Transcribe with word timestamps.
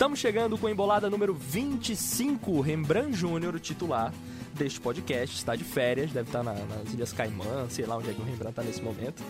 Estamos 0.00 0.18
chegando 0.18 0.56
com 0.56 0.66
a 0.66 0.70
embolada 0.70 1.10
número 1.10 1.34
25. 1.34 2.62
Rembrandt 2.62 3.14
Júnior, 3.14 3.54
o 3.54 3.60
titular 3.60 4.10
deste 4.54 4.80
podcast, 4.80 5.36
está 5.36 5.54
de 5.54 5.62
férias, 5.62 6.10
deve 6.10 6.30
estar 6.30 6.42
na, 6.42 6.54
nas 6.54 6.94
Ilhas 6.94 7.12
Caimã, 7.12 7.68
sei 7.68 7.84
lá 7.84 7.98
onde 7.98 8.08
é 8.08 8.14
que 8.14 8.22
o 8.22 8.24
Rembrandt 8.24 8.48
está 8.48 8.62
nesse 8.62 8.80
momento. 8.80 9.22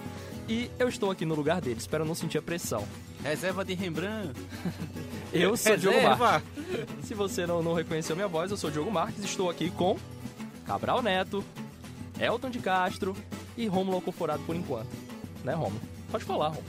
E 0.48 0.70
eu 0.78 0.88
estou 0.88 1.10
aqui 1.10 1.24
no 1.24 1.34
lugar 1.34 1.60
dele, 1.60 1.80
espero 1.80 2.04
não 2.04 2.14
sentir 2.14 2.38
a 2.38 2.42
pressão. 2.42 2.86
Reserva 3.24 3.64
de 3.64 3.74
Rembrandt. 3.74 4.32
Eu 5.34 5.56
sou 5.56 5.76
Diogo 5.76 5.96
Reserva. 5.96 6.24
Marques. 6.24 6.54
Se 7.02 7.14
você 7.14 7.48
não, 7.48 7.64
não 7.64 7.74
reconheceu 7.74 8.14
minha 8.14 8.28
voz, 8.28 8.52
eu 8.52 8.56
sou 8.56 8.70
Diogo 8.70 8.92
Marques, 8.92 9.24
estou 9.24 9.50
aqui 9.50 9.72
com 9.72 9.98
Cabral 10.66 11.02
Neto, 11.02 11.44
Elton 12.16 12.48
de 12.48 12.60
Castro 12.60 13.16
e 13.56 13.66
Romulo 13.66 13.96
Alcoforado 13.96 14.44
por 14.44 14.54
enquanto. 14.54 14.90
Né, 15.42 15.52
Romulo? 15.52 15.82
Pode 16.12 16.22
falar, 16.22 16.50
Romulo. 16.50 16.64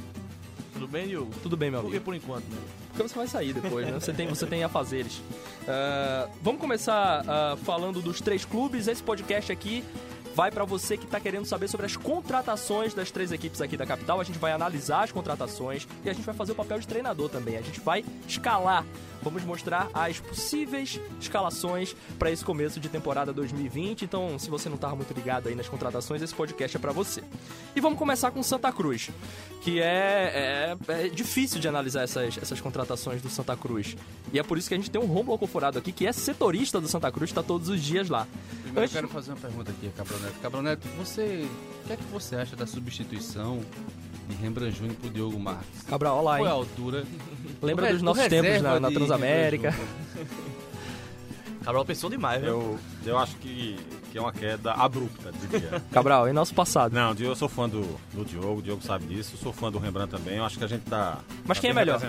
Tudo 0.74 0.88
bem, 0.88 1.08
Diogo? 1.08 1.32
Tudo 1.44 1.56
bem, 1.56 1.70
meu 1.70 1.82
Por 1.82 1.92
que 1.92 1.98
amigo. 1.98 2.06
por 2.06 2.16
enquanto, 2.16 2.46
né? 2.46 2.81
Porque 2.92 3.04
você 3.08 3.16
vai 3.16 3.28
sair 3.28 3.54
depois, 3.54 3.88
né? 3.88 3.94
Você 3.94 4.14
tem, 4.14 4.28
você 4.28 4.46
tem 4.46 4.64
afazeres. 4.64 5.22
Ah, 5.68 6.28
vamos 6.42 6.60
começar 6.60 7.24
ah, 7.28 7.58
falando 7.64 8.02
dos 8.02 8.22
três 8.22 8.46
clubes. 8.46 8.88
Esse 8.88 9.02
podcast 9.02 9.52
aqui 9.52 9.84
vai 10.36 10.52
pra 10.52 10.66
você 10.66 10.98
que 10.98 11.06
tá 11.06 11.20
querendo 11.20 11.46
saber 11.46 11.68
sobre 11.68 11.86
as 11.86 11.96
contratações 11.96 12.94
das 12.94 13.12
três 13.12 13.32
equipes 13.32 13.62
aqui 13.62 13.78
da 13.78 13.86
capital. 13.86 14.20
A 14.20 14.24
gente 14.24 14.40
vai 14.40 14.52
analisar 14.52 15.04
as 15.04 15.12
contratações 15.12 15.88
e 16.04 16.10
a 16.10 16.14
gente 16.14 16.26
vai 16.26 16.36
fazer 16.36 16.52
o 16.52 16.56
papel 16.56 16.80
de 16.80 16.88
treinador 16.88 17.30
também. 17.30 17.58
A 17.58 17.62
gente 17.62 17.80
vai 17.80 18.04
escalar. 18.28 18.86
Vamos 19.24 19.44
mostrar 19.44 19.90
as 19.94 20.20
possíveis 20.20 21.00
escalações 21.20 21.96
para 22.18 22.32
esse 22.32 22.44
começo 22.44 22.80
de 22.80 22.90
temporada 22.90 23.32
2020. 23.32 24.04
Então, 24.04 24.38
se 24.40 24.50
você 24.50 24.68
não 24.70 24.78
tava 24.78 24.96
muito 24.96 25.14
ligado 25.14 25.48
aí 25.48 25.56
nas 25.56 25.70
contratações, 25.70 26.22
esse 26.22 26.34
podcast 26.34 26.76
é 26.76 26.80
pra 26.80 26.92
você. 26.92 27.24
E 27.76 27.80
vamos 27.82 28.00
começar 28.00 28.32
com 28.32 28.42
Santa 28.42 28.72
Cruz, 28.72 29.10
que 29.62 29.80
é, 29.80 30.76
é, 30.88 31.06
é 31.06 31.08
difícil 31.10 31.60
de 31.60 31.68
analisar 31.68 32.02
essas, 32.04 32.38
essas 32.38 32.60
contratações 32.60 33.22
do 33.22 33.30
Santa 33.30 33.56
Cruz. 33.56 33.96
E 34.34 34.40
é 34.40 34.44
por 34.44 34.58
isso 34.58 34.68
que 34.68 34.74
a 34.74 34.78
gente 34.78 34.90
tem 34.90 35.00
um 35.02 35.06
Romulo 35.06 35.34
Alcoforado 35.34 35.78
aqui, 35.78 35.92
que 35.92 36.08
é 36.08 36.12
setorista 36.12 36.82
do 36.82 36.88
Santa 36.88 37.12
Cruz, 37.12 37.30
está 37.30 37.44
todos 37.44 37.70
os 37.70 37.82
dias 37.82 38.10
lá. 38.10 38.28
Primeiro 38.64 38.82
Antes- 38.82 38.96
eu 38.96 39.02
quero 39.02 39.08
fazer 39.14 39.32
uma 39.32 39.38
pergunta 39.38 39.72
aqui, 39.72 39.90
Cabral 39.96 40.20
Neto. 40.20 40.40
Cabral 40.42 40.62
Neto, 40.64 40.88
você, 40.98 41.48
o 41.84 41.88
que 41.88 41.94
é 41.94 41.98
que 41.98 42.04
você 42.06 42.36
acha 42.36 42.56
da 42.56 42.66
substituição 42.66 43.60
de 44.28 44.36
Rembrandt 44.36 44.78
Júnior 44.78 44.96
por 44.98 45.10
Diogo 45.10 45.40
Marques? 45.40 45.82
Cabral, 45.88 46.18
olha 46.18 46.24
lá, 46.24 46.38
Qual 46.38 46.48
é 46.48 46.50
a 46.50 46.54
hein? 46.54 46.60
altura? 46.60 47.04
Lembra 47.62 47.90
O 47.90 47.94
dos 47.94 48.02
nossos 48.02 48.28
tempos 48.28 48.62
na, 48.62 48.80
na 48.80 48.92
Transamérica. 48.92 49.76
Cabral 51.64 51.86
pensou 51.86 52.10
demais, 52.10 52.42
viu? 52.42 52.50
Eu, 52.50 52.80
eu 53.06 53.18
acho 53.20 53.36
que, 53.36 53.78
que 54.12 54.18
é 54.18 54.22
uma 54.22 54.32
queda 54.34 54.72
abrupta, 54.74 55.32
diria. 55.32 55.82
Cabral, 55.94 56.28
em 56.28 56.34
nosso 56.34 56.54
passado. 56.56 56.94
Não, 56.94 57.14
eu 57.20 57.36
sou 57.36 57.48
fã 57.48 57.70
do, 57.70 57.82
do 58.14 58.26
Diogo, 58.26 58.60
o 58.60 58.62
Diogo 58.62 58.82
sabe 58.82 59.06
disso. 59.06 59.36
Eu 59.36 59.40
sou 59.40 59.54
fã 59.54 59.72
do 59.72 59.78
Rembrandt 59.78 60.10
também. 60.12 60.38
Eu 60.38 60.46
acho 60.46 60.58
que 60.58 60.64
a 60.64 60.68
gente 60.68 60.84
tá. 60.84 61.20
Mas 61.46 61.58
tá 61.58 61.62
quem 61.62 61.70
é 61.70 61.74
melhor? 61.74 62.02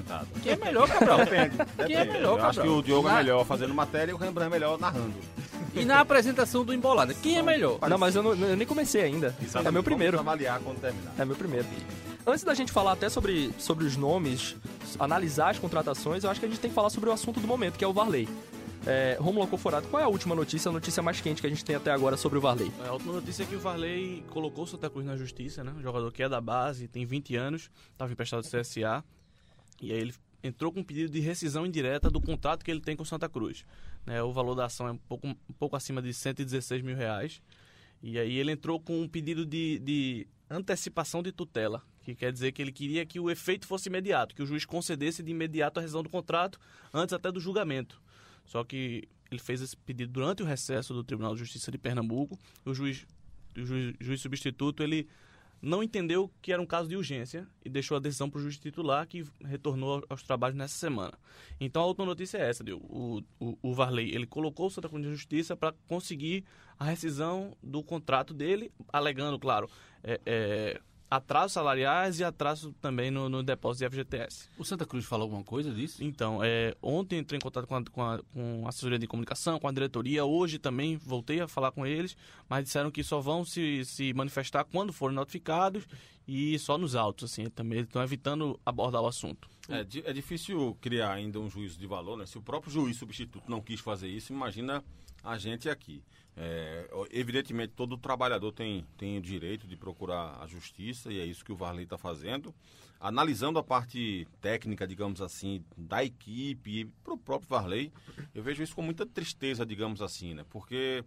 Quem 0.42 0.52
é 0.52 0.56
melhor, 0.56 0.88
Cabral? 0.88 1.18
Depende. 1.24 1.56
Quem 1.86 1.96
é 1.96 2.04
melhor, 2.04 2.38
Eu 2.38 2.44
acho 2.44 2.50
que 2.52 2.56
Cabral? 2.66 2.78
o 2.78 2.82
Diogo 2.82 3.08
é 3.08 3.14
melhor 3.14 3.44
fazendo 3.44 3.74
matéria 3.74 4.10
e 4.12 4.14
o 4.14 4.18
Rembrandt 4.18 4.48
é 4.54 4.58
melhor 4.58 4.78
narrando. 4.78 5.14
E 5.74 5.86
na 5.86 6.00
apresentação 6.00 6.66
do 6.66 6.74
Embolada, 6.74 7.14
quem 7.14 7.38
é 7.38 7.42
melhor? 7.42 7.78
Não, 7.88 7.96
mas 7.96 8.14
eu, 8.14 8.22
não- 8.22 8.34
eu 8.34 8.54
nem 8.54 8.66
comecei 8.66 9.00
ainda. 9.00 9.34
E 9.40 9.46
É 9.46 9.48
sabe, 9.48 9.64
meu 9.64 9.72
vamos 9.72 9.84
primeiro. 9.86 10.18
avaliar 10.18 10.60
quando 10.60 10.78
terminar. 10.78 11.12
É 11.18 11.24
meu 11.24 11.34
primeiro. 11.34 11.64
Antes 12.26 12.44
da 12.44 12.52
gente 12.52 12.70
falar 12.70 12.92
até 12.92 13.08
sobre, 13.08 13.50
sobre 13.56 13.86
os 13.86 13.96
nomes, 13.96 14.54
analisar 14.98 15.48
as 15.48 15.58
contratações, 15.58 16.24
eu 16.24 16.30
acho 16.30 16.38
que 16.40 16.44
a 16.44 16.48
gente 16.50 16.60
tem 16.60 16.68
que 16.68 16.74
falar 16.74 16.90
sobre 16.90 17.08
o 17.08 17.12
assunto 17.12 17.40
do 17.40 17.46
momento, 17.48 17.78
que 17.78 17.84
é 17.84 17.88
o 17.88 17.92
Varley. 17.92 18.28
É, 18.84 19.16
Romulo 19.20 19.42
Alcoforado, 19.42 19.86
qual 19.88 20.00
é 20.00 20.04
a 20.04 20.08
última 20.08 20.34
notícia, 20.34 20.68
a 20.68 20.72
notícia 20.72 21.00
mais 21.02 21.20
quente 21.20 21.40
que 21.40 21.46
a 21.46 21.50
gente 21.50 21.64
tem 21.64 21.76
até 21.76 21.92
agora 21.92 22.16
sobre 22.16 22.38
o 22.38 22.40
Varley? 22.40 22.72
A 22.84 22.92
última 22.92 23.12
notícia 23.12 23.44
é 23.44 23.46
que 23.46 23.54
o 23.54 23.60
Varley 23.60 24.24
colocou 24.30 24.64
o 24.64 24.66
Santa 24.66 24.90
Cruz 24.90 25.06
na 25.06 25.16
justiça, 25.16 25.62
né? 25.62 25.72
Um 25.76 25.80
jogador 25.80 26.10
que 26.10 26.20
é 26.20 26.28
da 26.28 26.40
base, 26.40 26.88
tem 26.88 27.06
20 27.06 27.36
anos, 27.36 27.70
estava 27.92 28.12
emprestado 28.12 28.42
do 28.42 28.48
CSA. 28.48 29.04
E 29.80 29.92
aí 29.92 29.98
ele 29.98 30.14
entrou 30.42 30.72
com 30.72 30.80
um 30.80 30.84
pedido 30.84 31.12
de 31.12 31.20
rescisão 31.20 31.64
indireta 31.64 32.10
do 32.10 32.20
contrato 32.20 32.64
que 32.64 32.70
ele 32.72 32.80
tem 32.80 32.96
com 32.96 33.04
o 33.04 33.06
Santa 33.06 33.28
Cruz. 33.28 33.64
Né? 34.04 34.20
O 34.20 34.32
valor 34.32 34.56
da 34.56 34.64
ação 34.64 34.88
é 34.88 34.92
um 34.92 34.98
pouco, 34.98 35.28
um 35.28 35.54
pouco 35.56 35.76
acima 35.76 36.02
de 36.02 36.12
116 36.12 36.82
mil 36.82 36.96
reais. 36.96 37.40
E 38.02 38.18
aí 38.18 38.36
ele 38.36 38.50
entrou 38.50 38.80
com 38.80 39.00
um 39.00 39.08
pedido 39.08 39.46
de, 39.46 39.78
de 39.78 40.26
antecipação 40.50 41.22
de 41.22 41.30
tutela, 41.30 41.82
que 42.02 42.16
quer 42.16 42.32
dizer 42.32 42.50
que 42.50 42.60
ele 42.60 42.72
queria 42.72 43.06
que 43.06 43.20
o 43.20 43.30
efeito 43.30 43.64
fosse 43.64 43.88
imediato, 43.88 44.34
que 44.34 44.42
o 44.42 44.46
juiz 44.46 44.64
concedesse 44.64 45.22
de 45.22 45.30
imediato 45.30 45.78
a 45.78 45.80
rescisão 45.80 46.02
do 46.02 46.10
contrato, 46.10 46.58
antes 46.92 47.12
até 47.12 47.30
do 47.30 47.38
julgamento. 47.38 48.01
Só 48.44 48.64
que 48.64 49.08
ele 49.30 49.40
fez 49.40 49.60
esse 49.60 49.76
pedido 49.76 50.12
durante 50.12 50.42
o 50.42 50.46
recesso 50.46 50.92
do 50.92 51.02
Tribunal 51.02 51.34
de 51.34 51.40
Justiça 51.40 51.70
de 51.70 51.78
Pernambuco. 51.78 52.38
O 52.64 52.74
juiz, 52.74 53.06
o 53.56 53.64
juiz, 53.64 53.94
juiz 54.00 54.20
substituto 54.20 54.82
ele 54.82 55.08
não 55.62 55.80
entendeu 55.80 56.28
que 56.42 56.52
era 56.52 56.60
um 56.60 56.66
caso 56.66 56.88
de 56.88 56.96
urgência 56.96 57.46
e 57.64 57.70
deixou 57.70 57.96
a 57.96 58.00
decisão 58.00 58.28
para 58.28 58.38
o 58.38 58.42
juiz 58.42 58.58
titular, 58.58 59.06
que 59.06 59.24
retornou 59.44 60.04
aos 60.08 60.22
trabalhos 60.24 60.56
nessa 60.56 60.74
semana. 60.74 61.12
Então 61.60 61.82
a 61.82 61.86
última 61.86 62.04
notícia 62.04 62.36
é 62.38 62.50
essa: 62.50 62.64
o, 62.64 63.22
o, 63.38 63.58
o 63.62 63.72
Varley 63.72 64.12
ele 64.12 64.26
colocou 64.26 64.66
o 64.66 64.70
Santa 64.70 64.88
Cruz 64.88 65.04
na 65.04 65.12
Justiça 65.12 65.56
para 65.56 65.72
conseguir 65.86 66.44
a 66.76 66.84
rescisão 66.84 67.56
do 67.62 67.80
contrato 67.82 68.34
dele, 68.34 68.72
alegando, 68.92 69.38
claro, 69.38 69.70
é, 70.02 70.20
é, 70.26 70.80
atrasos 71.12 71.52
salariais 71.52 72.18
e 72.20 72.24
atraso 72.24 72.74
também 72.80 73.10
no, 73.10 73.28
no 73.28 73.42
depósito 73.42 73.84
de 73.84 73.90
FGTS. 73.90 74.48
O 74.56 74.64
Santa 74.64 74.86
Cruz 74.86 75.04
falou 75.04 75.24
alguma 75.24 75.44
coisa 75.44 75.70
disso? 75.70 76.02
Então, 76.02 76.42
é, 76.42 76.74
ontem 76.80 77.18
entrei 77.18 77.36
em 77.36 77.40
contato 77.40 77.66
com 77.66 77.76
a, 77.76 77.84
com, 77.84 78.02
a, 78.02 78.18
com 78.32 78.62
a 78.64 78.70
assessoria 78.70 78.98
de 78.98 79.06
comunicação, 79.06 79.58
com 79.60 79.68
a 79.68 79.72
diretoria. 79.72 80.24
Hoje 80.24 80.58
também 80.58 80.96
voltei 80.96 81.40
a 81.40 81.46
falar 81.46 81.70
com 81.70 81.86
eles, 81.86 82.16
mas 82.48 82.64
disseram 82.64 82.90
que 82.90 83.04
só 83.04 83.20
vão 83.20 83.44
se, 83.44 83.84
se 83.84 84.14
manifestar 84.14 84.64
quando 84.64 84.90
forem 84.90 85.14
notificados 85.14 85.86
e 86.26 86.58
só 86.58 86.78
nos 86.78 86.94
autos. 86.94 87.30
Assim, 87.30 87.44
também 87.50 87.80
estão 87.80 88.02
evitando 88.02 88.58
abordar 88.64 89.02
o 89.02 89.06
assunto. 89.06 89.50
É, 89.68 89.80
é 89.80 90.12
difícil 90.14 90.76
criar 90.80 91.12
ainda 91.12 91.38
um 91.38 91.50
juízo 91.50 91.78
de 91.78 91.86
valor, 91.86 92.16
né? 92.16 92.24
Se 92.24 92.38
o 92.38 92.42
próprio 92.42 92.72
juiz 92.72 92.96
substituto 92.96 93.44
não 93.50 93.60
quis 93.60 93.80
fazer 93.80 94.08
isso, 94.08 94.32
imagina 94.32 94.82
a 95.22 95.36
gente 95.36 95.68
aqui. 95.68 96.02
É, 96.36 96.88
evidentemente, 97.10 97.74
todo 97.74 97.98
trabalhador 97.98 98.52
tem, 98.52 98.86
tem 98.96 99.18
o 99.18 99.22
direito 99.22 99.66
de 99.66 99.76
procurar 99.76 100.38
a 100.40 100.46
justiça, 100.46 101.12
e 101.12 101.20
é 101.20 101.24
isso 101.24 101.44
que 101.44 101.52
o 101.52 101.56
Varley 101.56 101.84
está 101.84 101.98
fazendo. 101.98 102.54
Analisando 102.98 103.58
a 103.58 103.62
parte 103.62 104.26
técnica, 104.40 104.86
digamos 104.86 105.20
assim, 105.20 105.64
da 105.76 106.04
equipe 106.04 106.80
e 106.80 106.84
para 106.84 107.14
o 107.14 107.18
próprio 107.18 107.48
Varley, 107.48 107.92
eu 108.34 108.42
vejo 108.42 108.62
isso 108.62 108.74
com 108.74 108.82
muita 108.82 109.04
tristeza, 109.04 109.66
digamos 109.66 110.00
assim, 110.00 110.34
né? 110.34 110.44
Porque 110.48 111.04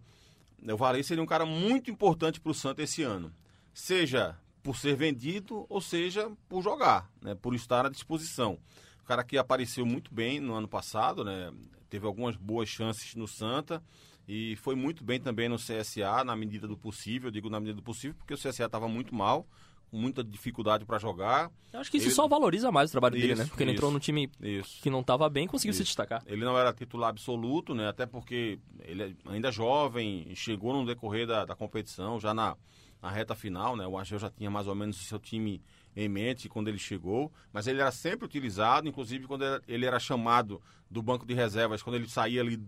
o 0.62 0.76
Varley 0.76 1.02
seria 1.02 1.22
um 1.22 1.26
cara 1.26 1.46
muito 1.46 1.90
importante 1.90 2.40
para 2.40 2.50
o 2.50 2.54
Santos 2.54 2.84
esse 2.84 3.02
ano. 3.02 3.32
Seja 3.72 4.38
por 4.62 4.76
ser 4.76 4.96
vendido 4.96 5.64
ou 5.68 5.80
seja 5.80 6.30
por 6.48 6.62
jogar, 6.62 7.10
né? 7.22 7.34
por 7.34 7.54
estar 7.54 7.86
à 7.86 7.88
disposição. 7.88 8.58
O 9.00 9.04
cara 9.04 9.22
que 9.22 9.38
apareceu 9.38 9.86
muito 9.86 10.12
bem 10.12 10.40
no 10.40 10.54
ano 10.54 10.66
passado, 10.66 11.24
né? 11.24 11.52
teve 11.88 12.04
algumas 12.04 12.36
boas 12.36 12.68
chances 12.68 13.14
no 13.14 13.28
Santa 13.28 13.82
e 14.28 14.56
foi 14.56 14.74
muito 14.74 15.04
bem 15.04 15.20
também 15.20 15.48
no 15.48 15.56
CSA, 15.56 16.24
na 16.24 16.34
medida 16.36 16.66
do 16.66 16.76
possível, 16.76 17.28
eu 17.28 17.32
digo 17.32 17.48
na 17.50 17.60
medida 17.60 17.76
do 17.76 17.82
possível, 17.82 18.16
porque 18.18 18.34
o 18.34 18.36
CSA 18.38 18.64
estava 18.66 18.88
muito 18.88 19.14
mal, 19.14 19.46
com 19.90 19.96
muita 19.96 20.24
dificuldade 20.24 20.84
para 20.84 20.98
jogar. 20.98 21.48
Eu 21.72 21.78
acho 21.78 21.90
que 21.90 21.96
isso 21.98 22.08
Ele- 22.08 22.14
só 22.14 22.26
valoriza 22.26 22.72
mais 22.72 22.90
o 22.90 22.92
trabalho 22.92 23.14
dele, 23.14 23.34
Isso, 23.34 23.42
né? 23.42 23.48
Porque 23.48 23.62
ele 23.62 23.70
entrou 23.70 23.88
isso. 23.88 23.94
num 23.94 24.00
time 24.00 24.28
Isso. 24.40 24.82
que 24.82 24.90
não 24.90 25.00
estava 25.00 25.28
bem 25.28 25.44
e 25.44 25.48
conseguiu 25.48 25.72
se 25.74 25.84
destacar. 25.84 26.22
Ele 26.26 26.44
não 26.44 26.58
era 26.58 26.72
titular 26.72 27.10
absoluto, 27.10 27.72
né? 27.72 27.88
Até 27.88 28.04
porque 28.04 28.58
ele 28.80 29.02
é 29.04 29.12
ainda 29.26 29.52
jovem, 29.52 30.34
chegou 30.34 30.72
no 30.72 30.84
decorrer 30.84 31.24
da, 31.26 31.44
da 31.44 31.54
competição, 31.54 32.18
já 32.18 32.34
na, 32.34 32.56
na 33.00 33.10
reta 33.10 33.36
final, 33.36 33.76
né? 33.76 33.86
O 33.86 33.96
Argel 33.96 34.18
já 34.18 34.28
tinha 34.28 34.50
mais 34.50 34.66
ou 34.66 34.74
menos 34.74 35.00
o 35.00 35.04
seu 35.04 35.20
time 35.20 35.62
em 35.96 36.08
mente 36.08 36.48
quando 36.48 36.68
ele 36.68 36.78
chegou, 36.78 37.32
mas 37.52 37.66
ele 37.66 37.80
era 37.80 37.90
sempre 37.90 38.26
utilizado, 38.26 38.86
inclusive 38.86 39.26
quando 39.26 39.42
ele- 39.66 39.86
era 39.86 39.98
chamado 39.98 40.60
do 40.90 41.02
banco 41.02 41.24
de 41.24 41.32
reservas, 41.32 41.82
quando 41.82 41.96
ele 41.96 42.08
saía 42.08 42.42
ali 42.42 42.60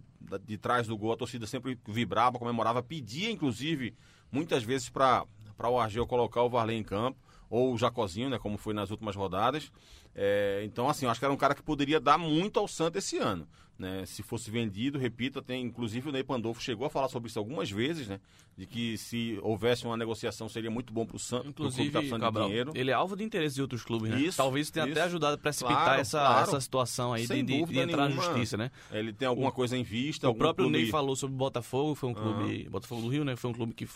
de 0.44 0.56
trás 0.56 0.86
do 0.86 0.96
gol, 0.96 1.12
a 1.12 1.16
torcida 1.16 1.46
sempre 1.46 1.78
vibrava, 1.86 2.38
comemorava, 2.38 2.82
pedia 2.82 3.30
inclusive 3.30 3.94
muitas 4.32 4.62
vezes 4.62 4.88
para 4.88 5.24
o 5.64 5.78
Argel 5.78 6.06
colocar 6.06 6.42
o 6.42 6.48
Varley 6.48 6.76
em 6.78 6.82
campo, 6.82 7.18
ou 7.50 7.72
o 7.74 7.78
Jacozinho, 7.78 8.30
né, 8.30 8.38
como 8.38 8.56
foi 8.58 8.74
nas 8.74 8.90
últimas 8.90 9.16
rodadas. 9.16 9.70
É, 10.14 10.62
então, 10.64 10.88
assim, 10.88 11.04
eu 11.06 11.10
acho 11.10 11.20
que 11.20 11.24
era 11.24 11.32
um 11.32 11.36
cara 11.36 11.54
que 11.54 11.62
poderia 11.62 12.00
dar 12.00 12.18
muito 12.18 12.58
ao 12.58 12.66
Santos 12.68 13.04
esse 13.04 13.18
ano. 13.18 13.46
Né? 13.78 14.04
Se 14.06 14.24
fosse 14.24 14.50
vendido, 14.50 14.98
repito, 14.98 15.40
tem, 15.40 15.64
inclusive 15.64 16.08
o 16.08 16.12
Ney 16.12 16.24
Pandolfo 16.24 16.60
chegou 16.60 16.84
a 16.84 16.90
falar 16.90 17.08
sobre 17.08 17.28
isso 17.28 17.38
algumas 17.38 17.70
vezes, 17.70 18.08
né? 18.08 18.18
De 18.56 18.66
que 18.66 18.98
se 18.98 19.38
houvesse 19.40 19.84
uma 19.84 19.96
negociação 19.96 20.48
seria 20.48 20.68
muito 20.68 20.92
bom 20.92 21.06
para 21.06 21.14
o 21.14 21.18
Santos, 21.20 21.44
pro 21.52 21.54
clube 21.54 21.68
Inclusive, 21.74 21.90
precisando 21.92 22.18
de 22.18 22.26
Cabral, 22.26 22.48
dinheiro. 22.48 22.72
ele 22.74 22.90
é 22.90 22.94
alvo 22.94 23.14
de 23.14 23.22
interesse 23.22 23.54
de 23.54 23.62
outros 23.62 23.84
clubes, 23.84 24.10
né? 24.10 24.20
Isso, 24.20 24.36
Talvez 24.36 24.66
isso 24.66 24.72
tenha 24.72 24.84
isso. 24.84 24.92
até 24.98 25.02
ajudado 25.02 25.34
a 25.34 25.38
precipitar 25.38 25.84
Claro, 25.84 26.00
essa, 26.00 26.18
claro. 26.18 26.48
essa 26.48 26.60
situação 26.60 27.12
aí 27.12 27.24
de, 27.24 27.40
de- 27.44 27.64
de 27.66 27.78
entrar 27.78 28.08
nenhuma. 28.08 28.20
na 28.26 28.32
justiça, 28.32 28.56
né? 28.56 28.72
Ele 28.90 29.12
tem 29.12 29.28
alguma 29.28 29.52
coisa 29.52 29.76
em 29.76 29.84
vista. 29.84 30.28
O 30.28 30.34
próprio 30.34 30.64
clube... 30.66 30.76
Ney 30.82 30.90
falou 30.90 31.14
sobre 31.14 31.36
o 31.36 31.38
Botafogo, 31.38 31.94
foi 31.94 32.08
um 32.08 32.14
clube. 32.14 32.68
Botafogo 32.68 33.02
do 33.02 33.08
Rio, 33.08 33.24
né? 33.24 33.36
Foi 33.36 33.48
um 33.48 33.54
clube 33.54 33.74
que 33.74 33.86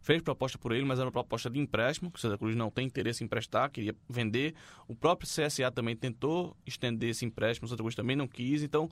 fez 0.00 0.22
proposta 0.22 0.56
por 0.58 0.72
ele, 0.72 0.84
mas 0.84 0.98
era 0.98 1.06
uma 1.06 1.12
proposta 1.12 1.48
de 1.50 1.58
empréstimo, 1.58 2.10
que 2.10 2.18
o 2.18 2.20
Santa 2.20 2.38
Cruz 2.38 2.56
não 2.56 2.70
tem 2.70 2.86
interesse 2.86 3.22
em 3.22 3.26
emprestar, 3.26 3.70
queria 3.70 3.94
vender. 4.08 4.54
O 4.88 4.94
próprio 4.94 5.28
CSA 5.28 5.70
também 5.70 5.94
tentou 5.96 6.56
estender 6.66 7.10
esse 7.10 7.24
empréstimo, 7.24 7.66
o 7.66 7.68
Santa 7.68 7.82
Cruz 7.82 7.94
também 7.94 8.16
não 8.16 8.26
quis. 8.26 8.62
Então, 8.62 8.88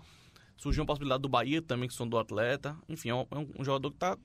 surgiu 0.57 0.83
uma 0.83 0.87
possibilidade 0.87 1.23
do 1.23 1.29
Bahia 1.29 1.63
também, 1.63 1.89
que 1.89 1.95
são 1.95 2.07
do 2.09 2.19
atleta. 2.19 2.77
Enfim, 2.89 3.09
é 3.11 3.15
um, 3.15 3.27
é 3.31 3.39
um 3.61 3.65
jogador 3.65 3.91
que 3.91 3.97
está 3.97 4.17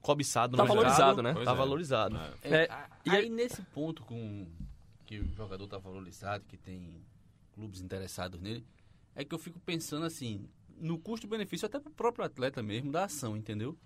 cobiçado 0.00 0.56
Tá 0.56 0.62
no 0.64 0.68
mercado. 0.68 0.84
valorizado, 0.84 1.22
né? 1.22 1.32
Pois 1.34 1.44
Tá 1.44 1.52
é. 1.52 1.54
valorizado. 1.54 2.16
É. 2.42 2.62
É, 2.64 2.70
a- 2.72 2.88
e 3.04 3.10
aí 3.10 3.28
nesse 3.28 3.60
ponto 3.62 4.02
com 4.04 4.46
que 5.06 5.18
o 5.18 5.32
jogador 5.34 5.66
tá 5.66 5.78
valorizado, 5.78 6.44
que 6.46 6.56
tem 6.56 7.02
clubes 7.52 7.80
interessados 7.80 8.40
nele, 8.40 8.64
é 9.14 9.24
que 9.24 9.34
eu 9.34 9.38
fico 9.38 9.58
pensando 9.60 10.06
assim, 10.06 10.48
no 10.78 10.98
custo-benefício 10.98 11.66
até 11.66 11.78
pro 11.80 11.90
próprio 11.90 12.24
atleta 12.24 12.62
mesmo, 12.62 12.90
da 12.92 13.04
ação, 13.04 13.36
entendeu? 13.36 13.76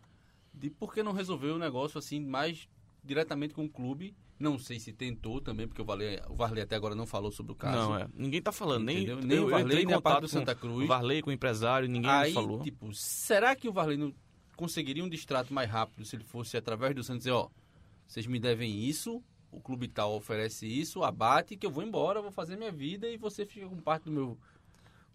De 0.55 0.71
por 0.71 0.95
que 0.95 1.03
não 1.03 1.13
resolver 1.13 1.49
o 1.49 1.59
negócio 1.59 1.99
assim 1.99 2.21
mais 2.21 2.69
diretamente 3.03 3.53
com 3.55 3.65
o 3.65 3.69
clube? 3.69 4.15
Não 4.39 4.59
sei 4.59 4.81
se 4.81 4.93
tentou 4.93 5.41
também, 5.41 5.67
porque 5.67 5.81
o 5.81 5.85
Varley, 5.85 6.21
o 6.29 6.35
Varley 6.35 6.63
até 6.63 6.75
agora 6.75 6.95
não 6.95 7.07
falou 7.07 7.31
sobre 7.31 7.53
o 7.53 7.55
caso. 7.55 7.77
Não, 7.77 7.99
é. 7.99 8.09
Ninguém 8.15 8.43
tá 8.43 8.51
falando, 8.51 8.85
nem, 8.85 8.99
Entendeu? 8.99 9.21
Nem 9.21 9.37
eu- 9.39 9.47
o 9.47 9.51
Varley, 9.51 9.85
nem 9.85 9.95
a 9.95 10.01
parte 10.01 10.23
do 10.23 10.29
Santa 10.29 10.55
Cruz. 10.55 10.85
O 10.85 10.89
Varley, 10.89 11.23
com 11.23 11.31
o 11.31 11.33
empresário, 11.33 11.89
ninguém 11.89 12.11
Aí, 12.11 12.33
falou. 12.33 12.61
tipo, 12.63 12.93
será 12.93 13.55
que 13.55 13.69
o 13.69 13.73
Varley 13.73 13.97
não 13.97 14.13
conseguiria 14.57 15.05
um 15.05 15.09
distrato 15.09 15.53
mais 15.53 15.71
rápido 15.71 16.05
se 16.05 16.17
ele 16.17 16.25
fosse 16.25 16.57
através 16.57 16.95
do 16.95 17.03
Santos 17.03 17.21
dizer, 17.21 17.33
ó, 17.33 17.49
vocês 18.07 18.27
me 18.27 18.39
devem 18.39 18.85
isso, 18.85 19.23
o 19.51 19.61
clube 19.61 19.87
tal 19.89 20.15
oferece 20.17 20.67
isso, 20.67 21.03
abate, 21.05 21.57
que 21.57 21.65
eu 21.67 21.71
vou 21.71 21.83
embora, 21.83 22.21
vou 22.21 22.31
fazer 22.33 22.57
minha 22.57 22.73
vida 22.73 23.09
e 23.09 23.17
você 23.17 23.45
fica 23.47 23.69
com 23.69 23.77
parte 23.77 24.05
do 24.05 24.11
meu... 24.13 24.39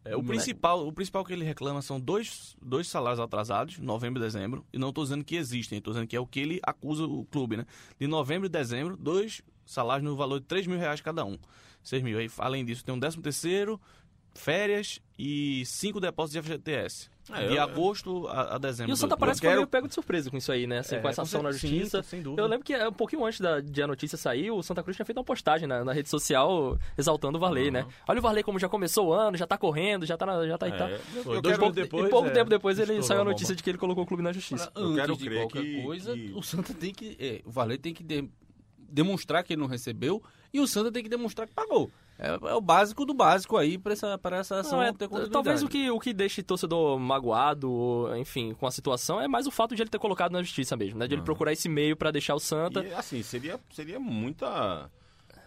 É, 0.05 0.15
o, 0.15 0.23
principal, 0.23 0.87
o 0.87 0.91
principal 0.93 1.25
que 1.25 1.33
ele 1.33 1.43
reclama 1.43 1.81
são 1.81 1.99
dois, 1.99 2.55
dois 2.61 2.87
salários 2.87 3.19
atrasados, 3.19 3.79
novembro 3.79 4.21
e 4.21 4.25
dezembro. 4.25 4.65
E 4.71 4.77
não 4.77 4.89
estou 4.89 5.03
dizendo 5.03 5.23
que 5.23 5.35
existem, 5.35 5.77
estou 5.77 5.93
dizendo 5.93 6.07
que 6.07 6.15
é 6.15 6.19
o 6.19 6.25
que 6.25 6.39
ele 6.39 6.59
acusa 6.63 7.03
o 7.03 7.25
clube, 7.25 7.57
né? 7.57 7.65
De 7.99 8.07
novembro 8.07 8.47
e 8.47 8.49
dezembro, 8.49 8.95
dois 8.95 9.41
salários 9.65 10.03
no 10.09 10.15
valor 10.15 10.39
de 10.39 10.45
3 10.45 10.67
mil 10.67 10.79
reais 10.79 11.01
cada 11.01 11.23
um. 11.25 11.37
6 11.83 12.01
mil. 12.01 12.17
Aí, 12.17 12.29
além 12.37 12.65
disso, 12.65 12.83
tem 12.83 12.93
um 12.93 12.99
décimo 12.99 13.21
terceiro, 13.21 13.79
férias 14.33 14.99
e 15.17 15.63
cinco 15.65 15.99
depósitos 15.99 16.43
de 16.43 16.49
FGTS. 16.49 17.09
É, 17.33 17.47
de 17.47 17.55
eu- 17.55 17.61
agosto 17.63 18.27
a, 18.27 18.55
a 18.55 18.57
dezembro. 18.57 18.91
E 18.91 18.93
o 18.93 18.97
Santa 18.97 19.13
Eu 19.15 19.17
parece 19.17 19.39
que 19.39 19.45
foi 19.47 19.51
quero- 19.51 19.61
meio 19.61 19.67
pego 19.67 19.87
de 19.87 19.93
surpresa 19.93 20.29
com 20.31 20.37
isso 20.37 20.51
aí, 20.51 20.65
né? 20.67 20.79
Assim, 20.79 20.95
É, 20.95 20.99
com 20.99 21.07
essa 21.09 21.21
ação 21.21 21.41
na 21.43 21.51
sim, 21.53 21.59
justiça. 21.67 22.01
sem 22.03 22.21
dúvida. 22.21 22.41
Eu 22.41 22.47
lembro 22.47 22.65
que 22.65 22.75
um 22.75 22.91
pouquinho 22.93 23.25
antes 23.25 23.39
da, 23.39 23.59
de 23.59 23.81
a 23.81 23.87
notícia 23.87 24.17
sair, 24.17 24.51
o 24.51 24.61
Santa 24.63 24.81
Cruz 24.83 24.95
tinha 24.95 25.05
feito 25.05 25.17
uma 25.17 25.23
postagem 25.23 25.67
na, 25.67 25.83
na 25.83 25.93
rede 25.93 26.09
social 26.09 26.77
exaltando 26.97 27.37
o 27.37 27.41
Varley, 27.41 27.71
né? 27.71 27.85
Olha 28.07 28.19
o 28.19 28.21
Varley 28.21 28.43
como 28.43 28.57
já 28.59 28.67
começou 28.69 29.07
o 29.07 29.13
ano, 29.13 29.37
já 29.37 29.45
tá 29.47 29.57
correndo, 29.57 30.05
já 30.05 30.17
tá, 30.17 30.25
na- 30.25 30.47
já 30.47 30.57
tá 30.57 30.67
e 30.67 30.71
tal. 30.71 30.87
É, 30.87 30.95
eu, 31.15 31.23
Foi 31.23 31.37
eu 31.37 31.41
dois 31.41 31.55
quero, 31.55 31.61
minutos 31.67 31.83
depois, 31.83 32.05
e 32.05 32.09
pouco 32.09 32.27
é, 32.27 32.31
tempo 32.31 32.49
depois 32.49 32.79
ele 32.79 33.01
saiu 33.03 33.21
a 33.21 33.25
notícia 33.25 33.55
de 33.55 33.61
que 33.63 33.69
ele 33.69 33.77
colocou 33.77 34.03
o 34.03 34.07
clube 34.07 34.23
na 34.23 34.31
justiça. 34.31 34.69
Pra, 34.71 34.81
Eu 34.81 34.87
antes 34.87 34.99
quero 35.01 35.15
de 35.17 35.25
crer 35.25 35.39
qualquer 35.41 35.61
que- 35.63 35.83
coisa, 35.83 36.13
que- 36.13 36.31
o 36.35 36.41
Santa 36.41 36.73
tem 36.73 36.93
que... 36.93 37.15
é, 37.19 37.41
o 37.45 37.51
Varley 37.51 37.77
tem 37.77 37.93
que 37.93 38.03
de- 38.03 38.29
demonstrar 38.77 39.43
que 39.43 39.53
ele 39.53 39.61
não 39.61 39.67
recebeu 39.67 40.21
e 40.53 40.59
o 40.59 40.67
Santa 40.67 40.91
tem 40.91 41.03
que 41.03 41.09
demonstrar 41.09 41.47
que 41.47 41.53
pagou. 41.53 41.91
É, 42.21 42.27
é 42.49 42.53
o 42.53 42.59
básico 42.59 43.05
do 43.05 43.13
básico 43.13 43.55
aí 43.55 43.77
para 43.77 43.93
essa, 43.93 44.17
pra 44.17 44.37
essa 44.37 44.59
ação 44.59 44.79
Não, 44.79 44.83
é, 44.85 44.91
ter 44.91 45.07
continuidade. 45.07 45.31
talvez 45.31 45.63
o 45.63 45.69
que, 45.69 45.89
o 45.89 45.99
que 45.99 46.13
deixe 46.13 46.43
torcedor 46.43 46.99
magoado, 46.99 47.71
ou, 47.71 48.17
enfim, 48.17 48.53
com 48.53 48.67
a 48.67 48.71
situação, 48.71 49.21
é 49.21 49.27
mais 49.27 49.47
o 49.47 49.51
fato 49.51 49.73
de 49.73 49.81
ele 49.81 49.89
ter 49.89 49.99
colocado 49.99 50.33
na 50.33 50.43
justiça 50.43 50.75
mesmo, 50.75 50.99
né? 50.99 51.07
De 51.07 51.15
ele 51.15 51.21
procurar 51.21 51.53
esse 51.53 51.69
meio 51.69 51.95
pra 51.95 52.11
deixar 52.11 52.35
o 52.35 52.39
Santa. 52.39 52.83
E, 52.83 52.93
assim, 52.93 53.23
seria, 53.23 53.57
seria 53.73 53.99
muita. 53.99 54.91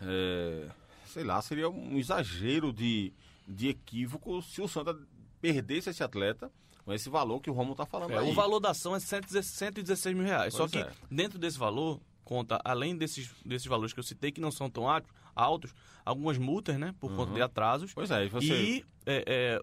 é, 0.01 0.67
sei 1.07 1.25
lá, 1.25 1.43
seria 1.43 1.69
um 1.69 1.99
exagero 1.99 2.73
de, 2.73 3.13
de 3.47 3.69
equívoco 3.69 4.41
se 4.41 4.63
o 4.63 4.67
Santa 4.69 4.97
perdesse 5.41 5.91
esse 5.91 6.03
atleta 6.03 6.51
com 6.85 6.93
esse 6.93 7.09
valor 7.11 7.41
que 7.41 7.51
o 7.51 7.53
Romulo 7.53 7.77
tá 7.77 7.85
falando 7.87 8.13
É, 8.13 8.19
aí. 8.19 8.31
o 8.31 8.35
valor 8.35 8.59
da 8.59 8.71
ação 8.71 8.97
é 8.97 8.99
116 8.99 9.47
116 9.47 10.17
mil 10.17 10.25
reais. 10.25 10.55
Só 10.55 10.61
Pois 10.67 10.73
que 10.73 10.79
é. 10.79 10.91
dentro 11.11 11.39
desse 11.39 11.59
valor, 11.59 12.01
conta, 12.25 12.61
além 12.65 12.97
desses, 12.97 13.31
desses 13.45 13.67
valores 13.67 13.93
que 13.93 14.01
eu 14.01 14.05
citei, 14.05 14.31
que 14.33 14.41
não 14.41 14.51
são 14.51 14.69
tão 14.71 14.89
altos, 14.89 15.11
altos 15.35 15.75
algumas 16.05 16.39
multas, 16.39 16.79
né? 16.79 16.95
Por 17.01 17.11
conta 17.15 17.31
Uhum. 17.31 17.35
de 17.37 17.43
atrasos. 17.43 17.93
Pois 17.95 18.11
é, 18.11 18.25
e 18.27 18.29
você. 18.29 18.47
E 18.55 18.85
é, 19.07 19.25
é, 19.27 19.61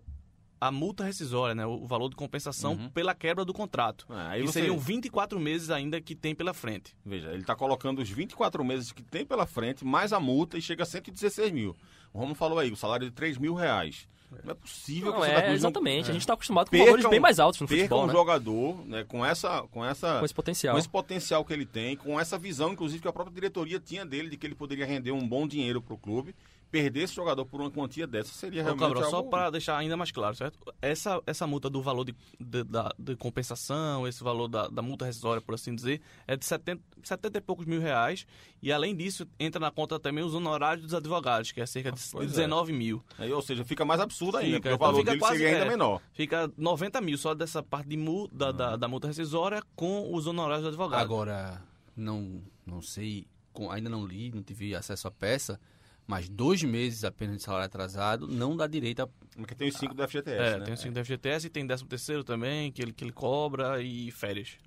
a 0.62 0.72
multa 0.72 1.04
rescisória, 1.04 1.56
né? 1.56 1.66
O 1.66 1.86
valor 1.88 2.10
de 2.10 2.16
compensação 2.16 2.74
Uhum. 2.74 2.90
pela 2.90 3.14
quebra 3.16 3.44
do 3.46 3.54
contrato. 3.54 4.06
É, 4.10 4.16
aí 4.28 4.42
e 4.44 4.46
você- 4.46 4.54
seriam 4.60 4.78
24 4.78 5.40
meses 5.40 5.70
ainda 5.70 6.02
que 6.02 6.16
tem 6.16 6.36
pela 6.36 6.54
frente. 6.54 6.96
Veja, 7.06 7.30
ele 7.32 7.42
está 7.42 7.56
colocando 7.56 8.02
os 8.02 8.10
24 8.10 8.64
meses 8.64 8.92
que 8.92 9.02
tem 9.04 9.26
pela 9.26 9.46
frente, 9.46 9.86
mais 9.86 10.12
a 10.14 10.20
multa, 10.20 10.58
e 10.58 10.62
chega 10.62 10.84
a 10.84 10.86
116 10.86 11.52
mil. 11.52 11.76
O 12.14 12.18
Romulo 12.20 12.36
falou 12.36 12.60
aí, 12.60 12.72
o 12.72 12.76
salário 12.76 13.08
de 13.10 13.16
3 13.16 13.38
mil 13.38 13.54
reais. 13.54 14.08
Não 14.44 14.52
é 14.52 14.54
possível 14.54 15.12
Não, 15.12 15.14
que 15.14 15.20
o 15.20 15.26
Santa 15.26 15.40
é, 15.40 15.42
Cruz 15.44 15.56
exatamente. 15.56 16.04
Não, 16.04 16.10
A 16.10 16.14
gente 16.14 16.28
tá 16.28 16.34
acostumado 16.34 16.66
com 16.68 16.72
Perca 16.72 16.86
valores 16.86 17.06
um- 17.06 17.10
bem 17.10 17.20
mais 17.20 17.40
altos 17.40 17.60
no 17.62 17.68
futebol, 17.68 18.04
um 18.04 18.08
né? 18.08 18.14
jogador 18.14 18.86
né, 18.86 19.04
com, 19.08 19.26
essa, 19.26 19.62
com, 19.72 19.84
essa, 19.84 20.20
Com 20.20 20.26
esse 20.26 20.34
potencial. 20.34 20.74
com 20.74 20.80
esse 20.80 20.90
potencial 20.90 21.44
que 21.44 21.52
ele 21.54 21.66
tem, 21.66 21.96
com 21.98 22.20
essa 22.20 22.38
visão, 22.38 22.72
inclusive, 22.74 23.02
que 23.02 23.08
a 23.08 23.14
própria 23.14 23.34
diretoria 23.34 23.80
tinha 23.80 24.06
dele, 24.06 24.30
de 24.30 24.38
que 24.38 24.46
ele 24.46 24.56
poderia 24.56 24.86
render 24.86 25.12
um 25.12 25.28
bom 25.28 25.48
dinheiro 25.48 25.82
para 25.82 25.94
o 25.94 25.98
clube. 25.98 26.36
Perder 26.72 27.02
esse 27.02 27.16
jogador 27.16 27.46
por 27.46 27.60
uma 27.62 27.72
quantia 27.72 28.06
dessa 28.06 28.32
seria 28.32 28.62
Ô, 28.62 28.66
realmente 28.66 28.88
Cabral, 28.88 29.10
só 29.10 29.18
algo... 29.18 29.30
para 29.32 29.50
deixar 29.50 29.76
ainda 29.78 29.98
mais 29.98 30.12
claro, 30.12 30.36
certo? 30.36 30.60
Essa, 30.82 31.20
essa 31.26 31.48
multa 31.48 31.68
do 31.70 31.82
valor 31.82 32.04
de, 32.06 32.14
de, 32.40 32.64
da, 32.64 32.94
de 32.98 33.16
compensação, 33.16 34.08
esse 34.08 34.24
valor 34.24 34.48
da, 34.48 34.68
da 34.68 34.82
multa 34.82 35.06
rescisória, 35.06 35.42
por 35.42 35.56
assim 35.56 35.74
dizer, 35.74 36.00
é 36.28 36.36
de 36.38 36.46
70, 36.46 36.80
70 37.04 37.38
e 37.38 37.42
poucos 37.42 37.66
mil 37.66 37.82
reais. 37.82 38.28
E 38.62 38.72
além 38.72 38.96
disso, 38.96 39.28
entra 39.40 39.60
na 39.60 39.72
conta 39.72 40.00
também 40.00 40.24
os 40.24 40.36
honorários 40.36 40.86
dos 40.86 40.94
advogados, 40.94 41.52
que 41.52 41.60
é 41.60 41.66
cerca 41.66 41.92
de 41.92 42.00
Pois 42.12 42.26
é. 42.34 42.42
19 42.42 42.72
mil. 42.72 43.04
Aí, 43.18 43.32
ou 43.34 43.42
seja, 43.42 43.66
fica 43.66 43.84
mais 43.84 44.00
absurdo 44.00 44.38
ainda, 44.38 44.58
Fica, 44.58 44.70
porque 44.70 44.74
o 44.74 44.76
então 44.76 44.88
valor 44.88 45.00
fica 45.00 45.12
dele 45.12 45.20
quase- 45.22 45.38
seria 45.38 45.54
ainda 45.54 45.66
é. 45.66 45.70
menor. 45.70 46.02
Fica 46.14 46.52
90 46.56 47.02
mil 47.02 47.18
só 47.18 47.34
dessa 47.34 47.64
parte 47.64 47.90
de 47.90 47.98
mu, 47.98 48.28
da, 48.32 48.52
da, 48.52 48.76
da 48.76 48.88
multa 48.88 49.08
rescisória 49.08 49.64
com 49.76 50.14
os 50.14 50.28
honorários 50.28 50.64
do 50.64 50.68
advogado. 50.70 51.02
Agora, 51.02 51.64
não, 51.96 52.44
não 52.66 52.82
sei, 52.82 53.26
com- 53.52 53.72
ainda 53.72 53.90
não 53.90 54.06
li, 54.06 54.32
não 54.32 54.44
tive 54.44 54.76
acesso 54.76 55.08
à 55.08 55.12
peça, 55.12 55.60
mas 56.10 56.28
dois 56.28 56.64
meses 56.64 57.04
apenas 57.04 57.38
de 57.38 57.44
salário 57.44 57.68
atrasado 57.68 58.28
não 58.28 58.58
dá 58.58 58.66
direito 58.66 59.04
a... 59.04 59.08
Porque 59.38 59.54
tem 59.54 59.68
os 59.70 59.76
5 59.76 59.94
do 59.94 60.08
FGTS, 60.08 60.42
É, 60.42 60.58
né? 60.58 60.66
tem 60.66 60.74
o 60.74 60.78
5 60.78 60.92
do 60.92 61.06
FGTS 61.06 61.46
e 61.46 61.50
tem 61.52 61.68
13 61.68 61.86
terceiro 61.86 62.24
também, 62.24 62.72
que 62.72 62.82
ele, 62.82 62.92
que 62.92 63.04
ele 63.04 63.12
cobra, 63.12 63.80
e 63.80 64.10
férias. 64.10 64.58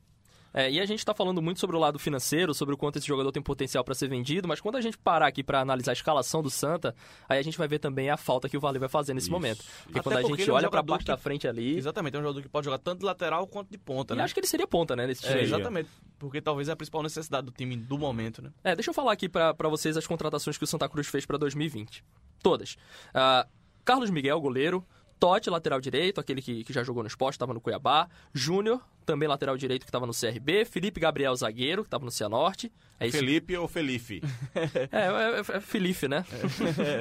É, 0.55 0.71
e 0.71 0.79
a 0.81 0.85
gente 0.87 1.05
tá 1.05 1.15
falando 1.15 1.41
muito 1.41 1.59
sobre 1.61 1.77
o 1.77 1.79
lado 1.79 1.99
financeiro, 1.99 2.53
sobre 2.53 2.75
o 2.75 2.79
quanto 2.79 2.97
esse 2.99 3.07
jogador 3.07 3.33
tem 3.33 3.43
potencial 3.43 3.83
para 3.83 3.95
ser 3.95 4.09
vendido, 4.09 4.47
mas 4.47 4.61
quando 4.61 4.77
a 4.77 4.81
gente 4.81 4.99
parar 4.99 5.27
aqui 5.27 5.43
para 5.43 5.61
analisar 5.61 5.93
a 5.93 5.95
escalação 5.95 6.43
do 6.43 6.51
Santa, 6.51 6.95
aí 7.29 7.39
a 7.39 7.43
gente 7.43 7.57
vai 7.57 7.67
ver 7.67 7.79
também 7.79 8.11
a 8.11 8.17
falta 8.17 8.49
que 8.49 8.57
o 8.57 8.61
Varley 8.61 8.79
vai 8.79 8.89
fazer 8.89 9.15
nesse 9.15 9.25
Isso. 9.27 9.33
momento. 9.33 9.65
Porque 9.85 9.99
Até 9.99 10.03
quando 10.03 10.17
a 10.17 10.21
porque 10.21 10.33
gente 10.37 10.43
ele 10.43 10.51
é 10.51 10.53
um 10.53 10.57
olha 10.57 10.65
jogador 10.67 10.87
parte 10.93 11.05
que- 11.05 11.11
da 11.11 11.17
frente 11.17 11.49
ali, 11.49 11.77
Exatamente, 11.79 12.17
é 12.17 12.19
um 12.19 12.23
jogador 12.23 12.43
que 12.43 12.49
pode 12.49 12.65
jogar 12.67 12.79
tanto 12.79 13.01
de 13.01 13.05
lateral 13.07 13.47
quanto 13.47 13.71
de 13.71 13.79
ponta, 13.79 14.15
e 14.15 14.17
né? 14.19 14.25
acho 14.25 14.35
que 14.35 14.41
ele 14.41 14.47
seria 14.47 14.67
ponta, 14.67 14.95
né, 14.95 15.07
nesse 15.07 15.23
time. 15.23 15.35
É, 15.41 15.43
exatamente, 15.43 15.89
porque 16.19 16.41
talvez 16.41 16.69
é 16.69 16.73
a 16.73 16.77
principal 16.77 17.03
necessidade 17.03 17.47
do 17.47 17.53
time 17.53 17.75
do 17.77 17.97
momento, 17.99 18.43
né? 18.43 18.51
É, 18.63 18.75
deixa 18.77 18.91
eu 18.91 18.95
falar 18.95 19.13
aqui 19.13 19.29
pra 19.29 19.55
vocês 19.71 19.97
as 19.97 20.07
contratações 20.07 20.59
que 20.59 20.65
o 20.65 20.67
Santa 20.67 20.89
Cruz 20.89 21.07
fez 21.07 21.25
pra 21.25 21.39
2020. 21.39 22.05
Todas. 22.43 22.77
Ah, 23.15 23.47
Carlos 23.85 24.11
Miguel, 24.11 24.41
goleiro. 24.41 24.85
Totti, 25.23 25.49
lateral 25.51 25.81
direito, 25.81 26.21
aquele 26.21 26.43
que, 26.43 26.65
que 26.65 26.73
já 26.73 26.83
jogou 26.83 27.01
no 27.05 27.07
esporte, 27.07 27.35
estava 27.37 27.55
no 27.55 27.61
Cuiabá. 27.61 28.09
Júnior, 28.35 28.81
também 29.07 29.29
lateral 29.29 29.57
direito, 29.57 29.83
que 29.83 29.89
estava 29.89 30.05
no 30.05 30.13
CRB. 30.13 30.65
Felipe 30.65 30.99
Gabriel, 30.99 31.35
zagueiro, 31.37 31.83
que 31.85 31.87
estava 31.87 32.05
no 32.05 32.11
Cianorte. 32.11 32.73
É. 32.99 33.11
Felipe 33.11 33.57
ou 33.57 33.67
Felipe? 33.69 34.21
É, 34.93 35.07
é, 35.55 35.57
é 35.57 35.61
Felipe, 35.61 36.07
né? 36.09 36.25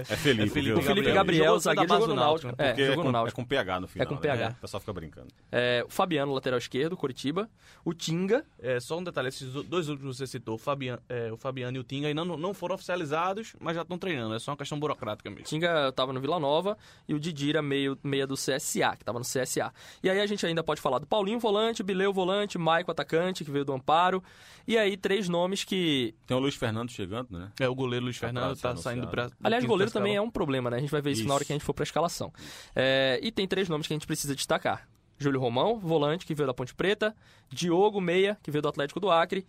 É 0.10 0.16
Felipe. 0.16 0.50
Felipe 0.50 0.62
viu? 0.62 0.78
O 0.80 0.82
Felipe 0.82 1.12
Gabriel. 1.12 1.60
Zagueiro, 1.60 1.88
jogou 1.94 2.08
no 2.08 2.16
Náutico. 2.16 2.48
Náutico, 2.48 2.62
É, 2.64 2.68
Porque 2.70 2.82
é 2.82 2.86
jogou 2.88 3.04
no 3.04 3.04
com, 3.04 3.10
é 3.10 3.20
Náutico. 3.20 3.42
com 3.42 3.46
PH 3.48 3.80
no 3.80 3.88
final. 3.88 4.08
com 4.08 4.16
né? 4.16 4.22
PH. 4.22 4.50
O 4.50 4.62
pessoal 4.62 4.80
fica 4.82 4.94
brincando. 4.94 5.28
É, 5.52 5.84
o 5.86 5.90
Fabiano, 5.92 6.34
lateral 6.34 6.58
esquerdo, 6.58 6.98
Curitiba. 6.98 7.50
O 7.86 7.94
Tinga, 7.94 8.44
É, 8.60 8.80
só 8.80 8.98
um 8.98 9.04
detalhe, 9.04 9.28
esses 9.30 9.52
do- 9.52 9.64
dois 9.64 9.90
últimos 9.90 10.16
que 10.18 10.20
você 10.20 10.28
citou, 10.28 10.56
o 10.56 10.58
Fabiano, 10.58 11.02
é, 11.10 11.32
o 11.32 11.38
Fabiano 11.38 11.78
e 11.78 11.80
o 11.80 11.84
Tinga, 11.84 12.08
ainda 12.08 12.24
não, 12.26 12.36
não 12.38 12.54
foram 12.54 12.74
oficializados, 12.76 13.54
mas 13.60 13.76
já 13.76 13.82
estão 13.84 13.98
treinando, 13.98 14.34
é 14.34 14.40
só 14.40 14.52
uma 14.52 14.58
questão 14.58 14.80
burocrática 14.80 15.30
mesmo. 15.30 15.46
Tinga 15.46 15.90
estava 15.90 16.12
no 16.14 16.20
Vila 16.22 16.40
Nova 16.40 16.78
e 17.08 17.14
o 17.14 17.20
Didira 17.20 17.62
meio 17.62 17.98
meia 18.12 18.28
do 18.28 18.36
CSA, 18.36 18.96
que 18.98 19.04
estava 19.04 19.18
no 19.18 19.26
CSA. 19.26 19.74
E 20.04 20.10
aí 20.10 20.20
a 20.20 20.26
gente 20.26 20.46
ainda 20.46 20.64
pode 20.64 20.82
falar 20.82 21.00
do 21.00 21.08
Paulinho 21.08 21.40
volante, 21.40 21.82
Bileu 21.82 22.12
volante, 22.12 22.58
Maico 22.58 22.92
atacante, 22.92 23.46
que 23.46 23.52
veio 23.52 23.64
do 23.64 23.74
Amparo. 23.74 24.22
E 24.68 24.78
aí 24.78 24.98
três 24.98 25.30
nomes 25.30 25.64
que... 25.64 26.14
Tem 26.28 26.36
o 26.36 26.40
Luiz 26.40 26.56
Fernando 26.56 26.92
chegando, 26.92 27.28
né? 27.32 27.52
É, 27.60 27.70
o 27.70 27.74
goleiro 27.74 28.06
Luiz 28.06 28.18
Fernando 28.18 28.58
tá 28.58 28.76
ser 28.76 28.82
saindo 28.82 29.08
do 29.08 29.22
Aliás, 29.42 29.64
quinto 29.64 29.72
goleiro 29.72 29.92
também 29.92 30.16
é 30.16 30.22
um 30.22 30.30
problema, 30.30 30.70
né? 30.70 30.78
A 30.78 30.80
gente 30.80 30.92
vai 30.92 31.02
ver 31.02 31.12
isso, 31.12 31.22
na 31.22 31.28
Isso. 31.28 31.34
hora 31.36 31.46
que 31.46 31.54
a 31.54 31.56
gente 31.56 31.66
for 31.66 31.74
pra 31.74 31.84
escalação. 31.84 32.34
É, 32.76 33.20
e 33.24 33.32
tem 33.32 33.48
três 33.48 33.70
nomes 33.70 33.88
que 33.88 33.94
a 33.94 33.96
gente 33.96 34.08
precisa 34.08 34.36
destacar. 34.36 34.88
Júlio 35.22 35.40
Romão, 35.40 35.80
volante, 35.80 36.26
que 36.26 36.34
veio 36.34 36.48
da 36.48 36.54
Ponte 36.54 36.74
Preta. 36.74 37.16
Diogo 37.50 38.02
Meia, 38.02 38.38
que 38.42 38.50
veio 38.50 38.62
do 38.62 38.68
Atlético 38.68 39.00
do 39.00 39.10
Acre. 39.10 39.46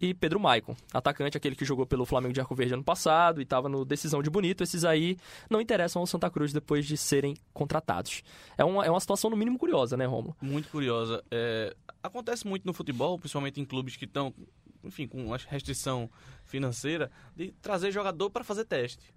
E 0.00 0.12
Pedro 0.12 0.40
Maicon, 0.40 0.76
atacante, 0.92 1.36
aquele 1.36 1.54
que 1.54 1.64
jogou 1.64 1.86
pelo 1.86 2.04
Flamengo 2.04 2.34
de 2.34 2.40
Arco 2.40 2.54
Verde 2.54 2.74
ano 2.74 2.84
passado 2.84 3.40
e 3.40 3.44
estava 3.44 3.68
no 3.68 3.84
Decisão 3.84 4.22
de 4.22 4.28
Bonito. 4.28 4.62
Esses 4.62 4.84
aí 4.84 5.16
não 5.48 5.60
interessam 5.60 6.00
ao 6.00 6.06
Santa 6.06 6.28
Cruz 6.28 6.52
depois 6.52 6.84
de 6.84 6.96
serem 6.96 7.36
contratados. 7.52 8.22
É 8.58 8.64
uma, 8.64 8.84
é 8.84 8.90
uma 8.90 9.00
situação, 9.00 9.30
no 9.30 9.36
mínimo, 9.36 9.58
curiosa, 9.58 9.96
né, 9.96 10.04
Romulo? 10.04 10.36
Muito 10.40 10.68
curiosa. 10.68 11.22
É, 11.30 11.74
acontece 12.02 12.46
muito 12.46 12.66
no 12.66 12.72
futebol, 12.72 13.18
principalmente 13.18 13.60
em 13.60 13.64
clubes 13.64 13.96
que 13.96 14.04
estão, 14.04 14.34
enfim, 14.82 15.06
com 15.06 15.24
uma 15.26 15.36
restrição 15.36 16.10
financeira, 16.44 17.10
de 17.34 17.52
trazer 17.62 17.90
jogador 17.90 18.30
para 18.30 18.44
fazer 18.44 18.64
teste. 18.64 19.14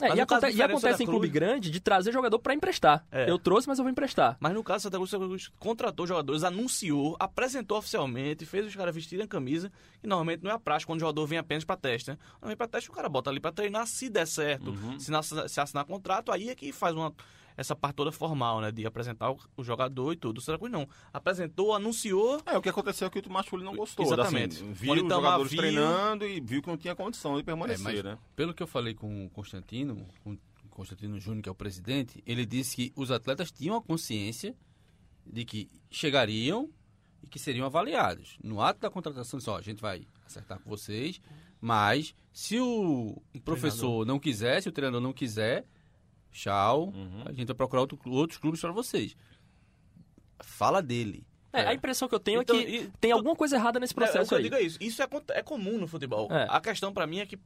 É, 0.00 0.08
e, 0.16 0.20
aconte- 0.20 0.50
e 0.50 0.60
acontece 0.62 1.02
em 1.04 1.06
clube 1.06 1.28
grande 1.28 1.70
de 1.70 1.78
trazer 1.80 2.12
jogador 2.12 2.38
para 2.40 2.52
emprestar. 2.52 3.06
É. 3.12 3.30
Eu 3.30 3.38
trouxe, 3.38 3.68
mas 3.68 3.78
eu 3.78 3.84
vou 3.84 3.90
emprestar. 3.92 4.36
Mas 4.40 4.52
no 4.52 4.62
caso, 4.64 4.82
Santa 4.82 4.96
Cruz, 4.96 5.08
Santa 5.10 5.24
Cruz 5.26 5.50
contratou 5.58 6.04
jogadores, 6.06 6.42
anunciou, 6.42 7.16
apresentou 7.20 7.78
oficialmente, 7.78 8.44
fez 8.44 8.66
os 8.66 8.74
caras 8.74 8.94
vestirem 8.94 9.24
a 9.24 9.28
camisa, 9.28 9.70
que 10.00 10.06
normalmente 10.08 10.42
não 10.42 10.50
é 10.50 10.54
a 10.54 10.58
prática 10.58 10.88
quando 10.90 10.98
o 10.98 11.00
jogador 11.00 11.26
vem 11.26 11.38
apenas 11.38 11.64
para 11.64 11.76
teste, 11.76 12.10
né? 12.10 12.18
Quando 12.40 12.48
vem 12.48 12.56
para 12.56 12.66
teste, 12.66 12.90
o 12.90 12.92
cara 12.92 13.08
bota 13.08 13.30
ali 13.30 13.38
para 13.38 13.52
treinar, 13.52 13.86
se 13.86 14.10
der 14.10 14.26
certo, 14.26 14.70
Uhum. 14.70 14.98
se, 14.98 15.14
assinar, 15.14 15.48
se 15.48 15.60
assinar 15.60 15.84
contrato, 15.84 16.32
aí 16.32 16.48
é 16.50 16.54
que 16.56 16.72
faz 16.72 16.94
uma, 16.94 17.12
essa 17.56 17.74
parte 17.76 17.96
toda 17.96 18.10
formal, 18.12 18.60
né? 18.60 18.70
De 18.72 18.84
apresentar 18.86 19.30
o, 19.30 19.38
o 19.56 19.62
jogador 19.64 20.12
e 20.12 20.16
tudo. 20.16 20.38
O 20.38 20.40
Santa 20.40 20.58
Cruz 20.58 20.72
não. 20.72 20.88
Apresentou, 21.12 21.74
anunciou, 21.74 22.40
É, 22.46 22.56
o 22.56 22.62
que 22.62 22.68
aconteceu 22.68 23.06
é 23.06 23.10
que 23.10 23.20
o 23.20 23.30
Machuli 23.32 23.62
não 23.64 23.74
gostou. 23.76 24.04
Exatamente. 24.04 24.56
Assim, 24.56 24.72
viu 24.72 24.94
Quando 24.94 25.02
os 25.06 25.08
jogadores 25.14 25.50
viu- 25.52 25.60
treinando 25.60 26.24
e 26.26 26.40
viu 26.40 26.60
que 26.62 26.68
não 26.68 26.76
tinha 26.76 26.94
condição 26.94 27.34
de 27.34 27.40
É, 27.40 27.42
permanecer, 27.44 27.82
mas 27.84 28.02
né? 28.02 28.18
pelo 28.34 28.52
que 28.54 28.62
eu 28.62 28.66
falei 28.66 28.94
com 28.94 29.26
o 29.26 29.30
Constantino, 29.30 29.96
com, 30.22 30.36
com 30.36 30.68
Constantino 30.70 31.18
Júnior, 31.20 31.42
que 31.42 31.48
é 31.48 31.52
o 31.52 31.54
presidente, 31.54 32.22
ele 32.26 32.44
disse 32.44 32.74
que 32.76 32.92
os 32.96 33.10
atletas 33.10 33.52
tinham 33.52 33.76
a 33.76 33.82
consciência 33.82 34.54
de 35.24 35.44
que 35.44 35.70
chegariam 35.90 36.68
e 37.22 37.26
que 37.26 37.38
seriam 37.38 37.64
avaliados. 37.64 38.36
No 38.42 38.60
ato 38.60 38.80
da 38.80 38.90
contratação, 38.90 39.38
só 39.40 39.56
a 39.56 39.62
gente 39.62 39.80
vai 39.80 40.06
acertar 40.26 40.58
com 40.60 40.68
vocês, 40.68 41.20
mas 41.60 42.14
se 42.32 42.58
o 42.60 43.16
professor 43.44 44.04
não 44.04 44.18
quiser, 44.18 44.60
se 44.60 44.68
o 44.68 44.72
treinador 44.72 45.00
não 45.00 45.12
quiser, 45.12 45.64
tchau, 46.34 46.88
Uhum. 46.94 47.22
a 47.24 47.32
gente 47.32 47.46
vai 47.46 47.54
procurar 47.56 47.80
outro, 47.82 47.98
outros 48.06 48.38
clubes 48.38 48.60
para 48.60 48.72
vocês. 48.72 49.16
Fala 50.42 50.82
dele. 50.82 51.24
É, 51.52 51.60
a 51.68 51.72
impressão 51.74 52.08
que 52.08 52.14
eu 52.14 52.18
tenho 52.20 52.42
Então, 52.42 52.58
é 52.58 52.64
que 52.64 52.70
e- 52.70 52.90
tem 53.00 53.12
alguma 53.12 53.36
coisa 53.36 53.54
errada 53.56 53.78
nesse 53.78 53.92
É, 53.92 53.94
o 53.94 53.98
que 53.98 54.04
processo 54.04 54.34
eu 54.34 54.38
aí. 54.38 54.42
digo 54.44 54.56
é 54.56 54.60
isso. 54.62 54.76
Isso 54.80 55.00
é, 55.02 55.08
é 55.30 55.42
comum 55.42 55.78
no 55.78 55.86
futebol. 55.86 56.28
É. 56.30 56.46
A 56.50 56.60
questão 56.60 56.92
pra 56.92 57.06
mim 57.06 57.20
é 57.20 57.26
que 57.26 57.38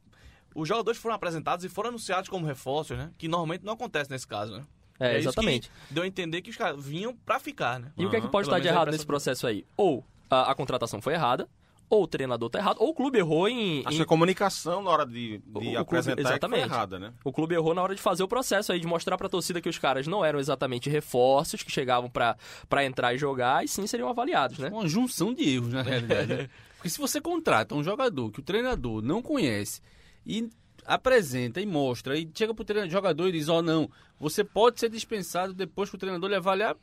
os 0.55 0.67
jogadores 0.67 0.99
foram 0.99 1.15
apresentados 1.15 1.63
e 1.63 1.69
foram 1.69 1.89
anunciados 1.89 2.27
como 2.27 2.45
reforços, 2.47 2.97
né? 2.97 3.11
Que 3.19 3.27
normalmente 3.27 3.63
não 3.63 3.73
acontece 3.73 4.09
nesse 4.09 4.27
caso, 4.27 4.57
né? 4.57 4.65
É, 4.99 5.17
exatamente. 5.17 5.69
que 5.87 5.93
deu 5.93 6.03
a 6.03 6.07
entender 6.07 6.41
que 6.41 6.49
os 6.49 6.57
caras 6.57 6.83
vinham 6.83 7.15
pra 7.15 7.39
ficar, 7.39 7.79
né? 7.79 7.91
E 7.95 8.05
o 8.05 8.09
que 8.09 8.15
é 8.17 8.21
que 8.21 8.27
pode 8.27 8.47
Pelo 8.47 8.57
estar 8.57 8.59
de 8.59 8.67
é 8.67 8.71
errado 8.71 8.91
nesse 8.91 9.05
processo 9.05 9.45
aí? 9.47 9.65
Ou 9.77 10.03
a, 10.29 10.51
a 10.51 10.55
contratação 10.55 10.99
foi 11.01 11.13
errada, 11.13 11.47
ou 11.89 12.03
o 12.03 12.07
treinador 12.07 12.49
tá 12.49 12.59
errado, 12.59 12.77
ou 12.79 12.89
o 12.89 12.93
clube 12.93 13.17
errou 13.17 13.47
em. 13.49 13.79
Acho 13.85 13.93
em- 13.93 13.97
que 13.97 14.03
a 14.03 14.05
comunicação 14.05 14.81
na 14.83 14.89
hora 14.91 15.05
de, 15.05 15.39
de 15.39 15.43
O- 15.53 15.57
o 15.57 15.61
clube- 15.61 15.77
apresentar 15.77 16.11
é 16.11 16.15
que 16.15 16.21
foi 16.21 16.31
exatamente. 16.31 16.63
errada, 16.65 16.99
né? 16.99 17.13
O 17.23 17.31
clube 17.33 17.55
errou 17.55 17.73
na 17.73 17.81
hora 17.81 17.95
de 17.95 18.01
fazer 18.01 18.21
o 18.23 18.27
processo 18.27 18.71
aí, 18.71 18.79
de 18.79 18.85
mostrar 18.87 19.17
pra 19.17 19.27
torcida 19.27 19.59
que 19.61 19.67
os 19.69 19.77
caras 19.79 20.05
não 20.07 20.23
eram 20.23 20.39
exatamente 20.39 20.89
reforços 20.89 21.63
que 21.63 21.71
chegavam 21.71 22.09
pra 22.09 22.35
pra 22.69 22.85
entrar 22.85 23.13
e 23.13 23.17
jogar, 23.17 23.63
e 23.63 23.67
sim 23.67 23.87
seriam 23.87 24.07
avaliados, 24.09 24.59
né? 24.59 24.69
Uma 24.71 24.87
junção 24.87 25.33
de 25.33 25.49
erros, 25.49 25.73
na 25.73 25.81
realidade. 25.81 26.33
né? 26.33 26.49
Porque 26.77 26.89
se 26.89 26.97
você 26.99 27.19
contrata 27.19 27.75
um 27.75 27.83
jogador 27.83 28.31
que 28.31 28.39
o 28.39 28.43
treinador 28.43 29.01
não 29.01 29.21
conhece 29.21 29.81
e 30.25 30.47
apresenta 30.85 31.61
e 31.61 31.65
mostra, 31.65 32.17
e 32.17 32.29
chega 32.33 32.53
pro 32.53 32.63
treinador, 32.65 32.91
jogador 32.91 33.27
e 33.27 33.31
diz, 33.33 33.49
ó, 33.49 33.61
não, 33.61 33.89
você 34.19 34.43
pode 34.43 34.79
ser 34.79 34.89
dispensado 34.89 35.53
depois 35.53 35.89
que 35.89 35.95
o 35.95 35.99
treinador 35.99 36.29
lhe 36.29 36.35
avaliar. 36.35 36.75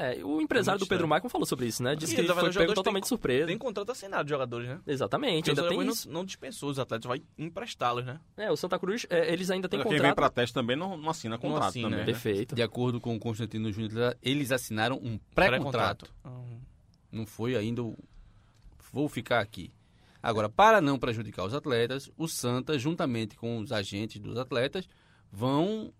É, 0.00 0.24
o 0.24 0.40
empresário 0.40 0.78
do 0.78 0.86
Pedro 0.86 1.08
Maicon 1.08 1.28
falou 1.28 1.44
sobre 1.44 1.66
isso, 1.66 1.82
né? 1.82 1.96
Disse 1.96 2.12
E, 2.12 2.14
que 2.14 2.20
ele 2.20 2.28
na 2.28 2.34
foi 2.36 2.52
pego 2.52 2.72
totalmente 2.72 3.02
têm- 3.02 3.08
surpreso. 3.08 3.46
Tem 3.48 3.58
contrato 3.58 3.90
assinado 3.90 4.24
de 4.24 4.30
jogadores, 4.30 4.68
né? 4.68 4.80
Exatamente, 4.86 5.50
ainda 5.50 5.64
o 5.64 5.68
tem 5.68 5.78
Santa 5.78 5.90
isso. 5.90 6.02
Cruz 6.02 6.06
não, 6.06 6.12
não 6.20 6.24
dispensou 6.24 6.70
os 6.70 6.78
atletas, 6.78 7.08
vai 7.08 7.20
emprestá-los, 7.36 8.04
né? 8.06 8.20
É, 8.36 8.50
o 8.52 8.56
Santa 8.56 8.78
Cruz, 8.78 9.06
é, 9.10 9.32
eles 9.32 9.50
ainda 9.50 9.68
têm 9.68 9.80
Quem 9.80 9.88
vem 9.90 9.98
contrato. 9.98 10.14
pra 10.14 10.30
teste 10.30 10.54
também 10.54 10.76
não, 10.76 10.96
não 10.96 11.10
assina 11.10 11.36
contrato 11.36 11.68
assina, 11.70 11.86
também. 11.90 11.98
né? 11.98 12.06
né? 12.06 12.12
Perfeito. 12.12 12.54
De 12.54 12.62
acordo 12.62 13.00
com 13.00 13.16
o 13.16 13.18
Constantino 13.18 13.72
Júnior, 13.72 14.16
eles 14.22 14.52
assinaram 14.52 14.96
um 15.02 15.18
pré-contrato. 15.34 16.06
Hum. 16.24 16.60
Não 17.10 17.26
foi 17.26 17.56
ainda 17.56 17.82
o... 17.82 17.98
Vou 18.92 19.08
ficar 19.08 19.40
aqui. 19.40 19.72
Agora, 20.22 20.48
para 20.48 20.80
não 20.80 20.98
prejudicar 20.98 21.44
os 21.44 21.54
atletas, 21.54 22.10
o 22.16 22.26
Santa, 22.28 22.78
juntamente 22.78 23.36
com 23.36 23.58
os 23.58 23.72
agentes 23.72 24.20
dos 24.20 24.36
atletas, 24.38 24.88
vão, 25.30 25.92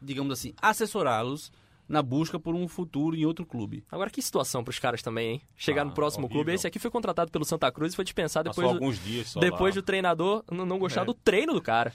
digamos 0.00 0.32
assim, 0.32 0.52
assessorá-los 0.60 1.50
na 1.88 2.02
busca 2.02 2.38
por 2.40 2.54
um 2.54 2.66
futuro 2.66 3.14
em 3.16 3.24
outro 3.26 3.44
clube. 3.44 3.84
Agora, 3.90 4.08
que 4.10 4.22
situação 4.22 4.64
pros 4.64 4.78
caras 4.78 5.02
também, 5.02 5.32
hein? 5.32 5.42
Chegar 5.56 5.82
Ah, 5.82 5.84
no 5.84 5.92
próximo 5.92 6.24
horrível. 6.24 6.42
clube. 6.44 6.54
Esse 6.54 6.66
aqui 6.66 6.78
foi 6.78 6.90
contratado 6.90 7.30
pelo 7.30 7.44
Santa 7.44 7.70
Cruz 7.70 7.92
e 7.92 7.96
foi 7.96 8.04
dispensado 8.04 8.48
Passou 8.50 8.64
depois, 8.64 8.78
do, 8.78 8.84
alguns 8.84 9.04
dias 9.04 9.28
só 9.28 9.40
depois 9.40 9.74
lá. 9.74 9.80
do 9.80 9.84
treinador 9.84 10.42
não 10.50 10.78
gostar 10.78 11.02
É. 11.02 11.04
do 11.04 11.14
treino 11.14 11.52
do 11.52 11.60
cara. 11.62 11.92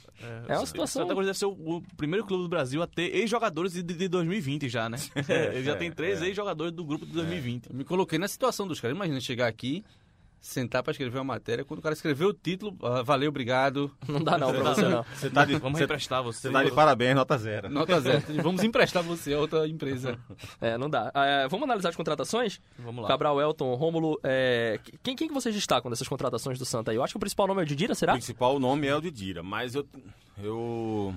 É 0.48 0.54
uma 0.54 0.64
o 0.64 0.66
situação- 0.68 1.02
Santa 1.04 1.14
Cruz 1.14 1.26
deve 1.28 1.38
ser 1.40 1.46
o, 1.46 1.52
o 1.78 1.82
primeiro 1.98 2.26
clube 2.26 2.44
do 2.44 2.50
Brasil 2.50 2.82
a 2.84 2.88
ter 2.88 3.16
ex-jogadores 3.16 3.74
de, 3.74 3.82
de 3.82 4.08
2020 4.08 4.70
já, 4.70 4.88
né? 4.90 4.98
Ele 5.54 5.64
já 5.64 5.76
tem 5.76 5.92
três 5.92 6.22
é. 6.22 6.28
ex-jogadores 6.28 6.72
do 6.74 6.84
grupo 6.86 7.06
de 7.06 7.12
2020. 7.14 7.70
Eu 7.70 7.76
me 7.76 7.84
coloquei 7.84 8.20
na 8.20 8.28
situação 8.28 8.68
dos 8.68 8.80
caras. 8.80 8.96
Imagina 8.96 9.20
chegar 9.20 9.48
aqui, 9.48 9.84
sentar 10.42 10.82
para 10.84 10.92
escrever 10.92 11.18
uma 11.18 11.24
matéria. 11.24 11.66
Quando 11.66 11.80
o 11.80 11.82
cara 11.82 11.94
escreveu 11.94 12.30
o 12.30 12.34
título, 12.34 12.78
ah, 12.82 13.02
valeu, 13.04 13.30
obrigado, 13.30 13.92
Não 14.08 14.24
dá 14.24 14.38
não 14.38 14.52
pra 14.54 14.74
você, 14.74 14.82
não. 14.88 15.04
Você 15.04 15.30
tá 15.30 15.44
de, 15.46 15.56
Vamos 15.58 15.82
emprestar 15.82 16.24
você. 16.24 16.48
você 16.48 16.52
tá 16.52 16.64
de 16.64 16.72
parabéns, 16.72 17.16
nota 17.16 17.38
zero. 17.38 17.70
nota 17.70 18.00
zero. 18.00 18.24
Vamos 18.42 18.64
emprestar 18.64 19.04
você 19.04 19.34
a 19.34 19.40
outra 19.40 19.68
empresa. 19.68 20.18
É, 20.62 20.78
não 20.78 20.90
dá. 20.90 21.12
É, 21.16 21.48
vamos 21.48 21.64
analisar 21.64 21.90
as 21.90 21.96
contratações? 21.96 22.60
Vamos 22.78 23.02
lá. 23.04 23.08
Cabral, 23.08 23.40
Elton, 23.40 23.74
Rômulo. 23.76 24.20
é, 24.24 24.80
quem, 25.04 25.16
quem 25.16 25.28
que 25.28 25.34
vocês 25.34 25.54
destacam 25.56 25.90
dessas 25.90 26.08
contratações 26.08 26.58
do 26.60 26.66
Santa 26.66 26.92
aí? 26.92 26.98
Eu 26.98 27.04
acho 27.04 27.14
que 27.14 27.18
o 27.18 27.20
principal 27.20 27.48
nome 27.48 27.62
é 27.62 27.64
o 27.64 27.68
Didira, 27.68 27.94
O 27.94 27.96
será? 27.96 28.14
principal 28.14 28.60
nome 28.60 28.88
é 28.88 28.96
o 28.96 29.02
de 29.02 29.10
Dira, 29.12 29.42
mas 29.44 29.76
eu, 29.76 29.88
eu 30.38 31.14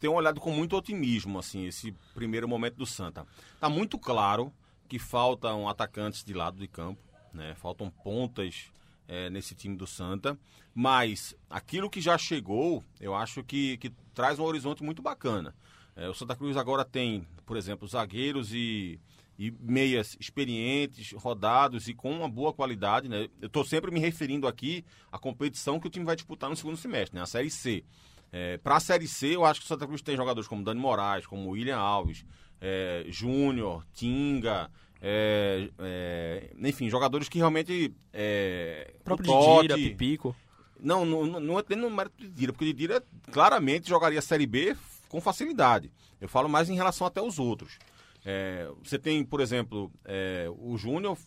tenho 0.00 0.12
olhado 0.12 0.40
com 0.40 0.50
muito 0.52 0.76
otimismo 0.76 1.38
assim 1.38 1.66
esse 1.66 1.92
primeiro 2.14 2.46
momento 2.48 2.76
do 2.76 2.86
Santa. 2.86 3.26
Tá 3.60 3.68
muito 3.68 3.98
claro 3.98 4.52
que 4.88 4.98
faltam 4.98 5.68
atacantes 5.68 6.22
de 6.24 6.34
lado 6.34 6.58
de 6.58 6.68
campo, 6.68 7.00
né? 7.34 7.54
Faltam 7.54 7.90
pontas 7.90 8.70
é, 9.08 9.28
nesse 9.30 9.54
time 9.54 9.76
do 9.76 9.86
Santa, 9.86 10.38
mas 10.74 11.36
aquilo 11.48 11.90
que 11.90 12.00
já 12.00 12.16
chegou, 12.16 12.82
eu 13.00 13.14
acho 13.14 13.42
que, 13.42 13.76
que 13.78 13.90
traz 14.14 14.38
um 14.38 14.44
horizonte 14.44 14.82
muito 14.82 15.02
bacana. 15.02 15.54
É, 15.96 16.08
o 16.08 16.14
Santa 16.14 16.34
Cruz 16.34 16.56
agora 16.56 16.84
tem, 16.84 17.26
por 17.46 17.56
exemplo, 17.56 17.86
zagueiros 17.86 18.52
e, 18.52 18.98
e 19.38 19.52
meias 19.60 20.16
experientes, 20.18 21.12
rodados 21.12 21.88
e 21.88 21.94
com 21.94 22.10
uma 22.10 22.28
boa 22.28 22.52
qualidade. 22.52 23.08
Né? 23.08 23.28
Eu 23.40 23.46
estou 23.46 23.64
sempre 23.64 23.90
me 23.90 24.00
referindo 24.00 24.48
aqui 24.48 24.84
à 25.12 25.18
competição 25.18 25.78
que 25.78 25.86
o 25.86 25.90
time 25.90 26.04
vai 26.04 26.16
disputar 26.16 26.50
no 26.50 26.56
segundo 26.56 26.76
semestre, 26.76 27.16
né? 27.16 27.22
a 27.22 27.26
Série 27.26 27.50
C. 27.50 27.84
É, 28.32 28.58
Para 28.58 28.76
a 28.76 28.80
Série 28.80 29.06
C, 29.06 29.36
eu 29.36 29.44
acho 29.44 29.60
que 29.60 29.66
o 29.66 29.68
Santa 29.68 29.86
Cruz 29.86 30.02
tem 30.02 30.16
jogadores 30.16 30.48
como 30.48 30.64
Dani 30.64 30.80
Moraes, 30.80 31.26
como 31.26 31.50
William 31.50 31.78
Alves, 31.78 32.24
é, 32.60 33.04
Júnior, 33.08 33.86
Tinga, 33.92 34.68
é, 35.06 35.68
é, 35.78 36.50
enfim, 36.58 36.88
jogadores 36.88 37.28
que 37.28 37.36
realmente. 37.38 37.94
É, 38.12 38.94
O 39.00 39.04
próprio 39.04 39.26
Totti- 39.26 39.68
Didira, 39.68 39.74
Pipico. 39.90 40.34
não, 40.80 41.04
não, 41.04 41.26
não, 41.26 41.40
não 41.40 41.58
é 41.58 41.76
no 41.76 41.90
mérito 41.90 42.16
de 42.22 42.30
Dira, 42.30 42.52
porque 42.54 42.72
Dira 42.72 43.04
claramente 43.30 43.88
jogaria 43.88 44.22
Série 44.22 44.46
B 44.46 44.74
com 45.10 45.20
facilidade. 45.20 45.92
Eu 46.20 46.28
falo 46.28 46.48
mais 46.48 46.70
em 46.70 46.74
relação 46.74 47.06
até 47.06 47.20
aos 47.20 47.38
outros. 47.38 47.78
É, 48.24 48.70
você 48.82 48.98
tem, 48.98 49.22
por 49.22 49.40
exemplo, 49.42 49.92
é, 50.06 50.50
o 50.58 50.76
Júnior 50.78 51.18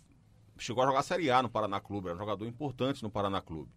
chegou 0.57 0.83
a 0.83 0.87
jogar 0.87 1.03
Série 1.03 1.29
A 1.29 1.43
no 1.43 1.49
Paraná 1.49 1.79
Clube, 1.79 2.07
era 2.07 2.15
um 2.15 2.19
jogador 2.19 2.47
importante 2.47 3.03
no 3.03 3.11
Paraná 3.11 3.39
Clube. 3.41 3.69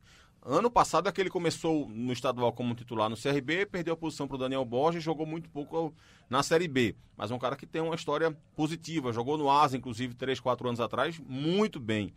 Ano 0.43 0.71
passado 0.71 1.07
é 1.07 1.13
que 1.13 1.21
ele 1.21 1.29
começou 1.29 1.87
no 1.89 2.13
estadual 2.13 2.51
como 2.53 2.75
titular 2.75 3.11
no 3.11 3.17
CRB, 3.17 3.67
perdeu 3.67 3.93
a 3.93 3.97
posição 3.97 4.27
para 4.27 4.37
o 4.37 4.39
Daniel 4.39 4.65
Borges 4.65 5.03
e 5.03 5.05
jogou 5.05 5.27
muito 5.27 5.51
pouco 5.51 5.95
na 6.31 6.43
Série 6.43 6.67
B. 6.67 6.97
Mas 7.15 7.31
é 7.31 7.35
um 7.35 7.39
cara 7.39 7.57
que 7.57 7.67
tem 7.67 7.83
uma 7.83 7.95
história 7.95 8.35
positiva, 8.57 9.13
jogou 9.13 9.37
no 9.37 9.51
Asa, 9.51 9.77
inclusive, 9.77 10.15
3, 10.15 10.41
4 10.41 10.67
anos 10.67 10.81
atrás, 10.81 11.19
muito 11.19 11.79
bem 11.79 12.15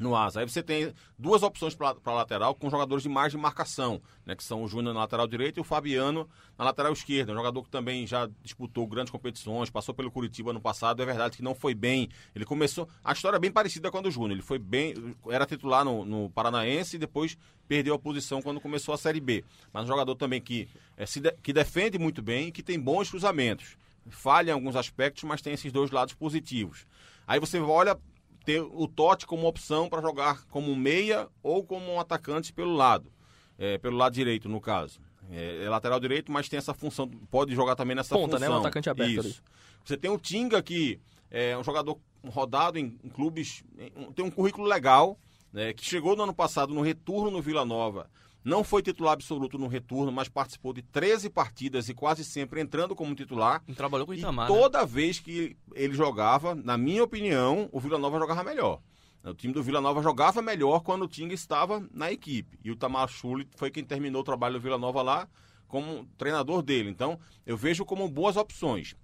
no 0.00 0.16
Asa. 0.16 0.40
Aí 0.40 0.48
você 0.48 0.62
tem 0.62 0.92
duas 1.18 1.42
opções 1.42 1.74
para 1.74 1.94
lateral 2.06 2.54
com 2.54 2.68
jogadores 2.68 3.02
de 3.02 3.08
mais 3.08 3.30
de 3.32 3.38
marcação, 3.38 4.00
né, 4.26 4.34
que 4.34 4.42
são 4.42 4.64
o 4.64 4.68
Júnior 4.68 4.92
na 4.92 5.00
lateral 5.00 5.26
direita 5.26 5.60
e 5.60 5.62
o 5.62 5.64
Fabiano 5.64 6.28
na 6.58 6.64
lateral 6.64 6.92
esquerda. 6.92 7.32
Um 7.32 7.36
jogador 7.36 7.62
que 7.62 7.70
também 7.70 8.06
já 8.06 8.28
disputou 8.42 8.86
grandes 8.86 9.10
competições, 9.10 9.70
passou 9.70 9.94
pelo 9.94 10.10
Curitiba 10.10 10.52
no 10.52 10.60
passado. 10.60 11.02
É 11.02 11.06
verdade 11.06 11.36
que 11.36 11.42
não 11.42 11.54
foi 11.54 11.74
bem. 11.74 12.08
Ele 12.34 12.44
começou. 12.44 12.88
A 13.04 13.12
história 13.12 13.36
é 13.36 13.40
bem 13.40 13.52
parecida 13.52 13.90
com 13.90 13.98
a 13.98 14.00
do 14.00 14.10
Júnior. 14.10 14.32
Ele 14.32 14.42
foi 14.42 14.58
bem. 14.58 15.14
Era 15.28 15.46
titular 15.46 15.84
no, 15.84 16.04
no 16.04 16.30
Paranaense 16.30 16.96
e 16.96 16.98
depois 16.98 17.36
perdeu 17.68 17.94
a 17.94 17.98
posição 17.98 18.42
quando 18.42 18.60
começou 18.60 18.94
a 18.94 18.98
Série 18.98 19.20
B. 19.20 19.44
Mas 19.72 19.84
um 19.84 19.88
jogador 19.88 20.14
também 20.16 20.40
que, 20.40 20.68
é, 20.96 21.04
de- 21.04 21.32
que 21.42 21.52
defende 21.52 21.98
muito 21.98 22.20
bem 22.20 22.48
e 22.48 22.52
que 22.52 22.62
tem 22.62 22.78
bons 22.78 23.10
cruzamentos. 23.10 23.76
Falha 24.10 24.50
em 24.50 24.54
alguns 24.54 24.76
aspectos, 24.76 25.24
mas 25.24 25.40
tem 25.40 25.54
esses 25.54 25.72
dois 25.72 25.90
lados 25.90 26.14
positivos. 26.14 26.86
Aí 27.26 27.40
você 27.40 27.58
olha 27.58 27.98
ter 28.44 28.60
o 28.60 28.86
Totti 28.86 29.26
como 29.26 29.46
opção 29.46 29.88
para 29.88 30.02
jogar 30.02 30.44
como 30.46 30.74
meia 30.76 31.28
ou 31.42 31.64
como 31.64 31.92
um 31.92 31.98
atacante 32.00 32.52
pelo 32.52 32.74
lado, 32.74 33.10
é, 33.58 33.78
pelo 33.78 33.96
lado 33.96 34.12
direito 34.14 34.48
no 34.48 34.60
caso. 34.60 35.00
É, 35.30 35.64
é 35.64 35.68
lateral 35.70 35.98
direito, 35.98 36.30
mas 36.30 36.48
tem 36.48 36.58
essa 36.58 36.74
função, 36.74 37.08
pode 37.30 37.54
jogar 37.54 37.74
também 37.74 37.96
nessa 37.96 38.14
Ponta, 38.14 38.38
né? 38.38 38.46
função. 38.46 38.58
Um 38.58 38.60
atacante 38.60 38.90
aberto 38.90 39.10
Isso. 39.10 39.20
ali. 39.20 39.36
Você 39.84 39.96
tem 39.96 40.10
o 40.10 40.18
Tinga 40.18 40.62
que 40.62 41.00
é 41.30 41.56
um 41.56 41.64
jogador 41.64 41.98
rodado 42.26 42.78
em, 42.78 42.98
em 43.02 43.08
clubes, 43.08 43.64
em- 43.78 44.12
tem 44.12 44.24
um 44.24 44.30
currículo 44.30 44.66
legal, 44.66 45.18
né, 45.52 45.72
que 45.72 45.84
chegou 45.84 46.14
no 46.16 46.24
ano 46.24 46.34
passado 46.34 46.74
no 46.74 46.82
retorno 46.82 47.30
no 47.30 47.40
Vila 47.42 47.64
Nova. 47.64 48.10
Não 48.44 48.62
foi 48.62 48.82
titular 48.82 49.14
absoluto 49.14 49.58
no 49.58 49.66
retorno, 49.66 50.12
mas 50.12 50.28
participou 50.28 50.74
de 50.74 50.82
13 50.82 51.30
partidas 51.30 51.88
e 51.88 51.94
quase 51.94 52.24
sempre 52.24 52.60
entrando 52.60 52.94
como 52.94 53.14
titular. 53.14 53.62
E 53.66 53.72
trabalhou 53.72 54.06
com 54.06 54.12
o 54.12 54.14
E 54.14 54.18
Itamar, 54.18 54.48
né? 54.48 54.54
toda 54.54 54.84
vez 54.84 55.18
que 55.18 55.56
ele 55.74 55.94
jogava, 55.94 56.54
na 56.54 56.76
minha 56.76 57.02
opinião, 57.02 57.68
o 57.72 57.80
Vila 57.80 57.98
Nova 57.98 58.18
jogava 58.18 58.44
melhor. 58.44 58.80
O 59.24 59.32
time 59.32 59.54
do 59.54 59.62
Vila 59.62 59.80
Nova 59.80 60.02
jogava 60.02 60.42
melhor 60.42 60.80
quando 60.80 61.04
o 61.04 61.08
Tinga 61.08 61.32
estava 61.32 61.82
na 61.90 62.12
equipe. 62.12 62.58
E 62.62 62.70
o 62.70 62.76
Tamar 62.76 63.08
Schulli 63.08 63.48
foi 63.56 63.70
quem 63.70 63.82
terminou 63.82 64.20
o 64.20 64.24
trabalho 64.24 64.56
do 64.56 64.60
Vila 64.60 64.76
Nova 64.76 65.00
lá 65.00 65.28
como 65.66 66.04
treinador 66.18 66.60
dele. 66.62 66.90
Então, 66.90 67.18
eu 67.46 67.56
vejo 67.56 67.86
como 67.86 68.06
boas 68.08 68.36
opções. 68.36 68.94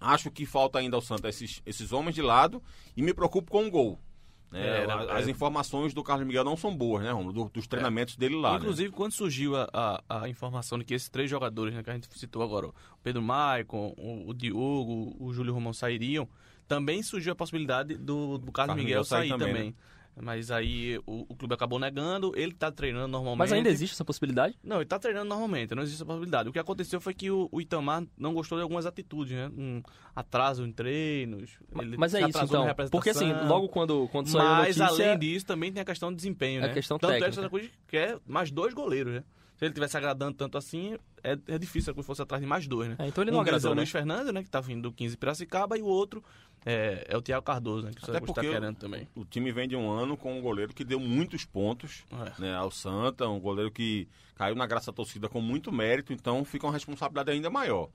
Acho 0.00 0.30
que 0.30 0.44
falta 0.44 0.78
ainda 0.78 0.96
ao 0.96 1.02
Santa 1.02 1.28
esses, 1.28 1.62
esses 1.64 1.92
homens 1.92 2.14
de 2.14 2.22
lado 2.22 2.60
e 2.96 3.02
me 3.02 3.14
preocupo 3.14 3.50
com 3.50 3.66
o 3.66 3.70
gol. 3.70 4.00
Né? 4.50 4.82
É, 4.82 4.86
né, 4.86 4.94
as 5.10 5.26
é. 5.26 5.30
informações 5.30 5.94
do 5.94 6.02
Carlos 6.02 6.26
Miguel 6.26 6.44
não 6.44 6.56
são 6.56 6.74
boas, 6.76 7.04
né, 7.04 7.10
Romulo? 7.12 7.32
Do- 7.32 7.50
dos 7.50 7.66
treinamentos 7.66 8.16
dele 8.16 8.36
lá. 8.36 8.52
né? 8.52 8.58
Inclusive, 8.58 8.90
quando 8.90 9.12
surgiu 9.12 9.56
a, 9.56 9.68
a, 9.72 10.22
a 10.22 10.28
informação 10.28 10.78
de 10.78 10.84
que 10.84 10.94
esses 10.94 11.08
três 11.08 11.30
jogadores 11.30 11.74
né, 11.74 11.82
que 11.82 11.90
a 11.90 11.94
gente 11.94 12.08
citou 12.18 12.42
agora, 12.42 12.68
o 12.68 12.74
Pedro 13.02 13.22
Maicon, 13.22 13.94
o, 13.96 14.28
o 14.30 14.34
Diogo, 14.34 15.16
o 15.18 15.32
Júlio 15.32 15.54
Romão 15.54 15.72
sairiam, 15.72 16.28
também 16.66 17.02
surgiu 17.02 17.32
a 17.32 17.36
possibilidade 17.36 17.96
do, 17.96 18.38
do 18.38 18.52
Carlos 18.52 18.52
Carlos 18.52 18.76
Miguel 18.76 19.00
Miguel 19.00 19.04
sair 19.04 19.28
também, 19.30 19.48
também. 19.48 19.76
Mas 20.16 20.50
aí 20.50 20.98
o, 21.06 21.24
o 21.28 21.36
clube 21.36 21.54
acabou 21.54 21.78
negando, 21.78 22.32
ele 22.36 22.52
tá 22.52 22.70
treinando 22.70 23.08
normalmente. 23.08 23.38
Mas 23.38 23.52
ainda 23.52 23.70
existe 23.70 23.94
essa 23.94 24.04
possibilidade? 24.04 24.58
Não, 24.62 24.76
ele 24.76 24.84
tá 24.86 24.98
treinando 24.98 25.28
normalmente, 25.28 25.74
não 25.74 25.82
existe 25.82 25.96
essa 25.98 26.04
possibilidade. 26.04 26.48
O 26.48 26.52
que 26.52 26.58
aconteceu 26.58 27.00
foi 27.00 27.14
que 27.14 27.30
o, 27.30 27.48
o 27.50 27.60
Itamar 27.60 28.04
não 28.18 28.34
gostou 28.34 28.58
de 28.58 28.62
algumas 28.62 28.86
atitudes, 28.86 29.32
né? 29.32 29.50
Um 29.56 29.82
atraso 30.14 30.66
em 30.66 30.72
treinos. 30.72 31.58
ele 31.80 31.96
Mas 31.96 32.14
é 32.14 32.28
isso 32.28 32.44
então. 32.44 32.66
Porque 32.90 33.10
assim, 33.10 33.32
logo 33.46 33.68
quando, 33.68 34.08
quando 34.08 34.28
saiu 34.28 34.46
a 34.46 34.56
Mas 34.58 34.76
notícia... 34.76 35.06
além 35.06 35.18
disso, 35.18 35.46
também 35.46 35.72
tem 35.72 35.80
a 35.80 35.84
questão 35.84 36.10
de 36.10 36.16
desempenho, 36.16 36.62
A 36.64 36.68
né? 36.68 36.74
questão 36.74 36.98
Tanto 36.98 37.12
é 37.12 37.14
que 37.14 37.20
técnica. 37.24 37.40
o 37.40 37.42
Santa 37.44 37.50
Cruz 37.50 37.70
quer 37.88 38.18
mais 38.26 38.50
dois 38.50 38.74
goleiros, 38.74 39.14
né? 39.14 39.24
Se 39.56 39.66
ele 39.66 39.74
tivesse 39.74 39.94
agradando 39.94 40.32
tanto 40.34 40.56
assim, 40.56 40.96
é, 41.22 41.38
é 41.46 41.58
difícil 41.58 41.94
que 41.94 42.02
fosse 42.02 42.22
atrás 42.22 42.40
de 42.42 42.48
mais 42.48 42.66
dois, 42.66 42.88
né? 42.88 42.96
É, 42.98 43.06
então 43.08 43.22
ele 43.22 43.30
não 43.30 43.40
um 43.40 43.44
deles 43.44 43.56
é 43.56 43.58
agradou, 43.58 43.72
o 43.72 43.74
né? 43.74 43.80
Luiz 43.82 43.90
Fernando, 43.90 44.32
né? 44.32 44.42
Que 44.42 44.48
tá 44.48 44.58
vindo 44.58 44.80
do 44.88 44.92
15 44.92 45.18
Piracicaba, 45.18 45.76
e 45.76 45.82
o 45.82 45.86
outro 45.86 46.24
é, 46.64 47.06
é 47.08 47.16
o 47.16 47.22
Thiago 47.22 47.44
Cardoso, 47.44 47.86
né? 47.86 47.92
Que 47.94 48.02
o 48.02 48.10
Até 48.10 48.20
tá 48.20 48.26
porque 48.26 48.40
querendo 48.48 48.76
também. 48.76 49.08
O 49.14 49.24
time 49.24 49.50
vem 49.52 49.68
de 49.68 49.76
um 49.76 49.90
ano 49.90 50.16
com 50.16 50.38
um 50.38 50.42
goleiro 50.42 50.74
que 50.74 50.84
deu 50.84 51.00
muitos 51.00 51.44
pontos 51.44 52.04
É. 52.12 52.40
né, 52.40 52.54
ao 52.54 52.70
Santa, 52.70 53.28
um 53.28 53.40
goleiro 53.40 53.70
que 53.70 54.08
caiu 54.34 54.54
na 54.54 54.66
graça 54.66 54.90
da 54.90 54.96
torcida 54.96 55.28
com 55.28 55.40
muito 55.40 55.72
mérito, 55.72 56.12
então 56.12 56.44
fica 56.44 56.66
uma 56.66 56.72
responsabilidade 56.72 57.30
ainda 57.30 57.50
maior. 57.50 57.88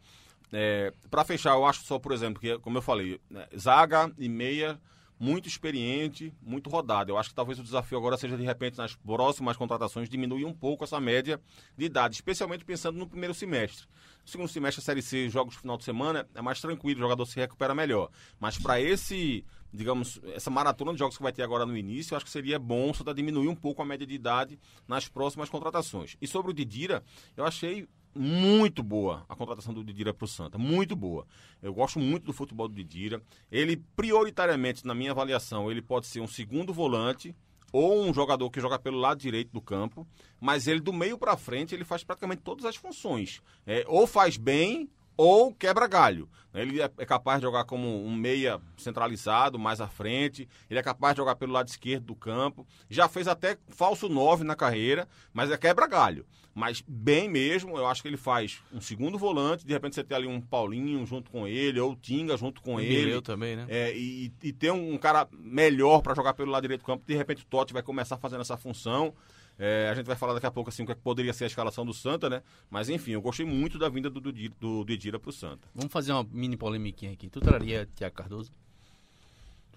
É, 0.51 0.93
para 1.09 1.23
fechar, 1.23 1.55
eu 1.55 1.65
acho 1.65 1.83
só, 1.83 1.97
por 1.99 2.11
exemplo, 2.11 2.39
que, 2.39 2.57
como 2.59 2.77
eu 2.77 2.81
falei, 2.81 3.19
né, 3.29 3.47
zaga 3.57 4.11
e 4.17 4.29
meia 4.29 4.79
muito 5.19 5.47
experiente, 5.47 6.33
muito 6.41 6.69
rodado. 6.69 7.11
Eu 7.11 7.17
acho 7.17 7.29
que 7.29 7.35
talvez 7.35 7.57
o 7.57 7.63
desafio 7.63 7.97
agora 7.97 8.17
seja, 8.17 8.35
de 8.37 8.43
repente, 8.43 8.77
nas 8.77 8.95
próximas 8.95 9.55
contratações, 9.55 10.09
diminuir 10.09 10.45
um 10.45 10.53
pouco 10.53 10.83
essa 10.83 10.99
média 10.99 11.39
de 11.77 11.85
idade, 11.85 12.15
especialmente 12.15 12.65
pensando 12.65 12.97
no 12.97 13.07
primeiro 13.07 13.33
semestre. 13.33 13.87
Segundo 14.25 14.47
semestre, 14.47 14.81
a 14.81 14.83
Série 14.83 15.01
C, 15.03 15.29
jogos 15.29 15.55
final 15.55 15.77
de 15.77 15.83
semana, 15.83 16.27
é 16.33 16.41
mais 16.41 16.59
tranquilo, 16.59 16.99
o 16.99 17.03
jogador 17.03 17.25
se 17.27 17.35
recupera 17.35 17.75
melhor. 17.75 18.09
Mas 18.39 18.57
para 18.57 18.81
esse, 18.81 19.45
digamos, 19.71 20.19
essa 20.33 20.49
maratona 20.49 20.93
de 20.93 20.99
jogos 20.99 21.15
que 21.15 21.21
vai 21.21 21.31
ter 21.31 21.43
agora 21.43 21.65
no 21.65 21.77
início, 21.77 22.13
eu 22.13 22.17
acho 22.17 22.25
que 22.25 22.31
seria 22.31 22.57
bom 22.57 22.91
só 22.91 23.03
diminuir 23.13 23.47
um 23.47 23.55
pouco 23.55 23.83
a 23.83 23.85
média 23.85 24.05
de 24.05 24.15
idade 24.15 24.59
nas 24.87 25.07
próximas 25.07 25.47
contratações. 25.47 26.17
E 26.19 26.27
sobre 26.27 26.51
o 26.51 26.53
Didira, 26.53 27.03
eu 27.37 27.45
achei 27.45 27.87
muito 28.15 28.81
boa 28.81 29.25
a 29.27 29.35
contratação 29.35 29.73
do 29.73 29.83
Didira 29.83 30.13
para 30.13 30.25
o 30.25 30.27
Santa, 30.27 30.57
muito 30.57 30.95
boa. 30.95 31.27
Eu 31.61 31.73
gosto 31.73 31.99
muito 31.99 32.25
do 32.25 32.33
futebol 32.33 32.67
do 32.67 32.73
Didira. 32.73 33.21
Ele, 33.51 33.77
prioritariamente, 33.95 34.87
na 34.87 34.95
minha 34.95 35.11
avaliação, 35.11 35.69
ele 35.69 35.81
pode 35.81 36.07
ser 36.07 36.21
um 36.21 36.27
segundo 36.27 36.73
volante 36.73 37.35
ou 37.75 38.05
um 38.05 38.13
jogador 38.13 38.49
que 38.49 38.61
joga 38.61 38.79
pelo 38.79 38.97
lado 38.97 39.19
direito 39.19 39.51
do 39.51 39.59
campo, 39.59 40.07
mas 40.39 40.65
ele 40.65 40.79
do 40.79 40.93
meio 40.93 41.17
para 41.17 41.35
frente 41.35 41.75
ele 41.75 41.83
faz 41.83 42.05
praticamente 42.05 42.41
todas 42.41 42.63
as 42.63 42.77
funções. 42.77 43.41
É, 43.67 43.83
ou 43.85 44.07
faz 44.07 44.37
bem 44.37 44.89
ou 45.17 45.53
quebra 45.53 45.87
galho. 45.87 46.29
Ele 46.53 46.81
é 46.81 46.89
é 46.97 47.05
capaz 47.05 47.39
de 47.39 47.45
jogar 47.45 47.65
como 47.65 48.05
um 48.05 48.15
meia 48.15 48.61
centralizado, 48.77 49.59
mais 49.59 49.81
à 49.81 49.87
frente. 49.87 50.47
Ele 50.69 50.79
é 50.79 50.83
capaz 50.83 51.13
de 51.13 51.17
jogar 51.17 51.35
pelo 51.35 51.51
lado 51.51 51.67
esquerdo 51.67 52.05
do 52.05 52.15
campo. 52.15 52.65
Já 52.89 53.09
fez 53.09 53.27
até 53.27 53.57
falso 53.69 54.07
9 54.07 54.43
na 54.43 54.55
carreira, 54.55 55.07
mas 55.33 55.51
é 55.51 55.57
quebra 55.57 55.87
galho. 55.87 56.25
Mas 56.53 56.81
bem 56.87 57.27
mesmo, 57.27 57.77
eu 57.77 57.85
acho 57.85 58.01
que 58.01 58.07
ele 58.07 58.15
faz 58.15 58.61
um 58.71 58.79
segundo 58.79 59.17
volante. 59.17 59.65
De 59.65 59.73
repente 59.73 59.95
você 59.95 60.03
tem 60.05 60.15
ali 60.15 60.27
um 60.27 60.39
Paulinho 60.39 61.05
junto 61.05 61.29
com 61.29 61.45
ele, 61.45 61.81
ou 61.81 61.91
o 61.91 61.95
Tinga 61.97 62.37
junto 62.37 62.61
com 62.61 62.75
O 62.75 62.79
ele. 62.79 63.05
Mileu 63.07 63.21
também, 63.21 63.57
né? 63.57 63.65
É, 63.67 63.93
e, 63.93 64.31
e 64.41 64.53
ter 64.53 64.71
um 64.71 64.97
cara 64.97 65.27
melhor 65.33 66.01
para 66.01 66.15
jogar 66.15 66.33
pelo 66.33 66.51
lado 66.51 66.61
direito 66.61 66.81
do 66.81 66.85
campo. 66.85 67.03
De 67.05 67.13
repente 67.13 67.43
o 67.43 67.45
Totti 67.45 67.73
vai 67.73 67.83
começar 67.83 68.17
fazendo 68.17 68.39
essa 68.39 68.55
função. 68.55 69.13
É, 69.57 69.87
a 69.89 69.93
gente 69.95 70.05
vai 70.05 70.15
falar 70.17 70.33
daqui 70.33 70.45
a 70.45 70.51
pouco 70.51 70.69
assim, 70.69 70.83
o 70.83 70.85
que 70.85 70.91
é 70.91 70.95
que 70.95 71.01
poderia 71.01 71.31
ser 71.31 71.45
a 71.45 71.47
escalação 71.47 71.85
do 71.85 71.93
Santa, 71.93 72.29
né? 72.29 72.43
Mas 72.69 72.89
enfim, 72.89 73.11
eu 73.11 73.21
gostei 73.21 73.45
muito 73.45 73.77
da 73.79 73.87
vinda 73.87 74.09
do, 74.09 74.19
do, 74.19 74.31
do 74.31 74.83
Didira 74.85 75.17
pro 75.17 75.31
Santa. 75.31 75.67
Vamos 75.73 75.93
fazer 75.93 76.11
uma 76.11 76.23
mini 76.29 76.57
polemiquinha 76.57 77.13
aqui. 77.13 77.29
Tu 77.29 77.39
traria 77.39 77.87
Tiago 77.95 78.15
Cardoso? 78.15 78.51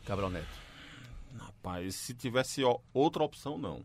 Cabral 0.05 0.31
Neto. 0.31 0.47
Rapaz, 1.39 1.95
se 1.95 2.15
tivesse 2.15 2.65
ó, 2.65 2.79
outra 2.93 3.23
opção, 3.23 3.57
não. 3.59 3.85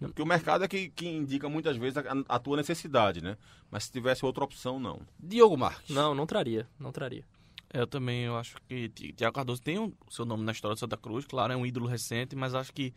É 0.00 0.06
Porque 0.06 0.22
o 0.22 0.26
mercado 0.26 0.64
é 0.64 0.68
que, 0.68 0.88
que 0.90 1.06
indica 1.06 1.48
muitas 1.48 1.76
vezes 1.76 1.98
a, 1.98 2.02
a 2.28 2.38
tua 2.38 2.56
necessidade, 2.56 3.22
né? 3.22 3.36
Mas 3.70 3.84
se 3.84 3.92
tivesse 3.92 4.24
outra 4.24 4.44
opção, 4.44 4.78
não. 4.78 5.00
Diogo 5.18 5.56
Marques. 5.56 5.94
Não, 5.94 6.14
não 6.14 6.26
traria, 6.26 6.66
não 6.78 6.92
traria. 6.92 7.24
Eu 7.72 7.86
também 7.86 8.22
eu 8.22 8.36
acho 8.36 8.56
que 8.68 8.88
Ti- 8.88 9.12
Thiago 9.12 9.34
Cardoso 9.34 9.60
tem 9.60 9.78
o 9.78 9.92
seu 10.08 10.24
nome 10.24 10.44
na 10.44 10.52
história 10.52 10.74
do 10.74 10.78
Santa 10.78 10.96
Cruz, 10.96 11.26
claro, 11.26 11.52
é 11.52 11.56
um 11.56 11.66
ídolo 11.66 11.86
recente, 11.88 12.36
mas 12.36 12.54
acho 12.54 12.72
que 12.72 12.94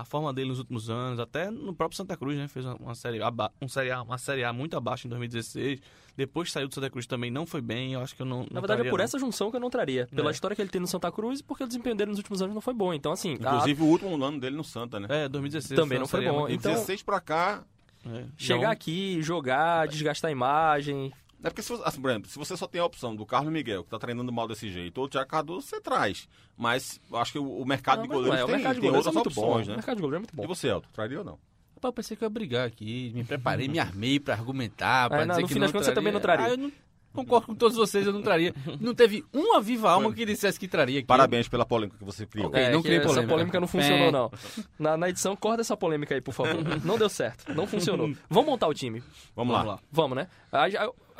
a 0.00 0.04
forma 0.04 0.32
dele 0.32 0.48
nos 0.50 0.58
últimos 0.58 0.90
anos, 0.90 1.18
até 1.20 1.50
no 1.50 1.74
próprio 1.74 1.96
Santa 1.96 2.16
Cruz, 2.16 2.36
né, 2.36 2.48
fez 2.48 2.64
uma, 2.66 2.74
uma 2.76 2.94
série 2.94 3.22
aba- 3.22 3.52
um 3.60 3.68
série 3.68 3.90
A, 3.90 4.02
uma 4.02 4.18
série 4.18 4.44
A 4.44 4.52
muito 4.52 4.76
abaixo 4.76 5.06
em 5.06 5.10
2016. 5.10 5.80
Depois 6.16 6.50
saiu 6.52 6.68
do 6.68 6.74
Santa 6.74 6.90
Cruz 6.90 7.06
também 7.06 7.30
não 7.30 7.46
foi 7.46 7.60
bem, 7.60 7.92
eu 7.94 8.00
acho 8.00 8.14
que 8.14 8.20
eu 8.22 8.26
não, 8.26 8.46
Na 8.50 8.60
verdade, 8.60 8.86
é 8.86 8.90
por 8.90 9.00
essa 9.00 9.18
junção 9.18 9.50
que 9.50 9.56
eu 9.56 9.60
não 9.60 9.70
traria. 9.70 10.06
Pela 10.14 10.30
É. 10.30 10.32
história 10.32 10.54
que 10.54 10.60
ele 10.60 10.68
tem 10.70 10.80
no 10.80 10.86
Santa 10.86 11.10
Cruz 11.10 11.40
e 11.40 11.42
porque 11.44 11.64
o 11.64 11.66
desempenho 11.66 11.94
dele 11.96 12.10
nos 12.10 12.18
últimos 12.18 12.42
anos 12.42 12.54
não 12.54 12.60
foi 12.60 12.74
bom. 12.74 12.92
Então, 12.92 13.12
assim, 13.12 13.32
a- 13.34 13.54
Inclusive 13.54 13.82
o 13.82 13.86
último 13.86 14.24
ano 14.24 14.38
dele 14.40 14.56
no 14.56 14.64
Santa, 14.64 14.98
né? 15.00 15.06
É, 15.08 15.28
2016 15.28 15.78
Também 15.80 15.98
não 15.98 16.06
foi 16.08 16.26
A 16.26 16.32
bom. 16.32 16.48
então- 16.48 16.72
16 16.72 17.02
pra 17.02 17.20
cá. 17.20 17.62
é, 18.06 18.24
chegar 18.36 18.62
não- 18.64 18.70
aqui, 18.70 19.22
jogar, 19.22 19.86
desgastar 19.86 20.30
a 20.30 20.32
imagem. 20.32 21.12
É 21.42 21.48
porque, 21.48 21.62
se, 21.62 21.70
você- 21.70 21.82
assim, 21.86 22.00
por 22.00 22.10
exemplo, 22.10 22.30
se 22.30 22.38
você 22.38 22.56
só 22.56 22.66
tem 22.66 22.80
a 22.80 22.84
opção 22.84 23.16
do 23.16 23.24
Carlos 23.24 23.52
Miguel, 23.52 23.82
que 23.84 23.90
tá 23.90 23.98
treinando 23.98 24.30
mal 24.32 24.46
desse 24.46 24.70
jeito, 24.70 24.98
ou 24.98 25.04
o 25.06 25.08
Thiago 25.08 25.28
Cardoso, 25.28 25.66
você 25.66 25.80
traz. 25.80 26.28
Mas 26.56 27.00
eu 27.10 27.16
acho 27.18 27.32
que 27.32 27.38
o, 27.38 27.44
o 27.58 27.64
mercado 27.66 27.98
Não, 27.98 28.02
de 28.02 28.08
goleiros 28.08 28.38
é, 28.40 28.44
o 28.44 28.46
tem, 28.46 28.54
mercado 28.56 28.74
de 28.74 28.80
tem 28.80 28.90
goleiros 28.90 29.06
é 29.06 29.18
outras 29.18 29.34
muito 29.34 29.40
bom. 29.40 29.48
opções, 29.48 29.66
O 29.66 29.70
né? 29.70 29.76
mercado 29.76 29.96
de 29.96 30.02
goleiro 30.02 30.16
é 30.16 30.20
muito 30.20 30.36
bom. 30.36 30.44
E 30.44 30.46
você, 30.46 30.68
Elton, 30.68 30.88
traria 30.92 31.18
ou 31.18 31.24
não? 31.24 31.38
Eu 31.82 31.92
pensei 31.94 32.14
que 32.14 32.22
eu 32.22 32.26
ia 32.26 32.30
brigar 32.30 32.66
aqui. 32.66 33.10
Me 33.14 33.24
preparei, 33.24 33.66
me 33.68 33.78
armei 33.80 34.20
pra 34.20 34.34
argumentar. 34.34 35.08
Pra 35.08 35.22
É, 35.22 35.26
dizer 35.26 35.40
no 35.40 35.48
que 35.48 35.54
fim 35.54 35.60
não 35.60 35.64
das 35.66 35.72
contas, 35.72 35.86
você 35.86 35.94
também 35.94 36.12
não 36.12 36.20
traria. 36.20 36.44
Ah, 36.46 36.50
eu 36.50 36.58
não 36.58 36.70
concordo 37.14 37.46
com 37.46 37.54
todos 37.54 37.74
vocês, 37.76 38.06
eu 38.06 38.12
não 38.12 38.20
traria. 38.20 38.54
Não 38.78 38.94
teve 38.94 39.24
uma 39.32 39.60
viva 39.62 39.90
alma 39.90 40.12
que 40.12 40.26
dissesse 40.26 40.60
que 40.60 40.68
traria 40.68 40.98
aqui. 40.98 41.06
Parabéns 41.08 41.48
pela 41.48 41.64
polêmica 41.64 41.96
que 41.98 42.04
você 42.04 42.26
criou. 42.26 42.48
Ok. 42.48 42.60
É, 42.60 42.70
não 42.70 42.82
criei 42.82 42.98
essa 42.98 43.08
polêmica. 43.08 43.32
polêmica 43.32 43.60
não 43.60 43.66
funcionou, 43.66 44.08
É. 44.08 44.10
não. 44.12 44.30
Na, 44.78 44.96
na 44.98 45.08
edição, 45.08 45.34
corta 45.34 45.62
essa 45.62 45.74
polêmica 45.76 46.14
aí, 46.14 46.20
por 46.20 46.34
favor. 46.34 46.54
não 46.84 46.98
deu 46.98 47.08
certo, 47.08 47.50
não 47.54 47.66
funcionou. 47.66 48.12
Vamos 48.28 48.50
montar 48.50 48.68
o 48.68 48.74
time. 48.74 49.00
Vamos, 49.34 49.52
Vamos 49.54 49.54
lá. 49.54 49.62
lá. 49.72 49.80
Vamos, 49.90 50.16
né? 50.16 50.28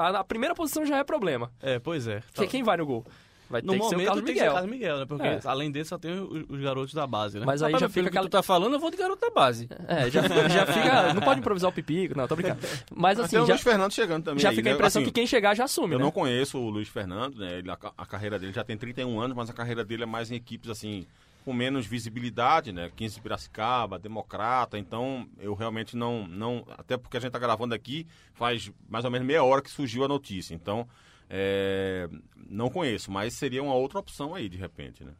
A, 0.00 0.20
a- 0.20 0.24
primeira 0.24 0.54
posição 0.54 0.84
já 0.86 0.98
é 0.98 1.04
problema. 1.04 1.50
É, 1.60 1.78
pois 1.78 2.06
é. 2.08 2.22
Que- 2.34 2.46
quem 2.46 2.62
vai 2.62 2.76
no 2.76 2.86
gol? 2.86 3.04
Vai 3.48 3.62
no 3.62 3.72
ter 3.72 3.78
que 3.80 3.84
ser 3.84 3.88
o 3.88 3.90
momento 3.98 4.06
Carlos 4.06 4.24
tem 4.24 4.34
que 4.34 4.40
ser 4.40 4.44
o 4.44 4.48
Miguel. 4.48 4.54
Carlos 4.54 4.70
Miguel, 4.70 4.98
né? 4.98 5.06
Porque 5.06 5.26
É. 5.26 5.40
além 5.44 5.70
dele 5.72 5.84
só 5.84 5.98
tem 5.98 6.12
os, 6.20 6.44
os 6.48 6.60
garotos 6.60 6.94
da 6.94 7.04
base, 7.04 7.40
né? 7.40 7.44
Mas 7.44 7.62
aí 7.64 7.72
Rapaz, 7.72 7.80
já 7.80 7.88
fica 7.88 8.00
o 8.00 8.04
que 8.04 8.08
aquela... 8.10 8.28
tu 8.28 8.30
tá 8.30 8.42
falando, 8.44 8.74
eu 8.74 8.78
vou 8.78 8.92
de 8.92 8.96
garoto 8.96 9.20
da 9.20 9.30
base. 9.30 9.68
É, 9.88 10.08
já, 10.08 10.22
já 10.22 10.66
fica... 10.66 11.12
Não 11.14 11.20
pode 11.20 11.40
improvisar 11.40 11.68
o 11.68 11.72
pipico, 11.72 12.16
não, 12.16 12.28
tô 12.28 12.36
brincando. 12.36 12.60
Mas 12.94 13.18
Mas 13.18 13.20
assim, 13.20 13.30
tem 13.30 13.40
o 13.40 13.46
já, 13.46 13.54
Luiz 13.54 13.62
Fernando 13.62 13.92
chegando 13.92 14.22
também. 14.24 14.38
já 14.40 14.50
aí, 14.50 14.54
fica 14.54 14.68
a 14.68 14.70
né? 14.70 14.74
impressão 14.76 15.02
Assim, 15.02 15.08
que 15.10 15.12
quem 15.14 15.26
chegar 15.26 15.56
já 15.56 15.64
assume, 15.64 15.94
Eu 15.94 15.98
né? 15.98 16.04
não 16.04 16.12
conheço 16.12 16.58
o 16.58 16.70
Luiz 16.70 16.88
Fernando, 16.88 17.38
né? 17.40 17.58
Ele, 17.58 17.68
a, 17.72 17.76
a 17.98 18.06
carreira 18.06 18.38
dele 18.38 18.52
já 18.52 18.62
tem 18.62 18.76
31 18.76 19.20
anos, 19.20 19.36
mas 19.36 19.50
a 19.50 19.52
carreira 19.52 19.84
dele 19.84 20.04
é 20.04 20.06
mais 20.06 20.30
em 20.30 20.36
equipes 20.36 20.70
assim 20.70 21.04
com 21.44 21.52
menos 21.52 21.86
visibilidade, 21.86 22.72
né? 22.72 22.90
15 22.94 23.16
de 23.16 23.20
Piracicaba, 23.20 23.98
Democrata, 23.98 24.78
então 24.78 25.28
eu 25.38 25.54
realmente 25.54 25.96
não, 25.96 26.26
não. 26.26 26.64
Até 26.76 26.96
porque 26.96 27.16
a 27.16 27.20
gente 27.20 27.32
tá 27.32 27.38
gravando 27.38 27.74
aqui 27.74 28.06
faz 28.34 28.70
mais 28.88 29.04
ou 29.04 29.10
menos 29.10 29.26
meia 29.26 29.42
hora 29.42 29.62
que 29.62 29.70
surgiu 29.70 30.04
a 30.04 30.08
notícia. 30.08 30.54
Então, 30.54 30.86
é, 31.28 32.08
não 32.48 32.68
conheço, 32.68 33.10
mas 33.10 33.34
seria 33.34 33.62
uma 33.62 33.74
outra 33.74 33.98
opção 33.98 34.34
aí, 34.34 34.48
de 34.48 34.58
repente, 34.58 35.04
né? 35.04 35.12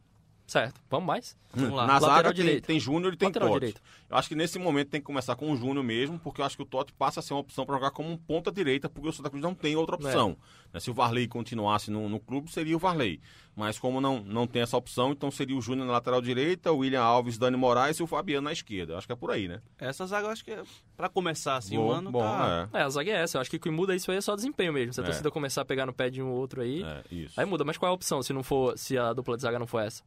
Certo, 0.51 0.81
vamos 0.89 1.07
mais? 1.07 1.37
Vamos 1.53 1.71
lá. 1.77 1.87
Na 1.87 1.93
Lateral 1.93 2.15
zaga 2.17 2.33
tem, 2.33 2.43
direito. 2.45 2.65
tem 2.65 2.77
Júnior 2.77 3.13
e 3.13 3.15
tem 3.17 3.29
Lateral 3.29 3.47
Totti. 3.49 3.59
direito. 3.61 3.81
Eu 4.09 4.17
acho 4.17 4.27
que 4.27 4.35
nesse 4.35 4.59
momento 4.59 4.89
tem 4.89 4.99
que 4.99 5.05
começar 5.05 5.33
com 5.37 5.49
o 5.49 5.55
Júnior 5.55 5.81
mesmo, 5.83 6.19
porque 6.19 6.41
eu 6.41 6.45
acho 6.45 6.57
que 6.57 6.63
o 6.63 6.65
Totti 6.65 6.91
passa 6.91 7.21
a 7.21 7.23
ser 7.23 7.33
uma 7.33 7.39
opção 7.39 7.65
para 7.65 7.75
jogar 7.75 7.91
como 7.91 8.09
um 8.11 8.17
ponta 8.17 8.51
direita, 8.51 8.89
porque 8.89 9.07
o 9.07 9.13
Santa 9.13 9.29
Cruz 9.29 9.41
não 9.41 9.55
tem 9.55 9.77
outra 9.77 9.95
opção. 9.95 10.35
É. 10.73 10.79
Se 10.81 10.91
o 10.91 10.93
Varley 10.93 11.25
continuasse 11.25 11.89
no, 11.89 12.09
no 12.09 12.19
clube, 12.19 12.51
seria 12.51 12.75
o 12.75 12.79
Varley. 12.79 13.21
Mas 13.55 13.79
como 13.79 14.01
não, 14.01 14.19
não 14.21 14.45
tem 14.45 14.61
essa 14.61 14.75
opção, 14.75 15.13
então 15.13 15.31
seria 15.31 15.55
o 15.55 15.61
Júnior 15.61 15.87
na 15.87 15.93
lateral 15.93 16.21
direita, 16.21 16.69
o 16.73 16.79
William 16.79 17.01
Alves, 17.01 17.37
Dani 17.37 17.55
Moraes 17.55 17.97
e 17.99 18.03
o 18.03 18.07
Fabiano 18.07 18.43
na 18.45 18.51
esquerda. 18.51 18.91
Eu 18.93 18.97
acho 18.97 19.07
que 19.07 19.13
é 19.13 19.15
por 19.15 19.31
aí, 19.31 19.47
né? 19.47 19.61
Essa 19.79 20.05
zaga 20.05 20.27
eu 20.27 20.31
acho 20.31 20.43
que 20.43 20.51
é 20.51 20.63
pra 20.97 21.07
começar 21.07 21.55
assim 21.55 21.77
bom, 21.77 21.87
o 21.87 21.91
ano 21.93 22.11
bom, 22.11 22.19
tá... 22.19 22.69
é. 22.73 22.79
É, 22.79 22.81
a 22.83 22.89
zaga 22.89 23.09
é 23.11 23.15
essa. 23.23 23.37
Eu 23.37 23.41
acho 23.41 23.49
que 23.49 23.55
o 23.55 23.59
que 23.59 23.69
muda 23.69 23.95
isso 23.95 24.11
aí 24.11 24.17
é 24.17 24.21
só 24.21 24.35
desempenho 24.35 24.73
mesmo. 24.73 24.91
Se 24.93 24.99
a 24.99 25.03
É. 25.03 25.05
torcida 25.05 25.31
começar 25.31 25.61
a 25.61 25.65
pegar 25.65 25.85
no 25.85 25.93
pé 25.93 26.09
de 26.09 26.21
um 26.21 26.27
ou 26.29 26.37
outro 26.37 26.59
aí, 26.61 26.83
É, 26.83 27.03
isso. 27.09 27.39
aí 27.39 27.45
muda. 27.45 27.63
Mas 27.63 27.77
qual 27.77 27.89
é 27.89 27.91
a 27.91 27.95
opção 27.95 28.21
se 28.21 28.33
não 28.33 28.43
for, 28.43 28.77
se 28.77 28.97
a 28.97 29.13
dupla 29.13 29.37
de 29.37 29.43
zaga 29.43 29.57
não 29.57 29.67
for 29.67 29.79
essa? 29.79 30.03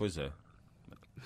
Pois 0.00 0.16
é. 0.16 0.30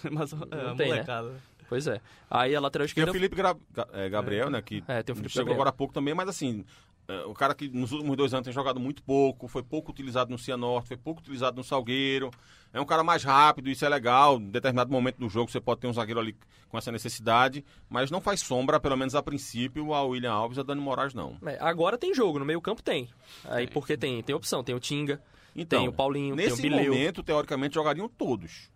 Mas 0.10 0.32
é, 0.32 0.37
a 0.37 0.74
tem, 0.74 0.88
né? 0.88 0.94
molecada. 0.96 1.32
Pois 1.68 1.87
é. 1.87 2.00
Aí 2.28 2.56
a 2.56 2.60
lateral 2.60 2.84
Tem 2.87 2.90
esquerda... 2.90 3.10
o 3.12 3.14
Felipe 3.14 3.37
Gra- 3.37 3.56
é, 3.92 4.08
Gabriel, 4.08 4.50
né? 4.50 4.60
Que 4.60 4.82
É, 4.88 5.00
tem 5.00 5.12
o 5.12 5.16
Felipe 5.16 5.32
chegou 5.32 5.44
Gabriel. 5.44 5.54
agora 5.54 5.70
há 5.70 5.72
pouco 5.72 5.94
também, 5.94 6.12
mas 6.12 6.28
assim, 6.28 6.64
é, 7.06 7.24
o 7.26 7.34
cara 7.34 7.54
que 7.54 7.68
nos 7.68 7.92
últimos 7.92 8.16
dois 8.16 8.32
anos 8.32 8.44
tem 8.44 8.52
jogado 8.52 8.80
muito 8.80 9.02
pouco, 9.02 9.46
foi 9.46 9.62
pouco 9.62 9.90
utilizado 9.90 10.30
no 10.30 10.38
Cianorte, 10.38 10.88
foi 10.88 10.96
pouco 10.96 11.20
utilizado 11.20 11.56
no 11.56 11.64
Salgueiro. 11.64 12.30
É 12.72 12.80
um 12.80 12.84
cara 12.84 13.04
mais 13.04 13.22
rápido, 13.22 13.68
isso 13.68 13.84
é 13.84 13.88
legal. 13.88 14.38
Em 14.38 14.50
determinado 14.50 14.90
momento 14.90 15.18
do 15.18 15.28
jogo 15.28 15.50
você 15.50 15.60
pode 15.60 15.80
ter 15.80 15.86
um 15.86 15.92
zagueiro 15.92 16.18
ali 16.18 16.36
com 16.68 16.78
essa 16.78 16.90
necessidade, 16.90 17.64
mas 17.88 18.10
não 18.10 18.20
faz 18.20 18.40
sombra, 18.40 18.80
pelo 18.80 18.96
menos 18.96 19.14
a 19.14 19.22
princípio, 19.22 19.92
ao 19.92 20.08
William 20.08 20.32
Alves 20.32 20.56
e 20.56 20.60
a 20.60 20.64
Dani 20.64 20.80
Moraes, 20.80 21.14
não. 21.14 21.36
É, 21.46 21.56
agora 21.60 21.96
tem 21.96 22.12
jogo, 22.14 22.38
no 22.38 22.44
meio 22.44 22.60
campo 22.60 22.82
tem. 22.82 23.08
Aí 23.44 23.66
porque 23.68 23.96
tem, 23.96 24.22
tem 24.22 24.34
opção, 24.34 24.64
tem 24.64 24.74
o 24.74 24.80
Tinga, 24.80 25.22
Então, 25.54 25.78
tem 25.78 25.88
o 25.88 25.92
Paulinho, 25.92 26.34
tem 26.34 26.46
o 26.46 26.48
nesse 26.48 26.62
Bileu. 26.62 26.92
momento, 26.92 27.22
teoricamente, 27.22 27.74
jogariam 27.74 28.08
todos. 28.08 28.70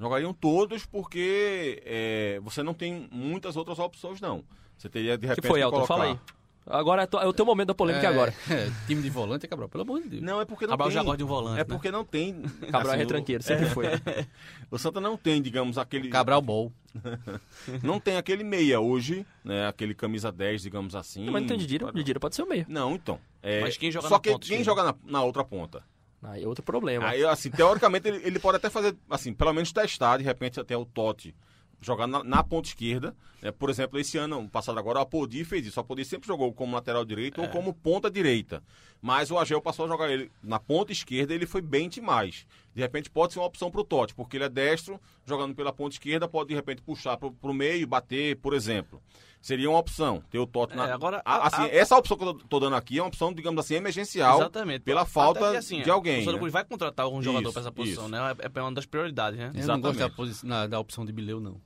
Jogariam 0.00 0.32
todos 0.32 0.86
porque 0.86 1.82
é, 1.84 2.40
você 2.42 2.62
não 2.62 2.72
tem 2.72 3.08
muitas 3.10 3.56
outras 3.56 3.78
opções, 3.78 4.20
não. 4.20 4.42
Você 4.78 4.88
teria, 4.88 5.18
de 5.18 5.22
que 5.22 5.26
repente, 5.26 5.48
foi, 5.48 5.60
Elton? 5.60 5.84
colocar... 5.84 5.94
Fala 5.94 6.04
aí. 6.04 6.18
Agora 6.66 7.02
é, 7.02 7.06
to- 7.06 7.18
é 7.18 7.26
o 7.26 7.32
teu 7.32 7.44
momento 7.44 7.68
da 7.68 7.74
polêmica 7.74 8.06
É, 8.06 8.10
agora. 8.10 8.34
é, 8.50 8.70
time 8.86 9.02
de 9.02 9.10
volante 9.10 9.44
é 9.44 9.48
Cabral, 9.48 9.68
pelo 9.68 9.82
amor 9.82 10.00
de 10.02 10.08
Deus. 10.08 10.22
Não, 10.22 10.40
é 10.40 10.44
porque 10.46 10.64
não 10.66 10.70
Cabral 10.72 10.88
tem. 10.88 10.94
já 10.94 11.02
gosta 11.02 11.16
de 11.18 11.24
um 11.24 11.26
volante. 11.26 11.54
É 11.56 11.58
né? 11.58 11.64
porque 11.64 11.90
não 11.90 12.04
tem. 12.04 12.40
Cabral 12.42 12.82
é 12.82 12.88
assim, 12.90 12.98
retranqueiro, 12.98 13.42
sempre 13.42 13.66
foi. 13.66 13.86
O, 14.70 14.78
Santa 14.78 15.00
não 15.00 15.16
tem, 15.16 15.42
digamos, 15.42 15.76
aquele. 15.78 16.08
Cabral 16.08 16.40
Ball. 16.40 16.72
Não 17.82 17.98
tem 17.98 18.16
aquele 18.16 18.44
meia 18.44 18.78
hoje, 18.80 19.26
né? 19.44 19.66
Aquele 19.66 19.94
camisa 19.94 20.30
10, 20.30 20.62
digamos 20.62 20.94
assim. 20.94 21.28
Mas 21.28 21.42
não 21.42 21.48
tem 21.48 21.58
Didira. 21.58 21.92
Didira 21.92 22.20
pode 22.20 22.36
ser 22.36 22.42
o 22.42 22.48
meio. 22.48 22.64
Não, 22.68 22.94
então. 22.94 23.18
é, 23.42 23.60
Mas 23.62 23.76
quem 23.76 23.90
joga 23.90 24.08
Só 24.08 24.14
na 24.14 24.20
que 24.20 24.30
ponta 24.30 24.46
quem 24.46 24.62
joga 24.62 24.84
na, 24.84 24.94
na 25.04 25.22
outra 25.24 25.42
ponta? 25.44 25.82
Aí 26.22 26.44
é 26.44 26.46
outro 26.48 26.62
problema. 26.64 27.06
Aí, 27.08 27.24
assim, 27.24 27.50
teoricamente, 27.50 28.06
ele, 28.08 28.20
ele 28.24 28.38
pode 28.38 28.56
até 28.56 28.70
fazer, 28.70 28.96
assim, 29.10 29.34
pelo 29.34 29.52
menos 29.52 29.72
testar, 29.72 30.18
de 30.18 30.24
repente, 30.24 30.58
até 30.60 30.76
o 30.76 30.84
Totti 30.84 31.34
jogar 31.80 32.06
na, 32.06 32.22
na 32.24 32.42
ponta 32.42 32.68
esquerda. 32.68 33.14
né? 33.42 33.50
Por 33.52 33.68
exemplo, 33.70 33.98
esse 33.98 34.16
ano 34.18 34.48
passado 34.48 34.78
agora, 34.78 34.98
o 34.98 35.02
Apodi 35.02 35.44
fez 35.44 35.66
isso. 35.66 35.78
O 35.78 35.82
Apodi 35.82 36.04
sempre 36.04 36.26
jogou 36.26 36.52
como 36.52 36.74
lateral 36.74 37.04
direito 37.04 37.40
É. 37.40 37.44
ou 37.44 37.50
como 37.50 37.72
ponta 37.74 38.10
direita. 38.10 38.62
Mas 39.00 39.30
o 39.30 39.38
Agel 39.38 39.60
passou 39.60 39.84
a 39.84 39.88
jogar 39.88 40.10
ele 40.10 40.30
na 40.42 40.58
ponta 40.58 40.92
esquerda 40.92 41.34
ele 41.34 41.46
foi 41.46 41.60
bem 41.60 41.88
demais. 41.88 42.46
De 42.74 42.80
repente 42.80 43.10
pode 43.10 43.32
ser 43.34 43.38
uma 43.38 43.46
opção 43.46 43.70
para 43.70 43.80
o 43.80 43.84
Totti, 43.84 44.14
porque 44.14 44.36
ele 44.36 44.44
é 44.44 44.48
destro, 44.48 44.98
jogando 45.26 45.54
pela 45.54 45.72
ponta 45.72 45.94
esquerda, 45.94 46.26
pode 46.26 46.48
de 46.48 46.54
repente 46.54 46.80
puxar 46.82 47.16
para 47.16 47.28
o 47.42 47.54
meio 47.54 47.86
bater, 47.86 48.36
por 48.36 48.54
exemplo. 48.54 49.02
Seria 49.44 49.68
uma 49.68 49.78
opção, 49.78 50.22
ter 50.30 50.38
o 50.38 50.46
Totti 50.46 50.74
na... 50.74 50.88
É, 50.88 50.92
agora, 50.92 51.20
A- 51.22 51.48
assim, 51.48 51.62
a- 51.64 51.68
essa 51.68 51.94
opção 51.98 52.16
que 52.16 52.24
eu 52.24 52.32
tô 52.32 52.58
dando 52.58 52.76
aqui 52.76 52.98
é 52.98 53.02
uma 53.02 53.08
opção, 53.08 53.30
digamos 53.30 53.62
assim, 53.62 53.74
emergencial. 53.74 54.38
Exatamente. 54.40 54.84
pela 54.84 55.04
falta 55.04 55.38
porque, 55.38 55.56
assim, 55.58 55.82
de 55.82 55.90
alguém, 55.90 56.22
O 56.22 56.24
Santa 56.24 56.40
né? 56.42 56.48
Vai 56.50 56.64
contratar 56.64 57.04
algum 57.04 57.20
jogador 57.20 57.52
para 57.52 57.60
essa 57.60 57.70
posição, 57.70 58.04
isso. 58.04 58.10
né? 58.12 58.34
É, 58.42 58.58
é 58.58 58.62
uma 58.62 58.72
das 58.72 58.86
prioridades, 58.86 59.38
né? 59.38 59.50
Eu 59.54 59.66
não 59.66 59.80
gosto 59.80 59.98
da, 59.98 60.06
Exatamente. 60.06 60.16
posi- 60.16 60.46
na- 60.46 60.66
da 60.66 60.80
opção 60.80 61.04
de 61.04 61.12
Bileu, 61.12 61.40
não. 61.40 61.60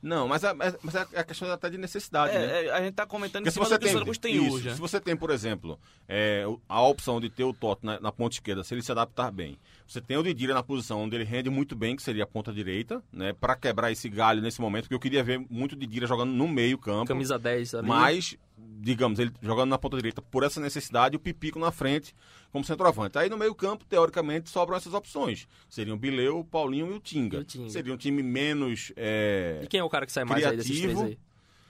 Não, 0.00 0.28
mas 0.28 0.44
é, 0.44 0.50
é- 0.50 0.78
mas 0.82 0.94
é 0.94 1.06
a 1.16 1.24
questão 1.24 1.50
até 1.50 1.68
de 1.68 1.76
necessidade, 1.76 2.32
né? 2.32 2.44
É, 2.44 2.66
é, 2.66 2.70
a 2.72 2.80
gente 2.82 2.94
tá 2.94 3.04
comentando 3.04 3.42
Porque 3.44 3.48
em 3.48 3.52
se 3.52 3.58
você 3.58 3.74
do 3.78 4.04
que 4.04 4.10
o 4.10 4.14
tem, 4.18 4.32
tem 4.34 4.46
isso, 4.46 4.56
hoje. 4.56 4.68
né? 4.68 4.74
se 4.74 4.80
você 4.80 5.00
tem, 5.00 5.16
por 5.16 5.30
exemplo, 5.30 5.78
é, 6.06 6.44
o- 6.46 6.60
a 6.68 6.80
opção 6.82 7.20
de 7.20 7.28
ter 7.28 7.42
o 7.44 7.52
Totti 7.52 7.84
na, 7.84 7.98
na 7.98 8.12
ponta 8.12 8.36
esquerda, 8.36 8.62
se 8.62 8.74
ele 8.74 8.82
se 8.82 8.92
adaptar 8.92 9.32
bem, 9.32 9.58
você 9.86 10.00
tem 10.00 10.16
o 10.16 10.22
Didira 10.22 10.54
na 10.54 10.62
posição 10.62 11.02
onde 11.02 11.16
ele 11.16 11.24
rende 11.24 11.50
muito 11.50 11.74
bem, 11.74 11.96
que 11.96 12.02
seria 12.02 12.22
a 12.24 12.26
ponta 12.26 12.52
direita, 12.52 13.02
né, 13.12 13.32
para 13.32 13.56
quebrar 13.56 13.90
esse 13.90 14.08
galho 14.08 14.40
nesse 14.40 14.60
momento, 14.60 14.84
porque 14.84 14.94
eu 14.94 15.00
queria 15.00 15.24
ver 15.24 15.44
muito 15.50 15.74
Didira 15.74 16.06
jogando 16.06 16.30
no 16.30 16.46
meio 16.46 16.78
campo, 16.78 17.06
Camisa 17.08 17.38
10 17.38 17.74
ali. 17.74 17.88
mas 17.88 18.36
digamos 18.80 19.18
ele 19.18 19.32
jogando 19.42 19.70
na 19.70 19.78
ponta 19.78 19.96
direita 19.96 20.22
por 20.22 20.44
essa 20.44 20.60
necessidade, 20.60 21.16
o 21.16 21.18
Pipico 21.18 21.58
na 21.58 21.72
frente 21.72 22.14
como 22.52 22.64
centroavante. 22.64 23.18
Aí 23.18 23.28
no 23.28 23.36
meio 23.36 23.54
campo, 23.54 23.84
teoricamente, 23.84 24.48
sobram 24.50 24.76
essas 24.76 24.94
opções. 24.94 25.46
Seriam 25.68 25.96
o 25.96 25.98
Bileu, 25.98 26.38
o 26.40 26.44
Paulinho 26.44 26.90
e 26.92 26.94
o 26.96 27.00
Tinga. 27.00 27.38
E 27.38 27.40
o 27.40 27.44
Tinga. 27.44 27.70
Seria 27.70 27.92
um 27.92 27.96
time 27.96 28.22
menos 28.22 28.92
é, 28.96 29.60
E 29.62 29.66
quem 29.66 29.80
é 29.80 29.84
o 29.84 29.88
cara 29.90 30.06
que 30.06 30.12
sai 30.12 30.24
mais 30.24 30.44
aí 30.44 30.56
desses 30.56 30.70
três 30.80 30.94
Criativo. 30.94 31.06
aí? 31.06 31.18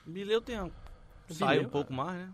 Bileu 0.05 0.41
tem 0.41 0.59
um... 0.61 0.71
sai 1.29 1.55
Bileu, 1.55 1.67
um 1.67 1.71
pouco 1.71 1.93
mais, 1.93 2.17
né? 2.17 2.29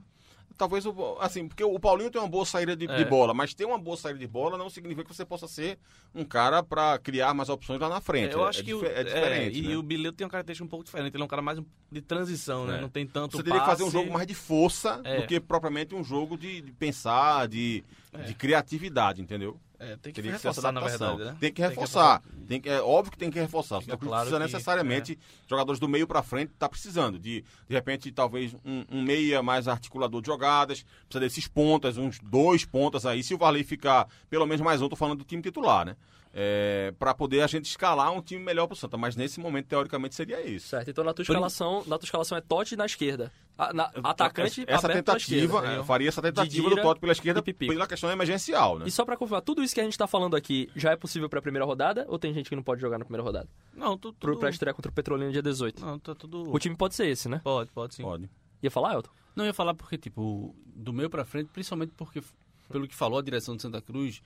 Talvez, 0.58 0.86
o- 0.86 1.17
assim, 1.19 1.49
porque 1.49 1.65
o 1.65 1.77
Paulinho 1.77 2.10
tem 2.10 2.21
uma 2.21 2.29
boa 2.29 2.45
saída 2.45 2.77
de, 2.77 2.88
de 2.88 2.93
É. 2.93 3.03
bola, 3.03 3.34
mas 3.34 3.53
ter 3.53 3.65
uma 3.65 3.77
boa 3.77 3.97
saída 3.97 4.17
de 4.17 4.25
bola 4.25 4.58
não 4.58 4.69
significa 4.69 5.03
que 5.03 5.13
você 5.13 5.25
possa 5.25 5.49
ser 5.49 5.77
um 6.13 6.23
cara 6.23 6.63
para 6.63 6.97
criar 6.97 7.34
mais 7.34 7.49
opções 7.49 7.77
lá 7.77 7.89
na 7.89 7.99
frente. 7.99 8.34
eu 8.36 8.45
É- 8.45 8.47
acho 8.47 8.62
é, 8.62 8.63
que 8.63 8.73
o, 8.73 8.86
é 8.86 9.03
diferente. 9.03 9.60
e 9.60 9.67
né? 9.67 9.75
o 9.75 9.84
Bileu 9.84 10.13
tem 10.13 10.23
uma 10.23 10.31
característica 10.31 10.63
um 10.63 10.69
pouco 10.69 10.86
diferente. 10.86 11.13
Ele 11.13 11.21
é 11.21 11.25
um 11.25 11.27
cara 11.27 11.41
mais 11.41 11.60
de 11.91 12.01
transição, 12.01 12.65
né? 12.65 12.77
É. 12.77 12.81
Não 12.81 12.88
tem 12.88 13.05
tanto 13.05 13.36
Você 13.36 13.43
teria 13.43 13.60
que 13.60 13.65
fazer 13.65 13.84
um 13.84 13.91
jogo 13.91 14.13
mais 14.13 14.25
de 14.25 14.34
força 14.34 15.01
É. 15.03 15.19
do 15.19 15.27
que 15.27 15.41
propriamente 15.41 15.93
um 15.93 16.05
jogo 16.05 16.38
de, 16.38 16.62
de 16.62 16.71
pensar, 16.71 17.49
de, 17.49 17.84
de 18.23 18.34
criatividade, 18.34 19.21
entendeu? 19.21 19.60
É, 19.78 19.97
tem 19.97 20.13
que 20.13 20.21
Teria 20.21 20.32
que 20.32 20.39
ser 20.39 20.47
reforçar, 20.47 20.71
na 20.71 20.80
adaptação. 20.80 21.17
verdade, 21.17 21.32
né? 21.34 21.38
Tem 21.41 21.51
que 21.51 21.62
reforçar. 21.62 22.21
Tem 22.47 22.62
que, 22.62 22.69
é 22.69 22.82
óbvio 22.82 23.12
que 23.12 23.17
tem 23.17 23.30
que 23.30 23.38
reforçar. 23.39 23.82
Fica 23.82 23.91
não 23.93 23.99
claro 23.99 24.21
precisa 24.30 24.38
que- 24.47 24.54
necessariamente 24.54 25.19
jogadores 25.49 25.80
do 25.82 25.89
meio 25.89 26.08
para 26.08 26.23
frente 26.23 26.54
tá 26.58 26.69
precisando 26.69 27.19
de 27.19 27.43
de 27.67 27.75
repente 27.75 28.10
talvez 28.12 28.54
um, 28.65 28.86
um 28.89 29.01
meia 29.01 29.43
mais 29.43 29.67
articulador 29.67 30.21
de 30.21 30.28
jogadas, 30.28 30.86
precisa 31.10 31.19
desses 31.19 31.45
pontas, 31.47 31.97
uns 31.97 32.19
dois 32.19 32.63
pontas 32.63 33.06
aí. 33.06 33.21
Se 33.21 33.34
o 33.34 33.38
Varley 33.38 33.65
ficar 33.65 34.08
pelo 34.30 34.45
menos 34.45 34.62
mais 34.62 34.82
um, 34.82 34.88
tô 34.88 34.95
falando 34.95 35.19
do 35.19 35.25
time 35.25 35.41
titular, 35.41 35.86
né? 35.86 35.97
É, 36.38 36.93
para 37.00 37.13
poder 37.13 37.39
a 37.41 37.48
gente 37.48 37.63
escalar 37.63 38.12
um 38.12 38.21
time 38.21 38.43
melhor 38.43 38.67
pro 38.67 38.76
Santa, 38.76 38.98
mas 38.98 39.15
nesse 39.15 39.39
momento 39.39 39.67
teoricamente 39.67 40.15
seria 40.15 40.41
isso. 40.45 40.67
Certo, 40.67 40.89
então 40.89 41.02
na 41.02 41.13
tua 41.13 41.24
escalação, 41.24 41.82
na 41.88 41.98
tua 41.98 42.06
escalação 42.06 42.38
é 42.38 42.41
Totti 42.41 42.76
na 42.76 42.86
esquerda. 42.86 43.32
A- 43.58 43.71
na- 43.71 43.89
atacante 44.04 44.65
essa 44.67 44.89
tentativa, 44.89 45.45
esquerda. 45.60 45.76
é, 45.76 45.78
eu 45.78 45.86
faria 45.86 46.10
essa 46.10 46.21
tentativa 46.21 46.50
Didira 46.50 46.76
do 46.76 46.82
Totti 46.82 47.00
pela 47.00 47.13
esquerda 47.13 47.41
pela 47.41 47.88
questão 47.88 48.12
emergencial, 48.12 48.80
né? 48.80 48.86
E 48.86 48.91
só 48.91 49.06
pra 49.06 49.15
confirmar, 49.15 49.43
tudo 49.43 49.63
isso 49.63 49.74
que 49.74 49.80
a 49.80 49.84
gente 49.86 49.98
tá 49.98 50.08
falando 50.08 50.36
aqui 50.36 50.69
já 50.76 50.91
é 50.91 50.98
possível 50.98 51.30
pra 51.30 51.41
primeira 51.41 51.63
rodada? 51.65 52.06
Ou 52.10 52.19
tem 52.19 52.34
gente 52.34 52.50
que 52.50 52.56
não 52.58 52.63
pode 52.63 52.82
jogar 52.82 52.98
na 52.98 53.06
primeira 53.06 53.24
rodada? 53.24 53.48
Não, 53.74 53.98
tu, 53.98 54.12
Pro, 54.12 54.34
tudo... 54.34 54.41
pra 54.41 54.50
estreia 54.50 54.74
contra 54.74 54.91
o 54.91 54.93
Petrolina 54.93 55.32
dia 55.32 55.41
18. 55.41 55.86
Não, 55.86 55.98
tá 55.98 56.13
tudo... 56.13 56.54
O 56.54 56.60
time 56.60 56.76
pode 56.76 56.95
ser 56.95 57.08
esse, 57.08 57.30
né? 57.30 57.39
Pode, 57.41 57.71
pode 57.71 57.95
sim. 57.95 58.04
Pode. 58.04 58.30
Ia 58.62 58.69
falar, 58.69 58.93
Elton? 58.95 59.12
Não, 59.38 59.45
ia 59.45 59.54
falar 59.54 59.74
porque, 59.74 59.98
tipo, 59.98 60.54
do 60.65 60.91
meio 60.91 61.10
pra 61.10 61.24
frente, 61.24 61.50
principalmente 61.54 61.93
porque, 61.95 62.21
pelo 62.69 62.86
que 62.89 62.95
falou 62.95 63.19
a 63.19 63.21
direção 63.21 63.56
de 63.56 63.62
Santa 63.62 63.82
Cruz 63.82 64.21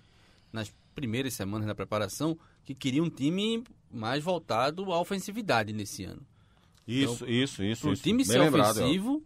nas 0.51 0.73
primeiras 0.95 1.33
semanas 1.33 1.67
da 1.67 1.75
preparação, 1.75 2.37
que 2.63 2.75
queria 2.75 3.03
um 3.03 3.09
time 3.09 3.63
mais 3.91 4.23
voltado 4.23 4.91
à 4.91 4.99
ofensividade 4.99 5.73
nesse 5.73 6.03
ano. 6.03 6.21
Isso, 6.87 7.29
isso, 7.29 7.63
isso. 7.63 7.81
Para 7.81 7.89
o 7.91 7.93
isso. 7.93 8.03
time 8.03 8.17
Bem 8.17 8.25
ser 8.25 8.39
lembrado, 8.39 8.77
ofensivo, 8.77 9.23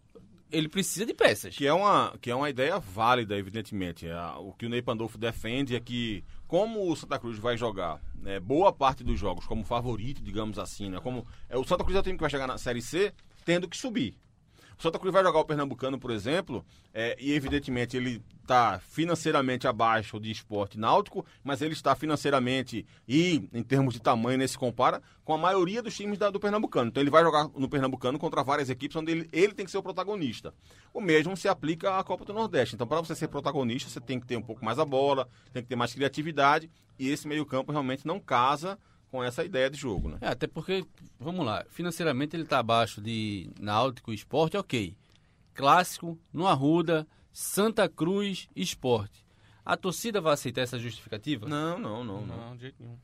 ele 0.52 0.68
precisa 0.70 1.06
de 1.06 1.14
peças. 1.14 1.56
Que 1.56 1.66
é 1.66 1.74
uma, 1.74 2.16
que 2.22 2.30
é 2.30 2.36
uma 2.36 2.50
ideia 2.50 2.78
válida, 2.78 3.38
evidentemente. 3.38 4.06
O 4.40 4.54
que 4.54 4.66
o 4.66 4.70
Ney 4.70 4.82
Pandolfo 4.82 5.18
defende 5.18 5.76
é 5.76 5.80
que, 5.80 6.24
como 6.48 6.90
o 6.92 6.96
Santa 6.96 7.18
Cruz 7.18 7.40
vai 7.40 7.58
jogar 7.58 8.02
né, 8.16 8.40
boa 8.40 8.72
parte 8.72 9.04
dos 9.04 9.20
jogos 9.20 9.46
como 9.46 9.64
favorito, 9.64 10.22
digamos 10.22 10.60
assim, 10.60 10.90
né, 10.90 11.00
como 11.00 11.26
é, 11.50 11.58
o 11.58 11.64
Santa 11.64 11.84
Cruz 11.84 11.96
é 11.96 12.00
o 12.00 12.04
time 12.04 12.18
que 12.18 12.22
vai 12.22 12.30
chegar 12.30 12.48
na 12.48 12.58
Série 12.58 12.82
C 12.82 13.14
tendo 13.46 13.68
que 13.68 13.78
subir. 13.78 14.16
O 14.78 14.82
Santa 14.82 15.00
Cruz 15.00 15.14
vai 15.14 15.24
jogar 15.24 15.40
o 15.40 15.46
Pernambucano, 15.46 16.00
por 16.00 16.12
exemplo, 16.12 16.66
é, 16.94 17.16
e 17.20 17.34
evidentemente 17.34 17.96
ele 17.96 18.22
está 18.42 18.80
financeiramente 18.80 19.68
abaixo 19.68 20.20
de 20.20 20.30
esporte 20.30 20.78
náutico, 20.78 21.26
mas 21.44 21.62
ele 21.62 21.74
está 21.74 21.96
financeiramente 21.96 22.86
e 23.08 23.48
em 23.54 23.64
termos 23.64 23.94
de 23.94 24.02
tamanho, 24.02 24.38
nesse 24.38 24.58
compara, 24.58 25.02
com 25.24 25.34
a 25.34 25.38
maioria 25.38 25.82
dos 25.82 25.96
times 25.96 26.18
da- 26.18 26.30
do 26.30 26.40
Pernambucano. 26.40 26.90
Então 26.90 27.02
ele 27.02 27.10
vai 27.10 27.24
jogar 27.24 27.48
no 27.56 27.70
Pernambucano 27.70 28.20
contra 28.20 28.44
várias 28.44 28.70
equipes 28.70 28.98
onde 28.98 29.12
ele, 29.12 29.30
ele 29.32 29.54
tem 29.54 29.66
que 29.66 29.72
ser 29.72 29.78
o 29.78 29.84
protagonista. 29.84 30.54
O 30.94 31.00
mesmo 31.00 31.38
se 31.38 31.48
aplica 31.48 31.98
à 31.98 32.04
Copa 32.04 32.26
do 32.26 32.34
Nordeste. 32.34 32.76
Então, 32.76 32.86
para 32.86 33.00
você 33.00 33.16
ser 33.16 33.30
protagonista, 33.30 33.90
você 33.90 34.02
tem 34.02 34.20
que 34.20 34.28
ter 34.28 34.36
um 34.36 34.42
pouco 34.42 34.64
mais 34.66 34.78
a 34.78 34.86
bola, 34.86 35.28
tem 35.54 35.64
que 35.64 35.70
ter 35.70 35.76
mais 35.76 35.94
criatividade, 35.94 36.70
e 37.00 37.10
esse 37.10 37.28
meio-campo 37.28 37.72
realmente 37.72 38.06
não 38.06 38.20
casa 38.20 38.78
com 39.14 39.24
essa 39.24 39.46
ideia 39.46 39.70
de 39.70 39.78
jogo, 39.78 40.10
né? 40.10 40.18
É, 40.22 40.30
até 40.30 40.48
porque, 40.48 40.84
vamos 41.20 41.46
lá, 41.46 41.64
financeiramente 41.70 42.36
ele 42.36 42.46
está 42.46 42.58
abaixo 42.58 43.00
de 43.00 43.48
Náutico 43.60 44.12
e 44.12 44.16
Esporte, 44.16 44.58
ok. 44.58 44.98
Clássico, 45.54 46.18
no 46.34 46.48
Arruda, 46.48 47.06
Santa 47.32 47.88
Cruz 47.88 48.50
Esporte. 48.56 49.24
A 49.64 49.78
torcida 49.78 50.20
vai 50.20 50.34
aceitar 50.34 50.62
essa 50.62 50.80
justificativa? 50.80 51.48
Não, 51.48 51.78
não, 51.78 52.04
não, 52.04 52.26
não. 52.26 52.38
Não, 52.38 52.56
de 52.56 52.64
jeito 52.64 52.78
nenhum. 52.80 52.98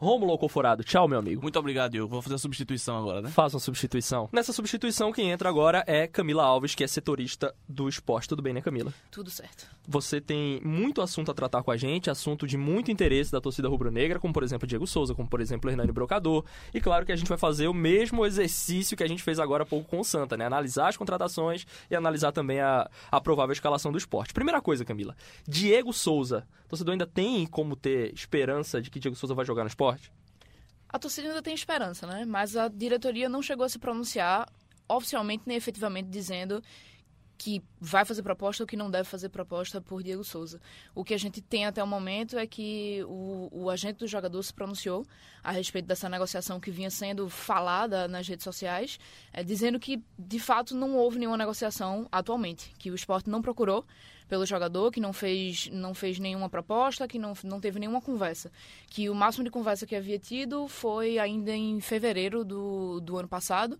Rômulo 0.00 0.32
Alcoforado, 0.32 0.82
tchau, 0.82 1.06
meu 1.06 1.18
amigo. 1.18 1.42
Muito 1.42 1.58
obrigado, 1.58 1.92
Diogo. 1.92 2.10
Vou 2.10 2.22
fazer 2.22 2.36
a 2.36 2.38
substituição 2.38 2.96
agora, 2.96 3.20
né? 3.20 3.28
Faça 3.28 3.56
uma 3.56 3.60
substituição. 3.60 4.30
Nessa 4.32 4.50
substituição, 4.50 5.12
quem 5.12 5.30
entra 5.30 5.46
agora 5.46 5.84
é 5.86 6.06
Camila 6.06 6.42
Alves, 6.42 6.74
que 6.74 6.82
é 6.82 6.86
setorista 6.86 7.54
do 7.68 7.86
esporte. 7.86 8.26
Tudo 8.26 8.40
bem, 8.40 8.54
né, 8.54 8.62
Camila? 8.62 8.94
Tudo 9.10 9.28
certo. 9.28 9.68
Você 9.86 10.18
tem 10.18 10.58
muito 10.64 11.02
assunto 11.02 11.30
a 11.30 11.34
tratar 11.34 11.62
com 11.62 11.70
a 11.70 11.76
gente, 11.76 12.08
assunto 12.08 12.46
de 12.46 12.56
muito 12.56 12.90
interesse 12.90 13.30
da 13.30 13.42
torcida 13.42 13.68
rubro-negra, 13.68 14.18
como 14.18 14.32
por 14.32 14.42
exemplo 14.42 14.66
Diego 14.66 14.86
Souza, 14.86 15.14
como 15.14 15.28
por 15.28 15.38
exemplo 15.38 15.68
Hernani 15.68 15.92
Brocador. 15.92 16.46
E 16.72 16.80
claro 16.80 17.04
que 17.04 17.12
a 17.12 17.16
gente 17.16 17.28
vai 17.28 17.36
fazer 17.36 17.68
o 17.68 17.74
mesmo 17.74 18.24
exercício 18.24 18.96
que 18.96 19.04
a 19.04 19.08
gente 19.08 19.22
fez 19.22 19.38
agora 19.38 19.64
há 19.64 19.66
pouco 19.66 19.86
com 19.86 20.00
o 20.00 20.04
Santa, 20.04 20.34
né? 20.34 20.46
Analisar 20.46 20.88
as 20.88 20.96
contratações 20.96 21.66
e 21.90 21.94
analisar 21.94 22.32
também 22.32 22.60
a, 22.60 22.88
a 23.10 23.20
provável 23.20 23.52
escalação 23.52 23.92
do 23.92 23.98
esporte. 23.98 24.32
Primeira 24.32 24.62
coisa, 24.62 24.82
Camila. 24.82 25.14
Diego 25.46 25.92
Souza. 25.92 26.46
O 26.64 26.70
torcedor 26.70 26.92
ainda 26.92 27.06
tem 27.06 27.44
como 27.46 27.74
ter 27.74 28.14
esperança 28.14 28.80
de 28.80 28.90
que 28.90 29.00
Diego 29.00 29.16
Souza 29.16 29.34
vai 29.34 29.44
jogar 29.44 29.64
no 29.64 29.68
esporte? 29.68 29.89
A 30.88 30.98
torcida 30.98 31.28
ainda 31.28 31.42
tem 31.42 31.54
esperança, 31.54 32.06
né? 32.06 32.24
Mas 32.24 32.56
a 32.56 32.68
diretoria 32.68 33.28
não 33.28 33.42
chegou 33.42 33.64
a 33.64 33.68
se 33.68 33.78
pronunciar 33.78 34.48
oficialmente 34.88 35.44
nem 35.46 35.56
efetivamente 35.56 36.08
dizendo 36.08 36.62
que 37.40 37.62
vai 37.80 38.04
fazer 38.04 38.22
proposta 38.22 38.62
ou 38.62 38.66
que 38.66 38.76
não 38.76 38.90
deve 38.90 39.08
fazer 39.08 39.30
proposta 39.30 39.80
por 39.80 40.02
Diego 40.02 40.22
Souza. 40.22 40.60
O 40.94 41.02
que 41.02 41.14
a 41.14 41.18
gente 41.18 41.40
tem 41.40 41.64
até 41.64 41.82
o 41.82 41.86
momento 41.86 42.36
é 42.36 42.46
que 42.46 43.02
o, 43.08 43.48
o 43.50 43.70
agente 43.70 44.00
do 44.00 44.06
jogador 44.06 44.42
se 44.42 44.52
pronunciou 44.52 45.06
a 45.42 45.50
respeito 45.50 45.86
dessa 45.86 46.06
negociação 46.06 46.60
que 46.60 46.70
vinha 46.70 46.90
sendo 46.90 47.30
falada 47.30 48.06
nas 48.06 48.28
redes 48.28 48.44
sociais, 48.44 49.00
eh, 49.32 49.42
dizendo 49.42 49.80
que 49.80 50.04
de 50.18 50.38
fato 50.38 50.74
não 50.74 50.94
houve 50.96 51.18
nenhuma 51.18 51.38
negociação 51.38 52.06
atualmente, 52.12 52.74
que 52.78 52.90
o 52.90 52.94
esporte 52.94 53.30
não 53.30 53.40
procurou 53.40 53.86
pelo 54.30 54.46
jogador, 54.46 54.92
que 54.92 55.00
não 55.00 55.12
fez, 55.12 55.68
não 55.72 55.92
fez 55.92 56.20
nenhuma 56.20 56.48
proposta, 56.48 57.08
que 57.08 57.18
não, 57.18 57.34
não 57.42 57.60
teve 57.60 57.80
nenhuma 57.80 58.00
conversa. 58.00 58.52
Que 58.88 59.10
o 59.10 59.14
máximo 59.14 59.42
de 59.42 59.50
conversa 59.50 59.84
que 59.84 59.96
havia 59.96 60.20
tido 60.20 60.68
foi 60.68 61.18
ainda 61.18 61.50
em 61.50 61.80
fevereiro 61.80 62.44
do, 62.44 63.00
do 63.00 63.18
ano 63.18 63.26
passado, 63.26 63.76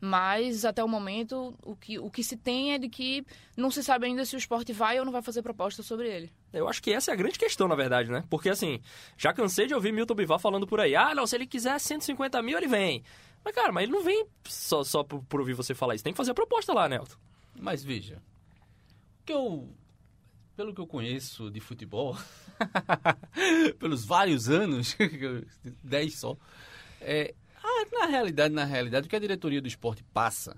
mas 0.00 0.64
até 0.64 0.82
o 0.82 0.88
momento 0.88 1.54
o 1.62 1.76
que, 1.76 2.00
o 2.00 2.10
que 2.10 2.24
se 2.24 2.36
tem 2.36 2.74
é 2.74 2.78
de 2.78 2.88
que 2.88 3.24
não 3.56 3.70
se 3.70 3.80
sabe 3.80 4.06
ainda 4.06 4.24
se 4.24 4.34
o 4.34 4.38
esporte 4.38 4.72
vai 4.72 4.98
ou 4.98 5.04
não 5.04 5.12
vai 5.12 5.22
fazer 5.22 5.40
proposta 5.40 5.84
sobre 5.84 6.08
ele. 6.10 6.32
Eu 6.52 6.68
acho 6.68 6.82
que 6.82 6.92
essa 6.92 7.12
é 7.12 7.14
a 7.14 7.16
grande 7.16 7.38
questão, 7.38 7.68
na 7.68 7.76
verdade, 7.76 8.10
né? 8.10 8.24
Porque, 8.28 8.50
assim, 8.50 8.80
já 9.16 9.32
cansei 9.32 9.68
de 9.68 9.74
ouvir 9.74 9.92
Milton 9.92 10.16
Bivar 10.16 10.40
falando 10.40 10.66
por 10.66 10.80
aí. 10.80 10.96
Ah, 10.96 11.14
não, 11.14 11.28
se 11.28 11.36
ele 11.36 11.46
quiser 11.46 11.78
150 11.78 12.42
mil, 12.42 12.58
ele 12.58 12.66
vem. 12.66 13.04
Mas, 13.44 13.54
cara, 13.54 13.70
mas 13.70 13.84
ele 13.84 13.92
não 13.92 14.02
vem 14.02 14.26
só, 14.48 14.82
só 14.82 15.04
por, 15.04 15.22
por 15.22 15.38
ouvir 15.38 15.54
você 15.54 15.76
falar 15.76 15.94
isso. 15.94 16.02
Tem 16.02 16.12
que 16.12 16.16
fazer 16.16 16.32
a 16.32 16.34
proposta 16.34 16.72
lá, 16.74 16.88
Nelton. 16.88 17.14
Mas 17.54 17.84
veja, 17.84 18.20
que 19.24 19.32
eu, 19.32 19.72
pelo 20.62 20.72
que 20.72 20.80
eu 20.80 20.86
conheço 20.86 21.50
de 21.50 21.58
futebol, 21.58 22.16
pelos 23.80 24.04
vários 24.04 24.48
anos, 24.48 24.96
10 25.82 26.14
só, 26.16 26.36
é, 27.00 27.34
ah, 27.60 27.86
na 27.90 28.06
realidade, 28.06 28.54
na 28.54 28.64
realidade, 28.64 29.08
o 29.08 29.10
que 29.10 29.16
a 29.16 29.18
diretoria 29.18 29.60
do 29.60 29.66
esporte 29.66 30.04
passa 30.14 30.56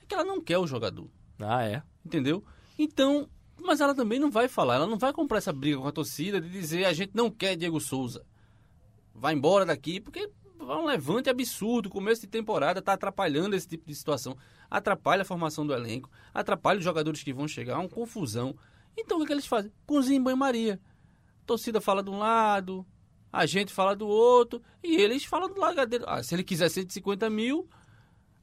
é 0.00 0.06
que 0.06 0.14
ela 0.14 0.24
não 0.24 0.40
quer 0.40 0.56
o 0.56 0.66
jogador. 0.66 1.06
Ah, 1.38 1.62
é? 1.64 1.82
Entendeu? 2.02 2.42
Então, 2.78 3.28
mas 3.60 3.82
ela 3.82 3.94
também 3.94 4.18
não 4.18 4.30
vai 4.30 4.48
falar, 4.48 4.76
ela 4.76 4.86
não 4.86 4.98
vai 4.98 5.12
comprar 5.12 5.36
essa 5.36 5.52
briga 5.52 5.76
com 5.76 5.86
a 5.86 5.92
torcida 5.92 6.40
de 6.40 6.48
dizer 6.48 6.86
a 6.86 6.92
gente 6.94 7.12
não 7.14 7.30
quer 7.30 7.54
Diego 7.54 7.78
Souza. 7.78 8.24
Vai 9.14 9.34
embora 9.34 9.66
daqui, 9.66 10.00
porque 10.00 10.30
é 10.60 10.64
um 10.64 10.86
levante 10.86 11.28
absurdo. 11.28 11.90
Começo 11.90 12.22
de 12.22 12.26
temporada 12.26 12.78
está 12.78 12.94
atrapalhando 12.94 13.54
esse 13.54 13.68
tipo 13.68 13.86
de 13.86 13.94
situação. 13.94 14.34
Atrapalha 14.70 15.20
a 15.20 15.26
formação 15.26 15.66
do 15.66 15.74
elenco, 15.74 16.08
atrapalha 16.32 16.78
os 16.78 16.84
jogadores 16.84 17.22
que 17.22 17.34
vão 17.34 17.46
chegar, 17.46 17.78
uma 17.78 17.88
confusão. 17.88 18.56
Então 18.96 19.16
o 19.16 19.20
que, 19.20 19.24
é 19.24 19.26
que 19.28 19.32
eles 19.32 19.46
fazem? 19.46 19.72
Cozinha 19.86 20.18
em 20.18 20.22
banho-maria. 20.22 20.80
torcida 21.46 21.80
fala 21.80 22.02
de 22.02 22.10
um 22.10 22.18
lado, 22.18 22.86
a 23.32 23.46
gente 23.46 23.72
fala 23.72 23.96
do 23.96 24.06
outro, 24.06 24.62
e 24.82 24.96
eles 24.96 25.24
falam 25.24 25.48
do 25.52 25.60
lagadeiro. 25.60 26.04
Ah, 26.06 26.22
se 26.22 26.34
ele 26.34 26.44
quiser 26.44 26.68
150 26.68 27.28
mil, 27.30 27.68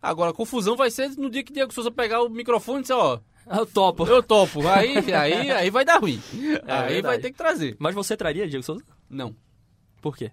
agora 0.02 0.32
a 0.32 0.34
confusão 0.34 0.76
vai 0.76 0.90
ser 0.92 1.10
no 1.18 1.30
dia 1.30 1.44
que 1.44 1.54
Diego 1.54 1.74
Souza 1.74 1.92
pegar 1.92 2.22
o 2.24 2.30
microfone 2.30 2.80
e 2.80 2.82
dizer, 2.84 2.94
ó, 2.94 3.20
Eu 3.50 3.66
topo. 3.66 4.06
eu 4.08 4.22
topo. 4.24 4.68
Aí, 4.68 4.98
aí, 5.14 5.52
aí 5.52 5.70
vai 5.70 5.86
dar 5.86 6.00
ruim. 6.00 6.22
É 6.66 6.72
aí 6.72 6.94
verdade. 6.94 7.02
vai 7.02 7.20
ter 7.20 7.32
que 7.32 7.38
trazer. 7.38 7.76
Mas 7.80 7.96
você 7.96 8.18
traria 8.18 8.48
Diego 8.48 8.64
Souza? 8.66 8.84
Não. 9.10 9.36
Por 10.02 10.16
quê? 10.18 10.32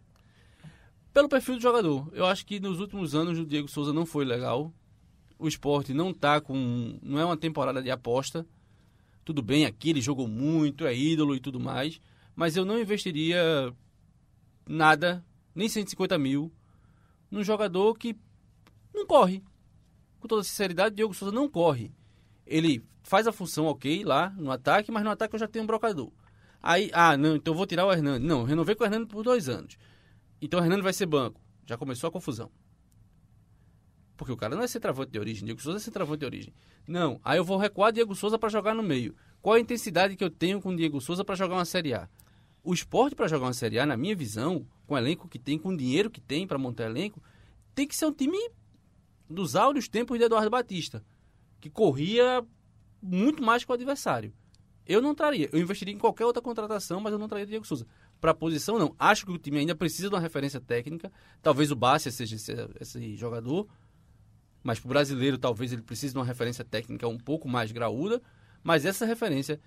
Pelo 1.13 1.29
perfil 1.29 1.57
do 1.57 1.63
jogador. 1.63 2.09
Eu 2.13 2.27
acho 2.27 2.45
que 2.45 2.61
nos 2.61 2.79
últimos 2.79 3.15
anos 3.15 3.39
o 3.39 3.47
Diego 3.47 3.69
Souza 3.69 3.93
não 3.93 4.05
foi 4.05 4.25
legal. 4.25 4.73
O 5.39 5.49
esporte 5.49 5.93
não 5.95 6.13
tá 6.13 6.41
com. 6.41 6.99
não 7.03 7.19
é 7.19 7.25
uma 7.25 7.37
temporada 7.37 7.83
de 7.83 7.91
aposta. 7.91 8.47
Tudo 9.27 9.43
bem, 9.43 9.67
aqui 9.67 9.91
ele 9.91 10.01
jogou 10.01 10.29
muito, 10.29 10.87
é 10.87 10.97
ídolo 10.97 11.35
e 11.35 11.41
tudo 11.41 11.59
mais. 11.59 12.01
Mas 12.37 12.57
eu 12.57 12.65
não 12.65 12.79
investiria 12.79 13.75
nada, 14.65 15.25
nem 15.53 15.69
150 15.69 16.17
mil, 16.17 16.53
num 17.29 17.43
jogador 17.43 17.99
que 17.99 18.17
não 18.95 19.05
corre. 19.05 19.43
Com 20.21 20.29
toda 20.29 20.45
sinceridade, 20.45 20.93
o 20.93 20.97
Diego 20.97 21.13
Souza 21.13 21.35
não 21.35 21.49
corre. 21.49 21.91
Ele 22.47 22.87
faz 23.03 23.27
a 23.27 23.33
função 23.33 23.67
ok 23.67 24.05
lá 24.05 24.31
no 24.39 24.53
ataque, 24.53 24.93
mas 24.93 25.03
no 25.03 25.11
ataque 25.11 25.35
eu 25.35 25.41
já 25.41 25.49
tenho 25.49 25.65
um 25.65 25.67
brocador. 25.67 26.13
Aí, 26.63 26.89
ah, 26.93 27.17
não, 27.17 27.35
então 27.35 27.53
vou 27.53 27.67
tirar 27.67 27.85
o 27.85 27.93
Hernando. 27.93 28.23
Não, 28.23 28.45
renovei 28.45 28.77
com 28.77 28.85
o 28.85 28.87
Hernando 28.87 29.09
por 29.09 29.25
dois 29.25 29.49
anos. 29.49 29.77
Então 30.41 30.61
o 30.61 30.63
Hernando 30.63 30.85
vai 30.85 30.93
ser 30.93 31.07
banco. 31.07 31.41
Já 31.67 31.77
começou 31.77 32.07
a 32.07 32.13
confusão. 32.13 32.49
Porque 34.17 34.33
o 34.33 34.37
cara 34.37 34.57
não 34.57 34.63
é 34.63 34.67
centroavante 34.67 35.13
de 35.13 35.19
origem, 35.19 35.45
Diego 35.45 35.61
Souza 35.61 35.79
é 35.79 35.81
centroavante 35.81 36.21
de 36.21 36.27
origem. 36.27 36.55
Não, 36.87 37.21
aí 37.23 37.39
eu 37.39 37.45
vou 37.45 37.59
recuar 37.59 37.93
Diego 37.93 38.15
Souza 38.15 38.39
para 38.39 38.49
jogar 38.49 38.75
no 38.75 38.83
meio. 38.83 39.15
Qual 39.43 39.55
a 39.55 39.61
intensidade 39.61 40.17
que 40.17 40.25
eu 40.25 40.31
tenho 40.31 40.61
com 40.61 40.75
Diego 40.75 41.01
Souza 41.01 41.25
para 41.25 41.35
jogar 41.35 41.55
uma 41.55 41.65
Série 41.65 41.95
A? 41.95 42.09
O 42.65 42.73
esporte 42.73 43.15
para 43.15 43.29
jogar 43.29 43.47
uma 43.47 43.53
Série 43.53 43.79
A, 43.79 43.87
na 43.87 43.97
minha 43.97 44.17
visão, 44.17 44.67
com 44.87 44.95
o 44.95 44.99
elenco 44.99 45.29
que 45.29 45.39
tem, 45.39 45.59
com 45.59 45.69
o 45.69 45.77
dinheiro 45.77 46.11
que 46.11 46.21
tem 46.21 46.47
para 46.47 46.59
montar 46.59 46.85
elenco, 46.85 47.23
tem 47.75 47.87
que 47.87 47.95
ser 47.95 48.07
um 48.07 48.13
time 48.13 48.39
dos 49.29 49.55
áureos 49.55 49.89
tempos 49.89 50.19
de 50.19 50.25
Eduardo 50.25 50.51
Batista, 50.51 51.05
que 51.61 51.69
corria 51.69 52.45
muito 53.03 53.43
mais 53.43 53.65
que 53.65 53.71
o 53.71 53.75
adversário. 53.75 54.33
Eu 54.87 55.03
não 55.03 55.15
traria. 55.15 55.49
Eu 55.53 55.61
investiria 55.61 55.93
em 55.93 55.99
qualquer 55.99 56.25
outra 56.25 56.41
contratação, 56.41 57.01
mas 57.01 57.13
eu 57.13 57.19
não 57.19 57.29
traria 57.29 57.47
Diego 57.47 57.67
Souza. 57.67 57.87
Para 58.21 58.31
a 58.31 58.35
posição, 58.35 58.79
não. 58.79 58.95
Acho 58.99 59.27
que 59.27 59.33
o 59.33 59.39
time 59.39 59.59
ainda 59.59 59.75
precisa 59.75 60.09
de 60.09 60.15
uma 60.15 60.21
referência 60.21 60.61
técnica. 60.61 61.13
Talvez 61.43 61.73
o 61.73 61.77
Bárcia 61.77 62.11
seja 62.13 62.37
esse, 62.37 62.53
esse 62.81 63.17
jogador. 63.17 63.67
Mas 64.67 64.81
para 64.81 64.89
o 64.89 64.89
brasileiro, 64.89 65.39
talvez 65.39 65.73
ele 65.73 65.81
precise 65.81 66.13
de 66.13 66.19
uma 66.19 66.25
referência 66.25 66.65
técnica 66.65 67.07
um 67.07 67.17
pouco 67.17 67.49
mais 67.49 67.71
graúda. 67.71 68.21
Mas 68.65 68.85
essa 68.85 69.07
referência, 69.07 69.61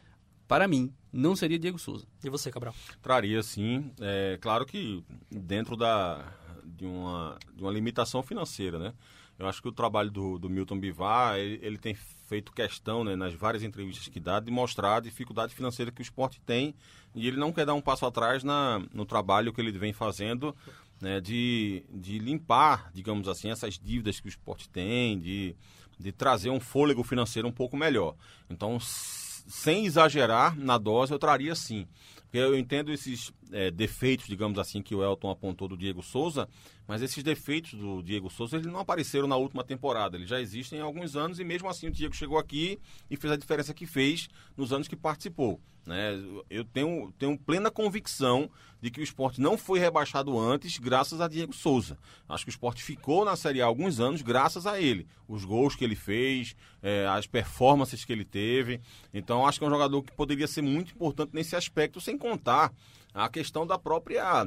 para 0.45 0.67
mim, 0.67 0.93
não 1.09 1.38
seria 1.38 1.57
Diego 1.57 1.79
Souza. 1.79 2.05
E 2.21 2.29
você, 2.29 2.51
Cabral? 2.51 2.75
Traria 3.01 3.41
sim. 3.41 3.93
É 4.01 4.38
claro 4.41 4.65
que 4.65 5.01
dentro 5.31 5.77
da, 5.77 6.33
de, 6.65 6.85
uma, 6.85 7.38
de 7.55 7.63
uma 7.63 7.71
limitação 7.71 8.21
financeira, 8.21 8.77
né? 8.77 8.93
Eu 9.39 9.47
acho 9.47 9.62
que 9.62 9.69
o 9.69 9.71
trabalho 9.71 10.12
do, 10.12 10.38
do 10.38 10.49
Milton 10.49 10.77
Bivar, 10.77 11.38
ele, 11.38 11.65
ele 11.65 11.77
tem 11.77 11.95
feito 11.95 12.51
questão, 12.51 13.05
né, 13.05 13.15
nas 13.15 13.33
várias 13.33 13.63
entrevistas 13.63 14.09
que 14.09 14.19
dá, 14.19 14.41
de 14.41 14.51
mostrar 14.51 14.97
a 14.97 14.99
dificuldade 14.99 15.55
financeira 15.55 15.93
que 15.93 16.01
o 16.01 16.03
esporte 16.03 16.41
tem 16.41 16.75
e 17.15 17.25
ele 17.25 17.38
não 17.38 17.53
quer 17.53 17.65
dar 17.65 17.73
um 17.73 17.81
passo 17.81 18.05
atrás 18.05 18.43
na, 18.43 18.83
no 18.93 19.05
trabalho 19.05 19.53
que 19.53 19.62
ele 19.62 19.71
vem 19.71 19.93
fazendo 19.93 20.53
né, 21.01 21.21
de, 21.21 21.83
de 21.89 22.19
limpar, 22.19 22.91
digamos 22.93 23.27
assim, 23.27 23.49
essas 23.49 23.79
dívidas 23.79 24.19
que 24.19 24.27
o 24.27 24.29
esporte 24.29 24.69
tem, 24.69 25.19
de, 25.19 25.55
de 25.97 26.12
trazer 26.12 26.49
um 26.49 26.59
fôlego 26.59 27.03
financeiro 27.03 27.47
um 27.47 27.51
pouco 27.51 27.77
melhor. 27.77 28.15
Então, 28.49 28.77
sem 28.79 29.85
exagerar 29.85 30.57
na 30.57 30.77
dose, 30.77 31.12
eu 31.12 31.19
traria 31.19 31.55
sim. 31.55 31.88
Porque 32.23 32.38
eu 32.38 32.57
entendo 32.57 32.91
esses 32.91 33.33
é, 33.51 33.71
defeitos, 33.71 34.27
digamos 34.27 34.59
assim, 34.59 34.81
que 34.81 34.95
o 34.95 35.03
Elton 35.03 35.29
apontou 35.29 35.67
do 35.67 35.77
Diego 35.77 36.01
Souza, 36.01 36.47
mas 36.88 37.01
esses 37.01 37.23
defeitos 37.23 37.73
do 37.73 38.01
Diego 38.01 38.29
Souza 38.29 38.57
eles 38.57 38.67
não 38.67 38.79
apareceram 38.79 39.27
na 39.27 39.35
última 39.35 39.63
temporada. 39.63 40.17
Eles 40.17 40.29
já 40.29 40.39
existem 40.39 40.79
há 40.79 40.83
alguns 40.83 41.15
anos 41.15 41.39
e 41.39 41.43
mesmo 41.43 41.69
assim 41.69 41.88
o 41.88 41.91
Diego 41.91 42.15
chegou 42.15 42.38
aqui 42.38 42.79
e 43.09 43.17
fez 43.17 43.33
a 43.33 43.38
diferença 43.38 43.73
que 43.73 43.85
fez 43.85 44.27
nos 44.55 44.73
anos 44.73 44.88
que 44.88 44.95
participou. 44.95 45.59
Né? 45.85 46.21
Eu 46.49 46.63
tenho, 46.63 47.12
tenho 47.17 47.38
plena 47.38 47.71
convicção 47.71 48.49
de 48.79 48.91
que 48.91 48.99
o 49.01 49.03
esporte 49.03 49.41
não 49.41 49.57
foi 49.57 49.79
rebaixado 49.79 50.38
antes 50.39 50.77
graças 50.77 51.19
a 51.19 51.27
Diego 51.27 51.51
Souza. 51.51 51.97
Acho 52.27 52.45
que 52.45 52.49
o 52.49 52.51
esporte 52.51 52.83
ficou 52.83 53.25
na 53.25 53.35
Série 53.35 53.62
A 53.62 53.65
há 53.65 53.67
alguns 53.67 53.99
anos 53.99 54.21
graças 54.21 54.67
a 54.67 54.79
ele. 54.79 55.07
Os 55.27 55.43
gols 55.43 55.75
que 55.75 55.83
ele 55.83 55.95
fez, 55.95 56.55
é, 56.81 57.07
as 57.07 57.25
performances 57.25 58.05
que 58.05 58.13
ele 58.13 58.23
teve. 58.23 58.79
Então 59.13 59.47
acho 59.47 59.57
que 59.57 59.65
é 59.65 59.67
um 59.67 59.71
jogador 59.71 60.03
que 60.03 60.12
poderia 60.12 60.47
ser 60.47 60.62
muito 60.62 60.93
importante 60.93 61.31
nesse 61.33 61.55
aspecto, 61.55 61.99
sem 61.99 62.17
contar 62.17 62.71
a 63.13 63.28
questão 63.30 63.65
da 63.65 63.78
própria 63.78 64.45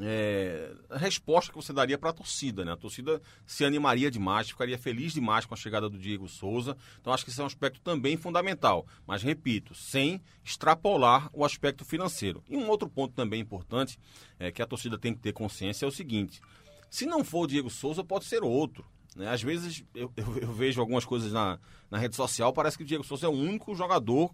é, 0.00 0.72
resposta 0.92 1.50
que 1.50 1.56
você 1.56 1.72
daria 1.72 1.98
para 1.98 2.10
a 2.10 2.12
torcida, 2.12 2.64
né? 2.64 2.72
A 2.72 2.76
torcida 2.76 3.20
se 3.44 3.64
animaria 3.64 4.10
demais, 4.10 4.48
ficaria 4.48 4.78
feliz 4.78 5.12
demais 5.12 5.44
com 5.44 5.54
a 5.54 5.56
chegada 5.56 5.88
do 5.88 5.98
Diego 5.98 6.28
Souza. 6.28 6.76
Então 7.00 7.12
acho 7.12 7.24
que 7.24 7.30
esse 7.30 7.40
é 7.40 7.42
um 7.42 7.46
aspecto 7.48 7.80
também 7.80 8.16
fundamental. 8.16 8.86
Mas 9.06 9.22
repito, 9.22 9.74
sem 9.74 10.20
extrapolar 10.44 11.28
o 11.32 11.44
aspecto 11.44 11.84
financeiro. 11.84 12.44
E 12.48 12.56
um 12.56 12.68
outro 12.68 12.88
ponto 12.88 13.12
também 13.14 13.40
importante 13.40 13.98
é 14.38 14.52
que 14.52 14.62
a 14.62 14.66
torcida 14.66 14.96
tem 14.96 15.12
que 15.14 15.20
ter 15.20 15.32
consciência 15.32 15.84
é 15.84 15.88
o 15.88 15.92
seguinte: 15.92 16.40
se 16.88 17.04
não 17.06 17.24
for 17.24 17.44
o 17.44 17.46
Diego 17.48 17.68
Souza, 17.70 18.04
pode 18.04 18.24
ser 18.24 18.42
outro. 18.44 18.84
Né? 19.16 19.28
Às 19.28 19.42
vezes 19.42 19.84
eu, 19.94 20.12
eu- 20.16 20.38
eu 20.38 20.52
vejo 20.52 20.80
algumas 20.80 21.04
coisas 21.04 21.32
na, 21.32 21.58
na 21.90 21.98
rede 21.98 22.14
social, 22.14 22.52
parece 22.52 22.76
que 22.76 22.84
o 22.84 22.86
Diego 22.86 23.02
Souza 23.02 23.26
é 23.26 23.28
o 23.28 23.32
único 23.32 23.74
jogador 23.74 24.32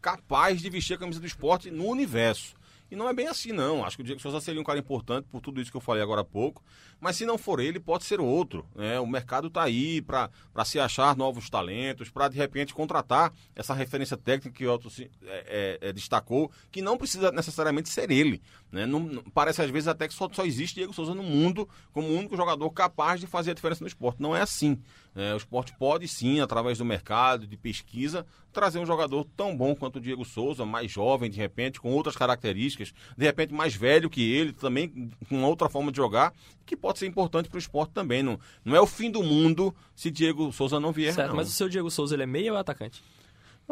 capaz 0.00 0.62
de 0.62 0.70
vestir 0.70 0.94
a 0.94 0.98
camisa 0.98 1.20
do 1.20 1.26
esporte 1.26 1.70
no 1.70 1.84
universo. 1.86 2.54
E 2.92 2.96
não 2.96 3.08
é 3.08 3.14
bem 3.14 3.26
assim, 3.26 3.52
não. 3.52 3.82
Acho 3.86 3.96
que 3.96 4.02
o 4.02 4.04
Diego 4.04 4.20
Souza 4.20 4.38
seria 4.38 4.60
um 4.60 4.64
cara 4.64 4.78
importante 4.78 5.26
por 5.30 5.40
tudo 5.40 5.62
isso 5.62 5.70
que 5.70 5.76
eu 5.78 5.80
falei 5.80 6.02
agora 6.02 6.20
há 6.20 6.24
pouco. 6.24 6.62
Mas 7.00 7.16
se 7.16 7.24
não 7.24 7.38
for 7.38 7.58
ele, 7.58 7.80
pode 7.80 8.04
ser 8.04 8.20
outro. 8.20 8.66
né? 8.74 9.00
O 9.00 9.06
mercado 9.06 9.46
está 9.48 9.62
aí 9.62 10.02
para 10.02 10.28
se 10.66 10.78
achar 10.78 11.16
novos 11.16 11.48
talentos, 11.48 12.10
para 12.10 12.28
de 12.28 12.36
repente 12.36 12.74
contratar 12.74 13.32
essa 13.56 13.72
referência 13.72 14.14
técnica 14.16 14.50
que 14.54 14.66
o 14.66 14.90
se- 14.90 15.10
é, 15.24 15.78
é, 15.80 15.88
é, 15.88 15.92
destacou, 15.94 16.50
que 16.70 16.82
não 16.82 16.98
precisa 16.98 17.32
necessariamente 17.32 17.88
ser 17.88 18.10
ele. 18.10 18.42
Né? 18.72 18.86
Não- 18.86 19.22
parece 19.34 19.60
às 19.60 19.70
vezes 19.70 19.86
até 19.86 20.08
que 20.08 20.14
só, 20.14 20.28
só 20.32 20.44
existe 20.44 20.76
Diego 20.76 20.94
Souza 20.94 21.14
no 21.14 21.22
mundo 21.22 21.68
como 21.92 22.08
o 22.08 22.16
único 22.16 22.36
jogador 22.36 22.68
capaz 22.70 23.20
de 23.20 23.26
fazer 23.26 23.50
a 23.50 23.54
diferença 23.54 23.84
no 23.84 23.88
esporte. 23.88 24.20
Não 24.22 24.34
é 24.34 24.40
assim. 24.40 24.78
né? 25.14 25.34
o 25.34 25.36
esporte 25.36 25.74
pode 25.78 26.08
sim, 26.08 26.40
através 26.40 26.78
do 26.78 26.84
mercado, 26.84 27.46
de 27.46 27.56
pesquisa, 27.56 28.26
trazer 28.50 28.78
um 28.78 28.86
jogador 28.86 29.26
tão 29.36 29.54
bom 29.54 29.74
quanto 29.74 29.96
o 29.96 30.00
Diego 30.00 30.24
Souza, 30.24 30.64
mais 30.64 30.90
jovem, 30.90 31.30
de 31.30 31.36
repente, 31.36 31.78
com 31.78 31.92
outras 31.92 32.16
características, 32.16 32.94
de 33.16 33.24
repente 33.24 33.52
mais 33.52 33.74
velho 33.74 34.08
que 34.08 34.32
ele, 34.32 34.52
também 34.54 35.10
com 35.28 35.42
outra 35.44 35.68
forma 35.68 35.92
de 35.92 35.98
jogar, 35.98 36.32
que 36.64 36.74
pode 36.74 36.98
ser 36.98 37.06
importante 37.06 37.50
para 37.50 37.56
o 37.56 37.60
esporte 37.60 37.92
também. 37.92 38.22
Não, 38.22 38.40
não 38.64 38.74
é 38.74 38.80
o 38.80 38.86
fim 38.86 39.10
do 39.10 39.22
mundo 39.22 39.74
se 39.94 40.10
Diego 40.10 40.50
Souza 40.50 40.80
não 40.80 40.92
vier. 40.92 41.12
certo, 41.12 41.28
não. 41.28 41.36
mas 41.36 41.48
o 41.48 41.52
seu 41.52 41.68
Diego 41.68 41.90
Souza, 41.90 42.14
ele 42.14 42.22
é 42.22 42.26
meia 42.26 42.50
ou 42.50 42.56
é 42.56 42.60
atacante? 42.60 43.02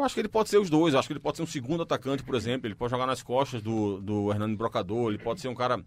Eu 0.01 0.05
acho 0.05 0.13
que 0.15 0.21
ele 0.21 0.27
pode 0.29 0.49
ser 0.49 0.57
os 0.57 0.69
dois. 0.69 0.93
Eu 0.93 0.99
acho 0.99 1.07
que 1.07 1.13
ele 1.13 1.19
pode 1.19 1.37
ser 1.37 1.43
um 1.43 1.47
segundo 1.47 1.83
atacante, 1.83 2.23
por 2.23 2.35
exemplo. 2.35 2.67
Ele 2.67 2.75
pode 2.75 2.91
jogar 2.91 3.05
nas 3.05 3.21
costas 3.23 3.61
do, 3.61 4.01
do 4.01 4.31
Hernando 4.31 4.57
Brocador. 4.57 5.09
Ele 5.09 5.17
pode 5.23 5.39
ser 5.41 5.47
um 5.47 5.55
cara 5.55 5.83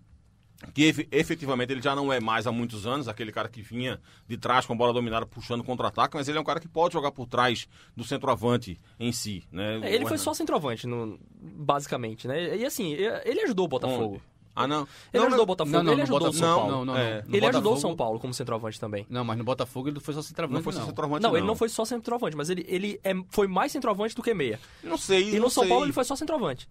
que 0.72 0.84
efe- 0.84 1.08
efetivamente 1.10 1.72
ele 1.72 1.82
já 1.82 1.94
não 1.94 2.12
é 2.12 2.20
mais 2.20 2.46
há 2.46 2.52
muitos 2.52 2.86
anos, 2.86 3.08
aquele 3.08 3.32
cara 3.32 3.48
que 3.48 3.60
vinha 3.60 4.00
de 4.26 4.38
trás 4.38 4.64
com 4.64 4.72
a 4.72 4.76
bola 4.76 4.92
dominada 4.92 5.26
puxando 5.26 5.62
contra-ataque, 5.64 6.16
mas 6.16 6.28
ele 6.28 6.38
é 6.38 6.40
um 6.40 6.44
cara 6.44 6.60
que 6.60 6.68
pode 6.68 6.94
jogar 6.94 7.10
por 7.10 7.26
trás 7.26 7.68
do 7.94 8.04
centroavante 8.04 8.80
em 8.98 9.12
si. 9.12 9.42
Né? 9.52 9.80
É, 9.82 9.94
ele 9.94 10.04
O 10.04 10.08
foi 10.08 10.16
só 10.16 10.32
centroavante, 10.32 10.86
no, 10.86 11.18
basicamente, 11.38 12.26
né? 12.28 12.56
E 12.56 12.64
assim, 12.64 12.92
ele 12.92 13.40
ajudou 13.42 13.66
o 13.66 13.68
Botafogo. 13.68 14.14
Onde? 14.14 14.22
Ah, 14.56 14.66
não. 14.66 14.82
Ele 15.12 15.20
não, 15.20 15.20
ajudou 15.22 15.34
o 15.34 15.38
não. 15.38 15.46
Botafogo, 15.46 15.76
Não, 15.76 15.82
não, 15.82 15.92
ele 15.92 15.96
no 15.96 16.02
ajudou 16.04 16.16
o 16.16 16.20
Botafogo- 16.32 16.38
São 16.38 16.48
não, 16.48 16.56
Paulo. 16.70 16.72
não, 16.72 16.84
não, 16.84 16.96
É. 16.96 17.22
não. 17.22 17.28
No 17.28 17.36
Ele 17.36 17.46
ajudou 17.46 17.60
o 17.60 17.62
Botafogo- 17.74 17.80
São 17.80 17.96
Paulo 17.96 18.20
como 18.20 18.34
centroavante 18.34 18.80
também. 18.80 19.06
Não, 19.10 19.24
mas 19.24 19.36
no 19.38 19.44
Botafogo 19.44 19.88
ele 19.88 19.94
não 19.94 20.00
foi 20.00 20.14
só 20.14 20.22
centroavante, 20.22 20.54
Não 20.56 20.62
foi 20.62 20.72
só 20.72 20.78
não. 20.80 20.86
centroavante, 20.86 21.22
Não, 21.22 21.36
ele 21.36 21.46
não 21.46 21.56
foi 21.56 21.68
só 21.68 21.84
centroavante, 21.84 22.36
mas 22.36 22.50
ele, 22.50 22.64
ele 22.68 23.00
é, 23.02 23.12
foi 23.30 23.46
mais 23.48 23.72
centroavante 23.72 24.14
do 24.14 24.22
que 24.22 24.32
meia. 24.32 24.60
Não 24.82 24.96
sei. 24.96 25.30
E 25.30 25.34
não 25.34 25.42
no 25.46 25.50
São 25.50 25.62
sei. 25.64 25.70
Paulo 25.70 25.84
ele 25.84 25.92
foi 25.92 26.04
só 26.04 26.14
centroavante. 26.14 26.68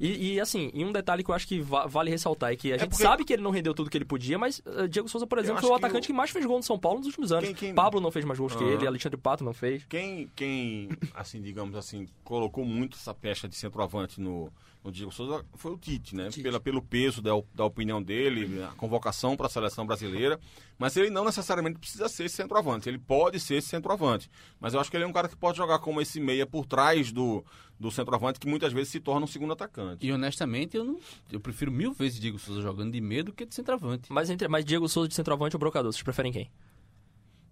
E, 0.00 0.32
e, 0.34 0.40
assim, 0.40 0.72
e 0.74 0.84
um 0.84 0.90
detalhe 0.90 1.22
que 1.22 1.30
eu 1.30 1.34
acho 1.34 1.46
que 1.46 1.60
va- 1.60 1.86
vale 1.86 2.10
ressaltar 2.10 2.50
é 2.52 2.56
que 2.56 2.72
a 2.72 2.78
gente 2.78 2.88
porque- 2.90 3.02
sabe 3.04 3.24
que 3.24 3.32
ele 3.32 3.42
não 3.42 3.52
rendeu 3.52 3.72
tudo 3.72 3.88
que 3.88 3.96
ele 3.96 4.04
podia, 4.04 4.36
mas 4.36 4.60
uh, 4.66 4.88
Diego 4.88 5.08
Souza, 5.08 5.24
por 5.24 5.38
exemplo, 5.38 5.60
foi 5.60 5.70
o 5.70 5.72
que 5.74 5.78
atacante 5.78 6.06
o- 6.06 6.08
que, 6.08 6.12
mais 6.12 6.30
fez 6.30 6.44
gol 6.44 6.56
no 6.56 6.64
São 6.64 6.76
Paulo 6.76 6.98
nos 6.98 7.06
últimos 7.06 7.30
anos. 7.30 7.44
Quem- 7.44 7.54
quem- 7.54 7.74
Pablo 7.74 8.00
não 8.00 8.10
fez 8.10 8.24
mais 8.24 8.36
gols 8.38 8.56
que 8.56 8.64
Aham. 8.64 8.72
ele, 8.72 8.86
Alexandre 8.88 9.16
Pato 9.16 9.44
não 9.44 9.52
fez. 9.54 9.84
Quem, 9.88 10.28
quem, 10.34 10.88
assim, 11.14 11.40
digamos 11.40 11.76
assim, 11.76 12.08
colocou 12.24 12.64
muito 12.64 12.96
essa 12.96 13.14
pecha 13.14 13.46
de 13.48 13.54
centroavante 13.54 14.20
no, 14.20 14.50
no 14.84 14.92
Diego 14.92 15.10
Souza 15.10 15.44
foi 15.54 15.72
o 15.72 15.78
Tite, 15.78 16.14
né? 16.14 16.28
Pela, 16.30 16.60
pelo 16.60 16.82
peso 16.82 17.22
da, 17.22 17.30
da 17.54 17.64
opinião 17.64 18.02
dele, 18.02 18.62
a 18.62 18.68
convocação 18.76 19.34
para 19.34 19.46
a 19.46 19.48
seleção 19.48 19.86
brasileira. 19.86 20.38
Mas 20.78 20.94
ele 20.94 21.08
não 21.08 21.24
necessariamente 21.24 21.78
precisa 21.78 22.06
ser 22.06 22.24
esse 22.24 22.36
centroavante. 22.36 22.86
Ele 22.86 22.98
pode 22.98 23.40
ser 23.40 23.54
esse 23.54 23.68
centroavante. 23.68 24.30
Mas 24.60 24.74
eu 24.74 24.80
acho 24.80 24.90
que 24.90 24.96
ele 24.96 25.04
é 25.04 25.06
um 25.06 25.12
cara 25.12 25.26
que 25.26 25.36
pode 25.36 25.56
jogar 25.56 25.78
como 25.78 26.02
esse 26.02 26.20
meia 26.20 26.46
por 26.46 26.66
trás 26.66 27.10
do, 27.10 27.42
do 27.80 27.90
centroavante, 27.90 28.38
que 28.38 28.46
muitas 28.46 28.74
vezes 28.74 28.90
se 28.90 29.00
torna 29.00 29.24
um 29.24 29.26
segundo 29.26 29.54
atacante. 29.54 30.06
E 30.06 30.12
honestamente, 30.12 30.76
eu 30.76 30.84
não. 30.84 31.00
Eu 31.32 31.40
prefiro 31.40 31.72
mil 31.72 31.94
vezes 31.94 32.20
Diego 32.20 32.38
Souza 32.38 32.60
jogando 32.60 32.92
de 32.92 33.00
medo 33.00 33.32
que 33.32 33.46
de 33.46 33.54
centroavante. 33.54 34.12
Mas, 34.12 34.28
entre, 34.28 34.48
mas 34.48 34.66
Diego 34.66 34.86
Souza 34.86 35.08
de 35.08 35.14
centroavante 35.14 35.56
ou 35.56 35.60
brocador, 35.60 35.90
vocês 35.90 36.02
preferem 36.02 36.30
quem? 36.30 36.50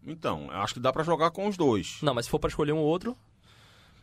Então, 0.05 0.49
eu 0.51 0.59
acho 0.59 0.75
que 0.75 0.81
dá 0.81 0.93
para 0.93 1.03
jogar 1.03 1.31
com 1.31 1.49
os 1.49 1.57
dois. 1.57 1.99
Não, 2.03 2.13
mas 2.13 2.27
se 2.27 2.31
for 2.31 2.39
pra 2.39 2.49
escolher 2.49 2.73
um 2.73 2.79
ou 2.79 2.85
outro, 2.85 3.17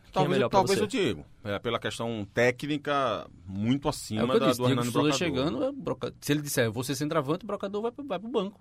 é 0.09 0.13
Talvez, 0.13 0.31
melhor 0.37 0.49
talvez 0.49 0.79
você? 0.79 0.85
o 0.85 0.87
Diego. 0.87 1.25
É, 1.43 1.59
pela 1.59 1.79
questão 1.79 2.27
técnica, 2.33 3.29
muito 3.45 3.87
acima 3.87 4.21
É 4.21 4.23
o 4.25 4.29
que 4.29 4.35
eu 4.35 4.39
da, 4.39 4.47
disse, 4.47 4.59
do 4.59 4.65
Diego 4.65 4.79
Hernando 4.81 4.91
Souza 4.91 5.09
Brocador. 5.09 5.17
chegando, 5.17 5.63
é 5.63 5.71
broca... 5.71 6.13
se 6.21 6.31
ele 6.31 6.41
disser, 6.41 6.71
você 6.71 6.95
centroavante, 6.95 7.43
o 7.43 7.47
brocador 7.47 7.81
vai, 7.81 7.91
pro- 7.91 8.05
vai 8.05 8.19
pro 8.19 8.29
banco. 8.29 8.59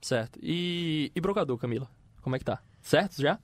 certo. 0.00 0.38
E, 0.42 1.10
e 1.14 1.20
brocador, 1.20 1.56
Camila? 1.58 1.88
Como 2.22 2.34
é 2.34 2.38
que 2.38 2.44
tá? 2.44 2.60
Certo 2.82 3.20
já? 3.20 3.38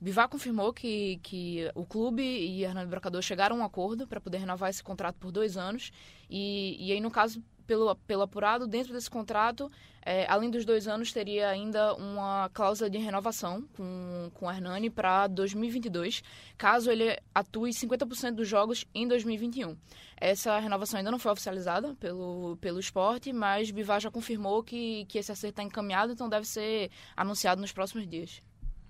Bivar 0.00 0.28
confirmou 0.28 0.72
que, 0.72 1.18
que 1.22 1.70
o 1.74 1.86
clube 1.86 2.22
e 2.22 2.62
Hernando 2.62 2.88
Brocador 2.90 3.22
chegaram 3.22 3.56
a 3.56 3.58
um 3.60 3.64
acordo 3.64 4.06
para 4.06 4.20
poder 4.20 4.36
renovar 4.38 4.68
esse 4.68 4.82
contrato 4.82 5.16
por 5.16 5.32
dois 5.32 5.56
anos. 5.56 5.90
E, 6.28 6.76
e 6.78 6.92
aí, 6.92 7.00
no 7.00 7.10
caso, 7.10 7.42
pelo, 7.66 7.94
pelo 7.96 8.22
apurado, 8.22 8.66
dentro 8.66 8.92
desse 8.92 9.10
contrato, 9.10 9.70
eh, 10.02 10.26
além 10.28 10.50
dos 10.50 10.64
dois 10.64 10.86
anos, 10.86 11.12
teria 11.12 11.48
ainda 11.48 11.94
uma 11.94 12.50
cláusula 12.52 12.90
de 12.90 12.98
renovação 12.98 13.62
com, 13.76 14.30
com 14.34 14.46
o 14.46 14.50
Hernani 14.50 14.90
para 14.90 15.26
2022, 15.26 16.22
caso 16.58 16.90
ele 16.90 17.18
atue 17.34 17.70
50% 17.70 18.32
dos 18.32 18.46
jogos 18.46 18.84
em 18.94 19.08
2021. 19.08 19.76
Essa 20.16 20.58
renovação 20.58 20.98
ainda 20.98 21.10
não 21.10 21.18
foi 21.18 21.32
oficializada 21.32 21.94
pelo, 21.94 22.56
pelo 22.60 22.78
esporte, 22.78 23.32
mas 23.32 23.70
Bivar 23.70 24.00
já 24.00 24.10
confirmou 24.10 24.62
que, 24.62 25.04
que 25.06 25.18
esse 25.18 25.32
acerto 25.32 25.52
está 25.52 25.62
encaminhado, 25.62 26.12
então 26.12 26.28
deve 26.28 26.46
ser 26.46 26.90
anunciado 27.16 27.60
nos 27.60 27.72
próximos 27.72 28.06
dias. 28.06 28.42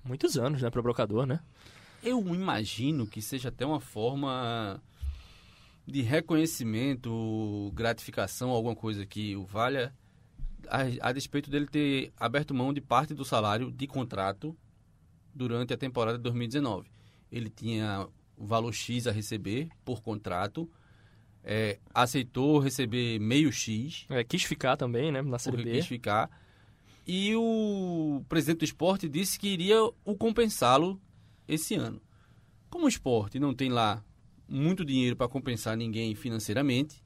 Muitos 0.04 0.36
anos, 0.36 0.60
né, 0.60 0.70
pra 0.70 0.82
brocador, 0.82 1.26
né? 1.26 1.40
Eu 2.02 2.20
imagino 2.34 3.06
que 3.06 3.22
seja 3.22 3.48
até 3.48 3.64
uma 3.64 3.80
forma 3.80 4.82
de 5.86 6.00
reconhecimento, 6.02 7.70
gratificação, 7.74 8.50
alguma 8.50 8.74
coisa 8.74 9.04
que 9.04 9.36
o 9.36 9.44
valha, 9.44 9.94
a, 10.68 11.08
a 11.08 11.12
despeito 11.12 11.50
dele 11.50 11.66
ter 11.66 12.12
aberto 12.16 12.54
mão 12.54 12.72
de 12.72 12.80
parte 12.80 13.14
do 13.14 13.24
salário 13.24 13.70
de 13.70 13.86
contrato 13.86 14.56
durante 15.34 15.74
a 15.74 15.76
temporada 15.76 16.16
de 16.16 16.22
2019. 16.22 16.88
Ele 17.30 17.50
tinha 17.50 18.08
o 18.36 18.46
valor 18.46 18.72
X 18.72 19.06
a 19.06 19.12
receber 19.12 19.68
por 19.84 20.02
contrato, 20.02 20.70
é, 21.42 21.78
aceitou 21.92 22.58
receber 22.58 23.18
meio 23.18 23.52
X, 23.52 24.06
É, 24.08 24.24
quis 24.24 24.42
ficar 24.42 24.76
também, 24.76 25.12
né, 25.12 25.20
na 25.20 25.38
Série 25.38 25.62
B. 25.62 25.72
quis 25.72 25.86
ficar. 25.86 26.30
E 27.06 27.36
o 27.36 28.24
presidente 28.28 28.60
do 28.60 28.64
esporte 28.64 29.08
disse 29.08 29.38
que 29.38 29.48
iria 29.48 29.78
o 29.82 30.16
compensá-lo 30.16 30.98
esse 31.46 31.74
ano. 31.74 32.00
Como 32.70 32.86
o 32.86 32.88
esporte 32.88 33.38
não 33.38 33.54
tem 33.54 33.68
lá 33.68 34.02
muito 34.48 34.84
dinheiro 34.84 35.16
para 35.16 35.28
compensar 35.28 35.76
ninguém 35.76 36.14
financeiramente, 36.14 37.02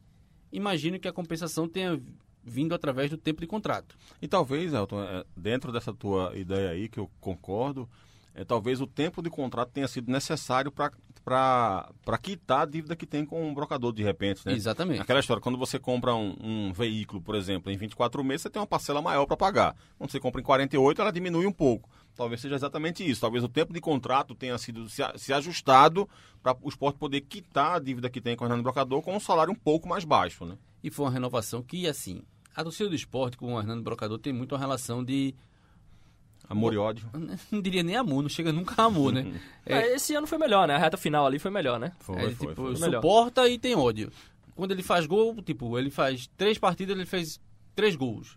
imagino 0.53 0.99
que 0.99 1.09
a 1.09 1.13
compensação 1.13 1.69
tenha 1.69 2.01
vindo 2.43 2.75
através 2.75 3.11
do 3.11 3.17
tempo 3.17 3.41
de 3.41 3.47
contrato. 3.47 3.97
E 4.21 4.27
talvez, 4.27 4.73
Elton, 4.73 5.03
é, 5.03 5.25
dentro 5.37 5.71
dessa 5.71 5.93
tua 5.93 6.33
ideia 6.37 6.71
aí, 6.71 6.89
que 6.89 6.99
eu 6.99 7.11
concordo, 7.21 7.89
é, 8.35 8.45
talvez 8.45 8.81
o 8.81 8.87
tempo 8.87 9.23
de 9.23 9.29
contrato 9.29 9.71
tenha 9.73 9.89
sido 9.89 10.11
necessário 10.11 10.71
para 10.71 12.19
quitar 12.23 12.63
a 12.63 12.65
dívida 12.65 12.97
que 12.97 13.07
tem 13.07 13.25
com 13.25 13.51
o 13.51 13.55
brocador, 13.55 13.93
de 13.93 14.03
repente, 14.03 14.47
né? 14.47 14.53
Exatamente. 14.53 15.01
Aquela 15.01 15.21
história, 15.21 15.43
quando 15.43 15.59
você 15.59 15.79
compra 15.79 16.15
um, 16.15 16.37
um 16.41 16.73
veículo, 16.73 17.21
por 17.21 17.35
exemplo, 17.35 17.71
em 17.71 17.77
24 17.77 18.23
meses, 18.25 18.43
você 18.43 18.51
tem 18.51 18.61
uma 18.61 18.67
parcela 18.67 19.03
maior 19.03 19.27
para 19.27 19.37
pagar. 19.37 19.77
Quando 19.99 20.11
você 20.11 20.21
compra 20.21 20.41
em 20.41 20.45
48, 20.45 21.03
ela 21.03 21.11
diminui 21.11 21.47
um 21.47 21.53
pouco. 21.53 21.91
Talvez 22.19 22.41
seja 22.41 22.57
exatamente 22.57 23.09
isso. 23.09 23.21
Talvez 23.21 23.45
o 23.45 23.49
tempo 23.49 23.73
de 23.73 23.81
contrato 23.81 24.35
tenha 24.35 24.59
sido 24.59 24.89
se, 24.89 25.01
se 25.15 25.33
ajustado 25.33 26.09
para 26.43 26.57
o 26.61 26.69
esporte 26.69 26.99
poder 26.99 27.21
quitar 27.21 27.77
a 27.77 27.79
dívida 27.79 28.11
que 28.11 28.21
tem 28.21 28.35
com 28.35 28.43
o 28.43 28.49
Hernando 28.49 28.65
Brocador 28.65 29.01
com 29.03 29.15
um 29.15 29.21
salário 29.21 29.53
um 29.53 29.57
pouco 29.57 29.89
mais 29.89 30.05
baixo, 30.05 30.45
né? 30.45 30.59
E 30.83 30.91
foi 30.91 31.07
uma 31.07 31.13
renovação 31.13 31.63
que, 31.63 31.87
assim, 31.87 32.23
a 32.57 32.65
torcida 32.65 32.89
do 32.89 32.97
esporte 32.97 33.37
com 33.37 33.55
o 33.55 33.61
Hernando 33.61 33.85
Brocador 33.85 34.19
tem 34.19 34.33
muito 34.33 34.53
uma 34.53 34.59
relação 34.59 35.05
de. 35.05 35.33
Amor 36.49 36.75
e 36.75 36.77
ódio. 36.77 37.09
Não 37.53 37.63
diria 37.63 37.85
nem 37.85 37.95
amor, 37.95 38.21
não 38.21 38.29
chega 38.29 38.51
nunca 38.53 38.83
a 38.83 38.87
amor, 38.87 39.13
né? 39.13 39.41
É, 39.65 39.75
É, 39.83 39.95
esse 39.95 40.13
ano 40.17 40.27
foi 40.27 40.39
melhor, 40.39 40.67
né? 40.67 40.75
A 40.75 40.79
reta 40.79 40.97
final 40.97 41.25
ali 41.25 41.39
foi 41.39 41.53
melhor, 41.53 41.79
né? 41.79 41.93
Foi, 42.01 42.17
É, 42.17 42.21
foi, 42.33 42.49
tipo, 42.49 42.55
foi. 42.55 42.81
Melhor. 42.81 43.01
suporta 43.01 43.49
e 43.49 43.59
tem 43.61 43.77
ódio. 43.77 44.11
Quando 44.57 44.73
ele 44.73 44.83
faz 44.83 45.07
gol, 45.07 45.41
tipo, 45.41 45.79
ele 45.79 45.89
faz 45.91 46.29
três 46.37 46.59
partidas, 46.59 46.97
ele 46.97 47.07
fez 47.07 47.41
três 47.77 47.95
gols. 47.95 48.37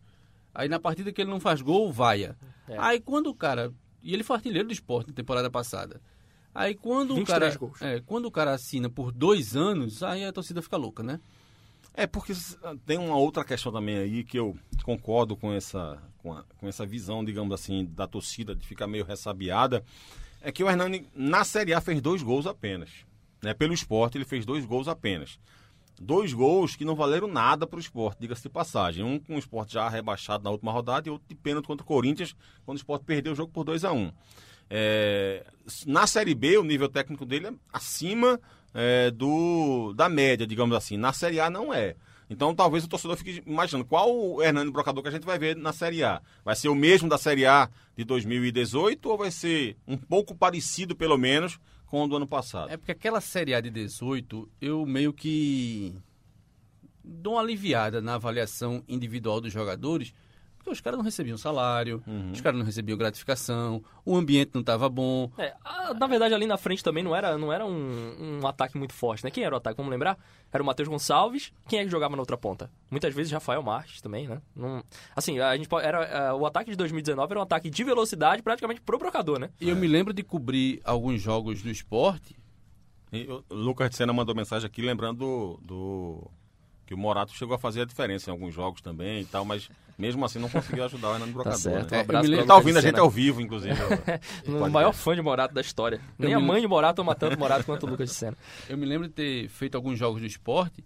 Aí 0.54 0.70
na 0.70 0.80
partida 0.80 1.12
que 1.12 1.22
ele 1.22 1.32
não 1.32 1.40
faz 1.40 1.62
gol, 1.62 1.92
vaia. 1.92 2.38
É. 2.74 2.78
Aí 2.80 3.00
quando 3.00 3.28
o 3.28 3.36
cara. 3.36 3.72
E 4.04 4.14
ele 4.14 4.24
foi 4.24 4.36
artilheiro 4.38 4.68
do 4.68 4.74
esporte 4.74 5.10
na 5.10 5.14
temporada 5.14 5.50
passada. 5.50 6.02
Aí 6.54 6.74
quando 6.76 7.12
o 7.12 7.16
23 7.16 7.56
cara. 7.56 7.60
gols. 7.60 7.82
É, 7.82 8.00
quando 8.02 8.26
o 8.26 8.32
cara 8.32 8.52
assina 8.54 8.90
por 8.90 9.12
dois 9.12 9.56
anos, 9.56 10.02
aí 10.04 10.26
a 10.26 10.34
torcida 10.34 10.62
fica 10.62 10.76
louca, 10.78 11.02
né? 11.04 11.20
É, 11.94 12.08
porque 12.08 12.32
s- 12.32 12.58
tem 12.86 12.98
uma 12.98 13.16
outra 13.18 13.44
questão 13.44 13.72
também 13.72 13.98
aí 13.98 14.24
que 14.24 14.38
eu 14.38 14.58
concordo 14.84 15.36
com 15.36 15.54
essa, 15.54 16.02
com, 16.20 16.34
a- 16.34 16.44
com 16.58 16.68
essa 16.68 16.86
visão, 16.86 17.24
digamos 17.24 17.54
assim, 17.54 17.86
da 17.86 18.08
torcida 18.08 18.56
de 18.56 18.66
ficar 18.66 18.88
meio 18.88 19.06
ressabiada. 19.06 19.84
É 20.42 20.52
que 20.52 20.64
o 20.64 20.70
Hernani, 20.70 21.08
na 21.14 21.44
Série 21.44 21.74
A, 21.74 21.80
fez 21.82 22.02
dois 22.02 22.24
gols 22.24 22.48
apenas. 22.48 22.90
Né? 23.44 23.54
Pelo 23.54 23.74
esporte, 23.74 24.18
ele 24.18 24.26
fez 24.26 24.46
dois 24.46 24.66
gols 24.66 24.88
apenas. 24.88 25.38
Dois 26.04 26.34
gols 26.34 26.76
que 26.76 26.84
não 26.84 26.96
valeram 26.96 27.28
nada 27.28 27.68
para 27.68 27.78
o 27.78 27.80
esporte, 27.80 28.22
diga-se 28.22 28.42
de 28.42 28.50
passagem. 28.50 29.06
Um 29.06 29.20
com 29.20 29.36
o 29.36 29.40
esporte 29.40 29.74
já 29.74 29.88
rebaixado 29.88 30.44
na 30.44 30.50
última 30.50 30.72
rodada 30.72 31.08
e 31.08 31.12
outro 31.12 31.28
de 31.30 31.36
pênalti 31.36 31.68
contra 31.68 31.84
o 31.84 31.88
Corinthians, 31.88 32.36
quando 32.66 32.78
o 32.78 32.80
esporte 32.80 33.06
perdeu 33.06 33.34
o 33.34 33.36
jogo 33.36 33.52
por 33.52 33.64
2 33.64 33.86
a 33.86 33.92
1 33.92 33.98
um. 33.98 34.12
É, 34.68 35.46
na 35.86 36.08
Série 36.08 36.34
B, 36.34 36.58
o 36.58 36.64
nível 36.64 36.90
técnico 36.90 37.24
dele 37.24 37.48
é 37.48 37.54
acima 37.72 38.40
é, 38.74 39.12
do, 39.12 39.94
da 39.94 40.10
média, 40.10 40.48
digamos 40.48 40.76
assim. 40.76 40.98
Na 40.98 41.14
Série 41.14 41.40
A 41.40 41.52
não 41.52 41.72
é. 41.72 41.96
Então 42.32 42.56
talvez 42.56 42.84
o 42.84 42.88
torcedor 42.88 43.16
fique 43.16 43.44
imaginando 43.46 43.86
qual 43.86 44.10
o 44.10 44.42
Hernando 44.42 44.72
Brocador 44.72 45.04
que 45.04 45.10
a 45.10 45.12
gente 45.12 45.26
vai 45.26 45.38
ver 45.38 45.56
na 45.56 45.72
Série 45.72 46.04
A. 46.04 46.20
Vai 46.44 46.56
ser 46.56 46.70
o 46.70 46.76
mesmo 46.76 47.08
da 47.08 47.18
Série 47.20 47.46
A 47.46 47.70
de 47.96 48.04
2018 48.06 49.08
ou 49.08 49.18
vai 49.18 49.30
ser 49.30 49.78
um 49.86 49.98
pouco 49.98 50.34
parecido, 50.34 50.96
pelo 50.96 51.18
menos, 51.18 51.60
com 51.92 52.06
o 52.06 52.08
do 52.08 52.16
ano 52.16 52.26
passado? 52.26 52.72
É 52.72 52.78
porque 52.78 52.94
aquela 52.94 53.20
Série 53.20 53.54
A 53.54 53.60
de 53.60 53.70
18, 53.70 54.50
eu 54.62 54.86
meio 54.86 55.12
que 55.12 55.94
dou 57.04 57.34
uma 57.34 57.42
aliviada 57.42 58.02
na 58.02 58.16
avaliação 58.16 58.82
individual 58.88 59.42
dos 59.42 59.52
jogadores, 59.52 60.14
porque 60.62 60.70
os 60.72 60.80
caras 60.80 60.98
não 60.98 61.04
recebiam 61.04 61.38
salário, 61.38 62.04
Uhum. 62.06 62.32
os 62.32 62.40
caras 62.40 62.60
não 62.60 62.66
recebiam 62.66 62.96
gratificação, 62.98 63.84
o 64.06 64.16
ambiente 64.16 64.52
não 64.54 64.62
estava 64.62 64.88
bom. 64.88 65.32
É, 65.38 65.56
a- 65.66 65.94
na 65.94 66.06
verdade, 66.06 66.36
ali 66.36 66.46
na 66.46 66.56
frente 66.58 66.84
também 66.84 67.04
não 67.04 67.16
era, 67.16 67.36
não 67.38 67.52
era 67.52 67.66
um, 67.66 68.40
um 68.42 68.48
ataque 68.48 68.78
muito 68.78 68.94
forte, 68.94 69.24
né? 69.24 69.32
Quem 69.32 69.44
era 69.44 69.56
o 69.56 69.58
ataque? 69.58 69.76
Vamos 69.78 69.92
lembrar? 69.92 70.18
Era 70.54 70.62
o 70.62 70.66
Matheus 70.66 70.88
Gonçalves. 70.88 71.52
Quem 71.68 71.80
é 71.80 71.84
que 71.84 71.90
jogava 71.90 72.16
na 72.16 72.22
outra 72.22 72.38
ponta? 72.38 72.70
Muitas 72.92 73.14
vezes 73.14 73.32
Rafael 73.32 73.64
Marques 73.64 74.02
também, 74.02 74.28
né? 74.28 74.40
Não- 74.56 74.84
assim, 75.16 75.40
a 75.40 75.58
gente 75.58 75.68
era, 75.82 76.04
é, 76.06 76.34
o 76.34 76.46
ataque 76.46 76.70
de 76.70 76.78
2019 76.78 77.32
era 77.34 77.40
um 77.40 77.44
ataque 77.44 77.70
de 77.70 77.84
velocidade 77.84 78.44
praticamente 78.44 78.82
pro 78.82 78.98
brocador, 79.00 79.40
né? 79.40 79.50
E 79.60 79.68
eu 79.70 79.76
me 79.76 79.88
lembro 79.88 80.14
de 80.14 80.22
cobrir 80.24 80.80
alguns 80.84 81.20
jogos 81.22 81.62
do 81.64 81.70
esporte. 81.70 82.36
E 83.12 83.28
o 83.30 83.44
Lucas 83.50 83.90
de 83.90 83.96
Sena 83.98 84.14
mandou 84.14 84.34
mensagem 84.36 84.66
aqui 84.68 84.82
lembrando 84.82 85.18
do, 85.18 85.60
do- 85.64 86.32
que 86.92 86.96
o 86.96 86.98
Morato 86.98 87.34
chegou 87.34 87.56
a 87.56 87.58
fazer 87.58 87.84
a 87.84 87.86
diferença 87.86 88.30
em 88.30 88.34
alguns 88.34 88.54
jogos 88.54 88.82
também 88.82 89.22
e 89.22 89.26
tal, 89.26 89.46
mas 89.46 89.70
mesmo 89.98 90.26
assim 90.26 90.40
não 90.40 90.50
conseguiu 90.50 90.84
ajudar 90.84 91.12
o 91.12 91.14
Hernando 91.14 91.32
Brocador. 91.32 91.58
certo. 91.58 91.90
né? 91.92 91.98
Um 91.98 92.00
É, 92.00 92.04
abraço 92.04 92.24
me 92.28 92.30
pra 92.32 92.40
Ele 92.42 92.48
tá 92.48 92.56
ouvindo 92.56 92.78
a 92.78 92.82
gente 92.82 93.00
ao 93.00 93.10
vivo, 93.10 93.40
inclusive. 93.40 93.74
O 94.44 94.46
Podcast. 94.52 94.70
maior 94.72 94.92
fã 94.92 95.16
de 95.16 95.22
Morato 95.22 95.54
da 95.54 95.62
história. 95.62 96.02
Nem 96.20 96.32
Eu 96.34 96.40
a 96.40 96.42
me- 96.42 96.48
mãe 96.48 96.60
de 96.60 96.68
Morato 96.68 97.02
ama 97.02 97.16
tanto 97.16 97.40
Morato 97.40 97.64
quanto 97.64 97.86
o 97.86 97.90
Lucas 97.90 98.10
de 98.10 98.16
Sena. 98.16 98.36
Eu 98.68 98.78
me 98.78 98.86
lembro 98.86 99.08
de 99.08 99.14
ter 99.14 99.48
feito 99.48 99.76
alguns 99.76 99.98
jogos 99.98 100.20
do 100.20 100.28
esporte. 100.28 100.84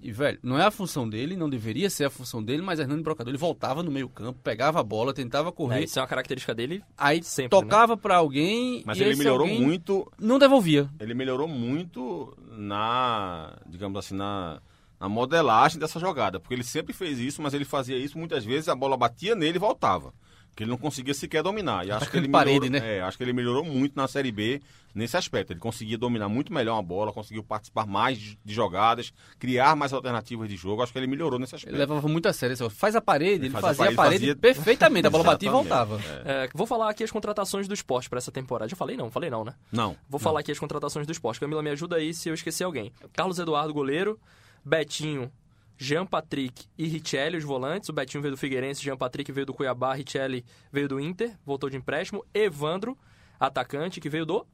E, 0.00 0.10
velho, 0.12 0.38
não 0.42 0.58
é 0.58 0.64
a 0.64 0.70
função 0.70 1.08
dele, 1.08 1.36
não 1.36 1.48
deveria 1.48 1.88
ser 1.88 2.04
a 2.04 2.10
função 2.10 2.42
dele, 2.42 2.60
mas 2.60 2.78
Hernando 2.78 3.02
Brocador, 3.02 3.30
ele 3.30 3.38
voltava 3.38 3.82
no 3.82 3.90
meio 3.90 4.08
campo, 4.10 4.38
pegava 4.42 4.78
a 4.78 4.82
bola, 4.82 5.14
tentava 5.14 5.48
É, 5.48 5.52
correr, 5.52 5.84
isso 5.84 5.98
é 5.98 6.02
uma 6.02 6.08
característica 6.08 6.54
dele. 6.54 6.82
aí 6.98 7.22
sempre, 7.22 7.56
né? 7.56 7.62
tocava 7.62 7.96
pra 7.96 8.16
alguém 8.16 8.82
Mas 8.84 8.98
e 8.98 9.02
ele 9.04 9.16
melhorou 9.16 9.46
muito, 9.46 10.10
não 10.20 10.38
devolvia. 10.38 10.90
ele 11.00 11.14
melhorou 11.14 11.48
muito 11.48 12.36
na, 12.58 13.56
digamos 13.66 13.98
assim, 13.98 14.14
na, 14.16 14.60
na 15.00 15.08
modelagem 15.08 15.78
dessa 15.78 15.98
jogada, 16.00 16.40
porque 16.40 16.54
ele 16.54 16.64
sempre 16.64 16.92
fez 16.92 17.18
isso, 17.18 17.42
mas 17.42 17.52
ele 17.54 17.64
fazia 17.64 17.96
isso 17.96 18.18
muitas 18.18 18.44
vezes, 18.44 18.68
a 18.68 18.74
bola 18.74 18.96
batia 18.96 19.34
nele 19.34 19.56
e 19.56 19.60
voltava. 19.60 20.12
que 20.56 20.62
ele 20.62 20.70
não 20.70 20.78
conseguia 20.78 21.12
sequer 21.12 21.42
dominar. 21.42 21.86
E 21.86 21.90
acho 21.90 22.10
que 22.10 22.16
ele 22.16 22.30
parede, 22.30 22.60
melhorou, 22.70 22.80
né? 22.88 22.96
é, 22.96 23.02
acho 23.02 23.18
que 23.18 23.22
ele 23.24 23.34
melhorou 23.34 23.62
muito 23.62 23.94
na 23.94 24.08
Série 24.08 24.32
B 24.32 24.62
nesse 24.94 25.14
aspecto. 25.14 25.52
Ele 25.52 25.60
conseguia 25.60 25.98
dominar 25.98 26.30
muito 26.30 26.50
melhor 26.50 26.78
a 26.78 26.82
bola, 26.82 27.12
conseguiu 27.12 27.44
participar 27.44 27.86
mais 27.86 28.16
de 28.18 28.54
jogadas, 28.54 29.12
criar 29.38 29.76
mais 29.76 29.92
alternativas 29.92 30.48
de 30.48 30.56
jogo. 30.56 30.82
Acho 30.82 30.92
que 30.94 30.98
ele 30.98 31.06
melhorou 31.06 31.38
nesse 31.38 31.54
aspecto. 31.54 31.74
Ele 31.74 31.78
levava 31.80 32.08
muito 32.08 32.26
a 32.26 32.32
sério. 32.32 32.56
Faz 32.70 32.96
a 32.96 33.02
parede, 33.02 33.32
ele, 33.34 33.44
Ele 33.48 33.50
fazia, 33.50 33.74
fazia 33.74 33.92
a 33.92 33.94
parede 33.94 34.18
fazia- 34.20 34.36
perfeitamente. 34.36 35.06
A 35.06 35.10
bola 35.10 35.24
batia 35.24 35.46
e 35.46 35.52
voltava. 35.52 36.00
É, 36.24 36.48
vou 36.54 36.66
falar 36.66 36.88
aqui 36.88 37.04
as 37.04 37.10
contratações 37.10 37.68
do 37.68 37.74
esporte 37.74 38.08
pra 38.08 38.16
essa 38.16 38.32
temporada. 38.32 38.66
Já 38.70 38.76
falei 38.76 38.96
não, 38.96 39.10
falei 39.10 39.28
não, 39.28 39.44
né? 39.44 39.52
Não. 39.70 39.94
Vou 40.08 40.18
falar 40.18 40.40
aqui 40.40 40.52
as 40.52 40.58
contratações 40.58 41.06
do 41.06 41.12
esporte. 41.12 41.38
Camila, 41.38 41.62
me 41.62 41.68
ajuda 41.68 41.96
aí 41.96 42.14
se 42.14 42.30
eu 42.30 42.34
esqueci 42.34 42.64
alguém. 42.64 42.90
Carlos 43.12 43.38
Eduardo, 43.38 43.74
goleiro. 43.74 44.18
Betinho, 44.66 45.30
Jean 45.78 46.04
Patrick 46.04 46.66
e 46.76 46.88
Richelli, 46.88 47.36
os 47.36 47.44
volantes. 47.44 47.88
O 47.88 47.92
Betinho 47.92 48.20
veio 48.20 48.34
do 48.34 48.36
Figueirense, 48.36 48.82
Jean 48.82 48.96
Patrick 48.96 49.30
veio 49.30 49.46
do 49.46 49.54
Cuiabá, 49.54 49.94
Richelli 49.94 50.44
veio 50.72 50.88
do 50.88 50.98
Inter, 50.98 51.38
voltou 51.44 51.70
de 51.70 51.76
empréstimo. 51.76 52.24
Evandro, 52.34 52.98
atacante, 53.38 54.00
que 54.00 54.08
veio 54.08 54.26
do 54.26 54.44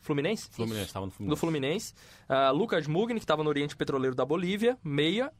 Fluminense? 0.00 0.48
Fluminense, 0.50 0.86
estava 0.86 1.04
no 1.04 1.12
do 1.12 1.16
Fluminense. 1.16 1.40
Fluminense. 1.40 1.94
Ah, 2.26 2.50
Lucas 2.50 2.86
Mugni, 2.86 3.20
que 3.20 3.24
estava 3.24 3.44
no 3.44 3.50
Oriente 3.50 3.76
Petroleiro 3.76 4.16
da 4.16 4.24
Bolívia, 4.24 4.78
meia. 4.82 5.30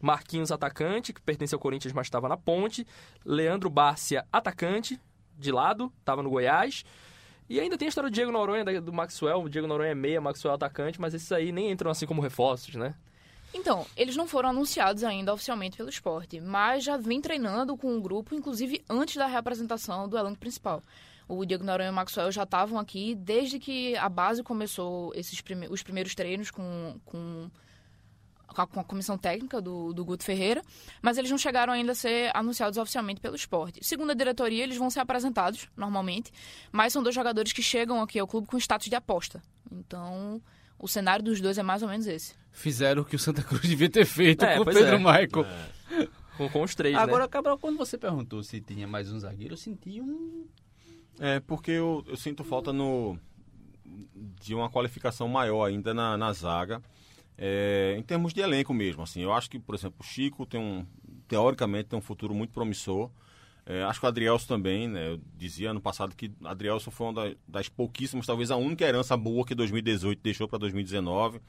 Marquinhos, 0.00 0.52
atacante, 0.52 1.12
que 1.12 1.22
pertence 1.22 1.54
ao 1.54 1.60
Corinthians, 1.60 1.94
mas 1.94 2.08
estava 2.08 2.28
na 2.28 2.36
ponte. 2.36 2.86
Leandro 3.24 3.70
Bárcia, 3.70 4.26
atacante, 4.30 5.00
de 5.38 5.50
lado, 5.50 5.90
estava 6.00 6.22
no 6.22 6.28
Goiás. 6.28 6.84
E 7.48 7.58
ainda 7.58 7.78
tem 7.78 7.86
a 7.86 7.88
história 7.88 8.10
do 8.10 8.12
Diego 8.12 8.32
Noronha, 8.32 8.82
do 8.82 8.92
Maxwell. 8.92 9.42
O 9.42 9.48
Diego 9.48 9.66
Noronha 9.66 9.92
é 9.92 9.94
meia, 9.94 10.20
Maxwell 10.20 10.52
é 10.52 10.56
atacante, 10.56 11.00
mas 11.00 11.14
esses 11.14 11.30
aí 11.32 11.52
nem 11.52 11.70
entram 11.70 11.90
assim 11.90 12.04
como 12.04 12.20
reforços, 12.20 12.74
né? 12.74 12.94
Então, 13.54 13.86
eles 13.96 14.16
não 14.16 14.26
foram 14.26 14.50
anunciados 14.50 15.04
ainda 15.04 15.32
oficialmente 15.32 15.76
pelo 15.76 15.90
esporte, 15.90 16.40
mas 16.40 16.84
já 16.84 16.96
vem 16.96 17.20
treinando 17.20 17.76
com 17.76 17.96
o 17.96 18.00
grupo, 18.00 18.34
inclusive 18.34 18.82
antes 18.88 19.16
da 19.16 19.26
reapresentação 19.26 20.08
do 20.08 20.16
elenco 20.16 20.38
principal. 20.38 20.82
O 21.28 21.44
Diego 21.44 21.64
Noronha 21.64 21.88
e 21.88 21.92
o 21.92 21.94
Maxwell 21.94 22.32
já 22.32 22.42
estavam 22.42 22.78
aqui 22.78 23.14
desde 23.14 23.58
que 23.58 23.96
a 23.96 24.08
base 24.08 24.42
começou 24.42 25.12
esses 25.14 25.40
prime 25.40 25.68
os 25.68 25.82
primeiros 25.82 26.14
treinos 26.14 26.50
com, 26.50 26.98
com, 27.04 27.50
com 28.46 28.62
a, 28.62 28.66
com 28.66 28.80
a 28.80 28.84
comissão 28.84 29.16
técnica 29.16 29.60
do, 29.60 29.92
do 29.92 30.04
Guto 30.04 30.24
Ferreira, 30.24 30.62
mas 31.00 31.18
eles 31.18 31.30
não 31.30 31.38
chegaram 31.38 31.72
ainda 31.72 31.92
a 31.92 31.94
ser 31.94 32.30
anunciados 32.34 32.76
oficialmente 32.78 33.20
pelo 33.20 33.36
esporte. 33.36 33.80
Segundo 33.82 34.10
a 34.10 34.14
diretoria, 34.14 34.62
eles 34.62 34.76
vão 34.76 34.90
ser 34.90 35.00
apresentados 35.00 35.68
normalmente, 35.76 36.32
mas 36.70 36.92
são 36.92 37.02
dois 37.02 37.14
jogadores 37.14 37.52
que 37.52 37.62
chegam 37.62 38.02
aqui 38.02 38.18
ao 38.18 38.26
clube 38.26 38.46
com 38.46 38.58
status 38.58 38.88
de 38.88 38.94
aposta. 38.94 39.42
Então, 39.70 40.42
o 40.82 40.88
cenário 40.88 41.24
dos 41.24 41.40
dois 41.40 41.56
é 41.56 41.62
mais 41.62 41.80
ou 41.82 41.88
menos 41.88 42.08
esse. 42.08 42.34
Fizeram 42.50 43.02
o 43.02 43.04
que 43.04 43.14
o 43.14 43.18
Santa 43.18 43.40
Cruz 43.42 43.62
devia 43.70 43.88
ter 43.88 44.04
feito 44.04 44.44
É, 44.44 44.56
com 44.56 44.62
o 44.62 44.64
Pedro 44.64 44.96
é. 44.96 44.98
Michael. 44.98 45.46
Com, 46.36 46.48
com 46.48 46.62
os 46.62 46.74
três, 46.74 46.96
Agora, 46.96 47.22
né? 47.22 47.28
Cabral, 47.28 47.56
quando 47.56 47.78
você 47.78 47.96
perguntou 47.96 48.42
se 48.42 48.60
tinha 48.60 48.86
mais 48.88 49.10
um 49.12 49.18
zagueiro, 49.18 49.54
eu 49.54 49.58
senti 49.58 50.00
um. 50.00 50.44
É, 51.20 51.38
porque 51.40 51.70
eu, 51.70 52.04
eu 52.08 52.16
sinto 52.16 52.42
falta 52.42 52.72
no, 52.72 53.16
de 54.40 54.54
uma 54.54 54.68
qualificação 54.68 55.28
maior 55.28 55.66
ainda 55.66 55.94
na, 55.94 56.16
na 56.16 56.32
zaga, 56.32 56.82
é, 57.38 57.94
em 57.96 58.02
termos 58.02 58.32
de 58.32 58.40
elenco 58.40 58.74
mesmo. 58.74 59.02
Assim, 59.02 59.20
eu 59.20 59.32
acho 59.32 59.48
que, 59.48 59.60
por 59.60 59.76
exemplo, 59.76 59.98
o 60.00 60.04
Chico 60.04 60.44
tem 60.44 60.58
um, 60.58 60.84
teoricamente, 61.28 61.90
tem 61.90 61.98
um 61.98 62.02
futuro 62.02 62.34
muito 62.34 62.52
promissor. 62.52 63.08
É, 63.64 63.82
acho 63.84 64.00
que 64.00 64.06
o 64.06 64.08
Adrielso 64.08 64.46
também, 64.48 64.88
né? 64.88 65.08
Eu 65.12 65.20
dizia 65.36 65.70
ano 65.70 65.80
passado 65.80 66.16
que 66.16 66.32
o 66.40 66.48
Adrielso 66.48 66.90
foi 66.90 67.06
uma 67.06 67.12
da- 67.12 67.36
das 67.46 67.68
pouquíssimas, 67.68 68.26
talvez 68.26 68.50
a 68.50 68.56
única 68.56 68.84
herança 68.84 69.16
boa 69.16 69.44
que 69.46 69.54
2018 69.54 70.20
deixou 70.20 70.48
para 70.48 70.58
2019 70.58 71.40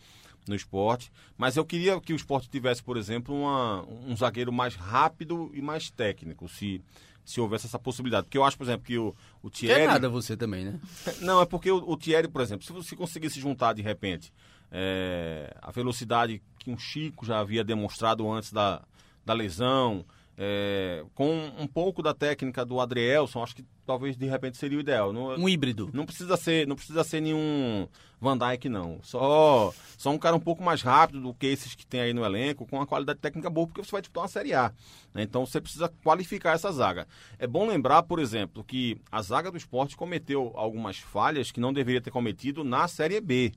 no 0.47 0.53
esporte. 0.53 1.11
Mas 1.37 1.57
eu 1.57 1.65
queria 1.65 1.99
que 1.99 2.13
o 2.13 2.15
esporte 2.15 2.49
tivesse, 2.49 2.83
por 2.83 2.97
exemplo, 2.97 3.33
uma- 3.35 3.83
um 4.05 4.15
zagueiro 4.15 4.51
mais 4.53 4.75
rápido 4.75 5.49
e 5.55 5.61
mais 5.61 5.89
técnico, 5.89 6.47
se, 6.47 6.81
se 7.25 7.41
houvesse 7.41 7.65
essa 7.65 7.79
possibilidade. 7.79 8.25
Porque 8.25 8.37
eu 8.37 8.43
acho, 8.43 8.57
por 8.57 8.65
exemplo, 8.65 8.85
que 8.85 8.97
o, 8.97 9.15
o 9.41 9.47
é 9.47 9.51
Thierry... 9.51 9.87
nada 9.87 10.07
você 10.07 10.37
também, 10.37 10.65
né? 10.65 10.79
Não, 11.21 11.41
é 11.41 11.45
porque 11.47 11.71
o, 11.71 11.77
o 11.89 11.97
Thierry, 11.97 12.27
por 12.27 12.41
exemplo, 12.41 12.63
se 12.63 12.71
você 12.71 12.95
conseguisse 12.95 13.39
juntar 13.39 13.73
de 13.73 13.81
repente 13.81 14.31
é, 14.71 15.55
a 15.61 15.71
velocidade 15.71 16.41
que 16.59 16.69
um 16.69 16.77
Chico 16.77 17.25
já 17.25 17.39
havia 17.39 17.63
demonstrado 17.63 18.29
antes 18.31 18.51
da, 18.51 18.83
da 19.25 19.33
lesão, 19.33 20.05
é, 20.37 21.03
com 21.13 21.51
um 21.59 21.67
pouco 21.67 22.01
da 22.01 22.13
técnica 22.13 22.65
do 22.65 22.79
Adrielson, 22.79 23.43
acho 23.43 23.55
que 23.55 23.65
talvez 23.85 24.17
de 24.17 24.25
repente 24.25 24.57
seria 24.57 24.77
o 24.77 24.81
ideal. 24.81 25.13
Não, 25.13 25.27
Um 25.35 25.47
híbrido. 25.47 25.89
não 25.93 26.05
precisa 26.05 26.35
ser, 26.37 26.67
não 26.67 26.75
precisa 26.75 27.03
ser 27.03 27.21
nenhum 27.21 27.87
Van 28.19 28.37
Dijk 28.37 28.69
não. 28.69 28.99
Só, 29.03 29.73
só 29.97 30.09
um 30.09 30.17
cara 30.17 30.35
um 30.35 30.39
pouco 30.39 30.63
mais 30.63 30.81
rápido 30.81 31.21
do 31.21 31.33
que 31.33 31.45
esses 31.47 31.75
que 31.75 31.85
tem 31.85 31.99
aí 31.99 32.13
no 32.13 32.25
elenco, 32.25 32.65
com 32.65 32.77
uma 32.77 32.87
qualidade 32.87 33.19
técnica 33.19 33.49
boa, 33.49 33.67
porque 33.67 33.83
você 33.83 33.91
vai 33.91 34.01
disputar 34.01 34.23
uma 34.23 34.29
Série 34.29 34.53
A. 34.53 34.71
né? 35.13 35.21
Então 35.23 35.45
você 35.45 35.59
precisa 35.61 35.91
qualificar 36.03 36.53
essa 36.53 36.71
zaga. 36.71 37.07
É 37.37 37.45
bom 37.45 37.67
lembrar, 37.67 38.01
por 38.03 38.19
exemplo, 38.19 38.63
que 38.63 38.97
a 39.11 39.21
zaga 39.21 39.51
do 39.51 39.57
esporte 39.57 39.95
cometeu 39.97 40.51
algumas 40.55 40.97
falhas 40.97 41.51
que 41.51 41.59
não 41.59 41.73
deveria 41.73 42.01
ter 42.01 42.11
cometido 42.11 42.63
na 42.63 42.87
Série 42.87 43.19
B. 43.21 43.51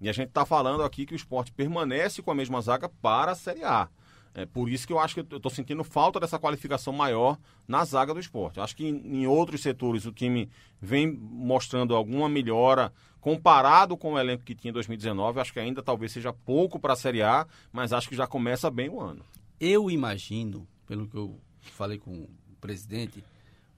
E 0.00 0.08
a 0.08 0.12
gente 0.12 0.28
está 0.28 0.44
falando 0.46 0.82
aqui 0.82 1.04
que 1.06 1.14
o 1.14 1.16
esporte 1.16 1.50
permanece 1.52 2.22
com 2.22 2.30
a 2.30 2.34
mesma 2.34 2.60
zaga 2.60 2.88
para 2.88 3.32
a 3.32 3.34
Série 3.34 3.64
A. 3.64 3.88
É 4.32 4.46
por 4.46 4.68
isso 4.68 4.86
que 4.86 4.92
eu 4.92 5.00
acho 5.00 5.14
que 5.14 5.20
eu 5.20 5.36
estou 5.36 5.50
sentindo 5.50 5.82
falta 5.82 6.20
dessa 6.20 6.38
qualificação 6.38 6.92
maior 6.92 7.36
na 7.66 7.84
zaga 7.84 8.14
do 8.14 8.20
esporte. 8.20 8.58
Eu 8.58 8.62
acho 8.62 8.76
que 8.76 8.86
em, 8.86 9.22
em 9.22 9.26
outros 9.26 9.60
setores 9.60 10.06
o 10.06 10.12
time 10.12 10.48
vem 10.80 11.10
mostrando 11.10 11.94
alguma 11.94 12.28
melhora 12.28 12.92
comparado 13.20 13.96
com 13.96 14.14
o 14.14 14.18
elenco 14.18 14.44
que 14.44 14.54
tinha 14.54 14.70
em 14.70 14.74
2019. 14.74 15.36
Eu 15.36 15.42
acho 15.42 15.52
que 15.52 15.60
ainda 15.60 15.82
talvez 15.82 16.12
seja 16.12 16.32
pouco 16.32 16.78
para 16.78 16.92
a 16.92 16.96
Série 16.96 17.22
A, 17.22 17.46
mas 17.72 17.92
acho 17.92 18.08
que 18.08 18.14
já 18.14 18.26
começa 18.26 18.70
bem 18.70 18.88
o 18.88 19.00
ano. 19.00 19.24
Eu 19.58 19.90
imagino, 19.90 20.66
pelo 20.86 21.08
que 21.08 21.16
eu 21.16 21.38
falei 21.60 21.98
com 21.98 22.12
o 22.12 22.28
presidente, 22.60 23.22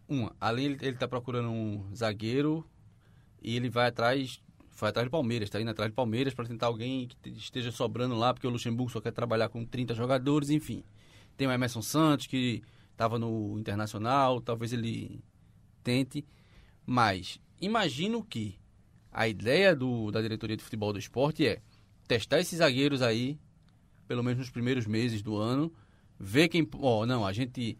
uma, 0.08 0.34
além 0.40 0.66
ele, 0.66 0.78
ele 0.82 0.96
tá 0.96 1.08
procurando 1.08 1.50
um 1.50 1.84
zagueiro 1.94 2.64
e 3.42 3.56
ele 3.56 3.68
vai 3.68 3.88
atrás, 3.88 4.40
vai 4.82 4.90
atrás 4.90 5.06
do 5.06 5.10
Palmeiras, 5.10 5.48
tá 5.48 5.60
indo 5.60 5.70
atrás 5.70 5.90
do 5.90 5.94
Palmeiras 5.94 6.34
para 6.34 6.44
tentar 6.44 6.66
alguém 6.66 7.06
que 7.06 7.16
te- 7.16 7.30
esteja 7.30 7.70
sobrando 7.70 8.16
lá, 8.16 8.34
porque 8.34 8.46
o 8.46 8.50
Luxemburgo 8.50 8.90
só 8.90 9.00
quer 9.00 9.12
trabalhar 9.12 9.48
com 9.48 9.64
30 9.64 9.94
jogadores, 9.94 10.50
enfim. 10.50 10.82
Tem 11.36 11.46
o 11.46 11.52
Emerson 11.52 11.80
Santos 11.80 12.26
que 12.26 12.62
estava 12.90 13.18
no 13.18 13.58
Internacional, 13.58 14.40
talvez 14.40 14.72
ele 14.72 15.22
tente, 15.84 16.24
mas 16.84 17.40
imagino 17.60 18.24
que 18.24 18.58
a 19.12 19.28
ideia 19.28 19.74
do, 19.74 20.10
da 20.10 20.20
diretoria 20.20 20.56
de 20.56 20.64
futebol 20.64 20.92
do 20.92 20.98
esporte 20.98 21.46
é 21.46 21.60
testar 22.08 22.40
esses 22.40 22.58
zagueiros 22.58 23.02
aí, 23.02 23.38
pelo 24.08 24.22
menos 24.22 24.40
nos 24.40 24.50
primeiros 24.50 24.86
meses 24.86 25.22
do 25.22 25.36
ano, 25.36 25.72
ver 26.18 26.48
quem. 26.48 26.68
Ó, 26.80 27.06
não, 27.06 27.24
a 27.24 27.32
gente. 27.32 27.78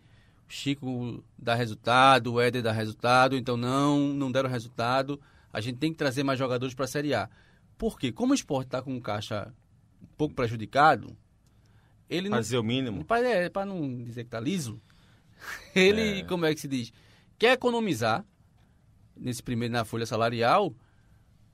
Chico 0.49 1.25
dá 1.39 1.55
resultado, 1.55 2.35
o 2.35 2.41
Éder 2.41 2.63
dá 2.63 2.73
resultado, 2.73 3.35
então 3.35 3.57
não, 3.57 4.09
não 4.09 4.31
deram 4.31 4.51
resultado. 4.51 5.19
A 5.53 5.61
gente 5.61 5.79
tem 5.79 5.93
que 5.93 5.99
trazer 5.99 6.23
mais 6.23 6.39
jogadores 6.39 6.75
para 6.75 6.85
a 6.85 6.89
Série 6.89 7.15
A. 7.15 7.29
Porque, 7.77 8.13
como 8.13 8.33
o 8.33 8.35
esporte 8.35 8.69
está 8.69 8.81
com 8.81 8.95
um 8.95 9.01
caixa 9.01 9.53
um 10.03 10.07
pouco 10.17 10.35
prejudicado, 10.35 11.17
ele 12.09 12.29
não. 12.29 12.39
Fazer 12.39 12.59
o 12.59 12.63
mínimo. 12.63 13.05
Para 13.05 13.29
é, 13.29 13.49
pra 13.49 13.65
não 13.65 14.03
dizer 14.03 14.25
que 14.25 14.31
tá 14.31 14.41
liso, 14.41 14.81
ele, 15.75 16.25
como 16.25 16.47
é 16.47 16.55
que 16.55 16.61
se 16.61 16.69
diz? 16.69 16.93
Quer 17.39 17.53
economizar 17.53 18.25
nesse 19.17 19.43
primeiro 19.43 19.73
na 19.73 19.85
folha 19.85 20.07
salarial. 20.07 20.75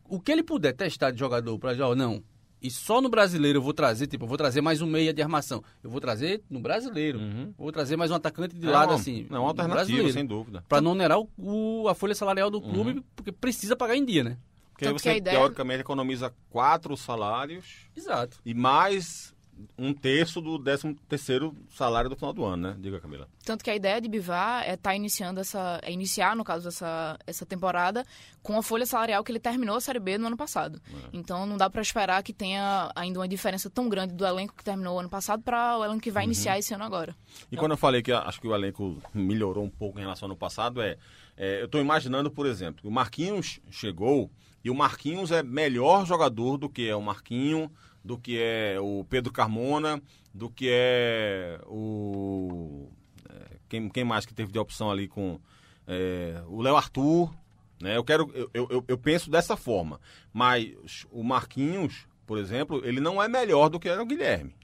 O 0.04 0.20
que 0.20 0.32
ele 0.32 0.42
puder 0.42 0.72
testar 0.72 1.10
de 1.10 1.18
jogador 1.18 1.58
para 1.58 1.86
ó, 1.86 1.94
não. 1.94 2.22
E 2.60 2.70
só 2.70 3.00
no 3.00 3.08
brasileiro 3.08 3.58
eu 3.58 3.62
vou 3.62 3.72
trazer, 3.72 4.06
tipo, 4.08 4.24
eu 4.24 4.28
vou 4.28 4.36
trazer 4.36 4.60
mais 4.60 4.82
um 4.82 4.86
meia 4.86 5.12
de 5.14 5.22
armação. 5.22 5.62
Eu 5.82 5.90
vou 5.90 6.00
trazer 6.00 6.42
no 6.50 6.58
brasileiro. 6.60 7.18
Uhum. 7.20 7.54
Vou 7.56 7.70
trazer 7.70 7.96
mais 7.96 8.10
um 8.10 8.14
atacante 8.14 8.54
de 8.56 8.66
É 8.66 8.70
lado 8.70 8.90
uma- 8.90 8.96
assim. 8.96 9.26
Não, 9.30 9.42
uma 9.44 9.52
no 9.52 9.60
alternativa, 9.62 10.10
sem 10.12 10.26
dúvida. 10.26 10.64
Pra 10.68 10.80
não 10.80 10.90
onerar 10.92 11.18
o, 11.20 11.28
o- 11.36 11.88
a 11.88 11.94
folha 11.94 12.14
salarial 12.14 12.50
do 12.50 12.60
clube, 12.60 13.02
porque 13.14 13.30
precisa 13.30 13.76
pagar 13.76 13.96
em 13.96 14.04
dia, 14.04 14.24
né? 14.24 14.36
Porque 14.72 14.84
aí 14.84 14.90
Tanto 14.92 15.02
que 15.02 15.08
a 15.08 15.12
você, 15.12 15.18
ideia- 15.18 15.36
teoricamente, 15.38 15.80
economiza 15.80 16.32
quatro 16.50 16.96
salários 16.96 17.88
Exato. 17.96 18.38
e 18.44 18.54
mais 18.54 19.34
um 19.76 19.92
terço 19.92 20.40
do 20.40 20.58
décimo 20.58 20.94
terceiro 21.08 21.54
salário 21.70 22.08
do 22.10 22.16
final 22.16 22.32
do 22.32 22.44
ano, 22.44 22.68
né? 22.68 22.76
Diga, 22.78 23.00
Camila. 23.00 23.28
Tanto 23.44 23.64
que 23.64 23.70
a 23.70 23.76
ideia 23.76 24.00
de 24.00 24.08
Bivar 24.08 24.64
é 24.68 24.74
estar 24.74 24.94
iniciando 24.94 25.40
essa. 25.40 25.80
É 25.82 25.92
iniciar, 25.92 26.36
no 26.36 26.44
caso, 26.44 26.68
essa, 26.68 27.18
essa 27.26 27.46
temporada 27.46 28.04
com 28.42 28.58
a 28.58 28.62
folha 28.62 28.86
salarial 28.86 29.22
que 29.22 29.32
ele 29.32 29.38
terminou 29.38 29.76
a 29.76 29.80
Série 29.80 29.98
B 29.98 30.18
no 30.18 30.26
ano 30.26 30.36
passado. 30.36 30.80
Então 31.12 31.46
não 31.46 31.56
dá 31.56 31.68
pra 31.68 31.82
esperar 31.82 32.22
que 32.22 32.32
tenha 32.32 32.90
ainda 32.94 33.18
uma 33.18 33.28
diferença 33.28 33.68
tão 33.68 33.88
grande 33.88 34.14
do 34.14 34.24
elenco 34.24 34.54
que 34.54 34.64
terminou 34.64 34.96
o 34.96 35.00
ano 35.00 35.08
passado 35.08 35.42
para 35.42 35.78
o 35.78 35.84
elenco 35.84 36.00
que 36.00 36.10
vai 36.10 36.24
iniciar 36.24 36.58
esse 36.58 36.72
ano 36.74 36.84
agora. 36.84 37.14
E 37.50 37.56
quando 37.56 37.72
eu 37.72 37.76
falei 37.76 38.02
que 38.02 38.12
acho 38.12 38.40
que 38.40 38.48
o 38.48 38.54
elenco 38.54 38.96
melhorou 39.12 39.64
um 39.64 39.70
pouco 39.70 39.98
em 39.98 40.02
relação 40.02 40.26
ao 40.26 40.30
ano 40.30 40.38
passado, 40.38 40.80
é, 40.80 40.96
é, 41.36 41.60
eu 41.60 41.66
estou 41.66 41.80
imaginando, 41.80 42.30
por 42.30 42.46
exemplo, 42.46 42.82
que 42.82 42.88
o 42.88 42.90
Marquinhos 42.90 43.60
chegou 43.70 44.30
e 44.64 44.70
o 44.70 44.74
Marquinhos 44.74 45.30
é 45.30 45.42
melhor 45.42 46.04
jogador 46.04 46.56
do 46.58 46.68
que 46.68 46.88
é 46.88 46.96
o 46.96 47.02
Marquinho, 47.02 47.70
do 48.04 48.18
que 48.18 48.38
é 48.40 48.78
o 48.80 49.04
Pedro 49.04 49.32
Carmona, 49.32 50.02
do 50.32 50.50
que 50.50 50.68
é 50.70 51.60
o. 51.66 52.90
é, 53.28 53.56
quem, 53.68 53.88
quem 53.88 54.04
mais 54.04 54.24
que 54.24 54.34
teve 54.34 54.52
de 54.52 54.58
opção 54.58 54.90
ali 54.90 55.08
com 55.08 55.40
é, 55.86 56.42
o 56.46 56.62
Léo 56.62 56.76
Arthur. 56.76 57.34
Né? 57.80 57.96
Eu, 57.96 58.04
quero, 58.04 58.30
eu, 58.34 58.68
eu, 58.70 58.84
eu 58.88 58.98
penso 58.98 59.30
dessa 59.30 59.56
forma. 59.56 60.00
Mas 60.32 61.06
o 61.10 61.22
Marquinhos, 61.22 62.06
por 62.26 62.38
exemplo, 62.38 62.80
ele 62.84 63.00
não 63.00 63.22
é 63.22 63.28
melhor 63.28 63.68
do 63.68 63.78
que 63.78 63.88
era 63.88 64.02
o 64.02 64.06
Guilherme. 64.06 64.54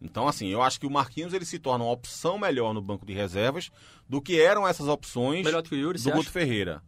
Então, 0.00 0.28
assim, 0.28 0.48
eu 0.48 0.62
acho 0.62 0.78
que 0.78 0.86
o 0.86 0.90
Marquinhos 0.90 1.32
ele 1.32 1.44
se 1.44 1.58
torna 1.58 1.84
uma 1.84 1.92
opção 1.92 2.38
melhor 2.38 2.72
no 2.72 2.80
banco 2.80 3.04
de 3.04 3.12
reservas 3.12 3.70
do 4.08 4.22
que 4.22 4.40
eram 4.40 4.66
essas 4.66 4.86
opções 4.86 5.44
Melhor 5.44 5.62
do 5.62 5.68
que 5.68 5.74
o 5.74 5.78
Yuri, 5.78 5.98
do 5.98 6.04
Guto 6.04 6.20
acha? 6.20 6.30
Ferreira. 6.30 6.82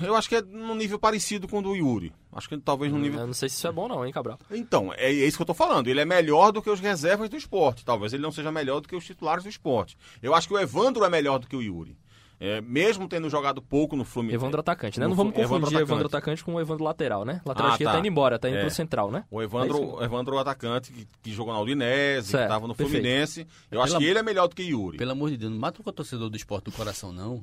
Eu 0.00 0.14
acho 0.14 0.28
que 0.28 0.36
é 0.36 0.42
num 0.42 0.74
nível 0.74 0.98
parecido 0.98 1.48
com 1.48 1.58
o 1.58 1.62
do 1.62 1.74
Yuri. 1.74 2.12
Acho 2.32 2.48
que 2.48 2.58
talvez 2.58 2.92
num 2.92 2.98
nível 2.98 3.20
Eu 3.20 3.26
não 3.26 3.34
sei 3.34 3.48
se 3.48 3.56
isso 3.56 3.66
é 3.66 3.72
bom 3.72 3.88
não, 3.88 4.04
hein, 4.04 4.12
Cabral? 4.12 4.38
então, 4.50 4.92
é, 4.94 5.06
é 5.06 5.10
isso 5.12 5.36
que 5.38 5.42
eu 5.42 5.46
tô 5.46 5.54
falando. 5.54 5.88
Ele 5.88 6.00
é 6.00 6.04
melhor 6.04 6.52
do 6.52 6.60
que 6.60 6.68
os 6.70 6.80
reservas 6.80 7.28
do 7.30 7.36
esporte. 7.36 7.84
Talvez 7.84 8.12
ele 8.12 8.22
não 8.22 8.30
seja 8.32 8.52
melhor 8.52 8.80
do 8.80 8.88
que 8.88 8.94
os 8.96 9.04
titulares 9.06 9.44
do 9.44 9.48
esporte. 9.50 9.96
Eu 10.22 10.34
acho 10.34 10.46
que 10.48 10.54
o 10.54 10.58
Evandro 10.58 11.04
é 11.04 11.08
melhor 11.10 11.38
do 11.38 11.46
que 11.46 11.56
o 11.56 11.62
Yuri. 11.62 11.96
É, 12.38 12.60
mesmo 12.60 13.08
tendo 13.08 13.30
jogado 13.30 13.62
pouco 13.62 13.96
no 13.96 14.04
Fluminense. 14.04 14.36
Evandro 14.36 14.60
atacante, 14.60 15.00
né? 15.00 15.06
No 15.06 15.10
Não 15.12 15.16
vamos 15.16 15.32
Flu- 15.32 15.40
Evandro 15.42 15.60
confundir 15.62 15.80
Evandro 15.80 16.06
atacante. 16.08 16.16
atacante 16.22 16.44
com 16.44 16.54
o 16.56 16.60
Evandro 16.60 16.84
lateral, 16.84 17.24
né? 17.24 17.40
Lateral 17.46 17.70
Ah, 17.70 17.72
esquerdo 17.72 17.88
tá. 17.88 17.92
tá 17.94 17.98
indo 18.00 18.08
embora, 18.08 18.38
tá 18.38 18.48
indo 18.50 18.58
É. 18.58 18.60
pro 18.60 18.70
central, 18.70 19.10
né? 19.10 19.24
O 19.30 19.40
Evandro, 19.42 19.94
o 19.96 20.04
Evandro 20.04 20.34
é 20.34 20.36
o 20.36 20.40
atacante 20.40 20.92
que, 20.92 21.08
que 21.22 21.32
jogou 21.32 21.54
na 21.54 21.60
Udinese, 21.60 22.28
Certo, 22.28 22.42
que 22.42 22.46
estava 22.46 22.68
no 22.68 22.74
perfeito. 22.74 23.00
Fluminense. 23.02 23.46
Eu 23.70 23.80
acho 23.80 23.92
Pela- 23.94 24.00
que 24.00 24.10
ele 24.10 24.18
é 24.18 24.22
melhor 24.22 24.48
do 24.48 24.54
que 24.54 24.62
Yuri. 24.64 24.98
Pelo 24.98 25.12
amor 25.12 25.30
de 25.30 25.38
Deus, 25.38 25.50
não 25.50 25.58
mata 25.58 25.80
o 25.82 25.90
torcedor 25.92 26.28
do 26.28 26.36
esporte 26.36 26.64
do 26.64 26.72
coração, 26.72 27.10
não. 27.10 27.42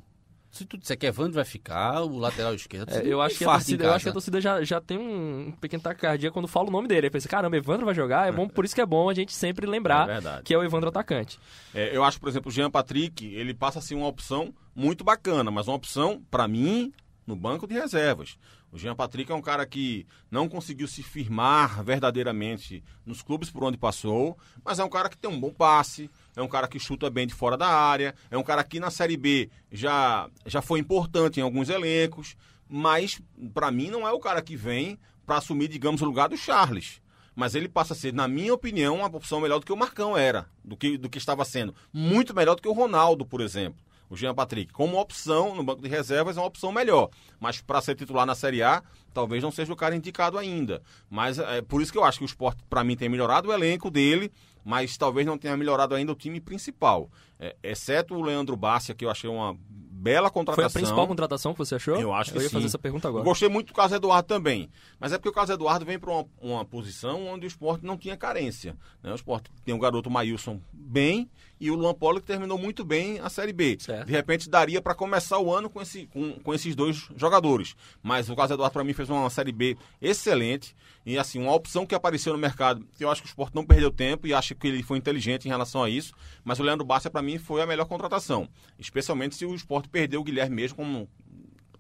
Se 0.54 0.66
tu 0.66 0.78
disser 0.78 0.96
que 0.96 1.08
Evandro 1.08 1.34
vai 1.34 1.44
ficar, 1.44 2.04
o 2.04 2.16
lateral 2.20 2.54
esquerdo. 2.54 2.88
É, 2.92 3.02
você 3.02 3.12
eu, 3.12 3.20
acho 3.24 3.38
que 3.40 3.44
a 3.44 3.54
torcida, 3.54 3.86
eu 3.86 3.92
acho 3.92 4.06
que 4.06 4.10
a 4.10 4.14
torcida 4.14 4.40
já, 4.40 4.64
já 4.64 4.80
tem 4.80 5.00
um 5.00 5.52
pequeno 5.60 5.82
taquicardia 5.82 6.30
quando 6.30 6.48
fala 6.48 6.68
o 6.68 6.72
nome 6.72 6.88
dele. 6.88 7.08
Aí 7.08 7.10
pensa, 7.10 7.28
caramba, 7.28 7.58
Evandro 7.58 7.88
vai 7.88 7.96
jogar, 7.96 8.28
é 8.28 8.32
bom, 8.32 8.48
por 8.48 8.64
isso 8.64 8.76
que 8.76 8.82
é 8.82 8.86
bom 8.86 9.10
a 9.10 9.16
gente 9.16 9.34
sempre 9.34 9.66
lembrar 9.66 10.08
É 10.08 10.42
que 10.44 10.54
é 10.54 10.58
o 10.58 10.64
Evandro 10.64 10.90
atacante. 10.90 11.40
É, 11.74 11.98
eu 11.98 12.04
acho, 12.04 12.20
por 12.20 12.30
exemplo, 12.30 12.52
o 12.52 12.54
Jean 12.54 12.70
Patrick, 12.70 13.26
ele 13.26 13.52
passa 13.52 13.80
a 13.80 13.82
ser 13.82 13.96
uma 13.96 14.06
opção 14.06 14.54
muito 14.76 15.04
bacana, 15.04 15.50
mas 15.50 15.68
uma 15.68 15.76
opção, 15.76 16.22
para 16.30 16.48
mim, 16.48 16.94
no 17.26 17.36
banco 17.36 17.66
de 17.66 17.74
reservas. 17.74 18.38
O 18.72 18.78
Jean 18.78 18.96
Patrick 18.96 19.32
é 19.32 19.36
um 19.36 19.42
cara 19.42 19.66
que 19.66 20.06
não 20.32 20.50
conseguiu 20.50 20.88
se 20.88 21.04
firmar 21.04 21.84
verdadeiramente 21.84 22.84
nos 23.06 23.22
clubes 23.22 23.50
por 23.50 23.64
onde 23.64 23.78
passou, 23.78 24.38
mas 24.64 24.80
é 24.80 24.84
um 24.84 24.90
cara 24.90 25.10
que 25.10 25.18
tem 25.18 25.30
um 25.30 25.40
bom 25.40 25.52
passe, 25.52 26.10
é 26.36 26.42
um 26.42 26.48
cara 26.48 26.68
que 26.68 26.80
chuta 26.80 27.10
bem 27.10 27.28
de 27.28 27.34
fora 27.34 27.58
da 27.58 27.68
área, 27.68 28.16
é 28.30 28.38
um 28.38 28.44
cara 28.44 28.64
que 28.64 28.80
na 28.80 28.90
Série 28.90 29.18
B 29.18 29.50
já, 29.72 30.30
já 30.46 30.62
foi 30.62 30.80
importante 30.80 31.40
em 31.40 31.44
alguns 31.44 31.70
elencos, 31.70 32.36
mas 32.68 33.22
para 33.54 33.72
mim 33.72 33.90
não 33.90 34.08
é 34.08 34.12
o 34.12 34.20
cara 34.20 34.42
que 34.42 34.56
vem 34.56 34.98
para 35.26 35.38
assumir, 35.38 35.68
digamos, 35.68 36.02
o 36.02 36.06
lugar 36.06 36.30
do 36.30 36.38
Charles. 36.38 37.02
Mas 37.36 37.56
ele 37.56 37.68
passa 37.68 37.94
a 37.94 37.96
ser, 37.96 38.14
na 38.14 38.28
minha 38.28 38.54
opinião, 38.54 38.98
uma 38.98 39.08
opção 39.08 39.40
melhor 39.40 39.60
do 39.60 39.66
que 39.66 39.74
o 39.74 39.78
Marcão 39.78 40.16
era, 40.16 40.48
do 40.64 40.78
que, 40.78 40.98
do 40.98 41.10
que 41.10 41.18
estava 41.18 41.44
sendo. 41.44 41.74
Muito 41.92 42.36
melhor 42.36 42.56
do 42.56 42.62
que 42.62 42.68
o 42.68 42.74
Ronaldo, 42.74 43.26
por 43.26 43.42
exemplo. 43.42 43.82
O 44.10 44.16
Jean 44.16 44.36
Patrick, 44.36 44.72
como 44.72 45.00
opção 45.00 45.56
no 45.56 45.64
banco 45.64 45.82
de 45.82 45.90
reservas, 45.90 46.38
é 46.38 46.40
uma 46.40 46.46
opção 46.46 46.72
melhor. 46.72 47.10
Mas 47.40 47.60
para 47.62 47.82
ser 47.82 47.96
titular 47.96 48.28
na 48.28 48.36
Série 48.36 48.62
A, 48.62 48.84
talvez 49.12 49.42
não 49.42 49.52
seja 49.52 49.74
o 49.74 49.76
cara 49.76 49.96
indicado 49.96 50.38
ainda. 50.38 50.84
Mas 51.10 51.40
é 51.40 51.64
por 51.64 51.82
isso 51.82 51.92
que 51.92 51.98
eu 51.98 52.04
acho 52.04 52.20
que 52.20 52.24
o 52.24 52.28
esporte, 52.28 52.62
para 52.70 52.84
mim, 52.84 52.96
tem 52.96 53.10
melhorado 53.10 53.50
o 53.50 53.54
elenco 53.54 53.90
dele, 53.90 54.32
mas 54.64 54.98
talvez 54.98 55.26
não 55.26 55.38
tenha 55.38 55.56
melhorado 55.58 55.96
ainda 55.96 56.12
o 56.12 56.16
time 56.16 56.40
principal. 56.40 57.10
É, 57.40 57.56
exceto 57.64 58.16
o 58.16 58.22
Leandro 58.22 58.56
Bárcia, 58.56 58.96
que 58.96 59.04
eu 59.04 59.10
achei 59.10 59.30
uma 59.30 59.58
bela 59.60 60.28
Foi 60.28 60.34
contratação. 60.34 60.68
a 60.68 60.70
principal 60.70 61.08
contratação 61.08 61.54
que 61.54 61.60
você 61.60 61.76
achou? 61.76 61.96
Eu 62.00 62.14
acho 62.14 62.32
que 62.32 62.38
Eu 62.38 62.42
ia 62.42 62.50
sim. 62.50 62.54
fazer 62.56 62.66
essa 62.68 62.80
pergunta 62.80 63.08
agora. 63.08 63.22
Eu 63.22 63.26
gostei 63.26 63.48
muito 63.48 63.68
do 63.68 63.74
Carlos 63.74 63.94
Eduardo 63.96 64.28
também. 64.28 64.70
Mas 65.00 65.14
é 65.14 65.18
porque 65.18 65.30
o 65.30 65.34
Carlos 65.34 65.54
Eduardo 65.54 65.86
vem 65.86 65.98
para 65.98 66.12
uma, 66.12 66.26
uma 66.42 66.66
posição 66.66 67.26
onde 67.28 67.46
o 67.46 67.48
esporte 67.48 67.86
não 67.86 67.98
tinha 67.98 68.18
carência. 68.18 68.78
né? 69.02 69.12
O 69.12 69.16
esporte 69.16 69.50
tem 69.64 69.74
o 69.74 69.80
garoto 69.80 70.10
Maílson 70.10 70.60
bem 70.74 71.30
e 71.64 71.72
o 71.72 71.76
Luan 71.76 71.94
Polo 71.94 72.20
que 72.20 72.28
terminou 72.28 72.58
muito 72.58 72.84
bem 72.84 73.22
a 73.22 73.30
Série 73.30 73.54
B. 73.54 73.78
Certo. 73.80 74.06
De 74.06 74.12
repente 74.12 74.50
daria 74.50 74.82
para 74.82 74.94
começar 74.94 75.40
o 75.40 75.50
ano 75.50 75.70
com, 75.70 75.82
esse, 75.82 76.08
com, 76.08 76.34
com 76.34 76.54
esses 76.54 76.76
dois 76.76 77.08
jogadores. 77.16 77.74
Mas 78.02 78.30
o 78.30 78.36
Carlos 78.36 78.52
Eduardo 78.52 78.74
para 78.74 78.84
mim 78.84 78.92
fez 78.92 79.10
uma 79.10 79.30
Série 79.30 79.54
B 79.54 79.78
excelente. 80.02 80.76
E 81.06 81.18
assim, 81.18 81.40
uma 81.40 81.54
opção 81.54 81.86
que 81.86 81.96
apareceu 81.96 82.34
no 82.34 82.40
mercado, 82.40 82.86
que 82.98 83.06
eu 83.06 83.10
acho 83.10 83.22
que 83.22 83.28
o 83.28 83.30
esporte 83.30 83.56
não 83.56 83.66
perdeu 83.66 83.90
tempo 83.92 84.28
e 84.28 84.34
acho 84.34 84.54
que 84.56 84.68
ele 84.68 84.84
foi 84.84 84.98
inteligente 84.98 85.46
em 85.46 85.50
relação 85.50 85.82
a 85.82 85.90
isso. 85.90 86.14
Mas 86.44 86.60
o 86.60 86.64
Leandro 86.64 86.86
Bárcia, 86.86 87.10
para 87.10 87.22
mim, 87.22 87.38
foi 87.38 87.62
a 87.62 87.66
melhor 87.66 87.86
contratação. 87.86 88.46
Especialmente 88.78 89.34
se 89.34 89.46
o 89.46 89.56
esporte 89.56 89.88
perdeu 89.88 90.20
o 90.20 90.24
Guilherme 90.26 90.58
mesmo, 90.58 90.76
como 90.76 91.08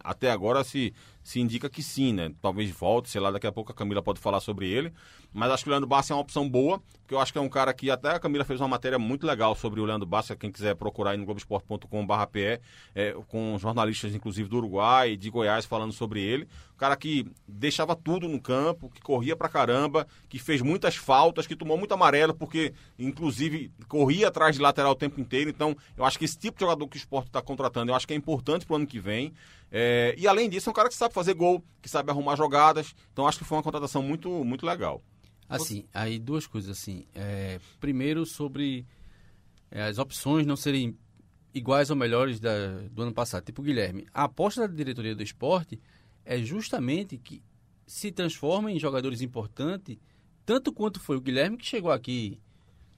até 0.03 0.29
agora 0.31 0.63
se, 0.63 0.93
se 1.23 1.39
indica 1.39 1.69
que 1.69 1.81
sim, 1.81 2.13
né? 2.13 2.31
Talvez 2.41 2.69
volte, 2.71 3.09
sei 3.09 3.21
lá, 3.21 3.31
daqui 3.31 3.47
a 3.47 3.51
pouco 3.51 3.71
a 3.71 3.75
Camila 3.75 4.01
pode 4.01 4.19
falar 4.19 4.39
sobre 4.39 4.69
ele. 4.69 4.91
Mas 5.33 5.49
acho 5.49 5.63
que 5.63 5.69
o 5.69 5.71
Leandro 5.71 5.87
Bassi 5.87 6.11
é 6.11 6.15
uma 6.15 6.21
opção 6.21 6.47
boa, 6.47 6.79
porque 7.01 7.15
eu 7.15 7.19
acho 7.19 7.31
que 7.31 7.39
é 7.39 7.41
um 7.41 7.49
cara 7.49 7.73
que 7.73 7.89
até 7.89 8.09
a 8.11 8.19
Camila 8.19 8.45
fez 8.45 8.61
uma 8.61 8.67
matéria 8.67 8.99
muito 8.99 9.25
legal 9.25 9.55
sobre 9.55 9.81
o 9.81 9.85
Leandro 9.85 10.07
Bassi, 10.07 10.35
quem 10.35 10.51
quiser 10.51 10.75
procurar 10.75 11.11
aí 11.11 11.17
no 11.17 11.25
globoesporte.com.br, 11.25 12.13
é, 12.93 13.15
com 13.27 13.57
jornalistas, 13.57 14.13
inclusive 14.13 14.47
do 14.47 14.57
Uruguai 14.57 15.11
e 15.11 15.17
de 15.17 15.31
Goiás, 15.31 15.65
falando 15.65 15.91
sobre 15.91 16.21
ele. 16.21 16.47
Um 16.75 16.77
cara 16.77 16.95
que 16.95 17.25
deixava 17.47 17.95
tudo 17.95 18.27
no 18.27 18.39
campo, 18.39 18.89
que 18.89 19.01
corria 19.01 19.35
pra 19.35 19.49
caramba, 19.49 20.05
que 20.29 20.37
fez 20.37 20.61
muitas 20.61 20.95
faltas, 20.95 21.47
que 21.47 21.55
tomou 21.55 21.77
muito 21.77 21.93
amarelo, 21.93 22.33
porque, 22.33 22.73
inclusive, 22.99 23.71
corria 23.87 24.27
atrás 24.27 24.55
de 24.55 24.61
lateral 24.61 24.91
o 24.91 24.95
tempo 24.95 25.19
inteiro. 25.19 25.49
Então, 25.49 25.75
eu 25.97 26.05
acho 26.05 26.19
que 26.19 26.25
esse 26.25 26.37
tipo 26.37 26.57
de 26.57 26.61
jogador 26.61 26.87
que 26.87 26.97
o 26.97 26.99
esporte 26.99 27.27
está 27.27 27.41
contratando, 27.41 27.91
eu 27.91 27.95
acho 27.95 28.07
que 28.07 28.13
é 28.13 28.17
importante 28.17 28.65
pro 28.65 28.75
ano 28.75 28.85
que 28.85 28.99
vem. 28.99 29.33
É, 29.75 30.13
e 30.19 30.27
além 30.27 30.47
disso, 30.47 30.69
é 30.69 30.71
um 30.71 30.73
cara 30.73 30.87
que 30.87 30.93
sabe 30.93 31.15
fazer 31.15 31.33
gol, 31.33 31.63
que 31.81 31.89
sabe 31.89 32.11
arrumar 32.11 32.35
jogadas. 32.35 32.93
Então, 33.11 33.27
acho 33.27 33.39
que 33.39 33.43
foi 33.43 33.57
uma 33.57 33.63
contratação 33.63 34.03
muito, 34.03 34.29
muito 34.45 34.67
legal. 34.67 35.01
Assim, 35.49 35.85
aí 35.91 36.19
duas 36.19 36.45
coisas 36.45 36.77
assim. 36.77 37.07
É, 37.15 37.59
primeiro 37.79 38.23
sobre 38.23 38.85
é, 39.71 39.81
as 39.83 39.97
opções 39.97 40.45
não 40.45 40.55
serem 40.55 40.95
iguais 41.53 41.89
ou 41.89 41.95
melhores 41.95 42.39
da- 42.39 42.81
do 42.91 43.01
ano 43.01 43.13
passado. 43.13 43.43
Tipo 43.43 43.63
Guilherme. 43.63 44.05
A 44.13 44.25
aposta 44.25 44.67
da 44.67 44.73
diretoria 44.73 45.15
do 45.15 45.23
esporte 45.23 45.79
é 46.23 46.37
justamente 46.39 47.17
que 47.17 47.41
se 47.85 48.11
transforma 48.11 48.71
em 48.71 48.79
jogadores 48.79 49.21
importantes, 49.21 49.97
tanto 50.45 50.71
quanto 50.71 50.99
foi 50.99 51.17
o 51.17 51.21
Guilherme 51.21 51.57
que 51.57 51.65
chegou 51.65 51.91
aqui, 51.91 52.39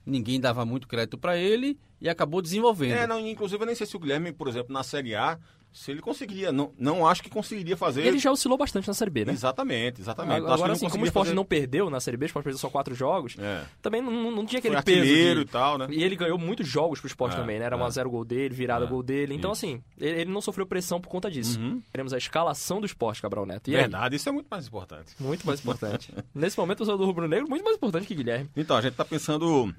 ninguém 0.06 0.40
dava 0.40 0.66
muito 0.66 0.88
crédito 0.88 1.18
para 1.18 1.38
ele 1.38 1.80
e 2.00 2.08
acabou 2.10 2.42
desenvolvendo. 2.42 2.94
É, 2.98 3.08
não, 3.08 3.20
inclusive 3.28 3.62
eu 3.62 3.66
nem 3.66 3.76
sei 3.76 3.88
se 3.88 3.96
o 3.96 4.00
Guilherme, 4.00 4.32
por 4.32 4.48
exemplo, 4.48 4.72
na 4.74 4.84
Série 4.84 5.16
A, 5.16 5.40
se 5.76 5.92
ele 5.92 6.02
conseguiria. 6.02 6.52
Não, 6.52 6.72
não 6.80 7.06
acho 7.06 7.22
que 7.22 7.30
conseguiria 7.30 7.76
fazer. 7.76 8.06
Ele 8.06 8.18
já 8.18 8.32
oscilou 8.32 8.58
bastante 8.58 8.88
na 8.88 8.94
Série 8.94 9.12
B, 9.12 9.26
né? 9.26 9.34
Exatamente, 9.34 10.00
exatamente. 10.02 10.38
Agora, 10.38 10.64
ele 10.64 10.72
assim, 10.72 10.90
como 10.90 11.04
o 11.04 11.06
esporte 11.08 11.26
fazer- 11.28 11.36
não 11.36 11.44
perdeu 11.44 11.90
na 11.90 12.00
Série 12.00 12.16
B, 12.16 12.26
o 12.26 12.28
esporte 12.28 12.46
perdeu 12.46 12.58
só 12.60 12.70
quatro 12.70 12.96
jogos, 12.96 13.36
É. 13.38 13.64
também 13.82 14.02
não, 14.02 14.32
não- 14.32 14.46
tinha 14.46 14.62
Foi 14.62 14.70
aquele 14.72 14.82
peso. 14.84 15.00
artilheiro 15.00 15.40
de- 15.42 15.50
e 15.50 15.52
tal, 15.52 15.78
né? 15.78 15.88
E 15.90 16.04
ele 16.04 16.16
ganhou 16.16 16.38
muitos 16.38 16.68
jogos 16.68 17.00
pro 17.00 17.08
esporte 17.08 17.34
É, 17.36 17.40
também, 17.40 17.60
né? 17.60 17.66
Era 17.66 17.76
uma 17.76 17.88
é. 17.88 17.92
zero 17.92 18.10
gol 18.10 18.24
dele, 18.24 18.56
virada 18.56 18.86
É, 18.86 18.88
gol 18.88 19.04
dele. 19.04 19.34
Então, 19.34 19.52
isso. 19.52 19.66
assim, 19.66 19.82
ele, 20.00 20.22
ele 20.22 20.32
não 20.32 20.40
sofreu 20.42 20.66
pressão 20.66 21.02
por 21.02 21.10
conta 21.10 21.30
disso. 21.30 21.60
Uhum. 21.60 21.82
Teremos 21.92 22.14
a 22.14 22.18
escalação 22.18 22.80
do 22.80 22.86
esporte, 22.86 23.22
Cabral 23.22 23.46
Neto. 23.46 23.70
E 23.70 23.76
aí? 23.76 23.82
Verdade, 23.82 24.16
isso 24.16 24.30
é 24.30 24.32
muito 24.32 24.48
mais 24.50 24.68
importante. 24.68 25.14
Muito 25.20 25.46
mais 25.46 25.60
importante. 25.62 26.14
Nesse 26.34 26.58
momento, 26.58 26.84
o 26.84 26.98
do 26.98 27.06
Rubro 27.06 27.28
Negro, 27.28 27.50
muito 27.50 27.64
mais 27.66 27.76
importante 27.76 28.08
que 28.08 28.16
Guilherme. 28.16 28.50
Então, 28.56 28.78
a 28.78 28.82
gente 28.82 28.94
tá 28.94 29.04
pensando, 29.04 29.74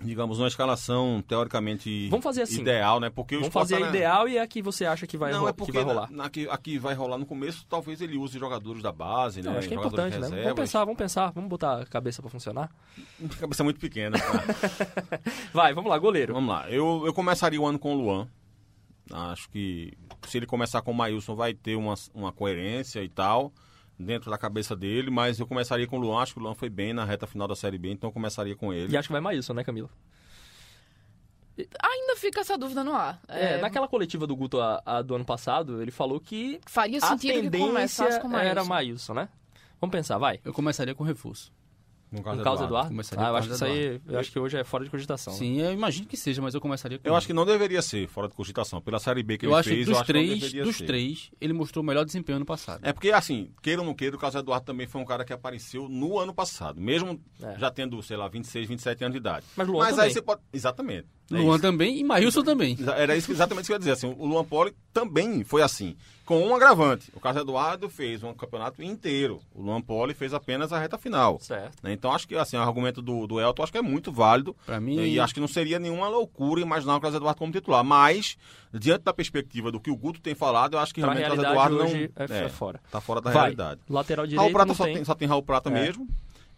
digamos, 0.00 0.38
numa 0.38 0.48
escalação 0.48 1.22
teoricamente 1.26 2.08
Vamos 2.08 2.24
fazer 2.24 2.42
assim. 2.42 2.60
ideal, 2.60 2.98
né? 3.00 3.10
Porque 3.10 3.34
Vamos 3.36 3.48
Sport 3.48 3.64
fazer 3.68 3.74
tá 3.76 3.86
a 3.86 3.90
na- 3.90 3.96
ideal 3.96 4.28
e 4.28 4.38
a 4.38 4.46
que 4.46 4.62
você 4.62 4.84
acha 4.86 5.06
que 5.06 5.16
vai, 5.16 5.32
não, 5.32 5.46
é 5.48 5.52
que 5.52 5.58
porque 5.58 5.72
vai 5.72 5.82
rolar. 5.82 6.10
na- 6.10 6.24
aqui, 6.24 6.48
aqui 6.50 6.78
vai 6.78 6.94
rolar 6.94 7.18
no 7.18 7.26
começo, 7.26 7.64
talvez 7.68 8.00
ele 8.00 8.16
use 8.16 8.38
jogadores 8.38 8.82
da 8.82 8.92
base, 8.92 9.42
Não, 9.42 9.52
né? 9.52 9.58
acho 9.58 9.68
que 9.68 9.74
é 9.74 9.76
importante, 9.76 10.18
né? 10.18 10.28
Vamos 10.28 10.54
pensar, 10.54 10.84
vamos 10.84 10.98
pensar. 10.98 11.30
Vamos 11.32 11.50
botar 11.50 11.82
a 11.82 11.86
cabeça 11.86 12.20
pra 12.22 12.30
funcionar. 12.30 12.70
Cabeça 13.38 13.62
muito 13.64 13.78
pequena. 13.80 14.18
tá? 14.18 15.20
Vai, 15.52 15.74
vamos 15.74 15.90
lá, 15.90 15.98
goleiro. 15.98 16.34
Vamos 16.34 16.48
lá. 16.54 16.70
Eu, 16.70 17.02
eu 17.06 17.12
começaria 17.12 17.60
o 17.60 17.66
ano 17.66 17.78
com 17.78 17.94
o 17.94 18.00
Luan. 18.00 18.28
Acho 19.12 19.50
que 19.50 19.92
se 20.26 20.36
ele 20.38 20.46
começar 20.46 20.82
com 20.82 20.92
o 20.92 20.94
Maílson 20.94 21.34
vai 21.34 21.52
ter 21.52 21.74
uma, 21.76 21.94
uma 22.14 22.30
coerência 22.32 23.02
e 23.02 23.08
tal 23.08 23.52
dentro 24.00 24.30
da 24.30 24.38
cabeça 24.38 24.74
dele, 24.74 25.10
mas 25.10 25.38
eu 25.38 25.46
começaria 25.46 25.86
com 25.86 25.98
o 25.98 26.00
Luan. 26.00 26.22
Acho 26.22 26.34
que 26.34 26.40
o 26.40 26.42
Luan 26.42 26.54
foi 26.54 26.68
bem 26.68 26.92
na 26.92 27.04
reta 27.04 27.26
final 27.26 27.46
da 27.46 27.54
Série 27.54 27.78
B, 27.78 27.90
então 27.90 28.08
eu 28.08 28.12
começaria 28.12 28.56
com 28.56 28.72
ele. 28.72 28.92
E 28.92 28.96
acho 28.96 29.08
que 29.08 29.12
vai 29.12 29.20
Maílson, 29.20 29.52
né, 29.52 29.64
Camila? 29.64 29.90
Ainda 31.58 32.16
fica 32.16 32.40
essa 32.40 32.56
dúvida 32.56 32.82
no 32.82 32.94
ar. 32.94 33.20
É, 33.28 33.54
É, 33.54 33.60
naquela 33.60 33.86
coletiva 33.86 34.26
do 34.26 34.34
Guto 34.34 34.60
a, 34.60 34.82
a 34.84 35.02
do 35.02 35.14
ano 35.14 35.24
passado, 35.24 35.82
ele 35.82 35.90
falou 35.90 36.18
que 36.18 36.60
Faria 36.66 36.98
a 36.98 37.08
sentido 37.08 37.34
que 37.34 37.40
tendência 37.42 37.66
começasse 37.66 38.20
com 38.20 38.28
o 38.28 38.36
era 38.36 38.64
Maílson. 38.64 38.68
Maílson, 38.68 39.14
né? 39.14 39.28
Vamos 39.80 39.92
pensar, 39.92 40.18
vai. 40.18 40.40
Eu 40.44 40.52
começaria 40.52 40.94
com 40.94 41.04
reforço. 41.04 41.52
No 42.12 42.18
No 42.18 42.24
caso 42.24 42.36
caso 42.42 42.54
Eduardo. 42.56 42.64
Eduardo? 42.64 42.88
Começaria 42.90 43.24
Ah, 43.24 43.28
eu 43.30 43.36
acho 43.36 43.48
que 43.48 43.54
isso 43.54 43.64
aí, 43.64 44.00
eu 44.08 44.18
acho 44.18 44.32
que 44.32 44.38
hoje 44.38 44.56
é 44.56 44.64
fora 44.64 44.84
de 44.84 44.90
cogitação. 44.90 45.32
né? 45.32 45.38
Sim, 45.38 45.60
eu 45.60 45.72
imagino 45.72 46.06
que 46.08 46.16
seja, 46.16 46.42
mas 46.42 46.54
eu 46.54 46.60
começaria 46.60 46.98
com 46.98 47.08
Eu 47.08 47.14
acho 47.14 47.26
que 47.26 47.32
não 47.32 47.46
deveria 47.46 47.80
ser 47.82 48.08
fora 48.08 48.28
de 48.28 48.34
cogitação. 48.34 48.80
Pela 48.80 48.98
Série 48.98 49.22
B 49.22 49.38
que 49.38 49.46
eu 49.46 49.50
ele 49.50 49.58
acho 49.60 49.68
fez, 49.68 49.78
que 49.80 49.84
dos 49.84 49.94
eu 49.94 50.00
acho 50.00 50.06
que 50.06 50.12
não 50.12 50.38
três, 50.38 50.52
dos 50.66 50.76
ser. 50.76 50.86
três, 50.86 51.30
ele 51.40 51.52
mostrou 51.52 51.82
o 51.82 51.86
melhor 51.86 52.04
desempenho 52.04 52.36
ano 52.36 52.44
passado. 52.46 52.80
É 52.84 52.92
porque, 52.92 53.10
assim, 53.12 53.52
queira 53.62 53.80
ou 53.80 53.86
não 53.86 53.94
queira, 53.94 54.16
o 54.16 54.18
Carlos 54.18 54.40
Eduardo 54.40 54.66
também 54.66 54.86
foi 54.86 55.00
um 55.00 55.04
cara 55.04 55.24
que 55.24 55.32
apareceu 55.32 55.88
no 55.88 56.18
ano 56.18 56.34
passado. 56.34 56.80
Mesmo 56.80 57.20
É. 57.42 57.58
já 57.58 57.70
tendo, 57.70 58.02
sei 58.02 58.16
lá, 58.16 58.26
26, 58.28 58.66
27 58.68 59.04
anos 59.04 59.12
de 59.14 59.18
idade. 59.18 59.46
Mas 59.56 59.68
Luan 59.68 59.78
Mas 59.84 59.90
também. 59.90 60.04
aí 60.06 60.12
você 60.12 60.22
pode... 60.22 60.40
Exatamente. 60.52 61.06
É 61.32 61.36
Luan 61.36 61.54
isso. 61.54 61.62
também 61.62 61.96
e 61.98 62.02
Maílson 62.02 62.42
também. 62.42 62.76
Era 62.96 63.16
isso, 63.16 63.30
exatamente 63.30 63.62
isso 63.62 63.68
que 63.68 63.72
eu 63.72 63.76
ia 63.76 63.78
dizer. 63.78 63.92
Assim, 63.92 64.08
o 64.18 64.26
Luan 64.26 64.44
Poli 64.44 64.74
também 64.92 65.44
foi 65.44 65.62
assim. 65.62 65.96
Com 66.24 66.44
um 66.44 66.54
agravante. 66.54 67.10
O 67.14 67.20
Carlos 67.20 67.42
Eduardo 67.42 67.88
fez 67.88 68.22
um 68.24 68.34
campeonato 68.34 68.82
inteiro. 68.82 69.40
O 69.54 69.62
Luan 69.62 69.80
Poli 69.80 70.12
fez 70.12 70.34
apenas 70.34 70.72
a 70.72 70.78
reta 70.80 70.98
final. 70.98 71.38
Certo. 71.40 71.76
né? 71.84 71.92
Então 72.00 72.12
acho 72.12 72.26
que 72.26 72.34
assim, 72.34 72.56
o 72.56 72.60
argumento 72.60 73.02
do, 73.02 73.26
do 73.26 73.38
Elton 73.38 73.62
acho 73.62 73.70
que 73.70 73.76
é 73.76 73.82
muito 73.82 74.10
válido. 74.10 74.56
Pra 74.64 74.80
mim, 74.80 74.98
E 74.98 75.20
acho 75.20 75.34
que 75.34 75.40
não 75.40 75.46
seria 75.46 75.78
nenhuma 75.78 76.08
loucura 76.08 76.58
imaginar 76.62 76.96
o 76.96 77.00
Carlos 77.00 77.16
Eduardo 77.18 77.38
como 77.38 77.52
titular. 77.52 77.84
Mas, 77.84 78.38
diante 78.72 79.02
da 79.04 79.12
perspectiva 79.12 79.70
do 79.70 79.78
que 79.78 79.90
o 79.90 79.96
Guto 79.96 80.18
tem 80.18 80.34
falado, 80.34 80.74
eu 80.74 80.78
acho 80.78 80.94
que 80.94 81.02
Pra 81.02 81.12
realmente 81.12 81.38
o 81.38 81.42
Carlos 81.42 81.76
Eduardo 81.76 81.76
não. 81.78 82.36
é, 82.36 82.44
é 82.46 82.48
fora. 82.48 82.80
Tá 82.90 83.02
fora 83.02 83.20
da 83.20 83.30
Vai. 83.30 83.42
realidade. 83.42 83.80
Lateral 83.88 84.24
Raul 84.24 84.28
direito 84.30 84.52
Prata 84.52 84.66
não 84.68 84.74
só 84.74 84.84
tem. 84.84 84.94
tem. 84.94 85.04
só 85.04 85.14
tem 85.14 85.28
Raul 85.28 85.42
Prata 85.42 85.68
É. 85.68 85.72
mesmo. 85.72 86.08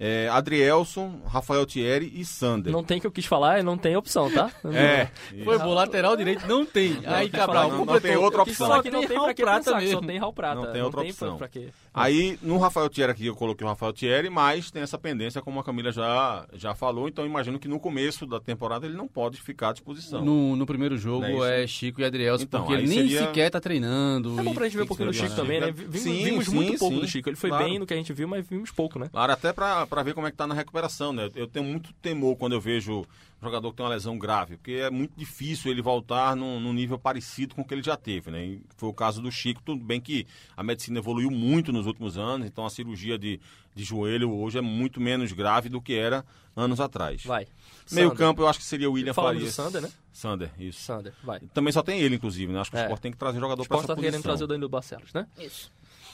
É, 0.04 0.28
Adrielson, 0.30 1.20
Rafael 1.26 1.64
Thierry 1.64 2.12
e 2.14 2.24
Sander. 2.24 2.72
Não 2.72 2.82
tem 2.82 2.98
que 3.00 3.06
eu 3.06 3.10
quis 3.12 3.24
falar, 3.24 3.60
e 3.60 3.62
não 3.62 3.78
tem 3.78 3.96
opção, 3.96 4.28
tá? 4.30 4.50
É, 4.72 5.08
Foi 5.44 5.58
bom, 5.58 5.72
lateral 5.74 6.16
direito 6.16 6.44
não 6.48 6.66
tem. 6.66 6.98
Aí 7.06 7.28
Cabral, 7.30 7.70
não- 7.70 7.84
não 7.84 8.00
tem 8.00 8.16
outra 8.16 8.42
opção. 8.42 8.66
só 8.66 8.76
Só 8.76 8.82
que 8.82 8.90
não 8.90 9.06
tem 9.06 9.18
pra 9.20 9.32
que 9.34 9.44
Raul 9.44 9.58
pensar, 9.58 9.78
que 9.80 9.86
só 9.86 9.94
mesmo. 9.96 10.06
tem 10.08 10.18
Raul 10.18 10.32
Prata. 10.32 10.54
Não 10.60 10.72
tem 10.72 10.82
outra 10.82 11.00
opção. 11.02 11.28
Pra, 11.36 11.48
pra 11.48 11.48
quê? 11.48 11.68
Aí, 11.94 12.38
no 12.42 12.58
Rafael 12.58 12.88
Thierry 12.88 13.12
aqui, 13.12 13.26
eu 13.26 13.36
coloquei 13.36 13.64
o 13.66 13.68
Rafael 13.68 13.92
Thierry, 13.92 14.28
mas 14.30 14.70
tem 14.70 14.82
essa 14.82 14.98
pendência, 14.98 15.40
como 15.42 15.60
a 15.60 15.64
Camila 15.64 15.92
já, 15.92 16.46
já 16.54 16.74
falou, 16.74 17.06
então 17.06 17.24
imagino 17.24 17.58
que 17.58 17.68
no 17.68 17.78
começo 17.78 18.26
da 18.26 18.40
temporada 18.40 18.86
ele 18.86 18.96
não 18.96 19.06
pode 19.06 19.40
ficar 19.40 19.68
à 19.68 19.72
disposição. 19.72 20.24
No, 20.24 20.56
no 20.56 20.66
primeiro 20.66 20.96
jogo 20.96 21.20
Não 21.28 21.44
é 21.44 21.62
é 21.64 21.66
Chico 21.66 22.00
e 22.00 22.04
Adrielson, 22.04 22.44
Então, 22.44 22.62
porque 22.62 22.74
ele 22.80 22.88
nem 22.88 22.98
seria- 23.08 23.26
sequer 23.26 23.50
tá 23.50 23.60
treinando. 23.60 24.40
É 24.40 24.42
bom 24.42 24.54
pra 24.54 24.64
gente 24.64 24.72
ver 24.76 24.80
um 24.80 24.82
tem 24.82 24.88
pouquinho 24.88 25.10
do 25.10 25.14
Chico 25.14 25.36
também, 25.36 25.60
né? 25.60 25.70
Vimos, 25.70 26.00
Sim, 26.00 26.24
vimos 26.24 26.46
sim, 26.46 26.54
muito 26.54 26.78
pouco 26.78 26.94
sim, 26.94 27.00
do 27.02 27.06
Chico. 27.08 27.28
Ele 27.28 27.36
foi 27.36 27.50
claro. 27.50 27.64
bem 27.66 27.78
no 27.78 27.86
que 27.86 27.92
a 27.92 27.96
gente 27.96 28.12
viu, 28.12 28.26
mas 28.26 28.46
vimos 28.48 28.70
pouco, 28.70 28.98
né? 28.98 29.08
Claro, 29.12 29.32
até 29.32 29.52
pra 29.52 29.86
pra 29.92 30.02
ver 30.02 30.14
como 30.14 30.26
é 30.26 30.30
que 30.30 30.36
tá 30.38 30.46
na 30.46 30.54
recuperação, 30.54 31.12
né? 31.12 31.28
Eu 31.34 31.46
tenho 31.46 31.66
muito 31.66 31.92
temor 31.94 32.34
quando 32.36 32.54
eu 32.54 32.60
vejo 32.60 33.00
um 33.00 33.44
jogador 33.44 33.70
que 33.70 33.76
tem 33.76 33.84
uma 33.84 33.92
lesão 33.92 34.18
grave, 34.18 34.56
porque 34.56 34.72
é 34.72 34.88
muito 34.90 35.12
difícil 35.14 35.70
ele 35.70 35.82
voltar 35.82 36.34
num, 36.34 36.58
num 36.58 36.72
nível 36.72 36.98
parecido 36.98 37.54
com 37.54 37.60
o 37.60 37.64
que 37.64 37.74
ele 37.74 37.82
já 37.82 37.94
teve, 37.94 38.30
né? 38.30 38.42
E 38.42 38.62
foi 38.78 38.88
o 38.88 38.94
caso 38.94 39.20
do 39.20 39.30
Chico, 39.30 39.60
tudo 39.62 39.84
bem 39.84 40.00
que 40.00 40.26
a 40.56 40.62
medicina 40.62 40.98
evoluiu 40.98 41.30
muito 41.30 41.72
nos 41.72 41.86
últimos 41.86 42.16
anos, 42.16 42.46
então 42.46 42.64
a 42.64 42.70
cirurgia 42.70 43.18
de, 43.18 43.38
de 43.74 43.84
joelho 43.84 44.32
hoje 44.32 44.56
é 44.56 44.62
muito 44.62 44.98
menos 44.98 45.30
grave 45.32 45.68
do 45.68 45.80
que 45.80 45.92
era 45.94 46.24
anos 46.56 46.80
atrás. 46.80 47.22
Vai. 47.24 47.46
Meio 47.90 48.08
Sander. 48.08 48.16
campo 48.18 48.40
eu 48.42 48.48
acho 48.48 48.60
que 48.60 48.64
seria 48.64 48.88
o 48.88 48.94
William 48.94 49.12
Falamos 49.12 49.36
Farias. 49.40 49.54
Sander, 49.54 49.82
né? 49.82 49.90
Sander, 50.10 50.50
isso. 50.58 50.80
Sander, 50.80 51.12
vai. 51.22 51.40
Também 51.52 51.70
só 51.72 51.82
tem 51.82 52.00
ele, 52.00 52.14
inclusive, 52.16 52.50
né? 52.50 52.60
Acho 52.60 52.70
que 52.70 52.76
É. 52.78 52.80
o 52.80 52.84
Sport 52.84 53.00
tem 53.02 53.12
que 53.12 53.18
trazer 53.18 53.38
jogador 53.40 53.62
O 53.62 53.66
para 53.66 53.76
Sport 53.76 53.84
essa 53.84 53.94
tá 53.94 54.00
querendo 54.00 54.12
posição. 54.12 54.30
trazer 54.30 54.44
o 54.44 54.46
Danilo 54.46 54.68
Barcelos, 54.70 55.12
né? 55.12 55.26
Isso. 55.38 55.70